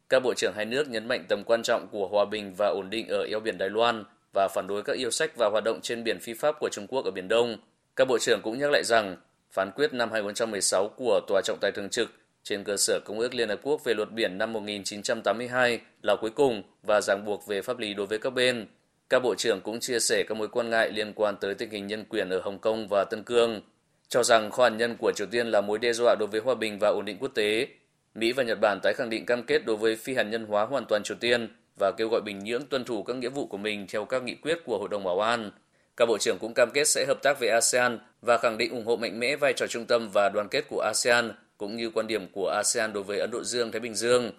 Các 0.08 0.22
bộ 0.22 0.34
trưởng 0.36 0.52
hai 0.56 0.64
nước 0.64 0.88
nhấn 0.88 1.08
mạnh 1.08 1.24
tầm 1.28 1.42
quan 1.44 1.62
trọng 1.62 1.88
của 1.88 2.08
hòa 2.08 2.24
bình 2.24 2.54
và 2.54 2.66
ổn 2.66 2.90
định 2.90 3.08
ở 3.08 3.26
eo 3.30 3.40
biển 3.40 3.58
Đài 3.58 3.70
Loan 3.70 4.04
và 4.34 4.48
phản 4.54 4.66
đối 4.66 4.82
các 4.82 4.96
yêu 4.96 5.10
sách 5.10 5.36
và 5.36 5.48
hoạt 5.52 5.64
động 5.64 5.80
trên 5.82 6.04
biển 6.04 6.18
phi 6.20 6.34
pháp 6.34 6.56
của 6.60 6.68
Trung 6.72 6.86
Quốc 6.86 7.04
ở 7.04 7.10
Biển 7.10 7.28
Đông. 7.28 7.56
Các 7.96 8.08
bộ 8.08 8.18
trưởng 8.18 8.40
cũng 8.42 8.58
nhắc 8.58 8.70
lại 8.70 8.82
rằng 8.84 9.16
phán 9.50 9.70
quyết 9.70 9.94
năm 9.94 10.12
2016 10.12 10.88
của 10.96 11.20
Tòa 11.28 11.40
trọng 11.44 11.58
tài 11.60 11.72
thường 11.72 11.88
trực 11.88 12.10
trên 12.42 12.64
cơ 12.64 12.76
sở 12.76 13.00
Công 13.04 13.18
ước 13.18 13.34
Liên 13.34 13.48
Hợp 13.48 13.60
Quốc 13.62 13.84
về 13.84 13.94
luật 13.94 14.12
biển 14.12 14.38
năm 14.38 14.52
1982 14.52 15.80
là 16.02 16.16
cuối 16.20 16.30
cùng 16.30 16.62
và 16.82 17.00
ràng 17.00 17.24
buộc 17.24 17.46
về 17.46 17.62
pháp 17.62 17.78
lý 17.78 17.94
đối 17.94 18.06
với 18.06 18.18
các 18.18 18.30
bên. 18.30 18.66
Các 19.08 19.22
bộ 19.22 19.34
trưởng 19.34 19.60
cũng 19.60 19.80
chia 19.80 20.00
sẻ 20.00 20.24
các 20.28 20.34
mối 20.34 20.48
quan 20.48 20.70
ngại 20.70 20.92
liên 20.92 21.12
quan 21.12 21.36
tới 21.40 21.54
tình 21.54 21.70
hình 21.70 21.86
nhân 21.86 22.04
quyền 22.08 22.28
ở 22.28 22.40
Hồng 22.40 22.58
Kông 22.58 22.88
và 22.90 23.04
Tân 23.04 23.22
Cương, 23.22 23.60
cho 24.08 24.22
rằng 24.22 24.50
kho 24.50 24.62
hạt 24.62 24.70
nhân 24.70 24.96
của 24.96 25.12
Triều 25.12 25.26
Tiên 25.26 25.46
là 25.46 25.60
mối 25.60 25.78
đe 25.78 25.92
dọa 25.92 26.14
đối 26.18 26.28
với 26.28 26.40
hòa 26.40 26.54
bình 26.54 26.78
và 26.78 26.88
ổn 26.88 27.04
định 27.04 27.16
quốc 27.20 27.30
tế. 27.34 27.66
Mỹ 28.14 28.32
và 28.32 28.42
Nhật 28.42 28.58
Bản 28.60 28.80
tái 28.82 28.94
khẳng 28.94 29.10
định 29.10 29.26
cam 29.26 29.42
kết 29.42 29.64
đối 29.66 29.76
với 29.76 29.96
phi 29.96 30.14
hạt 30.14 30.22
nhân 30.22 30.46
hóa 30.46 30.64
hoàn 30.64 30.84
toàn 30.88 31.02
Triều 31.02 31.16
Tiên 31.20 31.48
và 31.80 31.92
kêu 31.96 32.08
gọi 32.08 32.20
Bình 32.20 32.38
Nhưỡng 32.44 32.66
tuân 32.66 32.84
thủ 32.84 33.02
các 33.02 33.16
nghĩa 33.16 33.28
vụ 33.28 33.46
của 33.46 33.56
mình 33.56 33.86
theo 33.88 34.04
các 34.04 34.22
nghị 34.22 34.34
quyết 34.34 34.58
của 34.64 34.78
Hội 34.78 34.88
đồng 34.88 35.04
Bảo 35.04 35.20
an. 35.20 35.50
Các 35.96 36.06
bộ 36.06 36.18
trưởng 36.18 36.38
cũng 36.40 36.54
cam 36.54 36.70
kết 36.74 36.88
sẽ 36.88 37.04
hợp 37.08 37.22
tác 37.22 37.40
với 37.40 37.48
ASEAN 37.48 37.98
và 38.22 38.38
khẳng 38.38 38.58
định 38.58 38.70
ủng 38.70 38.86
hộ 38.86 38.96
mạnh 38.96 39.20
mẽ 39.20 39.36
vai 39.36 39.52
trò 39.52 39.66
trung 39.66 39.86
tâm 39.86 40.10
và 40.14 40.28
đoàn 40.34 40.48
kết 40.50 40.64
của 40.68 40.80
ASEAN 40.80 41.32
cũng 41.58 41.76
như 41.76 41.90
quan 41.90 42.06
điểm 42.06 42.26
của 42.32 42.48
ASEAN 42.48 42.92
đối 42.92 43.02
với 43.02 43.18
Ấn 43.18 43.30
Độ 43.30 43.44
Dương 43.44 43.72
Thái 43.72 43.80
Bình 43.80 43.94
Dương. 43.94 44.32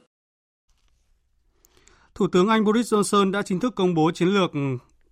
Thủ 2.16 2.28
tướng 2.28 2.48
Anh 2.48 2.64
Boris 2.64 2.94
Johnson 2.94 3.32
đã 3.32 3.42
chính 3.42 3.60
thức 3.60 3.76
công 3.76 3.94
bố 3.94 4.12
chiến 4.12 4.28
lược 4.28 4.52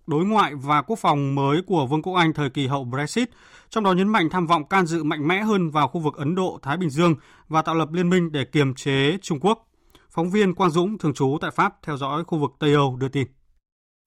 đối 0.06 0.24
ngoại 0.24 0.54
và 0.54 0.82
quốc 0.82 0.98
phòng 0.98 1.34
mới 1.34 1.62
của 1.66 1.86
Vương 1.86 2.02
quốc 2.02 2.14
Anh 2.14 2.32
thời 2.32 2.50
kỳ 2.50 2.66
hậu 2.66 2.84
Brexit, 2.84 3.30
trong 3.70 3.84
đó 3.84 3.92
nhấn 3.92 4.08
mạnh 4.08 4.28
tham 4.30 4.46
vọng 4.46 4.64
can 4.64 4.86
dự 4.86 5.02
mạnh 5.02 5.28
mẽ 5.28 5.42
hơn 5.42 5.70
vào 5.70 5.88
khu 5.88 6.00
vực 6.00 6.16
Ấn 6.16 6.34
Độ, 6.34 6.58
Thái 6.62 6.76
Bình 6.76 6.90
Dương 6.90 7.14
và 7.48 7.62
tạo 7.62 7.74
lập 7.74 7.92
liên 7.92 8.10
minh 8.10 8.32
để 8.32 8.44
kiềm 8.44 8.74
chế 8.74 9.18
Trung 9.22 9.40
Quốc. 9.40 9.68
Phóng 10.10 10.30
viên 10.30 10.54
Quang 10.54 10.70
Dũng, 10.70 10.98
thường 10.98 11.14
trú 11.14 11.38
tại 11.40 11.50
Pháp, 11.50 11.74
theo 11.82 11.96
dõi 11.96 12.24
khu 12.24 12.38
vực 12.38 12.50
Tây 12.58 12.74
Âu 12.74 12.96
đưa 12.96 13.08
tin. 13.08 13.26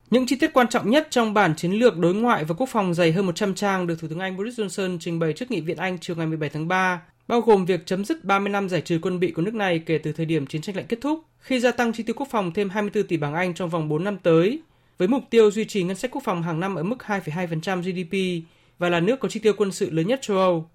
Những 0.09 0.27
chi 0.27 0.35
tiết 0.35 0.53
quan 0.53 0.67
trọng 0.67 0.89
nhất 0.89 1.07
trong 1.09 1.33
bản 1.33 1.55
chiến 1.55 1.71
lược 1.71 1.97
đối 1.97 2.13
ngoại 2.13 2.45
và 2.45 2.55
quốc 2.57 2.69
phòng 2.69 2.93
dày 2.93 3.11
hơn 3.11 3.25
100 3.25 3.55
trang 3.55 3.87
được 3.87 3.95
Thủ 3.99 4.07
tướng 4.07 4.19
Anh 4.19 4.37
Boris 4.37 4.59
Johnson 4.59 4.97
trình 4.99 5.19
bày 5.19 5.33
trước 5.33 5.51
Nghị 5.51 5.61
viện 5.61 5.77
Anh 5.77 5.97
chiều 6.01 6.15
ngày 6.15 6.27
17 6.27 6.49
tháng 6.49 6.67
3, 6.67 7.01
bao 7.27 7.41
gồm 7.41 7.65
việc 7.65 7.85
chấm 7.85 8.05
dứt 8.05 8.23
30 8.23 8.49
năm 8.49 8.69
giải 8.69 8.81
trừ 8.81 8.99
quân 9.01 9.19
bị 9.19 9.31
của 9.31 9.41
nước 9.41 9.53
này 9.53 9.79
kể 9.79 9.97
từ 9.97 10.11
thời 10.11 10.25
điểm 10.25 10.45
chiến 10.45 10.61
tranh 10.61 10.75
lạnh 10.75 10.85
kết 10.89 11.01
thúc, 11.01 11.23
khi 11.39 11.59
gia 11.59 11.71
tăng 11.71 11.93
chi 11.93 12.03
tiêu 12.03 12.15
quốc 12.17 12.27
phòng 12.31 12.51
thêm 12.53 12.69
24 12.69 13.07
tỷ 13.07 13.17
bảng 13.17 13.33
Anh 13.33 13.53
trong 13.53 13.69
vòng 13.69 13.89
4 13.89 14.03
năm 14.03 14.17
tới, 14.17 14.61
với 14.97 15.07
mục 15.07 15.23
tiêu 15.29 15.51
duy 15.51 15.65
trì 15.65 15.83
ngân 15.83 15.95
sách 15.95 16.11
quốc 16.11 16.23
phòng 16.23 16.43
hàng 16.43 16.59
năm 16.59 16.75
ở 16.75 16.83
mức 16.83 16.97
2,2% 16.99 17.81
GDP 17.81 18.45
và 18.79 18.89
là 18.89 18.99
nước 18.99 19.19
có 19.19 19.29
chi 19.29 19.39
tiêu 19.39 19.53
quân 19.57 19.71
sự 19.71 19.89
lớn 19.89 20.07
nhất 20.07 20.19
châu 20.21 20.37
Âu. 20.37 20.69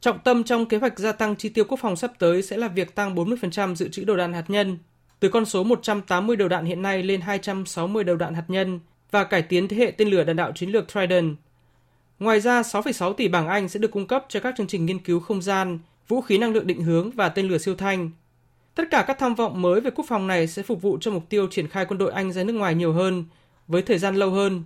Trọng 0.00 0.18
tâm 0.18 0.44
trong 0.44 0.66
kế 0.66 0.76
hoạch 0.76 0.98
gia 0.98 1.12
tăng 1.12 1.36
chi 1.36 1.48
tiêu 1.48 1.64
quốc 1.68 1.80
phòng 1.80 1.96
sắp 1.96 2.12
tới 2.18 2.42
sẽ 2.42 2.56
là 2.56 2.68
việc 2.68 2.94
tăng 2.94 3.14
40% 3.14 3.74
dự 3.74 3.88
trữ 3.88 4.04
đầu 4.04 4.16
đạn 4.16 4.32
hạt 4.32 4.44
nhân, 4.48 4.78
từ 5.20 5.28
con 5.28 5.44
số 5.44 5.64
180 5.64 6.36
đầu 6.36 6.48
đạn 6.48 6.64
hiện 6.64 6.82
nay 6.82 7.02
lên 7.02 7.20
260 7.20 8.04
đầu 8.04 8.16
đạn 8.16 8.34
hạt 8.34 8.44
nhân 8.48 8.80
và 9.10 9.24
cải 9.24 9.42
tiến 9.42 9.68
thế 9.68 9.76
hệ 9.76 9.90
tên 9.90 10.08
lửa 10.08 10.24
đạn 10.24 10.36
đạo 10.36 10.52
chiến 10.54 10.70
lược 10.70 10.88
Trident. 10.88 11.36
Ngoài 12.18 12.40
ra, 12.40 12.62
6,6 12.62 13.12
tỷ 13.12 13.28
bảng 13.28 13.48
Anh 13.48 13.68
sẽ 13.68 13.78
được 13.78 13.90
cung 13.90 14.06
cấp 14.06 14.24
cho 14.28 14.40
các 14.40 14.54
chương 14.56 14.66
trình 14.66 14.86
nghiên 14.86 14.98
cứu 14.98 15.20
không 15.20 15.42
gian, 15.42 15.78
vũ 16.08 16.20
khí 16.20 16.38
năng 16.38 16.52
lượng 16.52 16.66
định 16.66 16.82
hướng 16.82 17.10
và 17.10 17.28
tên 17.28 17.48
lửa 17.48 17.58
siêu 17.58 17.74
thanh. 17.74 18.10
Tất 18.74 18.84
cả 18.90 19.04
các 19.06 19.18
tham 19.18 19.34
vọng 19.34 19.62
mới 19.62 19.80
về 19.80 19.90
quốc 19.90 20.04
phòng 20.08 20.26
này 20.26 20.46
sẽ 20.46 20.62
phục 20.62 20.82
vụ 20.82 20.98
cho 21.00 21.10
mục 21.10 21.28
tiêu 21.28 21.46
triển 21.50 21.68
khai 21.68 21.86
quân 21.88 21.98
đội 21.98 22.12
Anh 22.12 22.32
ra 22.32 22.44
nước 22.44 22.52
ngoài 22.52 22.74
nhiều 22.74 22.92
hơn, 22.92 23.24
với 23.68 23.82
thời 23.82 23.98
gian 23.98 24.16
lâu 24.16 24.30
hơn, 24.30 24.62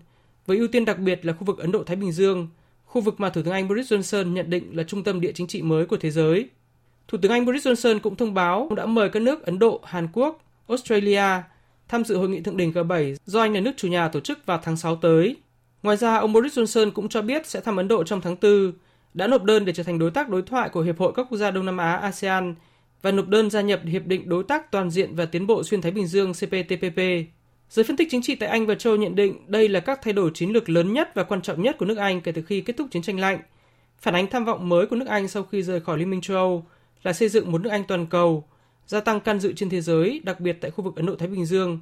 với 0.47 0.57
ưu 0.57 0.69
tiên 0.69 0.85
đặc 0.85 0.99
biệt 0.99 1.27
là 1.27 1.33
khu 1.33 1.45
vực 1.45 1.59
Ấn 1.59 1.73
Độ-Thái 1.73 1.97
Bình 1.97 2.13
Dương, 2.13 2.49
khu 2.85 3.01
vực 3.01 3.21
mà 3.21 3.31
Thủ 3.31 3.43
tướng 3.43 3.53
Anh 3.53 3.69
Boris 3.69 3.93
Johnson 3.93 4.33
nhận 4.33 4.51
định 4.51 4.77
là 4.77 4.83
trung 4.83 5.05
tâm 5.05 5.21
địa 5.21 5.33
chính 5.33 5.47
trị 5.47 5.63
mới 5.63 5.87
của 5.87 5.97
thế 5.97 6.11
giới. 6.11 6.49
Thủ 7.09 7.19
tướng 7.23 7.33
Anh 7.33 7.47
Boris 7.47 7.67
Johnson 7.67 7.99
cũng 8.01 8.17
thông 8.17 8.35
báo 8.35 8.69
đã 8.77 8.87
mời 8.87 9.09
các 9.09 9.23
nước 9.23 9.47
Ấn 9.47 9.59
Độ, 9.59 9.81
Hàn 9.85 10.09
Quốc, 10.13 10.45
Australia 10.69 11.43
tham 11.89 12.05
dự 12.05 12.17
hội 12.17 12.29
nghị 12.29 12.41
thượng 12.41 12.57
đỉnh 12.57 12.73
G7 12.73 13.17
do 13.27 13.41
Anh 13.41 13.55
là 13.55 13.61
nước 13.61 13.73
chủ 13.77 13.89
nhà 13.89 14.09
tổ 14.09 14.21
chức 14.21 14.47
vào 14.47 14.61
tháng 14.63 14.77
6 14.77 14.97
tới. 14.97 15.37
Ngoài 15.83 15.97
ra, 15.97 16.17
ông 16.17 16.33
Boris 16.33 16.59
Johnson 16.59 16.91
cũng 16.91 17.09
cho 17.09 17.23
biết 17.23 17.47
sẽ 17.47 17.61
thăm 17.61 17.77
Ấn 17.77 17.89
Độ 17.89 18.05
trong 18.05 18.21
tháng 18.21 18.37
4, 18.43 18.73
đã 19.15 19.27
nộp 19.27 19.45
đơn 19.45 19.65
để 19.65 19.73
trở 19.73 19.83
thành 19.83 19.99
đối 19.99 20.11
tác 20.11 20.29
đối 20.29 20.43
thoại 20.43 20.69
của 20.69 20.81
Hiệp 20.81 20.99
hội 20.99 21.13
các 21.17 21.27
quốc 21.31 21.39
gia 21.39 21.51
Đông 21.51 21.67
Nam 21.67 21.77
Á 21.77 21.97
ASEAN 21.97 22.55
và 23.03 23.11
nộp 23.11 23.29
đơn 23.29 23.51
gia 23.51 23.61
nhập 23.61 23.81
Hiệp 23.85 24.07
định 24.07 24.29
Đối 24.29 24.45
tác 24.45 24.71
Toàn 24.71 24.91
diện 24.91 25.15
và 25.15 25.25
Tiến 25.25 25.47
bộ 25.47 25.63
Xuyên 25.63 25.83
Thái 25.83 25.93
Bình 25.93 26.07
Dương 26.07 26.33
CPTPP. 26.33 26.99
Giới 27.71 27.85
phân 27.85 27.97
tích 27.97 28.09
chính 28.11 28.23
trị 28.23 28.35
tại 28.35 28.49
Anh 28.49 28.67
và 28.67 28.75
châu 28.75 28.97
nhận 28.97 29.15
định 29.15 29.37
đây 29.47 29.69
là 29.69 29.81
các 29.81 30.01
thay 30.03 30.13
đổi 30.13 30.31
chiến 30.35 30.51
lược 30.51 30.69
lớn 30.69 30.93
nhất 30.93 31.15
và 31.15 31.23
quan 31.23 31.43
trọng 31.43 31.63
nhất 31.63 31.77
của 31.79 31.87
nước 31.87 31.99
Anh 31.99 32.21
kể 32.21 32.33
từ 32.33 32.43
khi 32.43 32.61
kết 32.61 32.77
thúc 32.77 32.89
chiến 32.91 33.03
tranh 33.03 33.21
lạnh. 33.21 33.39
Phản 34.01 34.15
ánh 34.15 34.27
tham 34.27 34.45
vọng 34.45 34.69
mới 34.69 34.87
của 34.87 34.97
nước 34.97 35.09
Anh 35.09 35.29
sau 35.29 35.43
khi 35.43 35.63
rời 35.63 35.81
khỏi 35.81 35.99
Liên 35.99 36.11
minh 36.11 36.21
châu 36.21 36.37
Âu 36.37 36.65
là 37.03 37.13
xây 37.13 37.29
dựng 37.29 37.53
một 37.53 37.61
nước 37.61 37.71
Anh 37.71 37.85
toàn 37.85 38.07
cầu, 38.07 38.45
gia 38.87 39.01
tăng 39.01 39.21
can 39.21 39.41
dự 39.41 39.53
trên 39.53 39.71
thế 39.71 39.81
giới, 39.81 40.21
đặc 40.25 40.41
biệt 40.41 40.57
tại 40.61 40.71
khu 40.71 40.85
vực 40.85 40.97
Ấn 40.97 41.07
Độ-Thái 41.07 41.29
Bình 41.29 41.47
Dương, 41.47 41.79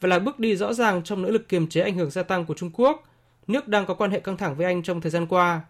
và 0.00 0.08
là 0.08 0.18
bước 0.18 0.38
đi 0.38 0.56
rõ 0.56 0.72
ràng 0.72 1.02
trong 1.02 1.22
nỗ 1.22 1.28
lực 1.28 1.48
kiềm 1.48 1.66
chế 1.66 1.80
ảnh 1.80 1.94
hưởng 1.94 2.10
gia 2.10 2.22
tăng 2.22 2.44
của 2.44 2.54
Trung 2.54 2.70
Quốc, 2.74 3.08
nước 3.46 3.68
đang 3.68 3.86
có 3.86 3.94
quan 3.94 4.10
hệ 4.10 4.20
căng 4.20 4.36
thẳng 4.36 4.56
với 4.56 4.66
Anh 4.66 4.82
trong 4.82 5.00
thời 5.00 5.10
gian 5.10 5.26
qua. 5.26 5.60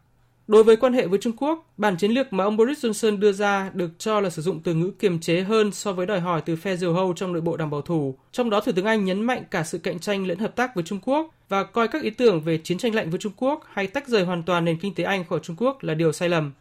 Đối 0.47 0.64
với 0.64 0.76
quan 0.76 0.92
hệ 0.92 1.07
với 1.07 1.18
Trung 1.18 1.32
Quốc, 1.36 1.72
bản 1.76 1.97
chiến 1.97 2.11
lược 2.11 2.32
mà 2.32 2.45
ông 2.45 2.57
Boris 2.57 2.84
Johnson 2.84 3.18
đưa 3.18 3.32
ra 3.32 3.70
được 3.74 3.90
cho 3.99 4.20
là 4.20 4.30
sử 4.30 4.42
dụng 4.42 4.61
từ 4.64 4.74
ngữ 4.74 4.90
kiềm 4.99 5.20
chế 5.20 5.40
hơn 5.40 5.72
so 5.72 5.92
với 5.92 6.07
đòi 6.07 6.20
hỏi 6.20 6.42
từ 6.47 6.57
phe 6.57 6.76
diều 6.76 6.92
hâu 6.92 7.12
trong 7.16 7.32
nội 7.32 7.42
bộ 7.42 7.57
đảng 7.57 7.70
bảo 7.70 7.82
thủ. 7.82 8.18
Trong 8.32 8.51
đó, 8.51 8.61
Thủ 8.61 8.72
tướng 8.72 8.84
Anh 8.84 9.05
nhấn 9.05 9.22
mạnh 9.22 9.42
cả 9.51 9.62
sự 9.62 9.78
cạnh 9.78 9.99
tranh 9.99 10.26
lẫn 10.26 10.38
hợp 10.38 10.57
tác 10.57 10.74
với 10.74 10.84
Trung 10.84 10.99
Quốc 11.03 11.34
và 11.49 11.64
coi 11.64 11.88
các 11.88 12.03
ý 12.03 12.11
tưởng 12.11 12.40
về 12.40 12.59
chiến 12.59 12.78
tranh 12.78 12.95
lạnh 12.95 13.11
với 13.11 13.18
Trung 13.18 13.32
Quốc 13.36 13.64
hay 13.72 13.86
tách 13.86 14.09
rời 14.09 14.24
hoàn 14.24 14.42
toàn 14.42 14.64
nền 14.64 14.78
kinh 14.78 14.95
tế 14.95 15.05
Anh 15.05 15.24
khỏi 15.24 15.40
Trung 15.42 15.57
Quốc 15.59 15.78
là 15.82 15.95
điều 15.95 16.12
sai 16.12 16.28
lầm. 16.28 16.53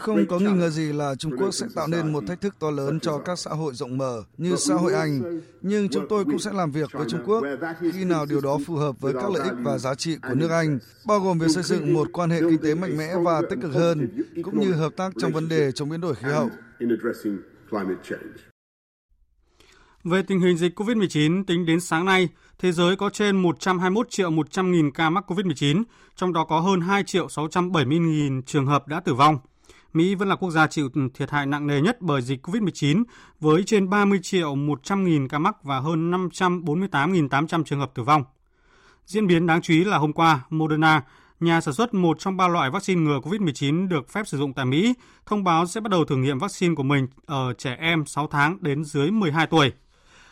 Không 0.00 0.26
có 0.26 0.38
nghi 0.38 0.52
ngờ 0.52 0.70
gì 0.70 0.92
là 0.92 1.14
Trung 1.14 1.32
Quốc 1.38 1.50
sẽ 1.50 1.66
tạo 1.74 1.86
nên 1.86 2.12
một 2.12 2.24
thách 2.26 2.40
thức 2.40 2.54
to 2.58 2.70
lớn 2.70 3.00
cho 3.00 3.18
các 3.18 3.38
xã 3.38 3.50
hội 3.50 3.74
rộng 3.74 3.98
mở 3.98 4.22
như 4.36 4.56
xã 4.56 4.74
hội 4.74 4.94
Anh, 4.94 5.40
nhưng 5.62 5.88
chúng 5.88 6.08
tôi 6.08 6.24
cũng 6.24 6.38
sẽ 6.38 6.52
làm 6.52 6.70
việc 6.70 6.92
với 6.92 7.06
Trung 7.10 7.20
Quốc 7.26 7.44
khi 7.92 8.04
nào 8.04 8.26
điều 8.26 8.40
đó 8.40 8.58
phù 8.66 8.74
hợp 8.74 9.00
với 9.00 9.12
các 9.12 9.30
lợi 9.30 9.42
ích 9.42 9.58
và 9.62 9.78
giá 9.78 9.94
trị 9.94 10.16
của 10.22 10.34
nước 10.34 10.50
Anh, 10.50 10.78
bao 11.06 11.20
gồm 11.20 11.38
việc 11.38 11.50
xây 11.50 11.62
dựng 11.62 11.94
một 11.94 12.08
quan 12.12 12.30
hệ 12.30 12.40
kinh 12.40 12.58
tế 12.62 12.74
mạnh 12.74 12.96
mẽ 12.96 13.14
và 13.24 13.42
tích 13.50 13.58
cực 13.62 13.72
hơn, 13.74 14.08
cũng 14.44 14.60
như 14.60 14.72
hợp 14.72 14.92
tác 14.96 15.12
trong 15.20 15.32
vấn 15.32 15.48
đề 15.48 15.72
chống 15.72 15.88
biến 15.88 16.00
đổi 16.00 16.14
khí 16.14 16.28
hậu. 16.28 16.50
Về 20.04 20.22
tình 20.22 20.40
hình 20.40 20.56
dịch 20.56 20.80
COVID-19, 20.80 21.44
tính 21.44 21.66
đến 21.66 21.80
sáng 21.80 22.04
nay, 22.04 22.28
thế 22.58 22.72
giới 22.72 22.96
có 22.96 23.10
trên 23.10 23.36
121 23.36 24.10
triệu 24.10 24.30
100 24.30 24.72
nghìn 24.72 24.90
ca 24.90 25.10
mắc 25.10 25.24
COVID-19, 25.30 25.82
trong 26.16 26.32
đó 26.32 26.44
có 26.44 26.60
hơn 26.60 26.80
2 26.80 27.04
triệu 27.04 27.28
670 27.28 27.98
nghìn 27.98 28.42
trường 28.42 28.66
hợp 28.66 28.88
đã 28.88 29.00
tử 29.00 29.14
vong. 29.14 29.38
Mỹ 29.92 30.14
vẫn 30.14 30.28
là 30.28 30.36
quốc 30.36 30.50
gia 30.50 30.66
chịu 30.66 30.88
thiệt 31.14 31.30
hại 31.30 31.46
nặng 31.46 31.66
nề 31.66 31.80
nhất 31.80 31.96
bởi 32.00 32.22
dịch 32.22 32.46
COVID-19 32.46 33.04
với 33.40 33.62
trên 33.66 33.90
30 33.90 34.18
triệu 34.22 34.54
100 34.54 35.04
nghìn 35.04 35.28
ca 35.28 35.38
mắc 35.38 35.64
và 35.64 35.80
hơn 35.80 36.10
548.800 36.10 37.64
trường 37.64 37.80
hợp 37.80 37.90
tử 37.94 38.02
vong. 38.02 38.24
Diễn 39.06 39.26
biến 39.26 39.46
đáng 39.46 39.62
chú 39.62 39.74
ý 39.74 39.84
là 39.84 39.98
hôm 39.98 40.12
qua, 40.12 40.40
Moderna, 40.50 41.02
nhà 41.40 41.60
sản 41.60 41.74
xuất 41.74 41.94
một 41.94 42.18
trong 42.18 42.36
ba 42.36 42.48
loại 42.48 42.70
vaccine 42.70 43.00
ngừa 43.00 43.20
COVID-19 43.20 43.88
được 43.88 44.08
phép 44.08 44.26
sử 44.26 44.38
dụng 44.38 44.52
tại 44.52 44.64
Mỹ, 44.64 44.94
thông 45.26 45.44
báo 45.44 45.66
sẽ 45.66 45.80
bắt 45.80 45.90
đầu 45.90 46.04
thử 46.04 46.16
nghiệm 46.16 46.38
vaccine 46.38 46.74
của 46.74 46.82
mình 46.82 47.06
ở 47.26 47.52
trẻ 47.58 47.76
em 47.80 48.06
6 48.06 48.26
tháng 48.26 48.58
đến 48.60 48.84
dưới 48.84 49.10
12 49.10 49.46
tuổi. 49.46 49.72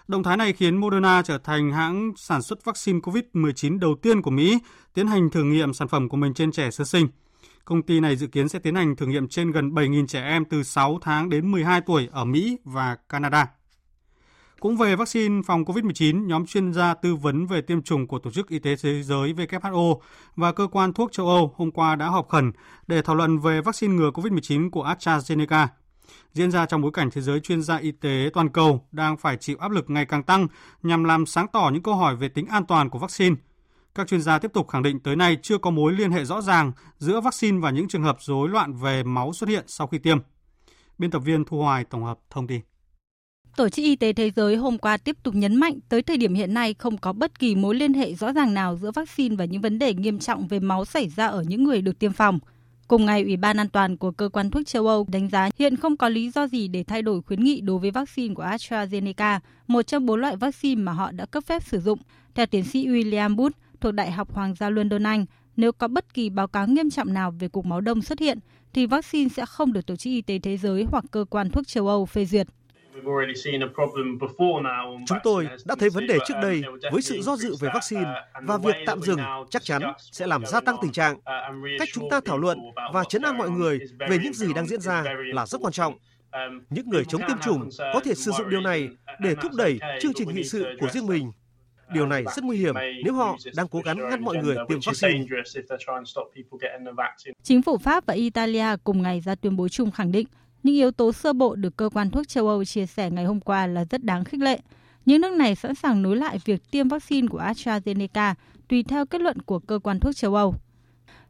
Động 0.08 0.22
thái 0.22 0.36
này 0.36 0.52
khiến 0.52 0.76
Moderna 0.76 1.22
trở 1.22 1.38
thành 1.38 1.72
hãng 1.72 2.12
sản 2.16 2.42
xuất 2.42 2.64
vaccine 2.64 2.98
COVID-19 2.98 3.78
đầu 3.78 3.94
tiên 4.02 4.22
của 4.22 4.30
Mỹ 4.30 4.58
tiến 4.94 5.06
hành 5.06 5.30
thử 5.30 5.44
nghiệm 5.44 5.72
sản 5.72 5.88
phẩm 5.88 6.08
của 6.08 6.16
mình 6.16 6.34
trên 6.34 6.52
trẻ 6.52 6.70
sơ 6.70 6.84
sinh. 6.84 7.08
Công 7.68 7.82
ty 7.82 8.00
này 8.00 8.16
dự 8.16 8.26
kiến 8.26 8.48
sẽ 8.48 8.58
tiến 8.58 8.74
hành 8.74 8.96
thử 8.96 9.06
nghiệm 9.06 9.28
trên 9.28 9.52
gần 9.52 9.70
7.000 9.70 10.06
trẻ 10.06 10.22
em 10.22 10.44
từ 10.44 10.62
6 10.62 10.98
tháng 11.02 11.28
đến 11.30 11.50
12 11.50 11.80
tuổi 11.80 12.08
ở 12.12 12.24
Mỹ 12.24 12.58
và 12.64 12.96
Canada. 13.08 13.46
Cũng 14.60 14.76
về 14.76 14.96
vaccine 14.96 15.42
phòng 15.46 15.64
COVID-19, 15.64 16.26
nhóm 16.26 16.46
chuyên 16.46 16.72
gia 16.72 16.94
tư 16.94 17.16
vấn 17.16 17.46
về 17.46 17.60
tiêm 17.60 17.82
chủng 17.82 18.06
của 18.06 18.18
Tổ 18.18 18.30
chức 18.30 18.48
Y 18.48 18.58
tế 18.58 18.76
Thế 18.82 19.02
giới 19.02 19.32
WHO 19.32 19.98
và 20.36 20.52
Cơ 20.52 20.66
quan 20.66 20.92
Thuốc 20.92 21.12
châu 21.12 21.28
Âu 21.28 21.54
hôm 21.56 21.70
qua 21.70 21.96
đã 21.96 22.06
họp 22.06 22.28
khẩn 22.28 22.52
để 22.86 23.02
thảo 23.02 23.16
luận 23.16 23.38
về 23.38 23.60
vaccine 23.60 23.94
ngừa 23.94 24.10
COVID-19 24.10 24.70
của 24.70 24.84
AstraZeneca. 24.84 25.66
Diễn 26.32 26.50
ra 26.50 26.66
trong 26.66 26.82
bối 26.82 26.90
cảnh 26.94 27.10
thế 27.10 27.20
giới 27.20 27.40
chuyên 27.40 27.62
gia 27.62 27.76
y 27.76 27.90
tế 27.90 28.30
toàn 28.32 28.48
cầu 28.48 28.86
đang 28.92 29.16
phải 29.16 29.36
chịu 29.36 29.56
áp 29.60 29.70
lực 29.70 29.90
ngày 29.90 30.06
càng 30.06 30.22
tăng 30.22 30.48
nhằm 30.82 31.04
làm 31.04 31.26
sáng 31.26 31.46
tỏ 31.52 31.70
những 31.72 31.82
câu 31.82 31.94
hỏi 31.94 32.16
về 32.16 32.28
tính 32.28 32.46
an 32.46 32.66
toàn 32.66 32.90
của 32.90 32.98
vaccine– 32.98 33.36
các 33.94 34.08
chuyên 34.08 34.22
gia 34.22 34.38
tiếp 34.38 34.52
tục 34.54 34.68
khẳng 34.68 34.82
định 34.82 35.00
tới 35.00 35.16
nay 35.16 35.36
chưa 35.42 35.58
có 35.58 35.70
mối 35.70 35.92
liên 35.92 36.10
hệ 36.10 36.24
rõ 36.24 36.40
ràng 36.40 36.72
giữa 36.98 37.20
vaccine 37.20 37.58
và 37.60 37.70
những 37.70 37.88
trường 37.88 38.02
hợp 38.02 38.16
rối 38.20 38.48
loạn 38.48 38.74
về 38.74 39.02
máu 39.02 39.32
xuất 39.32 39.48
hiện 39.48 39.64
sau 39.66 39.86
khi 39.86 39.98
tiêm. 39.98 40.18
Biên 40.98 41.10
tập 41.10 41.18
viên 41.18 41.44
Thu 41.44 41.58
Hoài 41.58 41.84
tổng 41.84 42.04
hợp 42.04 42.18
thông 42.30 42.46
tin. 42.46 42.60
Tổ 43.56 43.68
chức 43.68 43.84
Y 43.84 43.96
tế 43.96 44.12
Thế 44.12 44.30
giới 44.36 44.56
hôm 44.56 44.78
qua 44.78 44.96
tiếp 44.96 45.16
tục 45.22 45.34
nhấn 45.34 45.56
mạnh 45.56 45.78
tới 45.88 46.02
thời 46.02 46.16
điểm 46.16 46.34
hiện 46.34 46.54
nay 46.54 46.74
không 46.74 46.98
có 46.98 47.12
bất 47.12 47.38
kỳ 47.38 47.54
mối 47.54 47.74
liên 47.74 47.94
hệ 47.94 48.14
rõ 48.14 48.32
ràng 48.32 48.54
nào 48.54 48.76
giữa 48.76 48.90
vaccine 48.90 49.36
và 49.36 49.44
những 49.44 49.62
vấn 49.62 49.78
đề 49.78 49.94
nghiêm 49.94 50.18
trọng 50.18 50.48
về 50.48 50.60
máu 50.60 50.84
xảy 50.84 51.08
ra 51.08 51.26
ở 51.26 51.42
những 51.42 51.64
người 51.64 51.82
được 51.82 51.98
tiêm 51.98 52.12
phòng. 52.12 52.38
Cùng 52.88 53.06
ngày, 53.06 53.22
Ủy 53.22 53.36
ban 53.36 53.56
An 53.56 53.68
toàn 53.68 53.96
của 53.96 54.10
Cơ 54.10 54.28
quan 54.28 54.50
Thuốc 54.50 54.66
châu 54.66 54.86
Âu 54.86 55.06
đánh 55.08 55.28
giá 55.28 55.50
hiện 55.58 55.76
không 55.76 55.96
có 55.96 56.08
lý 56.08 56.30
do 56.30 56.46
gì 56.46 56.68
để 56.68 56.84
thay 56.84 57.02
đổi 57.02 57.22
khuyến 57.22 57.44
nghị 57.44 57.60
đối 57.60 57.78
với 57.78 57.90
vaccine 57.90 58.34
của 58.34 58.42
AstraZeneca, 58.42 59.40
một 59.66 59.82
trong 59.82 60.06
bốn 60.06 60.20
loại 60.20 60.36
vaccine 60.36 60.82
mà 60.82 60.92
họ 60.92 61.10
đã 61.12 61.26
cấp 61.26 61.44
phép 61.46 61.62
sử 61.62 61.80
dụng. 61.80 61.98
Theo 62.34 62.46
tiến 62.46 62.64
sĩ 62.64 62.86
William 62.86 63.36
Booth, 63.36 63.56
thuộc 63.80 63.94
Đại 63.94 64.10
học 64.10 64.32
Hoàng 64.32 64.54
gia 64.54 64.70
London 64.70 65.02
Anh, 65.02 65.26
nếu 65.56 65.72
có 65.72 65.88
bất 65.88 66.14
kỳ 66.14 66.30
báo 66.30 66.48
cáo 66.48 66.66
nghiêm 66.66 66.90
trọng 66.90 67.14
nào 67.14 67.30
về 67.30 67.48
cục 67.48 67.66
máu 67.66 67.80
đông 67.80 68.02
xuất 68.02 68.18
hiện, 68.18 68.38
thì 68.72 68.86
vaccine 68.86 69.28
sẽ 69.28 69.46
không 69.46 69.72
được 69.72 69.86
Tổ 69.86 69.96
chức 69.96 70.10
Y 70.10 70.22
tế 70.22 70.38
Thế 70.38 70.56
giới 70.56 70.86
hoặc 70.90 71.04
cơ 71.10 71.24
quan 71.30 71.50
thuốc 71.50 71.66
châu 71.66 71.88
Âu 71.88 72.06
phê 72.06 72.24
duyệt. 72.24 72.46
Chúng 75.06 75.18
tôi 75.24 75.48
đã 75.66 75.74
thấy 75.78 75.90
vấn 75.90 76.06
đề 76.06 76.18
trước 76.26 76.34
đây 76.42 76.62
với 76.92 77.02
sự 77.02 77.22
do 77.22 77.36
dự 77.36 77.54
về 77.60 77.68
vaccine 77.74 78.14
và 78.42 78.58
việc 78.58 78.74
tạm 78.86 79.00
dừng 79.00 79.18
chắc 79.50 79.64
chắn 79.64 79.82
sẽ 80.12 80.26
làm 80.26 80.46
gia 80.46 80.60
tăng 80.60 80.76
tình 80.82 80.92
trạng. 80.92 81.20
Cách 81.78 81.88
chúng 81.92 82.10
ta 82.10 82.20
thảo 82.24 82.38
luận 82.38 82.58
và 82.92 83.04
chấn 83.04 83.22
an 83.22 83.38
mọi 83.38 83.50
người 83.50 83.78
về 83.98 84.18
những 84.22 84.32
gì 84.32 84.52
đang 84.54 84.66
diễn 84.66 84.80
ra 84.80 85.04
là 85.34 85.46
rất 85.46 85.60
quan 85.60 85.72
trọng. 85.72 85.94
Những 86.70 86.88
người 86.88 87.04
chống 87.04 87.22
tiêm 87.28 87.38
chủng 87.38 87.68
có 87.78 88.00
thể 88.04 88.14
sử 88.14 88.30
dụng 88.30 88.50
điều 88.50 88.60
này 88.60 88.88
để 89.20 89.34
thúc 89.34 89.52
đẩy 89.54 89.78
chương 90.00 90.12
trình 90.14 90.28
nghị 90.34 90.44
sự 90.44 90.66
của 90.80 90.88
riêng 90.88 91.06
mình 91.06 91.30
Điều 91.92 92.06
này 92.06 92.24
rất 92.36 92.44
nguy 92.44 92.56
hiểm 92.56 92.74
nếu 93.04 93.14
họ 93.14 93.36
đang 93.56 93.68
cố 93.68 93.80
gắng 93.84 93.98
ngăn 94.10 94.24
mọi 94.24 94.36
người 94.36 94.56
tiêm 94.68 94.78
vaccine. 94.86 95.24
Chính 97.42 97.62
phủ 97.62 97.78
Pháp 97.78 98.06
và 98.06 98.14
Italia 98.14 98.66
cùng 98.84 99.02
ngày 99.02 99.20
ra 99.20 99.34
tuyên 99.34 99.56
bố 99.56 99.68
chung 99.68 99.90
khẳng 99.90 100.12
định 100.12 100.26
những 100.62 100.74
yếu 100.74 100.90
tố 100.90 101.12
sơ 101.12 101.32
bộ 101.32 101.54
được 101.54 101.76
cơ 101.76 101.90
quan 101.94 102.10
thuốc 102.10 102.28
châu 102.28 102.48
Âu 102.48 102.64
chia 102.64 102.86
sẻ 102.86 103.10
ngày 103.10 103.24
hôm 103.24 103.40
qua 103.40 103.66
là 103.66 103.84
rất 103.84 104.04
đáng 104.04 104.24
khích 104.24 104.40
lệ. 104.40 104.60
Những 105.06 105.20
nước 105.20 105.32
này 105.32 105.54
sẵn 105.54 105.74
sàng 105.74 106.02
nối 106.02 106.16
lại 106.16 106.38
việc 106.44 106.70
tiêm 106.70 106.88
vaccine 106.88 107.28
của 107.28 107.38
AstraZeneca 107.38 108.34
tùy 108.68 108.82
theo 108.82 109.06
kết 109.06 109.20
luận 109.20 109.42
của 109.42 109.58
cơ 109.58 109.78
quan 109.78 110.00
thuốc 110.00 110.16
châu 110.16 110.34
Âu. 110.34 110.54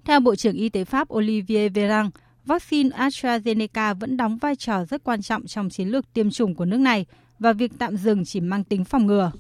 Theo 0.05 0.21
Bộ 0.21 0.37
trưởng 0.37 0.55
Y 0.55 0.69
tế 0.69 0.85
Pháp 0.85 1.15
Olivier 1.15 1.73
Véran, 1.75 2.11
vaccine 2.45 2.91
AstraZeneca 2.91 3.95
vẫn 3.95 4.17
đóng 4.17 4.39
vai 4.39 4.57
trò 4.57 4.85
rất 4.85 5.05
quan 5.05 5.23
trọng 5.23 5.47
trong 5.47 5.71
chiến 5.71 5.89
lược 5.89 6.13
tiêm 6.13 6.31
chủng 6.31 6.55
của 6.55 6.65
nước 6.65 6.81
này 6.81 7.07
và 7.39 7.53
việc 7.53 7.73
tạm 7.79 7.97
dừng 7.97 8.25
chỉ 8.25 8.41
mang 8.41 8.65
tính 8.65 8.85
phòng 8.85 9.07
ngừa. 9.07 9.33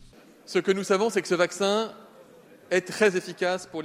Ce 0.48 0.58
que 0.58 0.72
nous 0.72 0.82
savons, 0.82 1.10
c'est 1.10 1.20
que 1.20 1.28
ce 1.28 1.34
vaccin 1.34 1.92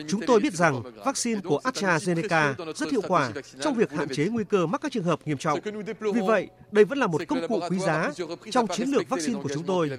Chúng 0.08 0.22
tôi 0.28 0.40
biết 0.40 0.54
rằng 0.54 0.82
vaccine 1.06 1.42
của 1.42 1.62
AstraZeneca 1.64 2.74
rất 2.76 2.92
hiệu 2.92 3.02
quả 3.08 3.32
trong 3.62 3.74
việc 3.74 3.92
hạn 3.92 4.08
chế 4.10 4.26
nguy 4.26 4.44
cơ 4.44 4.66
mắc 4.66 4.82
các 4.82 4.92
trường 4.92 5.04
hợp 5.04 5.20
nghiêm 5.26 5.38
trọng. 5.38 5.60
Vì 6.00 6.22
vậy, 6.28 6.48
đây 6.72 6.86
vẫn 6.86 6.98
là 6.98 7.08
một 7.08 7.22
công 7.28 7.48
cụ 7.48 7.62
quý 7.70 7.80
giá 7.80 8.12
trong 8.52 8.68
chiến 8.68 8.90
lược 8.90 9.10
vaccine 9.10 9.42
của 9.42 9.50
chúng 9.54 9.64
tôi. 9.64 9.90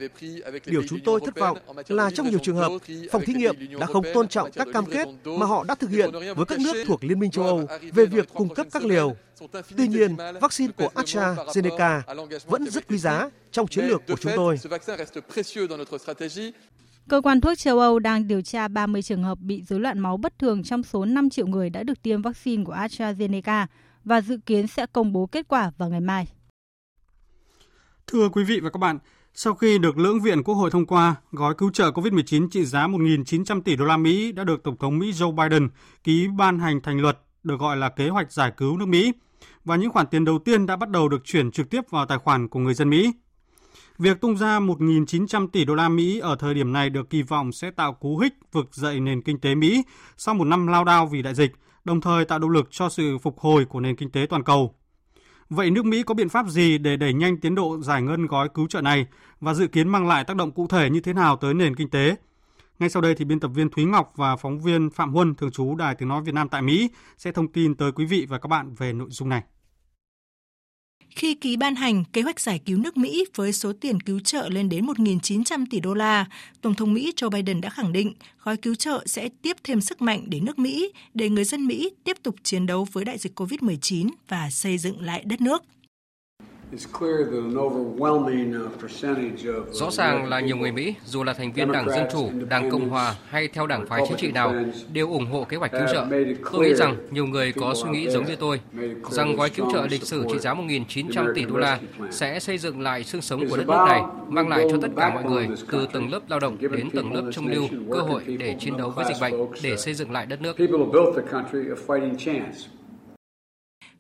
Điều 0.67 0.83
chúng 0.89 1.01
tôi 1.05 1.21
thất 1.25 1.37
vọng 1.37 1.59
là 1.89 2.11
trong 2.11 2.31
nhiều 2.31 2.39
trường 2.43 2.57
hợp, 2.57 2.73
phòng 3.11 3.23
thí 3.27 3.35
nghiệm 3.35 3.79
đã 3.81 3.87
không 3.87 4.05
tôn 4.15 4.29
trọng 4.29 4.53
các 4.53 4.69
cam 4.73 4.87
kết 4.87 5.09
mà 5.25 5.47
họ 5.47 5.65
đã 5.65 5.75
thực 5.75 5.91
hiện 5.91 6.11
với 6.37 6.47
các 6.47 6.59
nước 6.59 6.85
thuộc 6.87 7.05
Liên 7.05 7.19
minh 7.19 7.31
châu 7.31 7.45
Âu 7.45 7.67
về 7.93 8.07
việc 8.07 8.29
cung 8.35 8.55
cấp 8.55 8.67
các 8.73 8.85
liều. 8.85 9.17
Tuy 9.77 9.89
nhiên, 9.89 10.17
vaccine 10.41 10.73
của 10.77 10.91
AstraZeneca 10.95 12.01
vẫn 12.47 12.71
rất 12.71 12.89
quý 12.89 12.99
giá 12.99 13.31
trong 13.53 13.69
chiến 13.69 13.85
lược 13.85 14.03
của 14.07 14.17
chúng 14.21 14.33
tôi. 14.37 14.59
Cơ 17.09 17.21
quan 17.21 17.41
thuốc 17.41 17.59
châu 17.59 17.79
Âu 17.79 17.99
đang 17.99 18.29
điều 18.29 18.43
tra 18.43 18.69
30 18.69 19.03
trường 19.03 19.23
hợp 19.23 19.39
bị 19.41 19.63
rối 19.63 19.81
loạn 19.81 19.99
máu 19.99 20.17
bất 20.17 20.39
thường 20.39 20.63
trong 20.63 20.83
số 20.83 21.05
5 21.05 21.31
triệu 21.31 21.47
người 21.47 21.71
đã 21.71 21.83
được 21.83 22.03
tiêm 22.03 22.23
vaccine 22.23 22.65
của 22.65 22.75
AstraZeneca 22.75 23.67
và 24.05 24.21
dự 24.21 24.39
kiến 24.47 24.67
sẽ 24.67 24.87
công 24.87 25.13
bố 25.13 25.27
kết 25.27 25.49
quả 25.49 25.71
vào 25.79 25.89
ngày 25.89 26.01
mai. 26.01 26.27
Thưa 28.07 28.29
quý 28.29 28.45
vị 28.45 28.61
và 28.61 28.71
các 28.71 28.79
bạn, 28.79 28.99
sau 29.35 29.55
khi 29.55 29.79
được 29.79 29.99
lưỡng 29.99 30.21
viện 30.21 30.43
Quốc 30.43 30.55
hội 30.55 30.71
thông 30.71 30.87
qua, 30.87 31.15
gói 31.33 31.55
cứu 31.59 31.71
trợ 31.71 31.91
COVID-19 31.91 32.49
trị 32.49 32.65
giá 32.65 32.87
1.900 32.87 33.63
tỷ 33.63 33.77
đô 33.77 33.85
la 33.85 33.97
Mỹ 33.97 34.33
đã 34.33 34.45
được 34.45 34.63
Tổng 34.63 34.77
thống 34.77 34.99
Mỹ 34.99 35.11
Joe 35.13 35.33
Biden 35.33 35.69
ký 36.05 36.29
ban 36.37 36.59
hành 36.59 36.81
thành 36.81 37.01
luật 37.01 37.19
được 37.43 37.61
gọi 37.61 37.77
là 37.77 37.89
kế 37.89 38.09
hoạch 38.09 38.33
giải 38.33 38.53
cứu 38.57 38.77
nước 38.77 38.87
Mỹ 38.87 39.13
và 39.65 39.77
những 39.77 39.91
khoản 39.91 40.07
tiền 40.07 40.25
đầu 40.25 40.39
tiên 40.39 40.67
đã 40.67 40.77
bắt 40.77 40.91
đầu 40.91 41.09
được 41.09 41.25
chuyển 41.25 41.51
trực 41.51 41.71
tiếp 41.71 41.81
vào 41.91 42.07
tài 42.07 42.19
khoản 42.19 42.49
của 42.49 42.61
người 42.61 42.75
dân 42.75 42.91
Mỹ. 42.91 43.13
Việc 43.99 44.21
tung 44.21 44.37
ra 44.37 44.61
1.900 44.61 45.49
tỷ 45.49 45.65
đô 45.65 45.75
la 45.75 45.89
Mỹ 45.89 46.19
ở 46.19 46.37
thời 46.37 46.55
điểm 46.55 46.73
này 46.73 46.91
được 46.91 47.11
kỳ 47.11 47.23
vọng 47.23 47.53
sẽ 47.53 47.71
tạo 47.71 47.93
cú 47.93 48.19
hích 48.19 48.35
vực 48.53 48.75
dậy 48.75 49.01
nền 49.01 49.23
kinh 49.23 49.41
tế 49.41 49.55
Mỹ 49.55 49.83
sau 50.17 50.35
một 50.35 50.45
năm 50.45 50.67
lao 50.67 50.85
đao 50.85 51.07
vì 51.07 51.23
đại 51.23 51.35
dịch, 51.35 51.53
đồng 51.85 52.01
thời 52.01 52.25
tạo 52.25 52.39
động 52.39 52.51
lực 52.51 52.69
cho 52.71 52.89
sự 52.89 53.19
phục 53.19 53.39
hồi 53.39 53.65
của 53.65 53.81
nền 53.81 53.97
kinh 53.97 54.11
tế 54.11 54.27
toàn 54.31 54.45
cầu. 54.45 54.75
Vậy 55.49 55.71
nước 55.71 55.85
Mỹ 55.85 56.03
có 56.03 56.15
biện 56.15 56.29
pháp 56.29 56.47
gì 56.49 56.79
để 56.79 56.97
đẩy 56.97 57.15
nhanh 57.15 57.41
tiến 57.41 57.55
độ 57.55 57.79
giải 57.81 58.03
ngân 58.03 58.27
gói 58.27 58.49
cứu 58.49 58.67
trợ 58.69 58.81
này 58.81 59.07
và 59.41 59.55
dự 59.55 59.67
kiến 59.67 59.89
mang 59.89 60.09
lại 60.09 60.25
tác 60.25 60.37
động 60.37 60.53
cụ 60.53 60.67
thể 60.67 60.91
như 60.91 61.01
thế 61.01 61.13
nào 61.13 61.37
tới 61.37 61.55
nền 61.55 61.77
kinh 61.77 61.91
tế? 61.91 62.17
Ngay 62.79 62.89
sau 62.89 63.03
đây 63.03 63.15
thì 63.15 63.25
biên 63.25 63.41
tập 63.41 63.49
viên 63.49 63.71
Thúy 63.71 63.85
Ngọc 63.85 64.13
và 64.17 64.37
phóng 64.37 64.61
viên 64.61 64.91
Phạm 64.91 65.13
Huân 65.13 65.35
thường 65.35 65.51
trú 65.51 65.75
Đài 65.75 65.95
Tiếng 65.95 66.09
nói 66.09 66.23
Việt 66.23 66.35
Nam 66.35 66.49
tại 66.49 66.63
Mỹ 66.63 66.91
sẽ 67.19 67.33
thông 67.33 67.53
tin 67.53 67.75
tới 67.75 67.93
quý 67.93 68.05
vị 68.05 68.27
và 68.29 68.39
các 68.39 68.49
bạn 68.49 68.75
về 68.75 68.93
nội 68.93 69.09
dung 69.11 69.29
này. 69.29 69.43
Khi 71.15 71.35
ký 71.35 71.57
ban 71.57 71.75
hành 71.75 72.05
kế 72.13 72.23
hoạch 72.23 72.41
giải 72.41 72.59
cứu 72.59 72.79
nước 72.79 72.97
Mỹ 72.97 73.25
với 73.35 73.53
số 73.53 73.73
tiền 73.73 74.01
cứu 74.01 74.21
trợ 74.21 74.49
lên 74.49 74.69
đến 74.69 74.87
1.900 74.87 75.67
tỷ 75.71 75.81
đô 75.81 75.95
la, 75.95 76.27
Tổng 76.61 76.75
thống 76.75 76.95
Mỹ 76.95 77.13
Joe 77.17 77.31
Biden 77.31 77.61
đã 77.61 77.71
khẳng 77.71 77.93
định 77.93 78.13
gói 78.43 78.57
cứu 78.57 78.75
trợ 78.75 79.03
sẽ 79.07 79.29
tiếp 79.43 79.57
thêm 79.65 79.81
sức 79.81 80.03
mạnh 80.03 80.25
đến 80.27 80.45
nước 80.45 80.59
Mỹ 80.59 80.93
để 81.15 81.29
người 81.31 81.45
dân 81.45 81.67
Mỹ 81.67 81.91
tiếp 82.05 82.17
tục 82.23 82.35
chiến 82.43 82.67
đấu 82.67 82.87
với 82.93 83.05
đại 83.05 83.19
dịch 83.19 83.41
COVID-19 83.41 84.09
và 84.29 84.51
xây 84.51 84.79
dựng 84.79 85.01
lại 85.01 85.23
đất 85.27 85.41
nước. 85.41 85.63
Rõ 89.71 89.91
ràng 89.91 90.29
là 90.29 90.41
nhiều 90.41 90.57
người 90.57 90.73
Mỹ, 90.73 90.95
dù 91.05 91.25
là 91.25 91.33
thành 91.33 91.53
viên 91.53 91.73
Đảng 91.73 91.89
Dân 91.91 92.07
Chủ, 92.13 92.31
Đảng 92.49 92.71
Cộng 92.71 92.89
Hòa 92.89 93.15
hay 93.29 93.49
theo 93.49 93.67
đảng 93.67 93.87
phái 93.87 94.03
chính 94.09 94.17
trị 94.17 94.33
nào, 94.33 94.55
đều 94.93 95.09
ủng 95.09 95.27
hộ 95.27 95.45
kế 95.45 95.57
hoạch 95.57 95.73
cứu 95.73 95.87
trợ. 95.93 96.07
Tôi 96.53 96.67
nghĩ 96.67 96.75
rằng 96.75 96.97
nhiều 97.11 97.27
người 97.27 97.53
có 97.53 97.75
suy 97.75 97.91
nghĩ 97.91 98.11
giống 98.11 98.25
như 98.25 98.37
tôi, 98.37 98.61
rằng 99.11 99.37
gói 99.37 99.51
cứu 99.51 99.73
trợ 99.73 99.87
lịch 99.91 100.03
sử 100.03 100.25
trị 100.33 100.39
giá 100.39 100.55
1.900 100.55 101.35
tỷ 101.35 101.45
đô 101.45 101.57
la 101.57 101.79
sẽ 102.11 102.41
xây 102.41 102.59
dựng 102.59 102.81
lại 102.81 103.05
xương 103.05 103.23
sống 103.23 103.49
của 103.51 103.57
đất 103.57 103.67
nước 103.69 103.85
này, 103.87 104.03
mang 104.29 104.49
lại 104.49 104.67
cho 104.71 104.77
tất 104.83 104.89
cả 104.97 105.15
mọi 105.15 105.25
người, 105.25 105.49
từ 105.71 105.87
tầng 105.93 106.11
lớp 106.11 106.21
lao 106.29 106.41
động 106.41 106.57
đến 106.61 106.91
tầng 106.91 107.13
lớp 107.15 107.31
trung 107.33 107.47
lưu, 107.47 107.65
cơ 107.93 107.99
hội 107.99 108.23
để 108.39 108.57
chiến 108.61 108.77
đấu 108.77 108.91
với 108.91 109.05
dịch 109.09 109.21
bệnh, 109.21 109.35
để 109.63 109.77
xây 109.77 109.95
dựng 109.95 110.11
lại 110.13 110.27
đất 110.27 110.41
nước. 110.43 110.57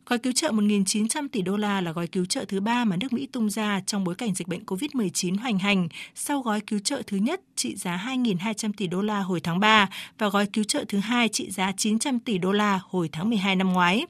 Gói 0.07 0.19
cứu 0.19 0.33
trợ 0.33 0.51
1.900 0.51 1.29
tỷ 1.29 1.43
đô 1.43 1.57
la 1.57 1.81
là 1.81 1.93
gói 1.93 2.07
cứu 2.07 2.25
trợ 2.25 2.45
thứ 2.49 2.61
ba 2.61 2.85
mà 2.85 2.97
nước 2.97 3.13
Mỹ 3.13 3.27
tung 3.33 3.51
ra 3.51 3.81
trong 3.87 4.05
bối 4.05 4.15
cảnh 4.15 4.35
dịch 4.35 4.49
bệnh 4.49 4.65
COVID-19 4.65 5.39
hoành 5.39 5.59
hành 5.59 5.89
sau 6.15 6.41
gói 6.41 6.61
cứu 6.61 6.79
trợ 6.79 7.03
thứ 7.07 7.17
nhất 7.17 7.41
trị 7.57 7.77
giá 7.77 8.05
2.200 8.07 8.73
tỷ 8.77 8.87
đô 8.87 9.03
la 9.03 9.21
hồi 9.21 9.41
tháng 9.41 9.61
3 9.61 9.89
và 10.19 10.29
gói 10.29 10.47
cứu 10.47 10.65
trợ 10.65 10.85
thứ 10.89 10.99
hai 10.99 11.29
trị 11.29 11.51
giá 11.51 11.73
900 11.77 12.19
tỷ 12.19 12.39
đô 12.39 12.53
la 12.53 12.81
hồi 12.89 13.09
tháng 13.13 13.29
12 13.31 13.57
năm 13.57 13.73
ngoái. 13.73 14.07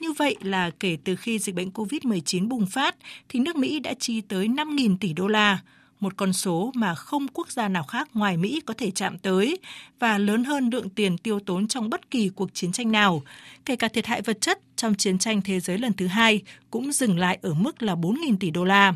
Như 0.00 0.12
vậy 0.12 0.36
là 0.40 0.70
kể 0.80 0.96
từ 1.04 1.16
khi 1.16 1.38
dịch 1.38 1.54
bệnh 1.54 1.70
COVID-19 1.70 2.48
bùng 2.48 2.66
phát 2.66 2.96
thì 3.28 3.40
nước 3.40 3.56
Mỹ 3.56 3.80
đã 3.80 3.94
chi 3.98 4.20
tới 4.20 4.48
5.000 4.48 4.96
tỷ 5.00 5.12
đô 5.12 5.26
la, 5.26 5.58
một 6.00 6.16
con 6.16 6.32
số 6.32 6.72
mà 6.74 6.94
không 6.94 7.26
quốc 7.28 7.50
gia 7.50 7.68
nào 7.68 7.82
khác 7.82 8.08
ngoài 8.14 8.36
Mỹ 8.36 8.60
có 8.66 8.74
thể 8.74 8.90
chạm 8.90 9.18
tới 9.18 9.58
và 9.98 10.18
lớn 10.18 10.44
hơn 10.44 10.70
lượng 10.72 10.88
tiền 10.90 11.18
tiêu 11.18 11.40
tốn 11.40 11.68
trong 11.68 11.90
bất 11.90 12.10
kỳ 12.10 12.28
cuộc 12.28 12.54
chiến 12.54 12.72
tranh 12.72 12.92
nào, 12.92 13.22
kể 13.64 13.76
cả 13.76 13.88
thiệt 13.88 14.06
hại 14.06 14.22
vật 14.22 14.40
chất 14.40 14.60
trong 14.78 14.94
chiến 14.94 15.18
tranh 15.18 15.42
thế 15.42 15.60
giới 15.60 15.78
lần 15.78 15.92
thứ 15.92 16.06
hai 16.06 16.42
cũng 16.70 16.92
dừng 16.92 17.18
lại 17.18 17.38
ở 17.42 17.54
mức 17.54 17.82
là 17.82 17.94
4.000 17.94 18.36
tỷ 18.40 18.50
đô 18.50 18.64
la. 18.64 18.94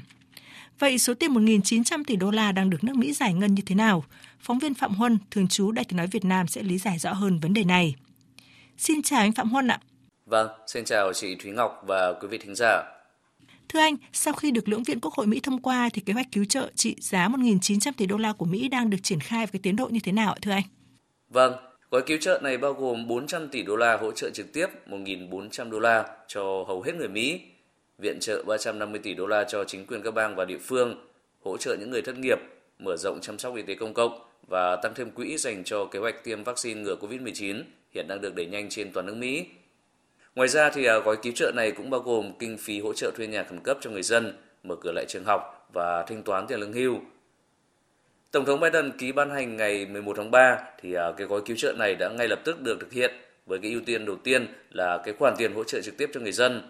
Vậy 0.79 0.99
số 0.99 1.15
tiền 1.15 1.35
1.900 1.35 2.05
tỷ 2.07 2.17
đô 2.17 2.31
la 2.31 2.53
đang 2.53 2.71
được 2.71 2.85
nước 2.85 2.97
Mỹ 2.97 3.13
giải 3.13 3.35
ngân 3.35 3.55
như 3.55 3.63
thế 3.67 3.75
nào? 3.75 4.05
Phóng 4.41 4.59
viên 4.59 4.75
Phạm 4.75 4.95
Huân, 4.95 5.19
thường 5.31 5.49
trú 5.49 5.73
Đại 5.73 5.85
tiếng 5.85 5.97
nói 5.97 6.07
Việt 6.07 6.25
Nam 6.25 6.49
sẽ 6.49 6.63
lý 6.63 6.79
giải 6.79 6.99
rõ 6.99 7.13
hơn 7.13 7.41
vấn 7.41 7.55
đề 7.55 7.65
này. 7.65 7.95
Xin 8.79 9.03
chào 9.03 9.21
anh 9.21 9.33
Phạm 9.33 9.49
Huân 9.49 9.69
ạ. 9.69 9.81
Vâng, 10.27 10.49
xin 10.67 10.85
chào 10.85 11.13
chị 11.13 11.35
Thúy 11.43 11.53
Ngọc 11.53 11.83
và 11.87 12.13
quý 12.21 12.29
vị 12.29 12.39
thính 12.39 12.55
giả. 12.57 12.83
Thưa 13.69 13.81
anh, 13.81 13.97
sau 14.13 14.35
khi 14.35 14.51
được 14.51 14.69
lưỡng 14.69 14.83
viện 14.83 15.01
Quốc 15.01 15.15
hội 15.15 15.27
Mỹ 15.27 15.41
thông 15.43 15.63
qua 15.63 15.89
thì 15.93 16.03
kế 16.07 16.13
hoạch 16.13 16.33
cứu 16.33 16.45
trợ 16.45 16.71
trị 16.75 16.97
giá 16.99 17.29
1.900 17.29 17.93
tỷ 17.97 18.07
đô 18.07 18.17
la 18.17 18.33
của 18.33 18.45
Mỹ 18.45 18.69
đang 18.69 18.91
được 18.91 19.03
triển 19.03 19.21
khai 19.21 19.47
với 19.47 19.61
tiến 19.63 19.77
độ 19.77 19.89
như 19.89 20.01
thế 20.03 20.13
nào 20.13 20.33
ạ 20.33 20.39
thưa 20.43 20.51
anh? 20.51 20.65
Vâng, 21.29 21.53
gói 21.93 22.03
cứu 22.03 22.19
trợ 22.21 22.41
này 22.43 22.59
bao 22.59 22.73
gồm 22.73 23.07
400 23.07 23.49
tỷ 23.49 23.63
đô 23.63 23.77
la 23.77 23.97
hỗ 23.97 24.13
trợ 24.13 24.31
trực 24.31 24.53
tiếp, 24.53 24.67
1.400 24.87 25.71
đô 25.71 25.81
la 25.81 26.05
cho 26.27 26.65
hầu 26.69 26.83
hết 26.83 26.95
người 26.95 27.09
Mỹ, 27.09 27.41
viện 27.99 28.19
trợ 28.21 28.43
350 28.47 29.01
tỷ 29.05 29.15
đô 29.15 29.27
la 29.27 29.45
cho 29.45 29.65
chính 29.65 29.87
quyền 29.87 30.03
các 30.03 30.15
bang 30.15 30.37
và 30.37 30.45
địa 30.45 30.59
phương, 30.59 31.07
hỗ 31.45 31.57
trợ 31.57 31.77
những 31.81 31.91
người 31.91 32.03
thất 32.03 32.19
nghiệp, 32.19 32.39
mở 32.79 32.97
rộng 32.97 33.19
chăm 33.21 33.39
sóc 33.39 33.57
y 33.57 33.63
tế 33.63 33.75
công 33.75 33.95
cộng 33.95 34.21
và 34.51 34.77
tăng 34.77 34.95
thêm 34.95 35.11
quỹ 35.11 35.37
dành 35.37 35.65
cho 35.65 35.85
kế 35.85 35.99
hoạch 35.99 36.25
tiêm 36.25 36.45
vaccine 36.45 36.81
ngừa 36.81 36.97
COVID-19 37.01 37.63
hiện 37.95 38.09
đang 38.09 38.21
được 38.21 38.35
đẩy 38.35 38.47
nhanh 38.47 38.69
trên 38.69 38.93
toàn 38.93 39.07
nước 39.07 39.17
Mỹ 39.17 39.47
Ngoài 40.35 40.49
ra 40.49 40.71
thì 40.71 40.85
à, 40.85 40.99
gói 40.99 41.17
cứu 41.23 41.33
trợ 41.37 41.53
này 41.57 41.73
cũng 41.73 41.91
bao 41.91 42.01
gồm 42.01 42.33
kinh 42.39 42.59
phí 42.59 42.81
hỗ 42.81 42.93
trợ 42.93 43.11
thuê 43.17 43.27
nhà 43.27 43.45
khẩn 43.45 43.61
cấp 43.61 43.79
cho 43.81 43.91
người 43.91 44.03
dân, 44.03 44.33
mở 44.63 44.77
cửa 44.81 44.93
lại 44.93 45.05
trường 45.09 45.25
học 45.25 45.69
và 45.73 46.03
thanh 46.03 46.23
toán 46.23 46.47
tiền 46.47 46.61
lương 46.61 46.73
hưu. 46.73 47.01
Tổng 48.33 48.45
thống 48.45 48.61
Biden 48.61 48.91
ký 48.99 49.13
ban 49.13 49.31
hành 49.31 49.57
ngày 49.57 49.87
11 49.87 50.17
tháng 50.17 50.31
3 50.31 50.59
thì 50.81 50.95
à, 50.95 51.13
cái 51.17 51.27
gói 51.27 51.41
cứu 51.47 51.57
trợ 51.57 51.73
này 51.79 51.95
đã 51.95 52.09
ngay 52.09 52.29
lập 52.29 52.41
tức 52.45 52.61
được 52.61 52.81
thực 52.81 52.93
hiện 52.93 53.15
với 53.47 53.59
cái 53.63 53.71
ưu 53.71 53.81
tiên 53.87 54.07
đầu 54.07 54.17
tiên 54.17 54.47
là 54.71 54.99
cái 55.05 55.15
khoản 55.19 55.35
tiền 55.39 55.55
hỗ 55.55 55.65
trợ 55.65 55.81
trực 55.81 55.97
tiếp 55.97 56.11
cho 56.15 56.21
người 56.21 56.33
dân. 56.33 56.63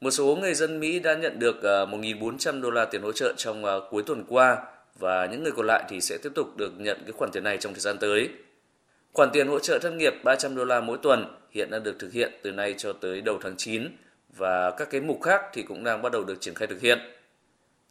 Một 0.00 0.10
số 0.10 0.36
người 0.36 0.54
dân 0.54 0.80
Mỹ 0.80 0.98
đã 0.98 1.14
nhận 1.14 1.38
được 1.38 1.62
à, 1.62 1.84
1.400 1.84 2.60
đô 2.60 2.70
la 2.70 2.84
tiền 2.84 3.02
hỗ 3.02 3.12
trợ 3.12 3.34
trong 3.36 3.64
à, 3.64 3.74
cuối 3.90 4.02
tuần 4.06 4.24
qua 4.28 4.58
và 4.98 5.26
những 5.26 5.42
người 5.42 5.52
còn 5.56 5.66
lại 5.66 5.84
thì 5.88 6.00
sẽ 6.00 6.18
tiếp 6.22 6.30
tục 6.34 6.56
được 6.56 6.72
nhận 6.80 6.98
cái 7.04 7.12
khoản 7.12 7.30
tiền 7.30 7.44
này 7.44 7.58
trong 7.58 7.72
thời 7.72 7.80
gian 7.80 7.98
tới. 7.98 8.28
Khoản 9.12 9.30
tiền 9.32 9.48
hỗ 9.48 9.58
trợ 9.58 9.78
thất 9.82 9.92
nghiệp 9.92 10.14
300 10.24 10.56
đô 10.56 10.64
la 10.64 10.80
mỗi 10.80 10.98
tuần 11.02 11.36
hiện 11.50 11.70
đang 11.70 11.82
được 11.82 11.96
thực 11.98 12.12
hiện 12.12 12.32
từ 12.42 12.50
nay 12.50 12.74
cho 12.78 12.92
tới 12.92 13.20
đầu 13.20 13.38
tháng 13.42 13.56
9 13.56 13.88
và 14.36 14.70
các 14.70 14.90
cái 14.90 15.00
mục 15.00 15.22
khác 15.22 15.42
thì 15.52 15.62
cũng 15.62 15.84
đang 15.84 16.02
bắt 16.02 16.12
đầu 16.12 16.24
được 16.24 16.40
triển 16.40 16.54
khai 16.54 16.66
thực 16.66 16.80
hiện. 16.80 16.98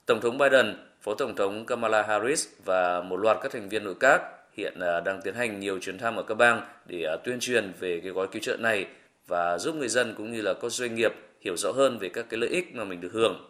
Tổng 0.06 0.22
thống 0.22 0.38
Biden, 0.38 0.76
Phó 1.06 1.14
Tổng 1.14 1.36
thống 1.36 1.66
Kamala 1.66 2.04
Harris 2.04 2.48
và 2.66 3.02
một 3.02 3.18
loạt 3.18 3.38
các 3.42 3.52
thành 3.52 3.70
viên 3.70 3.84
nội 3.84 3.96
các 4.00 4.22
hiện 4.58 4.80
à, 4.80 5.00
đang 5.00 5.22
tiến 5.24 5.36
hành 5.36 5.60
nhiều 5.60 5.80
chuyến 5.80 5.98
thăm 5.98 6.16
ở 6.16 6.24
các 6.24 6.36
bang 6.36 6.62
để 6.86 7.04
à, 7.04 7.16
tuyên 7.24 7.40
truyền 7.40 7.74
về 7.80 8.00
cái 8.04 8.12
gói 8.12 8.28
cứu 8.28 8.42
trợ 8.42 8.58
này 8.58 8.86
và 9.28 9.58
giúp 9.58 9.76
người 9.76 9.88
dân 9.88 10.14
cũng 10.18 10.32
như 10.32 10.42
là 10.42 10.54
các 10.62 10.72
doanh 10.72 10.96
nghiệp 10.96 11.12
hiểu 11.42 11.58
rõ 11.58 11.72
hơn 11.72 11.98
về 12.00 12.10
các 12.10 12.26
cái 12.30 12.40
lợi 12.40 12.50
ích 12.50 12.76
mà 12.76 12.84
mình 12.84 13.02
được 13.02 13.12
hưởng. 13.14 13.46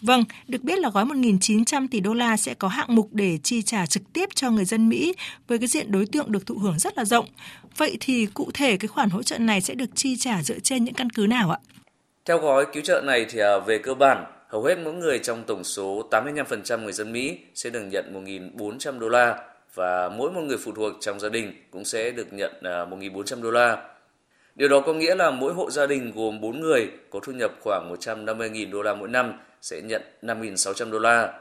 Vâng, 0.00 0.24
được 0.48 0.62
biết 0.62 0.78
là 0.78 0.90
gói 0.90 1.04
1.900 1.04 1.88
tỷ 1.90 2.00
đô 2.00 2.14
la 2.14 2.36
sẽ 2.36 2.54
có 2.54 2.68
hạng 2.68 2.94
mục 2.94 3.08
để 3.12 3.38
chi 3.42 3.62
trả 3.62 3.86
trực 3.86 4.02
tiếp 4.12 4.28
cho 4.34 4.50
người 4.50 4.64
dân 4.64 4.88
Mỹ 4.88 5.14
với 5.48 5.58
cái 5.58 5.68
diện 5.68 5.92
đối 5.92 6.06
tượng 6.06 6.32
được 6.32 6.46
thụ 6.46 6.58
hưởng 6.58 6.78
rất 6.78 6.98
là 6.98 7.04
rộng. 7.04 7.26
Vậy 7.76 7.96
thì 8.00 8.26
cụ 8.34 8.50
thể 8.54 8.76
cái 8.76 8.88
khoản 8.88 9.10
hỗ 9.10 9.22
trợ 9.22 9.38
này 9.38 9.60
sẽ 9.60 9.74
được 9.74 9.90
chi 9.94 10.16
trả 10.16 10.42
dựa 10.42 10.58
trên 10.58 10.84
những 10.84 10.94
căn 10.94 11.10
cứ 11.10 11.26
nào 11.26 11.50
ạ? 11.50 11.58
Theo 12.24 12.38
gói 12.38 12.66
cứu 12.72 12.82
trợ 12.82 13.02
này 13.04 13.26
thì 13.30 13.40
à, 13.40 13.58
về 13.58 13.78
cơ 13.78 13.94
bản, 13.94 14.24
hầu 14.50 14.64
hết 14.64 14.78
mỗi 14.78 14.92
người 14.92 15.18
trong 15.18 15.44
tổng 15.46 15.64
số 15.64 16.08
85% 16.10 16.82
người 16.82 16.92
dân 16.92 17.12
Mỹ 17.12 17.38
sẽ 17.54 17.70
được 17.70 17.80
nhận 17.80 18.24
1.400 18.58 18.98
đô 18.98 19.08
la 19.08 19.38
và 19.74 20.08
mỗi 20.08 20.32
một 20.32 20.40
người 20.40 20.56
phụ 20.56 20.72
thuộc 20.72 20.92
trong 21.00 21.20
gia 21.20 21.28
đình 21.28 21.52
cũng 21.70 21.84
sẽ 21.84 22.10
được 22.10 22.32
nhận 22.32 22.52
à, 22.62 22.84
1.400 22.84 23.42
đô 23.42 23.50
la. 23.50 23.88
Điều 24.54 24.68
đó 24.68 24.80
có 24.80 24.92
nghĩa 24.92 25.14
là 25.14 25.30
mỗi 25.30 25.52
hộ 25.52 25.70
gia 25.70 25.86
đình 25.86 26.12
gồm 26.14 26.40
4 26.40 26.60
người 26.60 26.88
có 27.10 27.20
thu 27.22 27.32
nhập 27.32 27.52
khoảng 27.60 27.94
150.000 28.00 28.70
đô 28.70 28.82
la 28.82 28.94
mỗi 28.94 29.08
năm 29.08 29.32
sẽ 29.62 29.80
nhận 29.80 30.02
5.600 30.22 30.90
đô 30.90 30.98
la. 30.98 31.38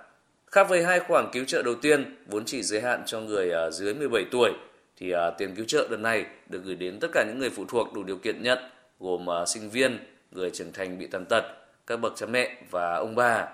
Khác 0.48 0.70
với 0.70 0.84
hai 0.84 1.00
khoản 1.00 1.30
cứu 1.32 1.46
trợ 1.46 1.64
đầu 1.64 1.76
tiên 1.76 2.16
vốn 2.28 2.46
chỉ 2.46 2.64
giới 2.64 2.82
hạn 2.82 3.04
cho 3.06 3.20
người 3.20 3.52
à, 3.52 3.70
dưới 3.72 3.94
17 3.94 4.26
tuổi 4.32 4.52
thì 4.98 5.12
à, 5.12 5.30
tiền 5.30 5.56
cứu 5.56 5.66
trợ 5.66 5.88
đợt 5.92 6.00
này 6.00 6.26
được 6.50 6.62
gửi 6.66 6.76
đến 6.76 7.00
tất 7.00 7.08
cả 7.14 7.26
những 7.28 7.40
người 7.40 7.50
phụ 7.50 7.66
thuộc 7.68 7.94
đủ 7.94 8.04
điều 8.04 8.18
kiện 8.18 8.44
nhận 8.44 8.58
gồm 9.00 9.26
sinh 9.48 9.70
viên, 9.70 10.00
người 10.32 10.50
trưởng 10.50 10.72
thành 10.74 11.00
bị 11.00 11.08
tàn 11.08 11.26
tật, 11.26 11.44
các 11.90 11.98
bậc 11.98 12.14
cha 12.16 12.26
mẹ 12.26 12.58
và 12.72 12.96
ông 12.96 13.16
bà. 13.16 13.48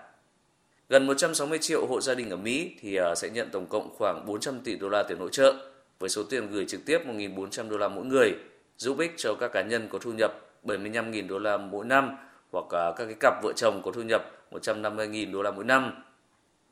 Gần 0.90 1.08
160 1.08 1.60
triệu 1.62 1.86
hộ 1.86 2.02
gia 2.02 2.14
đình 2.16 2.30
ở 2.30 2.36
Mỹ 2.36 2.76
thì 2.82 2.96
ờ, 2.96 3.16
sẽ 3.16 3.30
nhận 3.30 3.50
tổng 3.52 3.66
cộng 3.66 3.96
khoảng 3.98 4.26
400 4.26 4.60
tỷ 4.60 4.76
đô 4.76 4.90
la 4.90 5.04
tiền 5.04 5.18
hỗ 5.18 5.30
trợ 5.30 5.54
với 6.00 6.10
số 6.10 6.24
tiền 6.24 6.52
gửi 6.52 6.66
trực 6.66 6.86
tiếp 6.86 7.00
1.400 7.08 7.70
đô 7.70 7.78
la 7.78 7.88
mỗi 7.88 8.06
người, 8.06 8.34
giúp 8.78 9.00
ích 9.00 9.14
cho 9.18 9.36
các 9.40 9.48
cá 9.48 9.62
nhân 9.62 9.88
có 9.92 10.00
thu 10.00 10.12
nhập 10.12 10.34
75.000 10.64 11.28
đô 11.28 11.40
la 11.40 11.58
mỗi 11.58 11.86
năm 11.86 12.16
hoặc 12.52 12.66
ờ, 12.70 12.94
các 12.98 13.06
cái 13.06 13.16
cặp 13.20 13.44
vợ 13.44 13.54
chồng 13.56 13.82
có 13.86 13.92
thu 13.92 14.02
nhập 14.02 14.22
150.000 14.52 15.32
đô 15.32 15.42
la 15.42 15.52
mỗi 15.52 15.66
năm. 15.66 16.04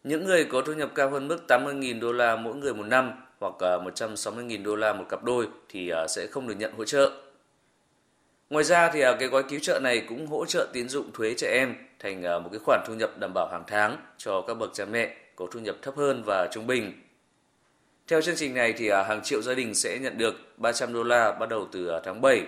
Những 0.03 0.25
người 0.25 0.45
có 0.45 0.61
thu 0.61 0.73
nhập 0.73 0.91
cao 0.95 1.09
hơn 1.09 1.27
mức 1.27 1.37
80.000 1.47 1.99
đô 1.99 2.11
la 2.11 2.35
mỗi 2.35 2.55
người 2.55 2.73
một 2.73 2.85
năm 2.87 3.11
hoặc 3.39 3.53
ờ, 3.59 3.79
160.000 3.95 4.63
đô 4.63 4.75
la 4.75 4.93
một 4.93 5.05
cặp 5.09 5.23
đôi 5.23 5.47
thì 5.69 5.91
sẽ 6.07 6.27
không 6.27 6.47
được 6.47 6.55
nhận 6.57 6.73
hỗ 6.77 6.85
trợ. 6.85 7.11
Ngoài 8.53 8.63
ra 8.63 8.89
thì 8.93 9.01
à, 9.01 9.15
cái 9.19 9.29
gói 9.29 9.43
cứu 9.43 9.59
trợ 9.59 9.79
này 9.79 10.05
cũng 10.09 10.27
hỗ 10.27 10.45
trợ 10.45 10.67
tín 10.73 10.89
dụng 10.89 11.11
thuế 11.13 11.33
trẻ 11.37 11.51
em 11.51 11.75
thành 11.99 12.23
à, 12.23 12.39
một 12.39 12.49
cái 12.51 12.59
khoản 12.65 12.81
thu 12.87 12.93
nhập 12.93 13.19
đảm 13.19 13.31
bảo 13.33 13.47
hàng 13.51 13.63
tháng 13.67 13.97
cho 14.17 14.41
các 14.41 14.53
bậc 14.53 14.69
cha 14.73 14.85
mẹ 14.85 15.15
có 15.35 15.47
thu 15.51 15.59
nhập 15.59 15.75
thấp 15.81 15.95
hơn 15.97 16.23
và 16.25 16.47
trung 16.51 16.67
bình. 16.67 16.93
Theo 18.07 18.21
chương 18.21 18.35
trình 18.35 18.53
này 18.53 18.73
thì 18.73 18.87
à, 18.87 19.03
hàng 19.03 19.21
triệu 19.23 19.41
gia 19.41 19.53
đình 19.53 19.75
sẽ 19.75 19.99
nhận 19.99 20.17
được 20.17 20.35
300 20.57 20.93
đô 20.93 21.03
la 21.03 21.31
bắt 21.31 21.49
đầu 21.49 21.67
từ 21.71 21.91
tháng 22.03 22.21
7. 22.21 22.43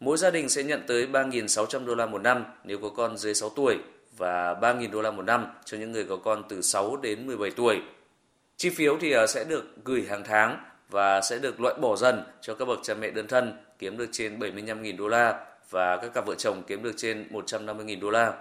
Mỗi 0.00 0.16
gia 0.16 0.30
đình 0.30 0.48
sẽ 0.48 0.62
nhận 0.62 0.82
tới 0.86 1.06
3.600 1.12 1.86
đô 1.86 1.94
la 1.94 2.06
một 2.06 2.22
năm 2.22 2.44
nếu 2.64 2.78
có 2.78 2.88
con 2.88 3.16
dưới 3.16 3.34
6 3.34 3.48
tuổi 3.48 3.76
và 4.16 4.54
3.000 4.54 4.90
đô 4.90 5.02
la 5.02 5.10
một 5.10 5.22
năm 5.22 5.46
cho 5.64 5.78
những 5.78 5.92
người 5.92 6.04
có 6.04 6.16
con 6.16 6.42
từ 6.48 6.62
6 6.62 6.96
đến 6.96 7.26
17 7.26 7.50
tuổi. 7.50 7.80
Chi 8.56 8.70
phiếu 8.70 8.98
thì 9.00 9.14
sẽ 9.28 9.44
được 9.44 9.64
gửi 9.84 10.06
hàng 10.08 10.24
tháng 10.24 10.64
và 10.90 11.20
sẽ 11.20 11.38
được 11.38 11.60
loại 11.60 11.74
bỏ 11.74 11.96
dần 11.96 12.22
cho 12.40 12.54
các 12.54 12.64
bậc 12.64 12.78
cha 12.82 12.94
mẹ 12.94 13.10
đơn 13.10 13.26
thân 13.26 13.65
kiếm 13.78 13.96
được 13.96 14.08
trên 14.12 14.38
75.000 14.38 14.96
đô 14.96 15.08
la 15.08 15.34
và 15.70 15.96
các 15.96 16.14
cặp 16.14 16.26
vợ 16.26 16.34
chồng 16.38 16.62
kiếm 16.66 16.82
được 16.82 16.94
trên 16.96 17.28
150.000 17.30 18.00
đô 18.00 18.10
la. 18.10 18.32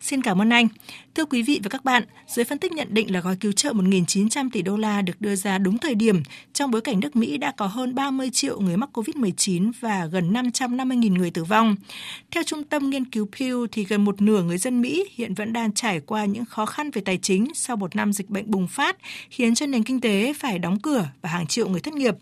Xin 0.00 0.22
cảm 0.22 0.42
ơn 0.42 0.50
anh. 0.50 0.68
Thưa 1.14 1.24
quý 1.24 1.42
vị 1.42 1.60
và 1.62 1.68
các 1.68 1.84
bạn, 1.84 2.04
dưới 2.26 2.44
phân 2.44 2.58
tích 2.58 2.72
nhận 2.72 2.88
định 2.90 3.12
là 3.12 3.20
gói 3.20 3.36
cứu 3.40 3.52
trợ 3.52 3.72
1.900 3.72 4.48
tỷ 4.52 4.62
đô 4.62 4.76
la 4.76 5.02
được 5.02 5.20
đưa 5.20 5.36
ra 5.36 5.58
đúng 5.58 5.78
thời 5.78 5.94
điểm 5.94 6.22
trong 6.52 6.70
bối 6.70 6.80
cảnh 6.80 7.00
nước 7.00 7.16
Mỹ 7.16 7.38
đã 7.38 7.52
có 7.56 7.66
hơn 7.66 7.94
30 7.94 8.30
triệu 8.32 8.60
người 8.60 8.76
mắc 8.76 8.90
COVID-19 8.92 9.72
và 9.80 10.06
gần 10.06 10.32
550.000 10.32 11.18
người 11.18 11.30
tử 11.30 11.44
vong. 11.44 11.76
Theo 12.30 12.42
Trung 12.42 12.64
tâm 12.64 12.90
Nghiên 12.90 13.04
cứu 13.04 13.28
Pew 13.32 13.66
thì 13.72 13.84
gần 13.84 14.04
một 14.04 14.22
nửa 14.22 14.42
người 14.42 14.58
dân 14.58 14.80
Mỹ 14.80 15.04
hiện 15.14 15.34
vẫn 15.34 15.52
đang 15.52 15.72
trải 15.72 16.00
qua 16.00 16.24
những 16.24 16.44
khó 16.44 16.66
khăn 16.66 16.90
về 16.90 17.02
tài 17.04 17.18
chính 17.18 17.46
sau 17.54 17.76
một 17.76 17.96
năm 17.96 18.12
dịch 18.12 18.30
bệnh 18.30 18.50
bùng 18.50 18.68
phát, 18.68 18.96
khiến 19.30 19.54
cho 19.54 19.66
nền 19.66 19.82
kinh 19.82 20.00
tế 20.00 20.32
phải 20.38 20.58
đóng 20.58 20.80
cửa 20.80 21.06
và 21.22 21.28
hàng 21.28 21.46
triệu 21.46 21.68
người 21.68 21.80
thất 21.80 21.94
nghiệp. 21.94 22.14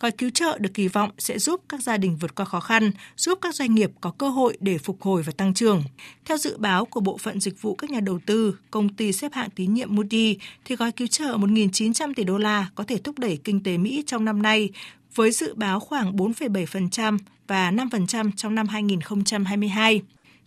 Gói 0.00 0.10
cứu 0.10 0.30
trợ 0.30 0.58
được 0.58 0.74
kỳ 0.74 0.88
vọng 0.88 1.10
sẽ 1.18 1.38
giúp 1.38 1.60
các 1.68 1.82
gia 1.82 1.96
đình 1.96 2.16
vượt 2.16 2.34
qua 2.34 2.44
khó 2.44 2.60
khăn, 2.60 2.90
giúp 3.16 3.38
các 3.42 3.54
doanh 3.54 3.74
nghiệp 3.74 3.90
có 4.00 4.10
cơ 4.10 4.28
hội 4.28 4.56
để 4.60 4.78
phục 4.78 5.02
hồi 5.02 5.22
và 5.22 5.32
tăng 5.32 5.54
trưởng. 5.54 5.82
Theo 6.24 6.36
dự 6.36 6.56
báo 6.58 6.84
của 6.84 7.00
Bộ 7.00 7.18
phận 7.18 7.40
Dịch 7.40 7.62
vụ 7.62 7.74
các 7.74 7.90
nhà 7.90 8.00
đầu 8.00 8.18
tư, 8.26 8.58
công 8.70 8.88
ty 8.88 9.12
xếp 9.12 9.32
hạng 9.34 9.50
tín 9.50 9.74
nhiệm 9.74 9.94
Moody, 9.94 10.38
thì 10.64 10.76
gói 10.76 10.92
cứu 10.92 11.08
trợ 11.08 11.36
1.900 11.36 12.12
tỷ 12.16 12.24
đô 12.24 12.38
la 12.38 12.70
có 12.74 12.84
thể 12.84 12.98
thúc 12.98 13.18
đẩy 13.18 13.38
kinh 13.44 13.62
tế 13.62 13.78
Mỹ 13.78 14.04
trong 14.06 14.24
năm 14.24 14.42
nay 14.42 14.70
với 15.14 15.30
dự 15.30 15.54
báo 15.54 15.80
khoảng 15.80 16.16
4,7% 16.16 17.18
và 17.46 17.70
5% 17.70 18.30
trong 18.36 18.54
năm 18.54 18.68
2022. 18.68 20.02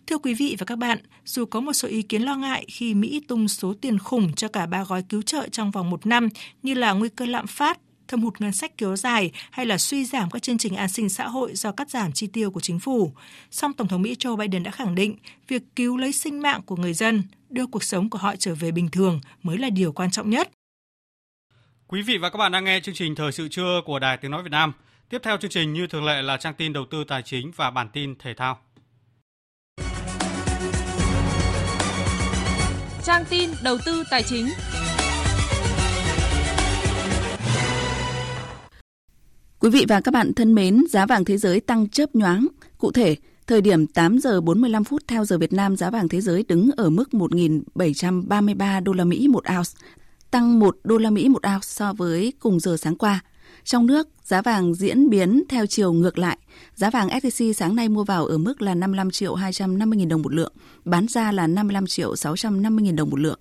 Thưa 0.06 0.18
quý 0.18 0.34
vị 0.34 0.56
và 0.58 0.66
các 0.66 0.78
bạn, 0.78 0.98
dù 1.24 1.44
có 1.44 1.60
một 1.60 1.72
số 1.72 1.88
ý 1.88 2.02
kiến 2.02 2.22
lo 2.22 2.36
ngại 2.36 2.64
khi 2.68 2.94
Mỹ 2.94 3.22
tung 3.28 3.48
số 3.48 3.74
tiền 3.80 3.98
khủng 3.98 4.32
cho 4.34 4.48
cả 4.48 4.66
ba 4.66 4.84
gói 4.84 5.02
cứu 5.02 5.22
trợ 5.22 5.48
trong 5.48 5.70
vòng 5.70 5.90
một 5.90 6.06
năm 6.06 6.28
như 6.62 6.74
là 6.74 6.92
nguy 6.92 7.08
cơ 7.08 7.26
lạm 7.26 7.46
phát, 7.46 7.78
thâm 8.12 8.22
hụt 8.22 8.40
ngân 8.40 8.52
sách 8.52 8.78
kéo 8.78 8.96
dài 8.96 9.32
hay 9.50 9.66
là 9.66 9.78
suy 9.78 10.04
giảm 10.04 10.30
các 10.30 10.42
chương 10.42 10.58
trình 10.58 10.76
an 10.76 10.88
sinh 10.88 11.08
xã 11.08 11.28
hội 11.28 11.54
do 11.54 11.72
cắt 11.72 11.90
giảm 11.90 12.12
chi 12.12 12.26
tiêu 12.26 12.50
của 12.50 12.60
chính 12.60 12.78
phủ. 12.78 13.12
Song 13.50 13.72
Tổng 13.72 13.88
thống 13.88 14.02
Mỹ 14.02 14.16
Joe 14.18 14.36
Biden 14.36 14.62
đã 14.62 14.70
khẳng 14.70 14.94
định 14.94 15.16
việc 15.48 15.62
cứu 15.76 15.96
lấy 15.96 16.12
sinh 16.12 16.42
mạng 16.42 16.60
của 16.66 16.76
người 16.76 16.94
dân, 16.94 17.22
đưa 17.48 17.66
cuộc 17.66 17.84
sống 17.84 18.10
của 18.10 18.18
họ 18.18 18.36
trở 18.36 18.54
về 18.54 18.70
bình 18.70 18.88
thường 18.88 19.20
mới 19.42 19.58
là 19.58 19.70
điều 19.70 19.92
quan 19.92 20.10
trọng 20.10 20.30
nhất. 20.30 20.50
Quý 21.86 22.02
vị 22.02 22.18
và 22.18 22.30
các 22.30 22.36
bạn 22.38 22.52
đang 22.52 22.64
nghe 22.64 22.80
chương 22.80 22.94
trình 22.94 23.14
Thời 23.14 23.32
sự 23.32 23.48
trưa 23.48 23.80
của 23.84 23.98
Đài 23.98 24.16
Tiếng 24.16 24.30
Nói 24.30 24.42
Việt 24.42 24.52
Nam. 24.52 24.72
Tiếp 25.08 25.18
theo 25.24 25.36
chương 25.36 25.50
trình 25.50 25.72
như 25.72 25.86
thường 25.86 26.04
lệ 26.04 26.22
là 26.22 26.36
trang 26.36 26.54
tin 26.54 26.72
đầu 26.72 26.84
tư 26.90 27.04
tài 27.08 27.22
chính 27.22 27.50
và 27.56 27.70
bản 27.70 27.88
tin 27.92 28.14
thể 28.18 28.34
thao. 28.34 28.58
Trang 33.04 33.24
tin 33.30 33.50
đầu 33.62 33.78
tư 33.86 34.04
tài 34.10 34.22
chính. 34.22 34.48
Quý 39.62 39.70
vị 39.70 39.84
và 39.88 40.00
các 40.00 40.14
bạn 40.14 40.34
thân 40.34 40.54
mến, 40.54 40.84
giá 40.90 41.06
vàng 41.06 41.24
thế 41.24 41.36
giới 41.38 41.60
tăng 41.60 41.88
chớp 41.88 42.14
nhoáng. 42.14 42.46
Cụ 42.78 42.92
thể, 42.92 43.16
thời 43.46 43.60
điểm 43.60 43.86
8 43.86 44.18
giờ 44.18 44.40
45 44.40 44.84
phút 44.84 45.02
theo 45.06 45.24
giờ 45.24 45.38
Việt 45.38 45.52
Nam, 45.52 45.76
giá 45.76 45.90
vàng 45.90 46.08
thế 46.08 46.20
giới 46.20 46.44
đứng 46.48 46.70
ở 46.76 46.90
mức 46.90 47.08
1.733 47.12 48.82
đô 48.82 48.92
la 48.92 49.04
Mỹ 49.04 49.28
một 49.28 49.44
ounce, 49.56 49.70
tăng 50.30 50.58
1 50.58 50.76
đô 50.84 50.98
la 50.98 51.10
Mỹ 51.10 51.28
một 51.28 51.42
ounce 51.46 51.66
so 51.66 51.92
với 51.92 52.32
cùng 52.40 52.60
giờ 52.60 52.76
sáng 52.76 52.96
qua. 52.96 53.20
Trong 53.64 53.86
nước, 53.86 54.08
giá 54.24 54.42
vàng 54.42 54.74
diễn 54.74 55.10
biến 55.10 55.42
theo 55.48 55.66
chiều 55.66 55.92
ngược 55.92 56.18
lại. 56.18 56.38
Giá 56.74 56.90
vàng 56.90 57.08
SJC 57.08 57.52
sáng 57.52 57.76
nay 57.76 57.88
mua 57.88 58.04
vào 58.04 58.26
ở 58.26 58.38
mức 58.38 58.62
là 58.62 58.74
55 58.74 59.10
triệu 59.10 59.34
250 59.34 59.98
000 59.98 60.08
đồng 60.08 60.22
một 60.22 60.34
lượng, 60.34 60.52
bán 60.84 61.06
ra 61.08 61.32
là 61.32 61.46
55 61.46 61.86
triệu 61.86 62.16
650 62.16 62.84
000 62.86 62.96
đồng 62.96 63.10
một 63.10 63.20
lượng, 63.20 63.40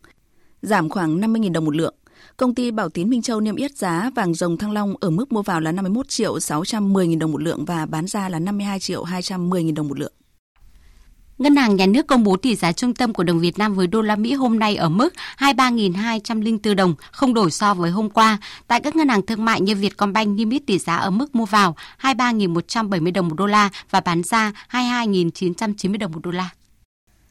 giảm 0.61 0.89
khoảng 0.89 1.19
50 1.19 1.41
000 1.43 1.53
đồng 1.53 1.65
một 1.65 1.75
lượng. 1.75 1.95
Công 2.41 2.55
ty 2.55 2.71
Bảo 2.71 2.89
Tín 2.89 3.09
Minh 3.09 3.21
Châu 3.21 3.39
niêm 3.39 3.55
yết 3.55 3.77
giá 3.77 4.09
vàng 4.15 4.33
rồng 4.33 4.57
Thăng 4.57 4.71
Long 4.71 4.93
ở 4.99 5.09
mức 5.09 5.31
mua 5.31 5.41
vào 5.41 5.59
là 5.59 5.71
51 5.71 6.09
triệu 6.09 6.39
610 6.39 7.07
000 7.07 7.19
đồng 7.19 7.31
một 7.31 7.41
lượng 7.41 7.65
và 7.65 7.85
bán 7.85 8.07
ra 8.07 8.29
là 8.29 8.39
52 8.39 8.79
triệu 8.79 9.03
210 9.03 9.63
000 9.63 9.73
đồng 9.73 9.87
một 9.87 9.99
lượng. 9.99 10.13
Ngân 11.37 11.55
hàng 11.55 11.75
Nhà 11.75 11.85
nước 11.85 12.07
công 12.07 12.23
bố 12.23 12.37
tỷ 12.37 12.55
giá 12.55 12.71
trung 12.71 12.93
tâm 12.93 13.13
của 13.13 13.23
đồng 13.23 13.39
Việt 13.39 13.57
Nam 13.57 13.73
với 13.73 13.87
đô 13.87 14.01
la 14.01 14.15
Mỹ 14.15 14.33
hôm 14.33 14.59
nay 14.59 14.75
ở 14.75 14.89
mức 14.89 15.13
23.204 15.37 16.75
đồng, 16.75 16.95
không 17.11 17.33
đổi 17.33 17.51
so 17.51 17.73
với 17.73 17.91
hôm 17.91 18.09
qua. 18.09 18.37
Tại 18.67 18.81
các 18.81 18.95
ngân 18.95 19.09
hàng 19.09 19.25
thương 19.25 19.45
mại 19.45 19.61
như 19.61 19.75
Vietcombank 19.75 20.37
niêm 20.37 20.49
yết 20.49 20.65
tỷ 20.65 20.79
giá 20.79 20.95
ở 20.95 21.09
mức 21.09 21.35
mua 21.35 21.45
vào 21.45 21.75
23.170 22.01 23.13
đồng 23.13 23.27
một 23.27 23.35
đô 23.35 23.45
la 23.45 23.69
và 23.89 23.99
bán 23.99 24.23
ra 24.23 24.51
22.990 24.69 25.97
đồng 25.97 26.11
một 26.11 26.19
đô 26.23 26.31
la. 26.31 26.49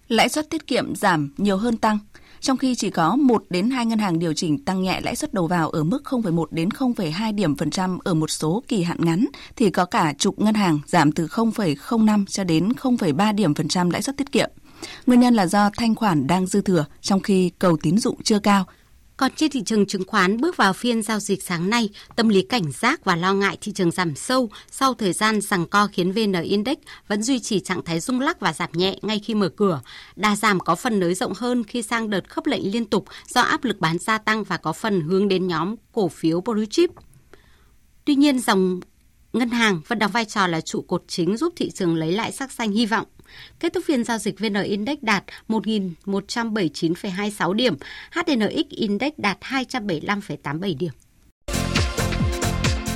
Lãi 0.08 0.28
suất 0.28 0.50
tiết 0.50 0.66
kiệm 0.66 0.94
giảm 0.94 1.30
nhiều 1.36 1.56
hơn 1.56 1.76
tăng 1.76 1.98
trong 2.41 2.57
khi 2.57 2.74
chỉ 2.74 2.91
có 2.91 3.16
1 3.16 3.45
đến 3.51 3.70
2 3.70 3.86
ngân 3.86 3.99
hàng 3.99 4.18
điều 4.18 4.32
chỉnh 4.32 4.64
tăng 4.64 4.82
nhẹ 4.82 5.01
lãi 5.01 5.16
suất 5.16 5.34
đầu 5.34 5.47
vào 5.47 5.70
ở 5.70 5.84
mức 5.84 6.03
0,1 6.05 6.45
đến 6.51 6.68
0,2 6.68 7.34
điểm 7.34 7.57
phần 7.57 7.70
trăm 7.70 7.99
ở 8.05 8.14
một 8.14 8.30
số 8.30 8.62
kỳ 8.68 8.82
hạn 8.82 8.99
ngắn, 9.01 9.26
thì 9.57 9.70
có 9.70 9.84
cả 9.84 10.14
chục 10.18 10.41
ngân 10.41 10.55
hàng 10.55 10.78
giảm 10.86 11.12
từ 11.12 11.26
0,05 11.26 12.24
cho 12.28 12.45
đến 12.45 12.68
0,3 12.68 13.34
điểm 13.34 13.55
phần 13.55 13.68
trăm 13.68 13.91
lãi 13.91 14.03
suất 14.03 14.16
tiết 14.16 14.32
kiệm. 14.32 14.51
Nguyên 15.07 15.20
nhân 15.20 15.34
là 15.34 15.47
do 15.47 15.70
thanh 15.76 15.95
khoản 15.95 16.26
đang 16.26 16.47
dư 16.47 16.61
thừa, 16.61 16.84
trong 17.01 17.20
khi 17.20 17.51
cầu 17.59 17.76
tín 17.76 17.99
dụng 17.99 18.22
chưa 18.22 18.38
cao, 18.38 18.66
còn 19.21 19.31
trên 19.37 19.51
thị 19.51 19.62
trường 19.66 19.87
chứng 19.87 20.05
khoán 20.07 20.41
bước 20.41 20.57
vào 20.57 20.73
phiên 20.73 21.03
giao 21.03 21.21
dịch 21.21 21.43
sáng 21.43 21.71
nay, 21.71 21.89
tâm 22.16 22.29
lý 22.29 22.43
cảnh 22.43 22.73
giác 22.73 23.05
và 23.05 23.16
lo 23.16 23.35
ngại 23.35 23.59
thị 23.61 23.73
trường 23.73 23.91
giảm 23.91 24.14
sâu 24.14 24.51
sau 24.71 24.95
thời 24.95 25.12
gian 25.12 25.41
rằng 25.41 25.66
co 25.66 25.87
khiến 25.87 26.12
VN 26.12 26.43
Index 26.43 26.79
vẫn 27.09 27.23
duy 27.23 27.41
trì 27.41 27.61
trạng 27.61 27.83
thái 27.83 28.01
rung 28.01 28.21
lắc 28.21 28.41
và 28.41 28.53
giảm 28.53 28.68
nhẹ 28.73 28.99
ngay 29.03 29.18
khi 29.18 29.35
mở 29.35 29.49
cửa. 29.49 29.81
Đà 30.16 30.37
giảm 30.37 30.61
có 30.61 30.75
phần 30.75 31.01
nới 31.01 31.14
rộng 31.14 31.33
hơn 31.37 31.64
khi 31.64 31.83
sang 31.83 32.11
đợt 32.11 32.31
khớp 32.31 32.47
lệnh 32.47 32.73
liên 32.73 32.85
tục 32.85 33.05
do 33.29 33.41
áp 33.41 33.64
lực 33.64 33.81
bán 33.81 33.99
gia 33.99 34.18
tăng 34.18 34.45
và 34.45 34.57
có 34.57 34.73
phần 34.73 35.01
hướng 35.01 35.29
đến 35.29 35.47
nhóm 35.47 35.75
cổ 35.93 36.09
phiếu 36.09 36.41
blue 36.41 36.66
chip. 36.71 36.91
Tuy 38.05 38.14
nhiên, 38.14 38.39
dòng 38.39 38.81
ngân 39.33 39.51
hàng 39.51 39.81
vẫn 39.87 39.99
đóng 39.99 40.12
vai 40.12 40.25
trò 40.25 40.47
là 40.47 40.61
trụ 40.61 40.83
cột 40.83 41.05
chính 41.09 41.37
giúp 41.37 41.53
thị 41.57 41.71
trường 41.71 41.95
lấy 41.95 42.12
lại 42.12 42.33
sắc 42.33 42.53
xanh 42.53 42.73
hy 42.73 42.87
vọng. 42.87 43.07
Kết 43.61 43.72
thúc 43.72 43.85
phiên 43.87 44.05
giao 44.05 44.18
dịch 44.18 44.39
VN 44.39 44.62
Index 44.62 44.99
đạt 45.03 45.24
1.179,26 45.49 47.53
điểm, 47.53 47.76
HNX 48.12 48.68
Index 48.68 49.12
đạt 49.16 49.39
275,87 49.41 50.78
điểm. 50.78 50.93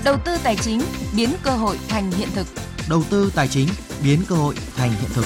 Đầu 0.05 0.17
tư 0.25 0.37
tài 0.45 0.57
chính 0.57 0.81
biến 1.17 1.31
cơ 1.43 1.51
hội 1.51 1.79
thành 1.89 2.11
hiện 2.11 2.29
thực. 2.35 2.47
Đầu 2.89 3.03
tư 3.11 3.33
tài 3.35 3.49
chính 3.49 3.69
biến 4.05 4.21
cơ 4.29 4.35
hội 4.35 4.55
thành 4.77 4.91
hiện 4.91 5.11
thực. 5.15 5.25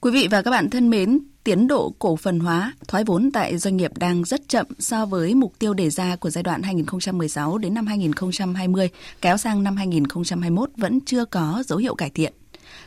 Quý 0.00 0.10
vị 0.10 0.28
và 0.30 0.42
các 0.42 0.50
bạn 0.50 0.70
thân 0.70 0.90
mến, 0.90 1.18
tiến 1.46 1.66
độ 1.66 1.94
cổ 1.98 2.16
phần 2.16 2.40
hóa, 2.40 2.72
thoái 2.88 3.04
vốn 3.04 3.30
tại 3.32 3.58
doanh 3.58 3.76
nghiệp 3.76 3.98
đang 3.98 4.24
rất 4.24 4.48
chậm 4.48 4.66
so 4.78 5.06
với 5.06 5.34
mục 5.34 5.52
tiêu 5.58 5.74
đề 5.74 5.90
ra 5.90 6.16
của 6.16 6.30
giai 6.30 6.42
đoạn 6.42 6.62
2016 6.62 7.58
đến 7.58 7.74
năm 7.74 7.86
2020, 7.86 8.88
kéo 9.20 9.36
sang 9.36 9.62
năm 9.62 9.76
2021 9.76 10.70
vẫn 10.76 11.00
chưa 11.00 11.24
có 11.24 11.62
dấu 11.66 11.78
hiệu 11.78 11.94
cải 11.94 12.10
thiện. 12.10 12.32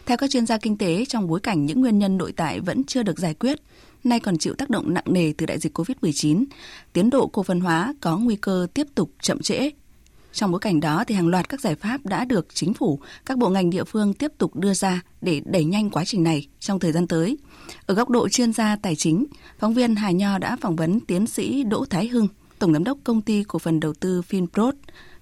Theo 0.06 0.18
các 0.18 0.30
chuyên 0.30 0.46
gia 0.46 0.58
kinh 0.58 0.78
tế, 0.78 1.06
trong 1.06 1.28
bối 1.28 1.40
cảnh 1.40 1.66
những 1.66 1.82
nguyên 1.82 2.00
nhân 2.00 2.18
nội 2.18 2.34
tại 2.36 2.60
vẫn 2.60 2.84
chưa 2.84 3.04
được 3.04 3.20
giải 3.20 3.34
quyết, 3.34 3.60
nay 4.04 4.20
còn 4.20 4.38
chịu 4.38 4.54
tác 4.54 4.70
động 4.70 4.94
nặng 4.94 5.04
nề 5.08 5.34
từ 5.38 5.46
đại 5.46 5.60
dịch 5.60 5.78
COVID-19, 5.78 6.46
tiến 6.94 7.10
độ 7.10 7.28
cổ 7.28 7.44
phần 7.44 7.60
hóa 7.60 7.94
có 8.02 8.18
nguy 8.18 8.36
cơ 8.36 8.68
tiếp 8.74 8.88
tục 8.96 9.12
chậm 9.22 9.42
trễ 9.42 9.70
trong 10.32 10.52
bối 10.52 10.60
cảnh 10.60 10.80
đó 10.80 11.04
thì 11.08 11.16
hàng 11.16 11.28
loạt 11.28 11.50
các 11.50 11.62
giải 11.62 11.76
pháp 11.76 12.06
đã 12.06 12.26
được 12.26 12.48
chính 12.54 12.74
phủ, 12.74 13.00
các 13.26 13.38
bộ 13.38 13.50
ngành 13.50 13.70
địa 13.70 13.84
phương 13.84 14.14
tiếp 14.14 14.32
tục 14.38 14.56
đưa 14.56 14.74
ra 14.74 15.02
để 15.22 15.42
đẩy 15.46 15.64
nhanh 15.64 15.90
quá 15.90 16.06
trình 16.06 16.24
này 16.24 16.48
trong 16.60 16.80
thời 16.80 16.92
gian 16.92 17.08
tới. 17.08 17.38
Ở 17.86 17.96
góc 17.96 18.10
độ 18.10 18.30
chuyên 18.30 18.54
gia 18.54 18.76
tài 18.76 18.96
chính, 18.96 19.26
phóng 19.60 19.74
viên 19.74 19.96
Hà 19.96 20.12
Nho 20.12 20.38
đã 20.38 20.58
phỏng 20.62 20.76
vấn 20.76 21.00
tiến 21.00 21.28
sĩ 21.28 21.64
Đỗ 21.64 21.86
Thái 21.86 22.08
Hưng, 22.08 22.28
tổng 22.60 22.74
giám 22.74 22.84
đốc 22.84 22.98
công 23.04 23.22
ty 23.22 23.44
cổ 23.44 23.60
phần 23.60 23.80
đầu 23.80 23.94
tư 23.94 24.22
Finprod 24.30 24.74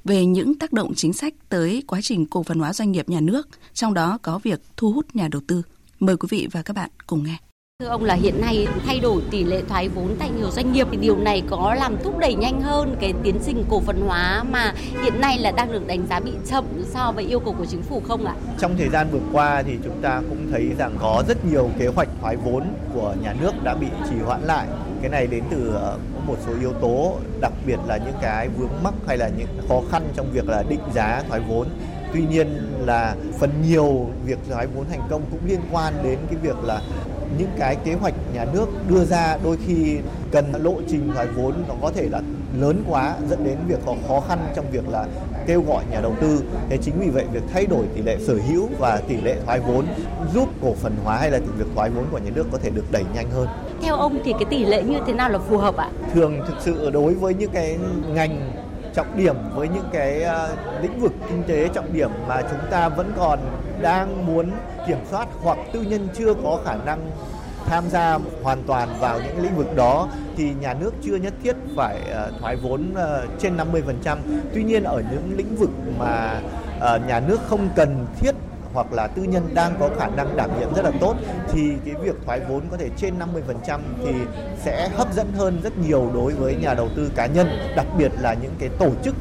về 0.04 0.26
những 0.26 0.56
tác 0.56 0.74
động 0.74 0.94
chính 0.96 1.14
sách 1.14 1.34
tới 1.50 1.84
quá 1.88 2.02
trình 2.02 2.26
cổ 2.26 2.44
phần 2.44 2.60
hóa 2.60 2.74
doanh 2.74 2.92
nghiệp 2.92 3.10
nhà 3.10 3.20
nước, 3.20 3.48
trong 3.74 3.94
đó 3.94 4.18
có 4.22 4.40
việc 4.40 4.62
thu 4.78 4.92
hút 4.92 5.16
nhà 5.16 5.28
đầu 5.32 5.42
tư. 5.48 5.62
Mời 6.00 6.18
quý 6.18 6.28
vị 6.32 6.48
và 6.52 6.62
các 6.62 6.74
bạn 6.74 6.90
cùng 7.08 7.24
nghe. 7.24 7.47
Thưa 7.82 7.88
ông 7.88 8.04
là 8.04 8.14
hiện 8.14 8.42
nay 8.42 8.68
thay 8.86 9.00
đổi 9.00 9.22
tỷ 9.32 9.44
lệ 9.44 9.62
thoái 9.70 9.90
vốn 9.90 10.16
tại 10.20 10.30
nhiều 10.38 10.52
doanh 10.52 10.74
nghiệp 10.74 10.88
thì 10.92 10.98
điều 10.98 11.18
này 11.18 11.44
có 11.50 11.76
làm 11.80 11.98
thúc 12.04 12.18
đẩy 12.18 12.36
nhanh 12.36 12.62
hơn 12.62 12.96
cái 13.00 13.14
tiến 13.24 13.40
trình 13.46 13.64
cổ 13.70 13.80
phần 13.80 14.02
hóa 14.08 14.44
mà 14.44 14.74
hiện 15.04 15.22
nay 15.22 15.40
là 15.40 15.52
đang 15.52 15.72
được 15.72 15.88
đánh 15.88 16.08
giá 16.10 16.20
bị 16.20 16.32
chậm 16.46 16.66
so 16.86 17.12
với 17.16 17.24
yêu 17.24 17.40
cầu 17.40 17.56
của 17.58 17.66
chính 17.66 17.82
phủ 17.82 18.02
không 18.08 18.26
ạ? 18.26 18.36
Trong 18.60 18.78
thời 18.78 18.90
gian 18.90 19.08
vừa 19.12 19.20
qua 19.32 19.64
thì 19.64 19.78
chúng 19.84 20.02
ta 20.02 20.22
cũng 20.30 20.52
thấy 20.52 20.70
rằng 20.78 20.96
có 21.00 21.24
rất 21.28 21.46
nhiều 21.46 21.70
kế 21.80 21.88
hoạch 21.88 22.08
thoái 22.22 22.36
vốn 22.36 22.64
của 22.94 23.16
nhà 23.22 23.36
nước 23.42 23.52
đã 23.64 23.76
bị 23.76 23.88
trì 24.10 24.16
hoãn 24.26 24.42
lại. 24.42 24.68
Cái 25.02 25.10
này 25.10 25.28
đến 25.28 25.44
từ 25.50 25.74
ờ, 25.74 25.98
một 26.28 26.38
số 26.46 26.52
yếu 26.60 26.74
tố, 26.74 27.16
đặc 27.42 27.54
biệt 27.66 27.80
là 27.88 27.98
những 27.98 28.16
cái 28.22 28.50
vướng 28.50 28.84
mắc 28.84 28.94
hay 29.08 29.18
là 29.18 29.30
những 29.38 29.48
khó 29.70 29.82
khăn 29.92 30.08
trong 30.16 30.32
việc 30.32 30.50
là 30.50 30.64
định 30.70 30.82
giá 30.94 31.24
thoái 31.28 31.42
vốn 31.48 31.68
tuy 32.14 32.26
nhiên 32.26 32.48
là 32.86 33.16
phần 33.40 33.50
nhiều 33.68 34.10
việc 34.26 34.38
thoái 34.50 34.68
vốn 34.68 34.86
thành 34.90 35.02
công 35.10 35.22
cũng 35.32 35.40
liên 35.46 35.60
quan 35.72 35.94
đến 36.04 36.20
cái 36.30 36.40
việc 36.42 36.64
là 36.64 36.82
những 37.38 37.50
cái 37.58 37.76
kế 37.76 37.94
hoạch 37.94 38.14
nhà 38.34 38.46
nước 38.54 38.68
đưa 38.90 39.06
ra 39.06 39.38
đôi 39.44 39.58
khi 39.68 39.98
cần 40.32 40.52
lộ 40.64 40.74
trình 40.88 41.12
thoái 41.14 41.28
vốn 41.28 41.54
nó 41.68 41.74
có 41.82 41.92
thể 41.96 42.10
là 42.10 42.22
lớn 42.60 42.84
quá 42.90 43.16
dẫn 43.30 43.44
đến 43.44 43.58
việc 43.68 43.80
có 43.86 43.96
khó 44.08 44.20
khăn 44.28 44.40
trong 44.56 44.66
việc 44.72 44.90
là 44.90 45.06
kêu 45.48 45.62
gọi 45.62 45.84
nhà 45.92 46.02
đầu 46.02 46.16
tư. 46.22 46.44
Thế 46.70 46.78
chính 46.78 47.00
vì 47.00 47.10
vậy 47.10 47.26
việc 47.32 47.44
thay 47.54 47.66
đổi 47.66 47.86
tỷ 47.96 48.02
lệ 48.02 48.18
sở 48.28 48.34
hữu 48.50 48.70
và 48.80 49.02
tỷ 49.08 49.22
lệ 49.22 49.36
thoái 49.46 49.60
vốn 49.60 49.86
giúp 50.34 50.50
cổ 50.62 50.74
phần 50.74 50.96
hóa 51.04 51.18
hay 51.18 51.32
là 51.32 51.40
việc 51.58 51.66
thoái 51.76 51.90
vốn 51.90 52.06
của 52.12 52.18
nhà 52.18 52.32
nước 52.36 52.46
có 52.52 52.58
thể 52.58 52.70
được 52.70 52.86
đẩy 52.92 53.04
nhanh 53.16 53.30
hơn. 53.32 53.48
Theo 53.82 53.96
ông 53.96 54.20
thì 54.26 54.34
cái 54.34 54.46
tỷ 54.50 54.66
lệ 54.66 54.84
như 54.84 55.00
thế 55.08 55.14
nào 55.14 55.30
là 55.30 55.40
phù 55.40 55.58
hợp 55.58 55.78
ạ? 55.78 55.90
Thường 56.14 56.40
thực 56.48 56.56
sự 56.62 56.90
đối 56.90 57.14
với 57.14 57.34
những 57.34 57.52
cái 57.52 57.78
ngành 58.14 58.52
trọng 58.94 59.18
điểm 59.18 59.36
với 59.56 59.68
những 59.68 59.90
cái 59.94 60.24
uh, 60.24 60.82
lĩnh 60.82 61.00
vực 61.00 61.12
kinh 61.30 61.44
tế 61.48 61.68
trọng 61.74 61.94
điểm 61.94 62.10
mà 62.28 62.42
chúng 62.42 62.72
ta 62.72 62.90
vẫn 62.90 63.12
còn 63.18 63.40
đang 63.82 64.26
muốn 64.28 64.52
kiểm 64.88 65.00
soát 65.12 65.28
hoặc 65.42 65.58
tư 65.74 65.82
nhân 65.82 66.08
chưa 66.14 66.34
có 66.44 66.60
khả 66.66 66.76
năng 66.86 67.12
tham 67.66 67.90
gia 67.90 68.20
hoàn 68.44 68.64
toàn 68.64 68.90
vào 69.00 69.20
những 69.22 69.44
lĩnh 69.44 69.56
vực 69.56 69.76
đó 69.76 70.08
thì 70.38 70.54
nhà 70.62 70.74
nước 70.74 70.94
chưa 71.02 71.16
nhất 71.16 71.34
thiết 71.44 71.56
phải 71.76 72.00
ờ, 72.12 72.32
thoái 72.40 72.56
vốn 72.56 72.94
ờ, 72.96 73.28
trên 73.40 73.58
50%. 73.58 74.18
Tuy 74.54 74.64
nhiên 74.64 74.84
ở 74.84 75.04
những 75.12 75.38
lĩnh 75.38 75.56
vực 75.56 75.70
mà 76.00 76.42
ờ, 76.80 77.00
nhà 77.08 77.20
nước 77.20 77.40
không 77.48 77.70
cần 77.76 78.06
thiết 78.20 78.32
hoặc 78.74 78.94
là 78.94 79.08
tư 79.08 79.24
nhân 79.24 79.50
đang 79.54 79.76
có 79.80 79.90
khả 80.00 80.08
năng 80.08 80.38
đảm 80.38 80.60
nhiệm 80.60 80.74
rất 80.74 80.86
là 80.86 80.92
tốt 81.00 81.16
thì 81.52 81.74
cái 81.86 81.96
việc 81.96 82.16
thoái 82.26 82.40
vốn 82.50 82.62
có 82.72 82.78
thể 82.78 82.90
trên 82.98 83.14
50% 83.68 83.80
thì 84.06 84.12
sẽ 84.58 84.90
hấp 84.90 85.14
dẫn 85.14 85.32
hơn 85.38 85.60
rất 85.64 85.78
nhiều 85.78 86.12
đối 86.14 86.34
với 86.34 86.56
nhà 86.56 86.74
đầu 86.74 86.90
tư 86.96 87.12
cá 87.16 87.26
nhân, 87.26 87.48
đặc 87.76 87.86
biệt 87.98 88.12
là 88.20 88.34
những 88.34 88.54
cái 88.60 88.70
tổ 88.80 88.90
chức 89.04 89.16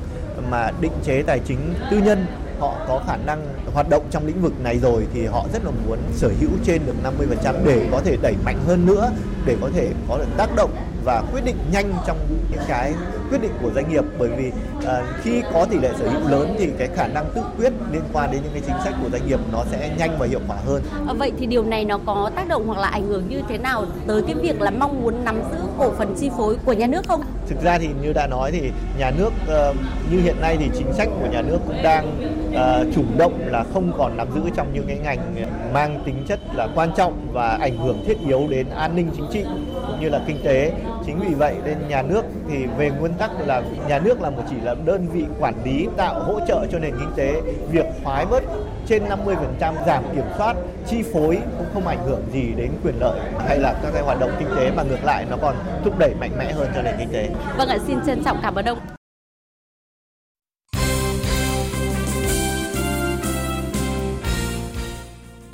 mà 0.51 0.71
định 0.81 0.93
chế 1.05 1.23
tài 1.23 1.39
chính 1.39 1.75
tư 1.91 1.99
nhân 1.99 2.27
họ 2.59 2.74
có 2.88 3.02
khả 3.07 3.16
năng 3.16 3.42
hoạt 3.74 3.88
động 3.88 4.07
trong 4.11 4.26
lĩnh 4.26 4.42
vực 4.42 4.61
này 4.61 4.78
rồi 4.78 5.07
thì 5.14 5.26
họ 5.26 5.46
rất 5.52 5.64
là 5.64 5.70
muốn 5.86 5.98
sở 6.14 6.30
hữu 6.40 6.50
trên 6.64 6.86
được 6.86 6.94
50% 7.42 7.54
để 7.64 7.88
có 7.92 8.00
thể 8.04 8.16
đẩy 8.22 8.34
mạnh 8.44 8.59
hơn 8.66 8.86
nữa, 8.86 9.11
để 9.46 9.57
có 9.61 9.70
thể 9.74 9.88
có 10.09 10.18
được 10.18 10.28
tác 10.36 10.57
động 10.57 10.70
và 11.04 11.22
quyết 11.32 11.44
định 11.44 11.57
nhanh 11.72 11.92
trong 12.07 12.18
những 12.30 12.62
cái 12.68 12.94
quyết 13.31 13.43
định 13.43 13.53
của 13.62 13.70
doanh 13.74 13.89
nghiệp 13.89 14.05
bởi 14.18 14.29
vì 14.29 14.49
uh, 14.79 14.89
khi 15.22 15.43
có 15.53 15.66
tỷ 15.70 15.79
lệ 15.79 15.91
sở 15.99 16.09
hữu 16.09 16.29
lớn 16.29 16.57
thì 16.59 16.68
cái 16.79 16.89
khả 16.95 17.07
năng 17.07 17.24
tự 17.35 17.43
quyết 17.59 17.72
liên 17.93 18.03
quan 18.12 18.31
đến 18.33 18.41
những 18.43 18.53
cái 18.53 18.62
chính 18.66 18.77
sách 18.85 18.95
của 19.03 19.11
doanh 19.11 19.27
nghiệp 19.27 19.41
nó 19.53 19.64
sẽ 19.70 19.91
nhanh 19.99 20.18
và 20.18 20.27
hiệu 20.27 20.41
quả 20.49 20.57
hơn. 20.66 20.83
À, 21.09 21.12
vậy 21.12 21.33
thì 21.39 21.47
điều 21.47 21.64
này 21.64 21.85
nó 21.85 21.99
có 22.07 22.31
tác 22.37 22.49
động 22.49 22.66
hoặc 22.66 22.79
là 22.79 22.89
ảnh 22.89 23.07
hưởng 23.07 23.29
như 23.29 23.43
thế 23.49 23.59
nào 23.59 23.85
tới 24.07 24.22
cái 24.22 24.35
việc 24.35 24.61
là 24.61 24.70
mong 24.70 25.03
muốn 25.03 25.24
nắm 25.24 25.43
giữ 25.53 25.59
cổ 25.79 25.93
phần 25.99 26.14
chi 26.20 26.31
phối 26.37 26.57
của 26.64 26.72
nhà 26.72 26.87
nước 26.87 27.07
không? 27.09 27.22
Thực 27.49 27.62
ra 27.62 27.79
thì 27.79 27.89
như 28.03 28.12
đã 28.12 28.27
nói 28.27 28.51
thì 28.53 28.70
nhà 28.99 29.11
nước 29.18 29.31
uh, 29.70 29.77
như 30.11 30.20
hiện 30.20 30.41
nay 30.41 30.57
thì 30.61 30.70
chính 30.79 30.93
sách 30.93 31.09
của 31.20 31.27
nhà 31.33 31.43
nước 31.43 31.59
cũng 31.66 31.83
đang 31.83 32.18
uh, 32.51 32.95
chủ 32.95 33.03
động 33.18 33.41
là 33.47 33.64
không 33.74 33.93
còn 33.99 34.16
nắm 34.16 34.29
giữ 34.35 34.41
trong 34.57 34.72
những 34.74 34.87
cái 34.87 34.99
ngành 34.99 35.35
mang 35.72 36.03
tính 36.05 36.24
chất 36.29 36.41
là 36.55 36.68
quan 36.74 36.91
trọng 36.97 37.29
và 37.33 37.59
ảnh 37.61 37.79
hưởng 37.79 38.05
thiết 38.07 38.16
yếu 38.27 38.47
đến 38.51 38.66
an 38.70 38.97
ninh 38.97 39.11
chính 39.16 39.27
trị 39.33 39.45
cũng 39.87 40.01
như 40.01 40.09
là 40.09 40.20
kinh 40.27 40.43
tế 40.45 40.72
chính 41.07 41.20
vì 41.20 41.35
vậy 41.35 41.55
nên 41.64 41.89
nhà 41.89 42.03
nước 42.03 42.22
thì 42.51 42.57
về 42.79 42.91
nguyên 42.91 43.12
tắc 43.19 43.31
là 43.47 43.62
nhà 43.89 43.99
nước 43.99 44.21
là 44.21 44.31
một 44.31 44.43
chỉ 44.51 44.57
là 44.62 44.75
đơn 44.85 45.09
vị 45.12 45.25
quản 45.41 45.55
lý 45.64 45.89
tạo 45.97 46.23
hỗ 46.23 46.41
trợ 46.49 46.67
cho 46.73 46.79
nền 46.79 46.95
kinh 46.99 47.12
tế 47.17 47.43
việc 47.71 47.87
thoái 48.03 48.27
bớt 48.27 48.43
trên 48.87 49.03
50% 49.05 49.75
giảm 49.87 50.05
kiểm 50.14 50.25
soát 50.39 50.57
chi 50.89 51.03
phối 51.12 51.39
cũng 51.59 51.67
không 51.75 51.87
ảnh 51.87 52.05
hưởng 52.07 52.23
gì 52.33 52.53
đến 52.57 52.71
quyền 52.85 52.95
lợi 53.01 53.21
hay 53.49 53.59
là 53.59 53.81
các 53.83 53.91
cái 53.93 54.03
hoạt 54.03 54.21
động 54.21 54.31
kinh 54.39 54.49
tế 54.57 54.71
mà 54.71 54.83
ngược 54.83 55.05
lại 55.05 55.27
nó 55.31 55.37
còn 55.43 55.57
thúc 55.85 55.99
đẩy 55.99 56.14
mạnh 56.14 56.39
mẽ 56.39 56.53
hơn 56.53 56.71
cho 56.75 56.83
nền 56.83 56.95
kinh 56.99 57.09
tế. 57.12 57.31
Vâng 57.59 57.69
ạ, 57.69 57.79
xin 57.87 57.99
trân 58.07 58.25
trọng 58.25 58.39
cảm 58.43 58.55
ơn 58.55 58.64
ông. 58.64 58.79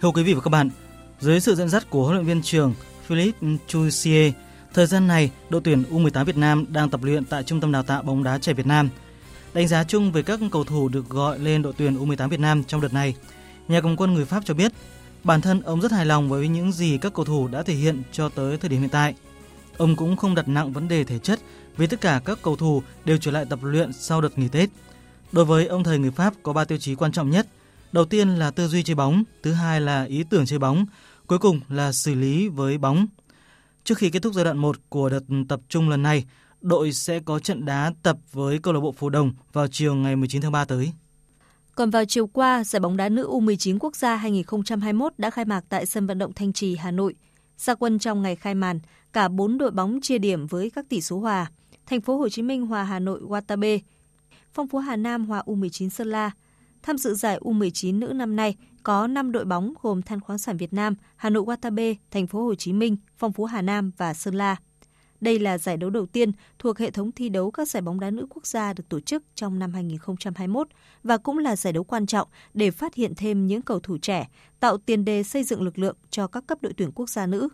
Thưa 0.01 0.11
quý 0.15 0.23
vị 0.23 0.35
và 0.35 0.41
các 0.45 0.51
bạn, 0.51 0.71
dưới 1.21 1.41
sự 1.41 1.55
dẫn 1.55 1.69
dắt 1.69 1.91
của 1.91 2.05
huấn 2.05 2.15
luyện 2.15 2.27
viên 2.27 2.43
trưởng 2.43 2.75
Philippe 3.07 3.49
Chusier, 3.67 4.33
thời 4.75 4.87
gian 4.87 5.07
này 5.07 5.31
đội 5.49 5.61
tuyển 5.65 5.83
U18 5.91 6.25
Việt 6.25 6.37
Nam 6.37 6.65
đang 6.69 6.91
tập 6.91 7.03
luyện 7.03 7.25
tại 7.25 7.43
Trung 7.43 7.61
tâm 7.61 7.73
Đào 7.73 7.83
tạo 7.83 8.03
bóng 8.03 8.23
đá 8.23 8.39
trẻ 8.39 8.53
Việt 8.53 8.67
Nam. 8.67 8.89
Đánh 9.55 9.69
giá 9.69 9.85
chung 9.85 10.13
về 10.13 10.23
các 10.23 10.41
cầu 10.53 10.65
thủ 10.65 10.89
được 10.89 11.09
gọi 11.09 11.39
lên 11.39 11.63
đội 11.63 11.73
tuyển 11.77 11.97
U18 11.97 12.29
Việt 12.29 12.41
Nam 12.41 12.65
trong 12.65 12.81
đợt 12.81 12.93
này, 12.93 13.15
nhà 13.69 13.81
cầm 13.81 13.97
quân 13.97 14.15
người 14.15 14.25
Pháp 14.25 14.45
cho 14.45 14.55
biết 14.55 14.73
bản 15.25 15.41
thân 15.41 15.61
ông 15.61 15.81
rất 15.81 15.93
hài 15.93 16.07
lòng 16.07 16.29
với 16.29 16.49
những 16.49 16.73
gì 16.73 16.99
các 16.99 17.15
cầu 17.15 17.25
thủ 17.25 17.49
đã 17.49 17.63
thể 17.63 17.75
hiện 17.75 18.03
cho 18.13 18.29
tới 18.29 18.57
thời 18.57 18.71
điểm 18.71 18.81
hiện 18.81 18.91
tại. 18.91 19.15
Ông 19.77 19.97
cũng 19.97 20.17
không 20.17 20.35
đặt 20.35 20.49
nặng 20.49 20.73
vấn 20.73 20.89
đề 20.89 21.05
thể 21.05 21.19
chất 21.19 21.41
vì 21.77 21.87
tất 21.87 22.01
cả 22.01 22.21
các 22.25 22.39
cầu 22.43 22.57
thủ 22.57 22.83
đều 23.05 23.17
trở 23.17 23.31
lại 23.31 23.45
tập 23.51 23.59
luyện 23.63 23.93
sau 23.93 24.21
đợt 24.21 24.39
nghỉ 24.39 24.49
Tết. 24.49 24.71
Đối 25.33 25.45
với 25.45 25.67
ông 25.67 25.85
thầy 25.85 25.99
người 25.99 26.11
Pháp 26.11 26.35
có 26.43 26.53
3 26.53 26.65
tiêu 26.65 26.79
chí 26.79 26.95
quan 26.95 27.13
trọng 27.13 27.31
nhất. 27.31 27.47
Đầu 27.93 28.05
tiên 28.05 28.29
là 28.29 28.51
tư 28.51 28.69
duy 28.69 28.83
chơi 28.83 28.95
bóng, 28.95 29.25
thứ 29.43 29.53
hai 29.53 29.81
là 29.81 30.05
ý 30.05 30.25
tưởng 30.31 30.47
chơi 30.47 30.59
bóng, 30.59 30.87
cuối 31.27 31.39
cùng 31.39 31.61
là 31.69 31.93
xử 31.93 32.15
lý 32.15 32.49
với 32.49 32.79
bóng. 32.79 33.07
Trước 33.85 33.99
khi 33.99 34.11
kết 34.11 34.23
thúc 34.23 34.35
giai 34.35 34.45
đoạn 34.45 34.59
1 34.59 34.77
của 34.89 35.09
đợt 35.09 35.23
tập 35.49 35.61
trung 35.69 35.89
lần 35.89 36.03
này, 36.03 36.25
đội 36.61 36.93
sẽ 36.93 37.21
có 37.21 37.39
trận 37.39 37.65
đá 37.65 37.93
tập 38.03 38.17
với 38.33 38.59
câu 38.59 38.75
lạc 38.75 38.81
bộ 38.81 38.93
Phú 38.93 39.09
Đồng 39.09 39.33
vào 39.53 39.69
chiều 39.69 39.95
ngày 39.95 40.17
19 40.17 40.43
tháng 40.43 40.53
3 40.53 40.65
tới. 40.65 40.93
Còn 41.75 41.91
vào 41.91 42.05
chiều 42.05 42.27
qua, 42.27 42.65
giải 42.65 42.81
bóng 42.81 42.97
đá 42.97 43.09
nữ 43.09 43.29
U19 43.31 43.79
quốc 43.81 43.97
gia 43.97 44.17
2021 44.17 45.13
đã 45.19 45.31
khai 45.31 45.45
mạc 45.45 45.65
tại 45.69 45.87
sân 45.87 46.07
vận 46.07 46.19
động 46.19 46.33
Thanh 46.33 46.53
Trì, 46.53 46.77
Hà 46.77 46.91
Nội. 46.91 47.15
Gia 47.57 47.75
quân 47.75 47.99
trong 47.99 48.23
ngày 48.23 48.37
khai 48.37 48.55
màn, 48.55 48.81
cả 49.13 49.29
4 49.29 49.59
đội 49.59 49.71
bóng 49.71 50.01
chia 50.03 50.19
điểm 50.19 50.47
với 50.47 50.71
các 50.71 50.89
tỷ 50.89 51.01
số 51.01 51.19
hòa. 51.19 51.51
Thành 51.87 52.01
phố 52.01 52.17
Hồ 52.17 52.29
Chí 52.29 52.43
Minh 52.43 52.67
hòa 52.67 52.85
Hà 52.85 52.99
Nội 52.99 53.21
Watabe, 53.21 53.79
Phong 54.53 54.69
Phú 54.69 54.79
Hà 54.79 54.97
Nam 54.97 55.27
hòa 55.27 55.43
U19 55.47 55.89
Sơn 55.89 56.09
La. 56.09 56.31
Tham 56.83 56.99
dự 56.99 57.15
giải 57.15 57.39
U19 57.41 57.99
nữ 57.99 58.07
năm 58.07 58.37
nay 58.37 58.57
có 58.83 59.07
5 59.07 59.33
đội 59.33 59.45
bóng 59.45 59.75
gồm 59.83 60.03
Than 60.03 60.21
khoáng 60.21 60.39
sản 60.39 60.57
Việt 60.57 60.73
Nam, 60.73 60.95
Hà 61.17 61.31
Nội 61.31 61.45
Watabe, 61.45 61.95
Thành 62.11 62.27
phố 62.27 62.45
Hồ 62.45 62.55
Chí 62.55 62.73
Minh, 62.73 62.97
Phong 63.17 63.33
Phú 63.33 63.45
Hà 63.45 63.63
Nam 63.63 63.91
và 63.97 64.15
Sơn 64.15 64.35
La. 64.35 64.57
Đây 65.21 65.39
là 65.39 65.59
giải 65.59 65.77
đấu 65.77 65.91
đầu 65.91 66.07
tiên 66.07 66.33
thuộc 66.59 66.79
hệ 66.79 66.91
thống 66.91 67.13
thi 67.13 67.29
đấu 67.29 67.51
các 67.51 67.69
giải 67.69 67.81
bóng 67.81 68.01
đá 68.01 68.11
nữ 68.11 68.27
quốc 68.31 68.47
gia 68.47 68.73
được 68.73 68.89
tổ 68.89 69.01
chức 69.01 69.23
trong 69.35 69.59
năm 69.59 69.73
2021 69.73 70.69
và 71.03 71.17
cũng 71.17 71.39
là 71.39 71.57
giải 71.57 71.73
đấu 71.73 71.85
quan 71.85 72.07
trọng 72.07 72.29
để 72.55 72.71
phát 72.71 72.95
hiện 72.95 73.15
thêm 73.15 73.47
những 73.47 73.63
cầu 73.63 73.81
thủ 73.81 73.99
trẻ, 74.03 74.29
tạo 74.61 74.79
tiền 74.79 75.05
đề 75.05 75.23
xây 75.23 75.45
dựng 75.45 75.63
lực 75.63 75.79
lượng 75.79 75.97
cho 76.11 76.27
các 76.27 76.47
cấp 76.47 76.59
đội 76.61 76.73
tuyển 76.77 76.91
quốc 76.95 77.09
gia 77.09 77.27
nữ. 77.27 77.49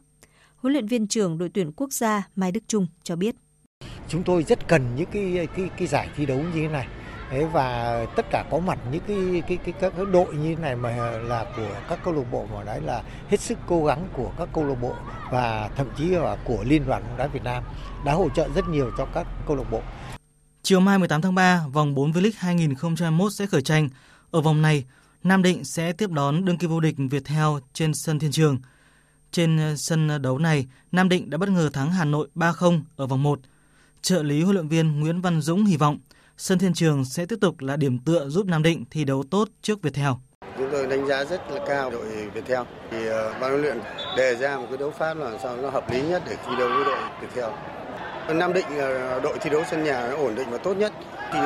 Huấn 0.57 0.73
luyện 0.73 0.87
viên 0.87 1.07
trưởng 1.07 1.39
đội 1.39 1.49
tuyển 1.49 1.73
quốc 1.73 1.93
gia 1.93 2.29
Mai 2.37 2.53
Đức 2.53 2.61
Trung 2.67 2.87
cho 3.03 3.17
biết. 3.17 3.35
Chúng 4.09 4.23
tôi 4.23 4.43
rất 4.43 4.69
cần 4.69 4.83
những 4.97 5.09
cái 5.13 5.49
cái 5.57 5.71
cái 5.79 5.89
giải 5.89 6.09
thi 6.17 6.27
đấu 6.27 6.39
như 6.39 6.51
thế 6.55 6.69
này. 6.69 6.89
Đấy, 7.31 7.47
và 7.53 8.07
tất 8.17 8.27
cả 8.31 8.45
có 8.51 8.59
mặt 8.59 8.79
những 8.93 9.03
cái 9.09 9.43
cái 9.49 9.57
cái 9.65 9.75
các 9.81 9.93
đội 10.13 10.35
như 10.35 10.57
này 10.57 10.77
mà 10.77 10.91
là 11.11 11.45
của 11.57 11.81
các 11.89 11.99
câu 12.05 12.15
lạc 12.15 12.33
bộ 12.33 12.47
mà 12.55 12.65
đấy 12.65 12.81
là 12.81 13.03
hết 13.29 13.41
sức 13.41 13.59
cố 13.67 13.85
gắng 13.85 14.09
của 14.13 14.33
các 14.39 14.49
câu 14.55 14.65
lạc 14.65 14.75
bộ 14.75 14.95
và 15.31 15.71
thậm 15.77 15.87
chí 15.99 16.05
là 16.05 16.37
của 16.45 16.65
liên 16.67 16.87
đoàn 16.87 17.03
bóng 17.09 17.17
đá 17.17 17.27
Việt 17.27 17.45
Nam 17.45 17.63
đã 18.05 18.13
hỗ 18.13 18.29
trợ 18.29 18.49
rất 18.55 18.69
nhiều 18.69 18.91
cho 18.99 19.05
các 19.15 19.27
câu 19.47 19.57
lạc 19.57 19.71
bộ. 19.71 19.83
Chiều 20.63 20.81
mai 20.81 20.99
18 20.99 21.21
tháng 21.21 21.35
3, 21.35 21.65
vòng 21.73 21.95
4 21.95 22.11
V-League 22.11 22.31
2021 22.37 23.33
sẽ 23.33 23.47
khởi 23.47 23.63
tranh. 23.63 23.89
Ở 24.31 24.41
vòng 24.41 24.63
này, 24.63 24.85
Nam 25.25 25.43
Định 25.43 25.65
sẽ 25.65 25.93
tiếp 25.93 26.11
đón 26.11 26.45
đương 26.45 26.59
kim 26.59 26.71
vô 26.71 26.81
địch 26.81 26.95
Viettel 27.11 27.47
trên 27.73 27.95
sân 27.95 28.19
Thiên 28.19 28.31
Trường. 28.31 28.59
Trên 29.33 29.57
ờ, 29.57 29.77
sân 29.77 30.23
đấu 30.23 30.39
này, 30.39 30.67
Nam 30.93 31.09
Định 31.09 31.31
đã 31.31 31.39
bất 31.39 31.49
ngờ 31.49 31.71
thắng 31.73 31.93
Hà 31.93 32.05
Nội 32.05 32.29
3-0 32.35 32.81
ở 32.97 33.07
vòng 33.07 33.23
1. 33.23 33.41
Trợ 34.03 34.23
lý 34.23 34.43
huấn 34.43 34.55
luyện 34.55 34.69
viên 34.69 35.01
Nguyễn 35.01 35.21
Văn 35.21 35.41
Dũng 35.41 35.65
hy 35.65 35.77
vọng 35.77 35.99
sân 36.39 36.59
Thiên 36.59 36.75
Trường 36.75 37.05
sẽ 37.05 37.27
tiếp 37.27 37.37
tục 37.41 37.61
là 37.61 37.77
điểm 37.77 37.99
tựa 37.99 38.29
giúp 38.29 38.47
Nam 38.47 38.63
Định 38.63 38.85
thi 38.91 39.05
đấu 39.05 39.25
tốt 39.31 39.49
trước 39.63 39.83
Viettel. 39.83 40.13
Chúng 40.59 40.69
tôi 40.73 40.87
đánh 40.87 41.07
giá 41.07 41.25
rất 41.25 41.51
là 41.51 41.65
cao 41.69 41.91
đội 41.91 42.07
Viettel. 42.35 42.63
Thì 42.91 42.97
uh, 43.09 43.15
ban 43.41 43.51
huấn 43.51 43.63
luyện 43.63 43.81
đề 44.17 44.35
ra 44.35 44.57
một 44.57 44.67
cái 44.69 44.79
đấu 44.79 44.91
pháp 44.91 45.15
là 45.15 45.39
sao 45.43 45.57
nó 45.57 45.71
hợp 45.71 45.91
lý 45.93 46.03
nhất 46.03 46.23
để 46.27 46.37
thi 46.47 46.53
đấu 46.59 46.69
với 46.69 46.85
đội 46.85 46.99
Viettel. 47.21 47.51
Nam 48.35 48.53
Định 48.53 48.67
là 48.71 49.21
đội 49.23 49.39
thi 49.41 49.51
đấu 49.51 49.63
sân 49.71 49.85
nhà 49.85 50.09
nó 50.11 50.17
ổn 50.17 50.35
định 50.35 50.51
và 50.51 50.59
tốt 50.59 50.75
nhất. 50.75 50.93
Thì 51.33 51.39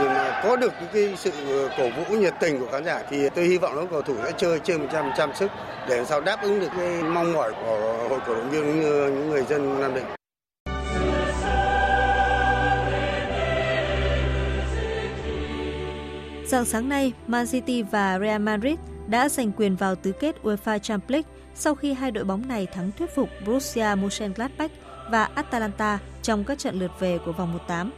có 0.43 0.57
được 0.57 0.73
cái 0.93 1.15
sự 1.17 1.31
ờ, 1.49 1.69
cổ 1.79 1.91
vũ 1.91 2.17
nhiệt 2.17 2.35
tình 2.41 2.61
của 2.61 2.67
khán 2.73 2.85
giả 2.85 3.03
thì 3.11 3.29
tôi 3.29 3.45
hy 3.45 3.59
vọng 3.59 3.73
các 3.77 3.87
cầu 3.91 4.03
thủ 4.03 4.17
sẽ 4.25 4.33
chơi 4.37 4.61
trên 4.65 4.87
100% 4.87 5.33
sức 5.33 5.51
để 5.89 5.97
làm 5.97 6.07
sao 6.07 6.21
đáp 6.21 6.43
ứng 6.43 6.61
được 6.61 6.69
cái 6.77 7.03
mong 7.03 7.33
mỏi 7.33 7.53
của 7.53 8.07
hội 8.09 8.21
cổ 8.27 8.35
động 8.35 8.51
viên 8.51 8.63
cũng 8.63 8.81
như 8.81 9.11
những 9.11 9.31
người 9.31 9.45
dân 9.45 9.81
Nam 9.81 9.95
Định. 9.95 10.22
Dạng 16.53 16.65
sáng 16.65 16.89
nay, 16.89 17.13
Man 17.27 17.47
City 17.47 17.83
và 17.83 18.19
Real 18.19 18.43
Madrid 18.43 18.75
đã 19.07 19.29
giành 19.29 19.53
quyền 19.53 19.77
vào 19.77 19.95
tứ 19.95 20.13
kết 20.21 20.37
UEFA 20.43 20.79
Champions 20.79 21.11
League 21.11 21.31
sau 21.55 21.75
khi 21.75 21.93
hai 21.93 22.11
đội 22.11 22.25
bóng 22.25 22.49
này 22.49 22.67
thắng 22.67 22.91
thuyết 22.99 23.15
phục 23.15 23.29
Borussia 23.47 23.95
Mönchengladbach 23.95 24.71
và 25.11 25.25
Atalanta 25.25 25.99
trong 26.23 26.45
các 26.45 26.59
trận 26.59 26.79
lượt 26.79 26.91
về 27.01 27.19
của 27.25 27.33
vòng 27.33 27.59
1/8. 27.69 27.91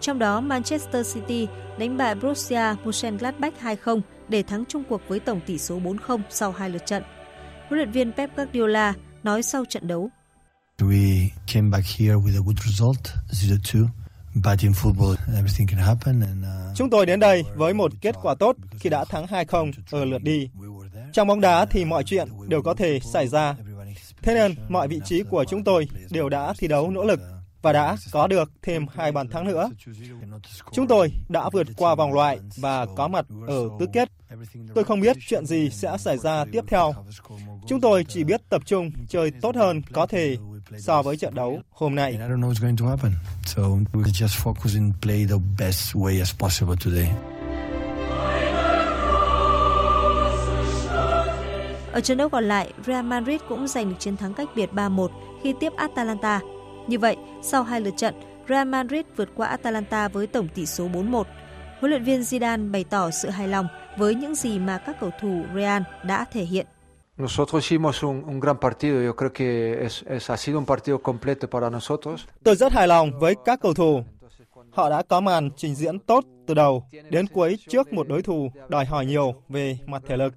Trong 0.00 0.18
đó, 0.18 0.40
Manchester 0.40 1.14
City 1.14 1.48
đánh 1.78 1.96
bại 1.96 2.14
Borussia 2.14 2.74
Mönchengladbach 2.84 3.54
2-0 3.60 4.00
để 4.28 4.42
thắng 4.42 4.64
chung 4.68 4.84
cuộc 4.88 5.00
với 5.08 5.20
tổng 5.20 5.40
tỷ 5.46 5.58
số 5.58 5.78
4-0 5.78 6.20
sau 6.30 6.52
hai 6.52 6.70
lượt 6.70 6.86
trận. 6.86 7.02
Huấn 7.68 7.78
luyện 7.78 7.90
viên 7.90 8.12
Pep 8.12 8.36
Guardiola 8.36 8.94
nói 9.22 9.42
sau 9.42 9.64
trận 9.64 9.88
đấu. 9.88 10.10
We 10.78 11.28
came 11.54 11.70
back 11.70 11.86
here 11.98 12.14
with 12.14 12.36
a 12.36 12.44
good 12.46 12.58
result, 12.66 13.08
0-2 13.32 13.88
uh, 16.42 16.76
Chúng 16.76 16.90
tôi 16.90 17.06
đến 17.06 17.20
đây 17.20 17.44
với 17.54 17.74
một 17.74 17.92
kết 18.00 18.14
quả 18.22 18.34
tốt 18.34 18.56
khi 18.80 18.90
đã 18.90 19.04
thắng 19.04 19.26
2-0 19.26 19.72
ở 19.90 20.04
lượt 20.04 20.22
đi. 20.22 20.48
Trong 21.12 21.28
bóng 21.28 21.40
đá 21.40 21.64
thì 21.64 21.84
mọi 21.84 22.04
chuyện 22.04 22.28
đều 22.48 22.62
có 22.62 22.74
thể 22.74 23.00
xảy 23.00 23.28
ra. 23.28 23.56
Thế 24.22 24.34
nên 24.34 24.54
mọi 24.68 24.88
vị 24.88 25.00
trí 25.04 25.22
của 25.22 25.44
chúng 25.44 25.64
tôi 25.64 25.88
đều 26.10 26.28
đã 26.28 26.54
thi 26.58 26.68
đấu 26.68 26.90
nỗ 26.90 27.04
lực 27.04 27.20
và 27.64 27.72
đã 27.72 27.96
có 28.12 28.26
được 28.26 28.52
thêm 28.62 28.86
hai 28.94 29.12
bàn 29.12 29.28
thắng 29.28 29.46
nữa. 29.46 29.70
Chúng 30.72 30.86
tôi 30.86 31.08
đã 31.28 31.48
vượt 31.52 31.66
qua 31.76 31.94
vòng 31.94 32.12
loại 32.12 32.38
và 32.56 32.86
có 32.96 33.08
mặt 33.08 33.26
ở 33.46 33.68
tứ 33.78 33.86
kết. 33.92 34.08
Tôi 34.74 34.84
không 34.84 35.00
biết 35.00 35.16
chuyện 35.28 35.46
gì 35.46 35.70
sẽ 35.70 35.96
xảy 35.98 36.18
ra 36.18 36.44
tiếp 36.52 36.64
theo. 36.68 36.94
Chúng 37.66 37.80
tôi 37.80 38.04
chỉ 38.08 38.24
biết 38.24 38.40
tập 38.48 38.62
trung 38.66 38.90
chơi 39.08 39.30
tốt 39.42 39.56
hơn 39.56 39.82
có 39.92 40.06
thể 40.06 40.36
so 40.78 41.02
với 41.02 41.16
trận 41.16 41.34
đấu 41.34 41.60
hôm 41.70 41.94
nay. 41.94 42.18
Ở 51.92 52.00
trận 52.00 52.18
đấu 52.18 52.28
còn 52.28 52.44
lại, 52.44 52.72
Real 52.86 53.04
Madrid 53.04 53.40
cũng 53.48 53.68
giành 53.68 53.88
được 53.88 53.96
chiến 53.98 54.16
thắng 54.16 54.34
cách 54.34 54.48
biệt 54.56 54.70
3-1 54.72 55.08
khi 55.42 55.54
tiếp 55.60 55.72
Atalanta. 55.76 56.40
Như 56.86 56.98
vậy, 56.98 57.16
sau 57.42 57.62
hai 57.62 57.80
lượt 57.80 57.94
trận, 57.96 58.14
Real 58.48 58.68
Madrid 58.68 59.04
vượt 59.16 59.28
qua 59.34 59.48
Atalanta 59.48 60.08
với 60.08 60.26
tổng 60.26 60.48
tỷ 60.54 60.66
số 60.66 60.88
4-1. 60.88 61.24
Huấn 61.80 61.90
luyện 61.90 62.04
viên 62.04 62.20
Zidane 62.20 62.70
bày 62.70 62.84
tỏ 62.90 63.10
sự 63.10 63.28
hài 63.30 63.48
lòng 63.48 63.68
với 63.98 64.14
những 64.14 64.34
gì 64.34 64.58
mà 64.58 64.78
các 64.78 64.96
cầu 65.00 65.10
thủ 65.20 65.42
Real 65.54 65.82
đã 66.06 66.24
thể 66.32 66.44
hiện. 66.44 66.66
Tôi 72.44 72.56
rất 72.56 72.72
hài 72.72 72.88
lòng 72.88 73.10
với 73.20 73.34
các 73.44 73.60
cầu 73.62 73.74
thủ. 73.74 74.02
Họ 74.70 74.90
đã 74.90 75.02
có 75.02 75.20
màn 75.20 75.50
trình 75.56 75.74
diễn 75.74 75.98
tốt 75.98 76.24
từ 76.46 76.54
đầu 76.54 76.84
đến 77.10 77.26
cuối 77.26 77.58
trước 77.68 77.92
một 77.92 78.08
đối 78.08 78.22
thủ 78.22 78.50
đòi 78.68 78.84
hỏi 78.84 79.06
nhiều 79.06 79.34
về 79.48 79.78
mặt 79.86 80.02
thể 80.08 80.16
lực. 80.16 80.34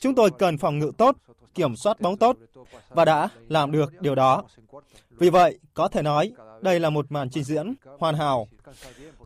Chúng 0.00 0.14
tôi 0.14 0.30
cần 0.38 0.58
phòng 0.58 0.78
ngự 0.78 0.92
tốt, 0.98 1.16
kiểm 1.54 1.76
soát 1.76 2.00
bóng 2.00 2.16
tốt 2.16 2.36
và 2.88 3.04
đã 3.04 3.28
làm 3.48 3.72
được 3.72 3.92
điều 4.00 4.14
đó. 4.14 4.42
Vì 5.18 5.30
vậy, 5.30 5.58
có 5.74 5.88
thể 5.88 6.02
nói 6.02 6.32
đây 6.62 6.80
là 6.80 6.90
một 6.90 7.12
màn 7.12 7.30
trình 7.30 7.44
diễn 7.44 7.74
hoàn 7.98 8.14
hảo. 8.14 8.48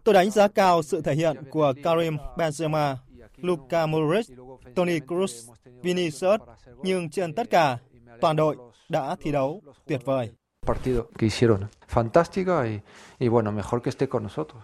Tôi 0.04 0.14
đánh 0.14 0.30
giá 0.30 0.48
cao 0.48 0.82
sự 0.82 1.00
thể 1.00 1.14
hiện 1.14 1.36
của 1.50 1.72
Karim 1.82 2.16
Benzema, 2.36 2.96
Luka 3.36 3.86
Modric, 3.86 4.26
Toni 4.74 5.00
Kroos, 5.00 5.48
Vinicius, 5.82 6.40
nhưng 6.82 7.10
trên 7.10 7.34
tất 7.34 7.50
cả, 7.50 7.78
toàn 8.20 8.36
đội 8.36 8.56
đã 8.88 9.16
thi 9.20 9.32
đấu 9.32 9.62
tuyệt 9.86 10.00
vời. 10.04 10.30
Partido 10.66 11.02
que 11.18 11.26
hicieron 11.26 11.60
fantástica 11.88 12.64
y, 12.64 12.78
y 13.18 13.28
bueno, 13.28 13.52
mejor 13.52 13.82
que 13.82 13.90
esté 13.90 14.06
con 14.06 14.22
nosotros. 14.22 14.62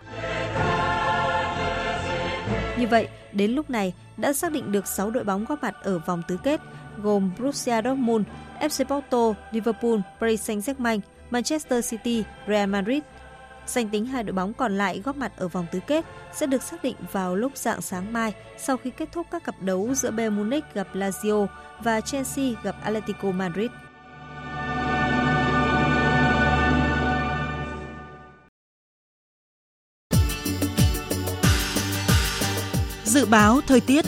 Như 2.79 2.87
vậy, 2.87 3.09
đến 3.33 3.51
lúc 3.51 3.71
này 3.71 3.93
đã 4.17 4.33
xác 4.33 4.53
định 4.53 4.73
được 4.73 4.87
6 4.87 5.11
đội 5.11 5.25
bóng 5.25 5.45
góp 5.45 5.63
mặt 5.63 5.75
ở 5.83 5.99
vòng 5.99 6.23
tứ 6.29 6.37
kết, 6.45 6.61
gồm 7.03 7.31
Borussia 7.39 7.83
Dortmund, 7.85 8.27
FC 8.61 8.85
Porto, 8.85 9.41
Liverpool, 9.51 9.99
Paris 10.21 10.51
Saint-Germain, 10.51 11.01
Manchester 11.35 11.91
City, 11.91 12.25
Real 12.49 12.69
Madrid. 12.69 13.03
Danh 13.67 13.89
tính 13.89 14.07
hai 14.07 14.23
đội 14.23 14.33
bóng 14.33 14.55
còn 14.55 14.79
lại 14.79 15.01
góp 15.05 15.17
mặt 15.17 15.33
ở 15.37 15.49
vòng 15.49 15.67
tứ 15.73 15.81
kết 15.87 16.05
sẽ 16.33 16.47
được 16.47 16.63
xác 16.63 16.83
định 16.83 16.97
vào 17.13 17.37
lúc 17.37 17.57
dạng 17.57 17.83
sáng 17.83 18.13
mai 18.13 18.33
sau 18.59 18.77
khi 18.77 18.91
kết 18.91 19.13
thúc 19.13 19.27
các 19.31 19.45
cặp 19.45 19.63
đấu 19.63 19.95
giữa 19.95 20.11
Bayern 20.11 20.37
Munich 20.37 20.65
gặp 20.75 20.89
Lazio 20.95 21.47
và 21.81 22.01
Chelsea 22.01 22.45
gặp 22.63 22.77
Atletico 22.83 23.31
Madrid. 23.31 23.71
Dự 33.05 33.27
báo 33.27 33.61
thời 33.67 33.81
tiết 33.81 34.05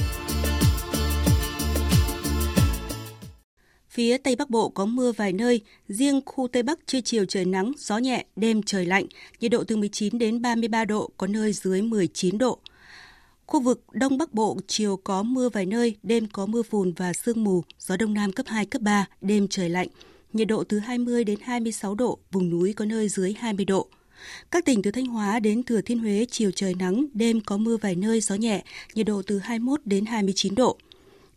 Phía 3.96 4.18
Tây 4.18 4.36
Bắc 4.36 4.50
Bộ 4.50 4.68
có 4.68 4.86
mưa 4.86 5.12
vài 5.12 5.32
nơi, 5.32 5.60
riêng 5.88 6.20
khu 6.26 6.48
Tây 6.48 6.62
Bắc 6.62 6.78
trưa 6.86 7.00
chiều 7.00 7.24
trời 7.24 7.44
nắng, 7.44 7.72
gió 7.78 7.98
nhẹ, 7.98 8.24
đêm 8.36 8.62
trời 8.62 8.86
lạnh, 8.86 9.06
nhiệt 9.40 9.50
độ 9.50 9.64
từ 9.64 9.76
19 9.76 10.18
đến 10.18 10.42
33 10.42 10.84
độ, 10.84 11.10
có 11.16 11.26
nơi 11.26 11.52
dưới 11.52 11.82
19 11.82 12.38
độ. 12.38 12.58
Khu 13.46 13.60
vực 13.60 13.84
Đông 13.92 14.18
Bắc 14.18 14.34
Bộ 14.34 14.56
chiều 14.66 14.96
có 14.96 15.22
mưa 15.22 15.48
vài 15.48 15.66
nơi, 15.66 15.96
đêm 16.02 16.26
có 16.32 16.46
mưa 16.46 16.62
phùn 16.62 16.92
và 16.92 17.12
sương 17.12 17.44
mù, 17.44 17.62
gió 17.78 17.96
Đông 17.96 18.14
Nam 18.14 18.32
cấp 18.32 18.46
2, 18.48 18.66
cấp 18.66 18.82
3, 18.82 19.06
đêm 19.20 19.48
trời 19.48 19.68
lạnh, 19.68 19.88
nhiệt 20.32 20.48
độ 20.48 20.64
từ 20.64 20.78
20 20.78 21.24
đến 21.24 21.38
26 21.42 21.94
độ, 21.94 22.18
vùng 22.32 22.50
núi 22.50 22.72
có 22.72 22.84
nơi 22.84 23.08
dưới 23.08 23.34
20 23.38 23.64
độ. 23.64 23.88
Các 24.50 24.64
tỉnh 24.64 24.82
từ 24.82 24.90
Thanh 24.90 25.06
Hóa 25.06 25.40
đến 25.40 25.62
Thừa 25.62 25.80
Thiên 25.80 25.98
Huế 25.98 26.26
chiều 26.30 26.50
trời 26.50 26.74
nắng, 26.74 27.06
đêm 27.14 27.40
có 27.40 27.56
mưa 27.56 27.76
vài 27.76 27.94
nơi, 27.94 28.20
gió 28.20 28.34
nhẹ, 28.34 28.64
nhiệt 28.94 29.06
độ 29.06 29.22
từ 29.26 29.38
21 29.38 29.80
đến 29.84 30.06
29 30.06 30.54
độ. 30.54 30.78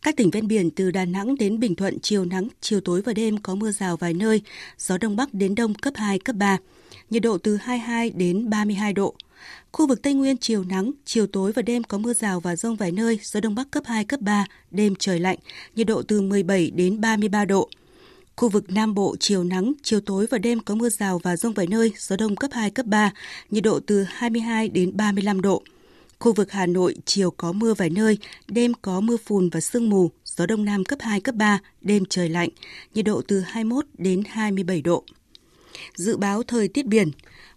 Các 0.01 0.15
tỉnh 0.17 0.31
ven 0.31 0.47
biển 0.47 0.71
từ 0.71 0.91
Đà 0.91 1.05
Nẵng 1.05 1.35
đến 1.35 1.59
Bình 1.59 1.75
Thuận 1.75 1.99
chiều 1.99 2.25
nắng, 2.25 2.47
chiều 2.61 2.81
tối 2.81 3.01
và 3.01 3.13
đêm 3.13 3.37
có 3.37 3.55
mưa 3.55 3.71
rào 3.71 3.97
vài 3.97 4.13
nơi, 4.13 4.41
gió 4.77 4.97
đông 4.97 5.15
bắc 5.15 5.33
đến 5.33 5.55
đông 5.55 5.73
cấp 5.73 5.93
2, 5.97 6.19
cấp 6.19 6.35
3, 6.35 6.57
nhiệt 7.09 7.21
độ 7.21 7.37
từ 7.37 7.55
22 7.55 8.09
đến 8.09 8.49
32 8.49 8.93
độ. 8.93 9.15
Khu 9.71 9.87
vực 9.87 10.01
Tây 10.01 10.13
Nguyên 10.13 10.37
chiều 10.37 10.63
nắng, 10.63 10.91
chiều 11.05 11.27
tối 11.27 11.51
và 11.51 11.61
đêm 11.61 11.83
có 11.83 11.97
mưa 11.97 12.13
rào 12.13 12.39
và 12.39 12.55
rông 12.55 12.75
vài 12.75 12.91
nơi, 12.91 13.19
gió 13.23 13.39
đông 13.39 13.55
bắc 13.55 13.71
cấp 13.71 13.83
2, 13.85 14.05
cấp 14.05 14.21
3, 14.21 14.45
đêm 14.71 14.95
trời 14.99 15.19
lạnh, 15.19 15.37
nhiệt 15.75 15.87
độ 15.87 16.01
từ 16.01 16.21
17 16.21 16.71
đến 16.71 17.01
33 17.01 17.45
độ. 17.45 17.69
Khu 18.35 18.49
vực 18.49 18.69
Nam 18.69 18.93
Bộ 18.93 19.15
chiều 19.19 19.43
nắng, 19.43 19.73
chiều 19.83 19.99
tối 20.01 20.27
và 20.31 20.37
đêm 20.37 20.59
có 20.59 20.75
mưa 20.75 20.89
rào 20.89 21.19
và 21.23 21.37
rông 21.37 21.53
vài 21.53 21.67
nơi, 21.67 21.91
gió 21.97 22.15
đông 22.15 22.35
cấp 22.35 22.51
2, 22.53 22.69
cấp 22.69 22.85
3, 22.85 23.11
nhiệt 23.49 23.63
độ 23.63 23.79
từ 23.79 24.03
22 24.03 24.69
đến 24.69 24.97
35 24.97 25.41
độ. 25.41 25.63
Khu 26.19 26.33
vực 26.33 26.51
Hà 26.51 26.65
Nội 26.65 26.95
chiều 27.05 27.31
có 27.31 27.51
mưa 27.51 27.73
vài 27.73 27.89
nơi, 27.89 28.17
đêm 28.47 28.71
có 28.81 28.99
mưa 28.99 29.17
phùn 29.25 29.49
và 29.49 29.59
sương 29.59 29.89
mù, 29.89 30.11
gió 30.25 30.45
đông 30.45 30.65
nam 30.65 30.85
cấp 30.85 30.99
2, 31.01 31.21
cấp 31.21 31.35
3, 31.35 31.59
đêm 31.81 32.03
trời 32.09 32.29
lạnh, 32.29 32.49
nhiệt 32.93 33.05
độ 33.05 33.21
từ 33.27 33.39
21 33.39 33.85
đến 33.97 34.23
27 34.29 34.81
độ. 34.81 35.03
Dự 35.95 36.17
báo 36.17 36.43
thời 36.43 36.67
tiết 36.67 36.85
biển, 36.85 37.11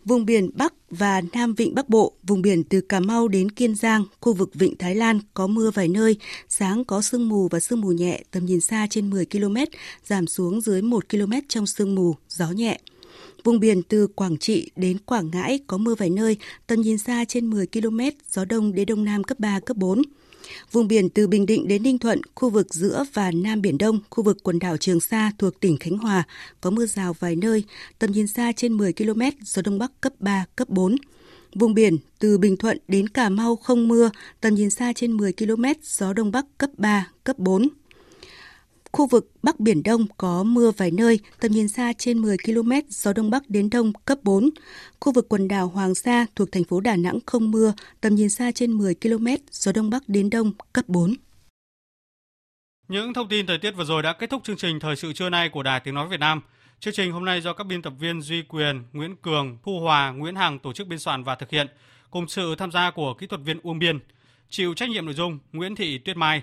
vùng 0.04 0.24
biển 0.24 0.50
Bắc 0.54 0.74
và 0.90 1.22
Nam 1.32 1.54
Vịnh 1.54 1.74
Bắc 1.74 1.88
Bộ, 1.88 2.12
vùng 2.22 2.42
biển 2.42 2.64
từ 2.64 2.80
Cà 2.80 3.00
Mau 3.00 3.28
đến 3.28 3.50
Kiên 3.50 3.74
Giang, 3.74 4.04
khu 4.20 4.32
vực 4.32 4.50
Vịnh 4.54 4.76
Thái 4.76 4.94
Lan 4.94 5.20
có 5.34 5.46
mưa 5.46 5.70
vài 5.70 5.88
nơi, 5.88 6.16
sáng 6.48 6.84
có 6.84 7.02
sương 7.02 7.28
mù 7.28 7.48
và 7.48 7.60
sương 7.60 7.80
mù 7.80 7.88
nhẹ, 7.88 8.22
tầm 8.30 8.46
nhìn 8.46 8.60
xa 8.60 8.86
trên 8.90 9.10
10 9.10 9.26
km, 9.26 9.56
giảm 10.04 10.26
xuống 10.26 10.60
dưới 10.60 10.82
1 10.82 11.08
km 11.08 11.32
trong 11.48 11.66
sương 11.66 11.94
mù, 11.94 12.14
gió 12.28 12.50
nhẹ. 12.50 12.78
Vùng 13.44 13.60
biển 13.60 13.82
từ 13.82 14.06
Quảng 14.06 14.38
Trị 14.38 14.70
đến 14.76 14.98
Quảng 15.06 15.30
Ngãi 15.32 15.60
có 15.66 15.78
mưa 15.78 15.94
vài 15.94 16.10
nơi, 16.10 16.36
tầm 16.66 16.80
nhìn 16.80 16.98
xa 16.98 17.24
trên 17.24 17.50
10 17.50 17.66
km, 17.66 18.00
gió 18.30 18.44
đông 18.44 18.74
đến 18.74 18.86
đông 18.86 19.04
nam 19.04 19.24
cấp 19.24 19.40
3, 19.40 19.60
cấp 19.60 19.76
4. 19.76 20.02
Vùng 20.72 20.88
biển 20.88 21.08
từ 21.08 21.26
Bình 21.26 21.46
Định 21.46 21.68
đến 21.68 21.82
Ninh 21.82 21.98
Thuận, 21.98 22.20
khu 22.34 22.50
vực 22.50 22.74
giữa 22.74 23.04
và 23.12 23.30
Nam 23.30 23.62
Biển 23.62 23.78
Đông, 23.78 24.00
khu 24.10 24.24
vực 24.24 24.38
quần 24.42 24.58
đảo 24.58 24.76
Trường 24.76 25.00
Sa 25.00 25.32
thuộc 25.38 25.60
tỉnh 25.60 25.76
Khánh 25.76 25.98
Hòa 25.98 26.22
có 26.60 26.70
mưa 26.70 26.86
rào 26.86 27.12
vài 27.18 27.36
nơi, 27.36 27.64
tầm 27.98 28.12
nhìn 28.12 28.26
xa 28.26 28.52
trên 28.56 28.72
10 28.72 28.92
km, 28.92 29.22
gió 29.44 29.62
đông 29.62 29.78
bắc 29.78 30.00
cấp 30.00 30.12
3, 30.18 30.44
cấp 30.56 30.68
4. 30.68 30.96
Vùng 31.54 31.74
biển 31.74 31.96
từ 32.18 32.38
Bình 32.38 32.56
Thuận 32.56 32.78
đến 32.88 33.08
Cà 33.08 33.28
Mau 33.28 33.56
không 33.56 33.88
mưa, 33.88 34.10
tầm 34.40 34.54
nhìn 34.54 34.70
xa 34.70 34.92
trên 34.92 35.12
10 35.12 35.32
km, 35.32 35.64
gió 35.82 36.12
đông 36.12 36.32
bắc 36.32 36.46
cấp 36.58 36.70
3, 36.76 37.08
cấp 37.24 37.38
4. 37.38 37.68
Khu 38.92 39.06
vực 39.06 39.30
Bắc 39.42 39.60
Biển 39.60 39.82
Đông 39.82 40.06
có 40.16 40.42
mưa 40.42 40.70
vài 40.76 40.90
nơi, 40.90 41.20
tầm 41.40 41.52
nhìn 41.52 41.68
xa 41.68 41.92
trên 41.98 42.18
10 42.18 42.36
km, 42.44 42.72
gió 42.88 43.12
Đông 43.12 43.30
Bắc 43.30 43.50
đến 43.50 43.70
Đông 43.70 43.92
cấp 44.04 44.18
4. 44.22 44.50
Khu 45.00 45.12
vực 45.12 45.26
quần 45.28 45.48
đảo 45.48 45.66
Hoàng 45.66 45.94
Sa 45.94 46.26
thuộc 46.36 46.52
thành 46.52 46.64
phố 46.64 46.80
Đà 46.80 46.96
Nẵng 46.96 47.18
không 47.26 47.50
mưa, 47.50 47.72
tầm 48.00 48.14
nhìn 48.14 48.28
xa 48.28 48.52
trên 48.52 48.72
10 48.72 48.94
km, 48.94 49.26
gió 49.50 49.72
Đông 49.72 49.90
Bắc 49.90 50.08
đến 50.08 50.30
Đông 50.30 50.52
cấp 50.72 50.84
4. 50.88 51.14
Những 52.88 53.14
thông 53.14 53.28
tin 53.28 53.46
thời 53.46 53.58
tiết 53.58 53.70
vừa 53.70 53.84
rồi 53.84 54.02
đã 54.02 54.12
kết 54.12 54.30
thúc 54.30 54.44
chương 54.44 54.56
trình 54.56 54.80
Thời 54.80 54.96
sự 54.96 55.12
trưa 55.12 55.30
nay 55.30 55.48
của 55.48 55.62
Đài 55.62 55.80
Tiếng 55.80 55.94
Nói 55.94 56.08
Việt 56.08 56.20
Nam. 56.20 56.40
Chương 56.80 56.94
trình 56.94 57.12
hôm 57.12 57.24
nay 57.24 57.40
do 57.40 57.52
các 57.52 57.64
biên 57.64 57.82
tập 57.82 57.92
viên 57.98 58.22
Duy 58.22 58.42
Quyền, 58.42 58.82
Nguyễn 58.92 59.16
Cường, 59.16 59.58
Thu 59.64 59.80
Hòa, 59.80 60.10
Nguyễn 60.10 60.36
Hằng 60.36 60.58
tổ 60.58 60.72
chức 60.72 60.86
biên 60.86 60.98
soạn 60.98 61.24
và 61.24 61.34
thực 61.34 61.50
hiện, 61.50 61.66
cùng 62.10 62.28
sự 62.28 62.54
tham 62.58 62.72
gia 62.72 62.90
của 62.90 63.14
kỹ 63.14 63.26
thuật 63.26 63.40
viên 63.44 63.60
Uông 63.62 63.78
Biên. 63.78 63.98
Chịu 64.48 64.74
trách 64.74 64.90
nhiệm 64.90 65.04
nội 65.04 65.14
dung 65.14 65.38
Nguyễn 65.52 65.74
Thị 65.74 65.98
Tuyết 65.98 66.16
Mai. 66.16 66.42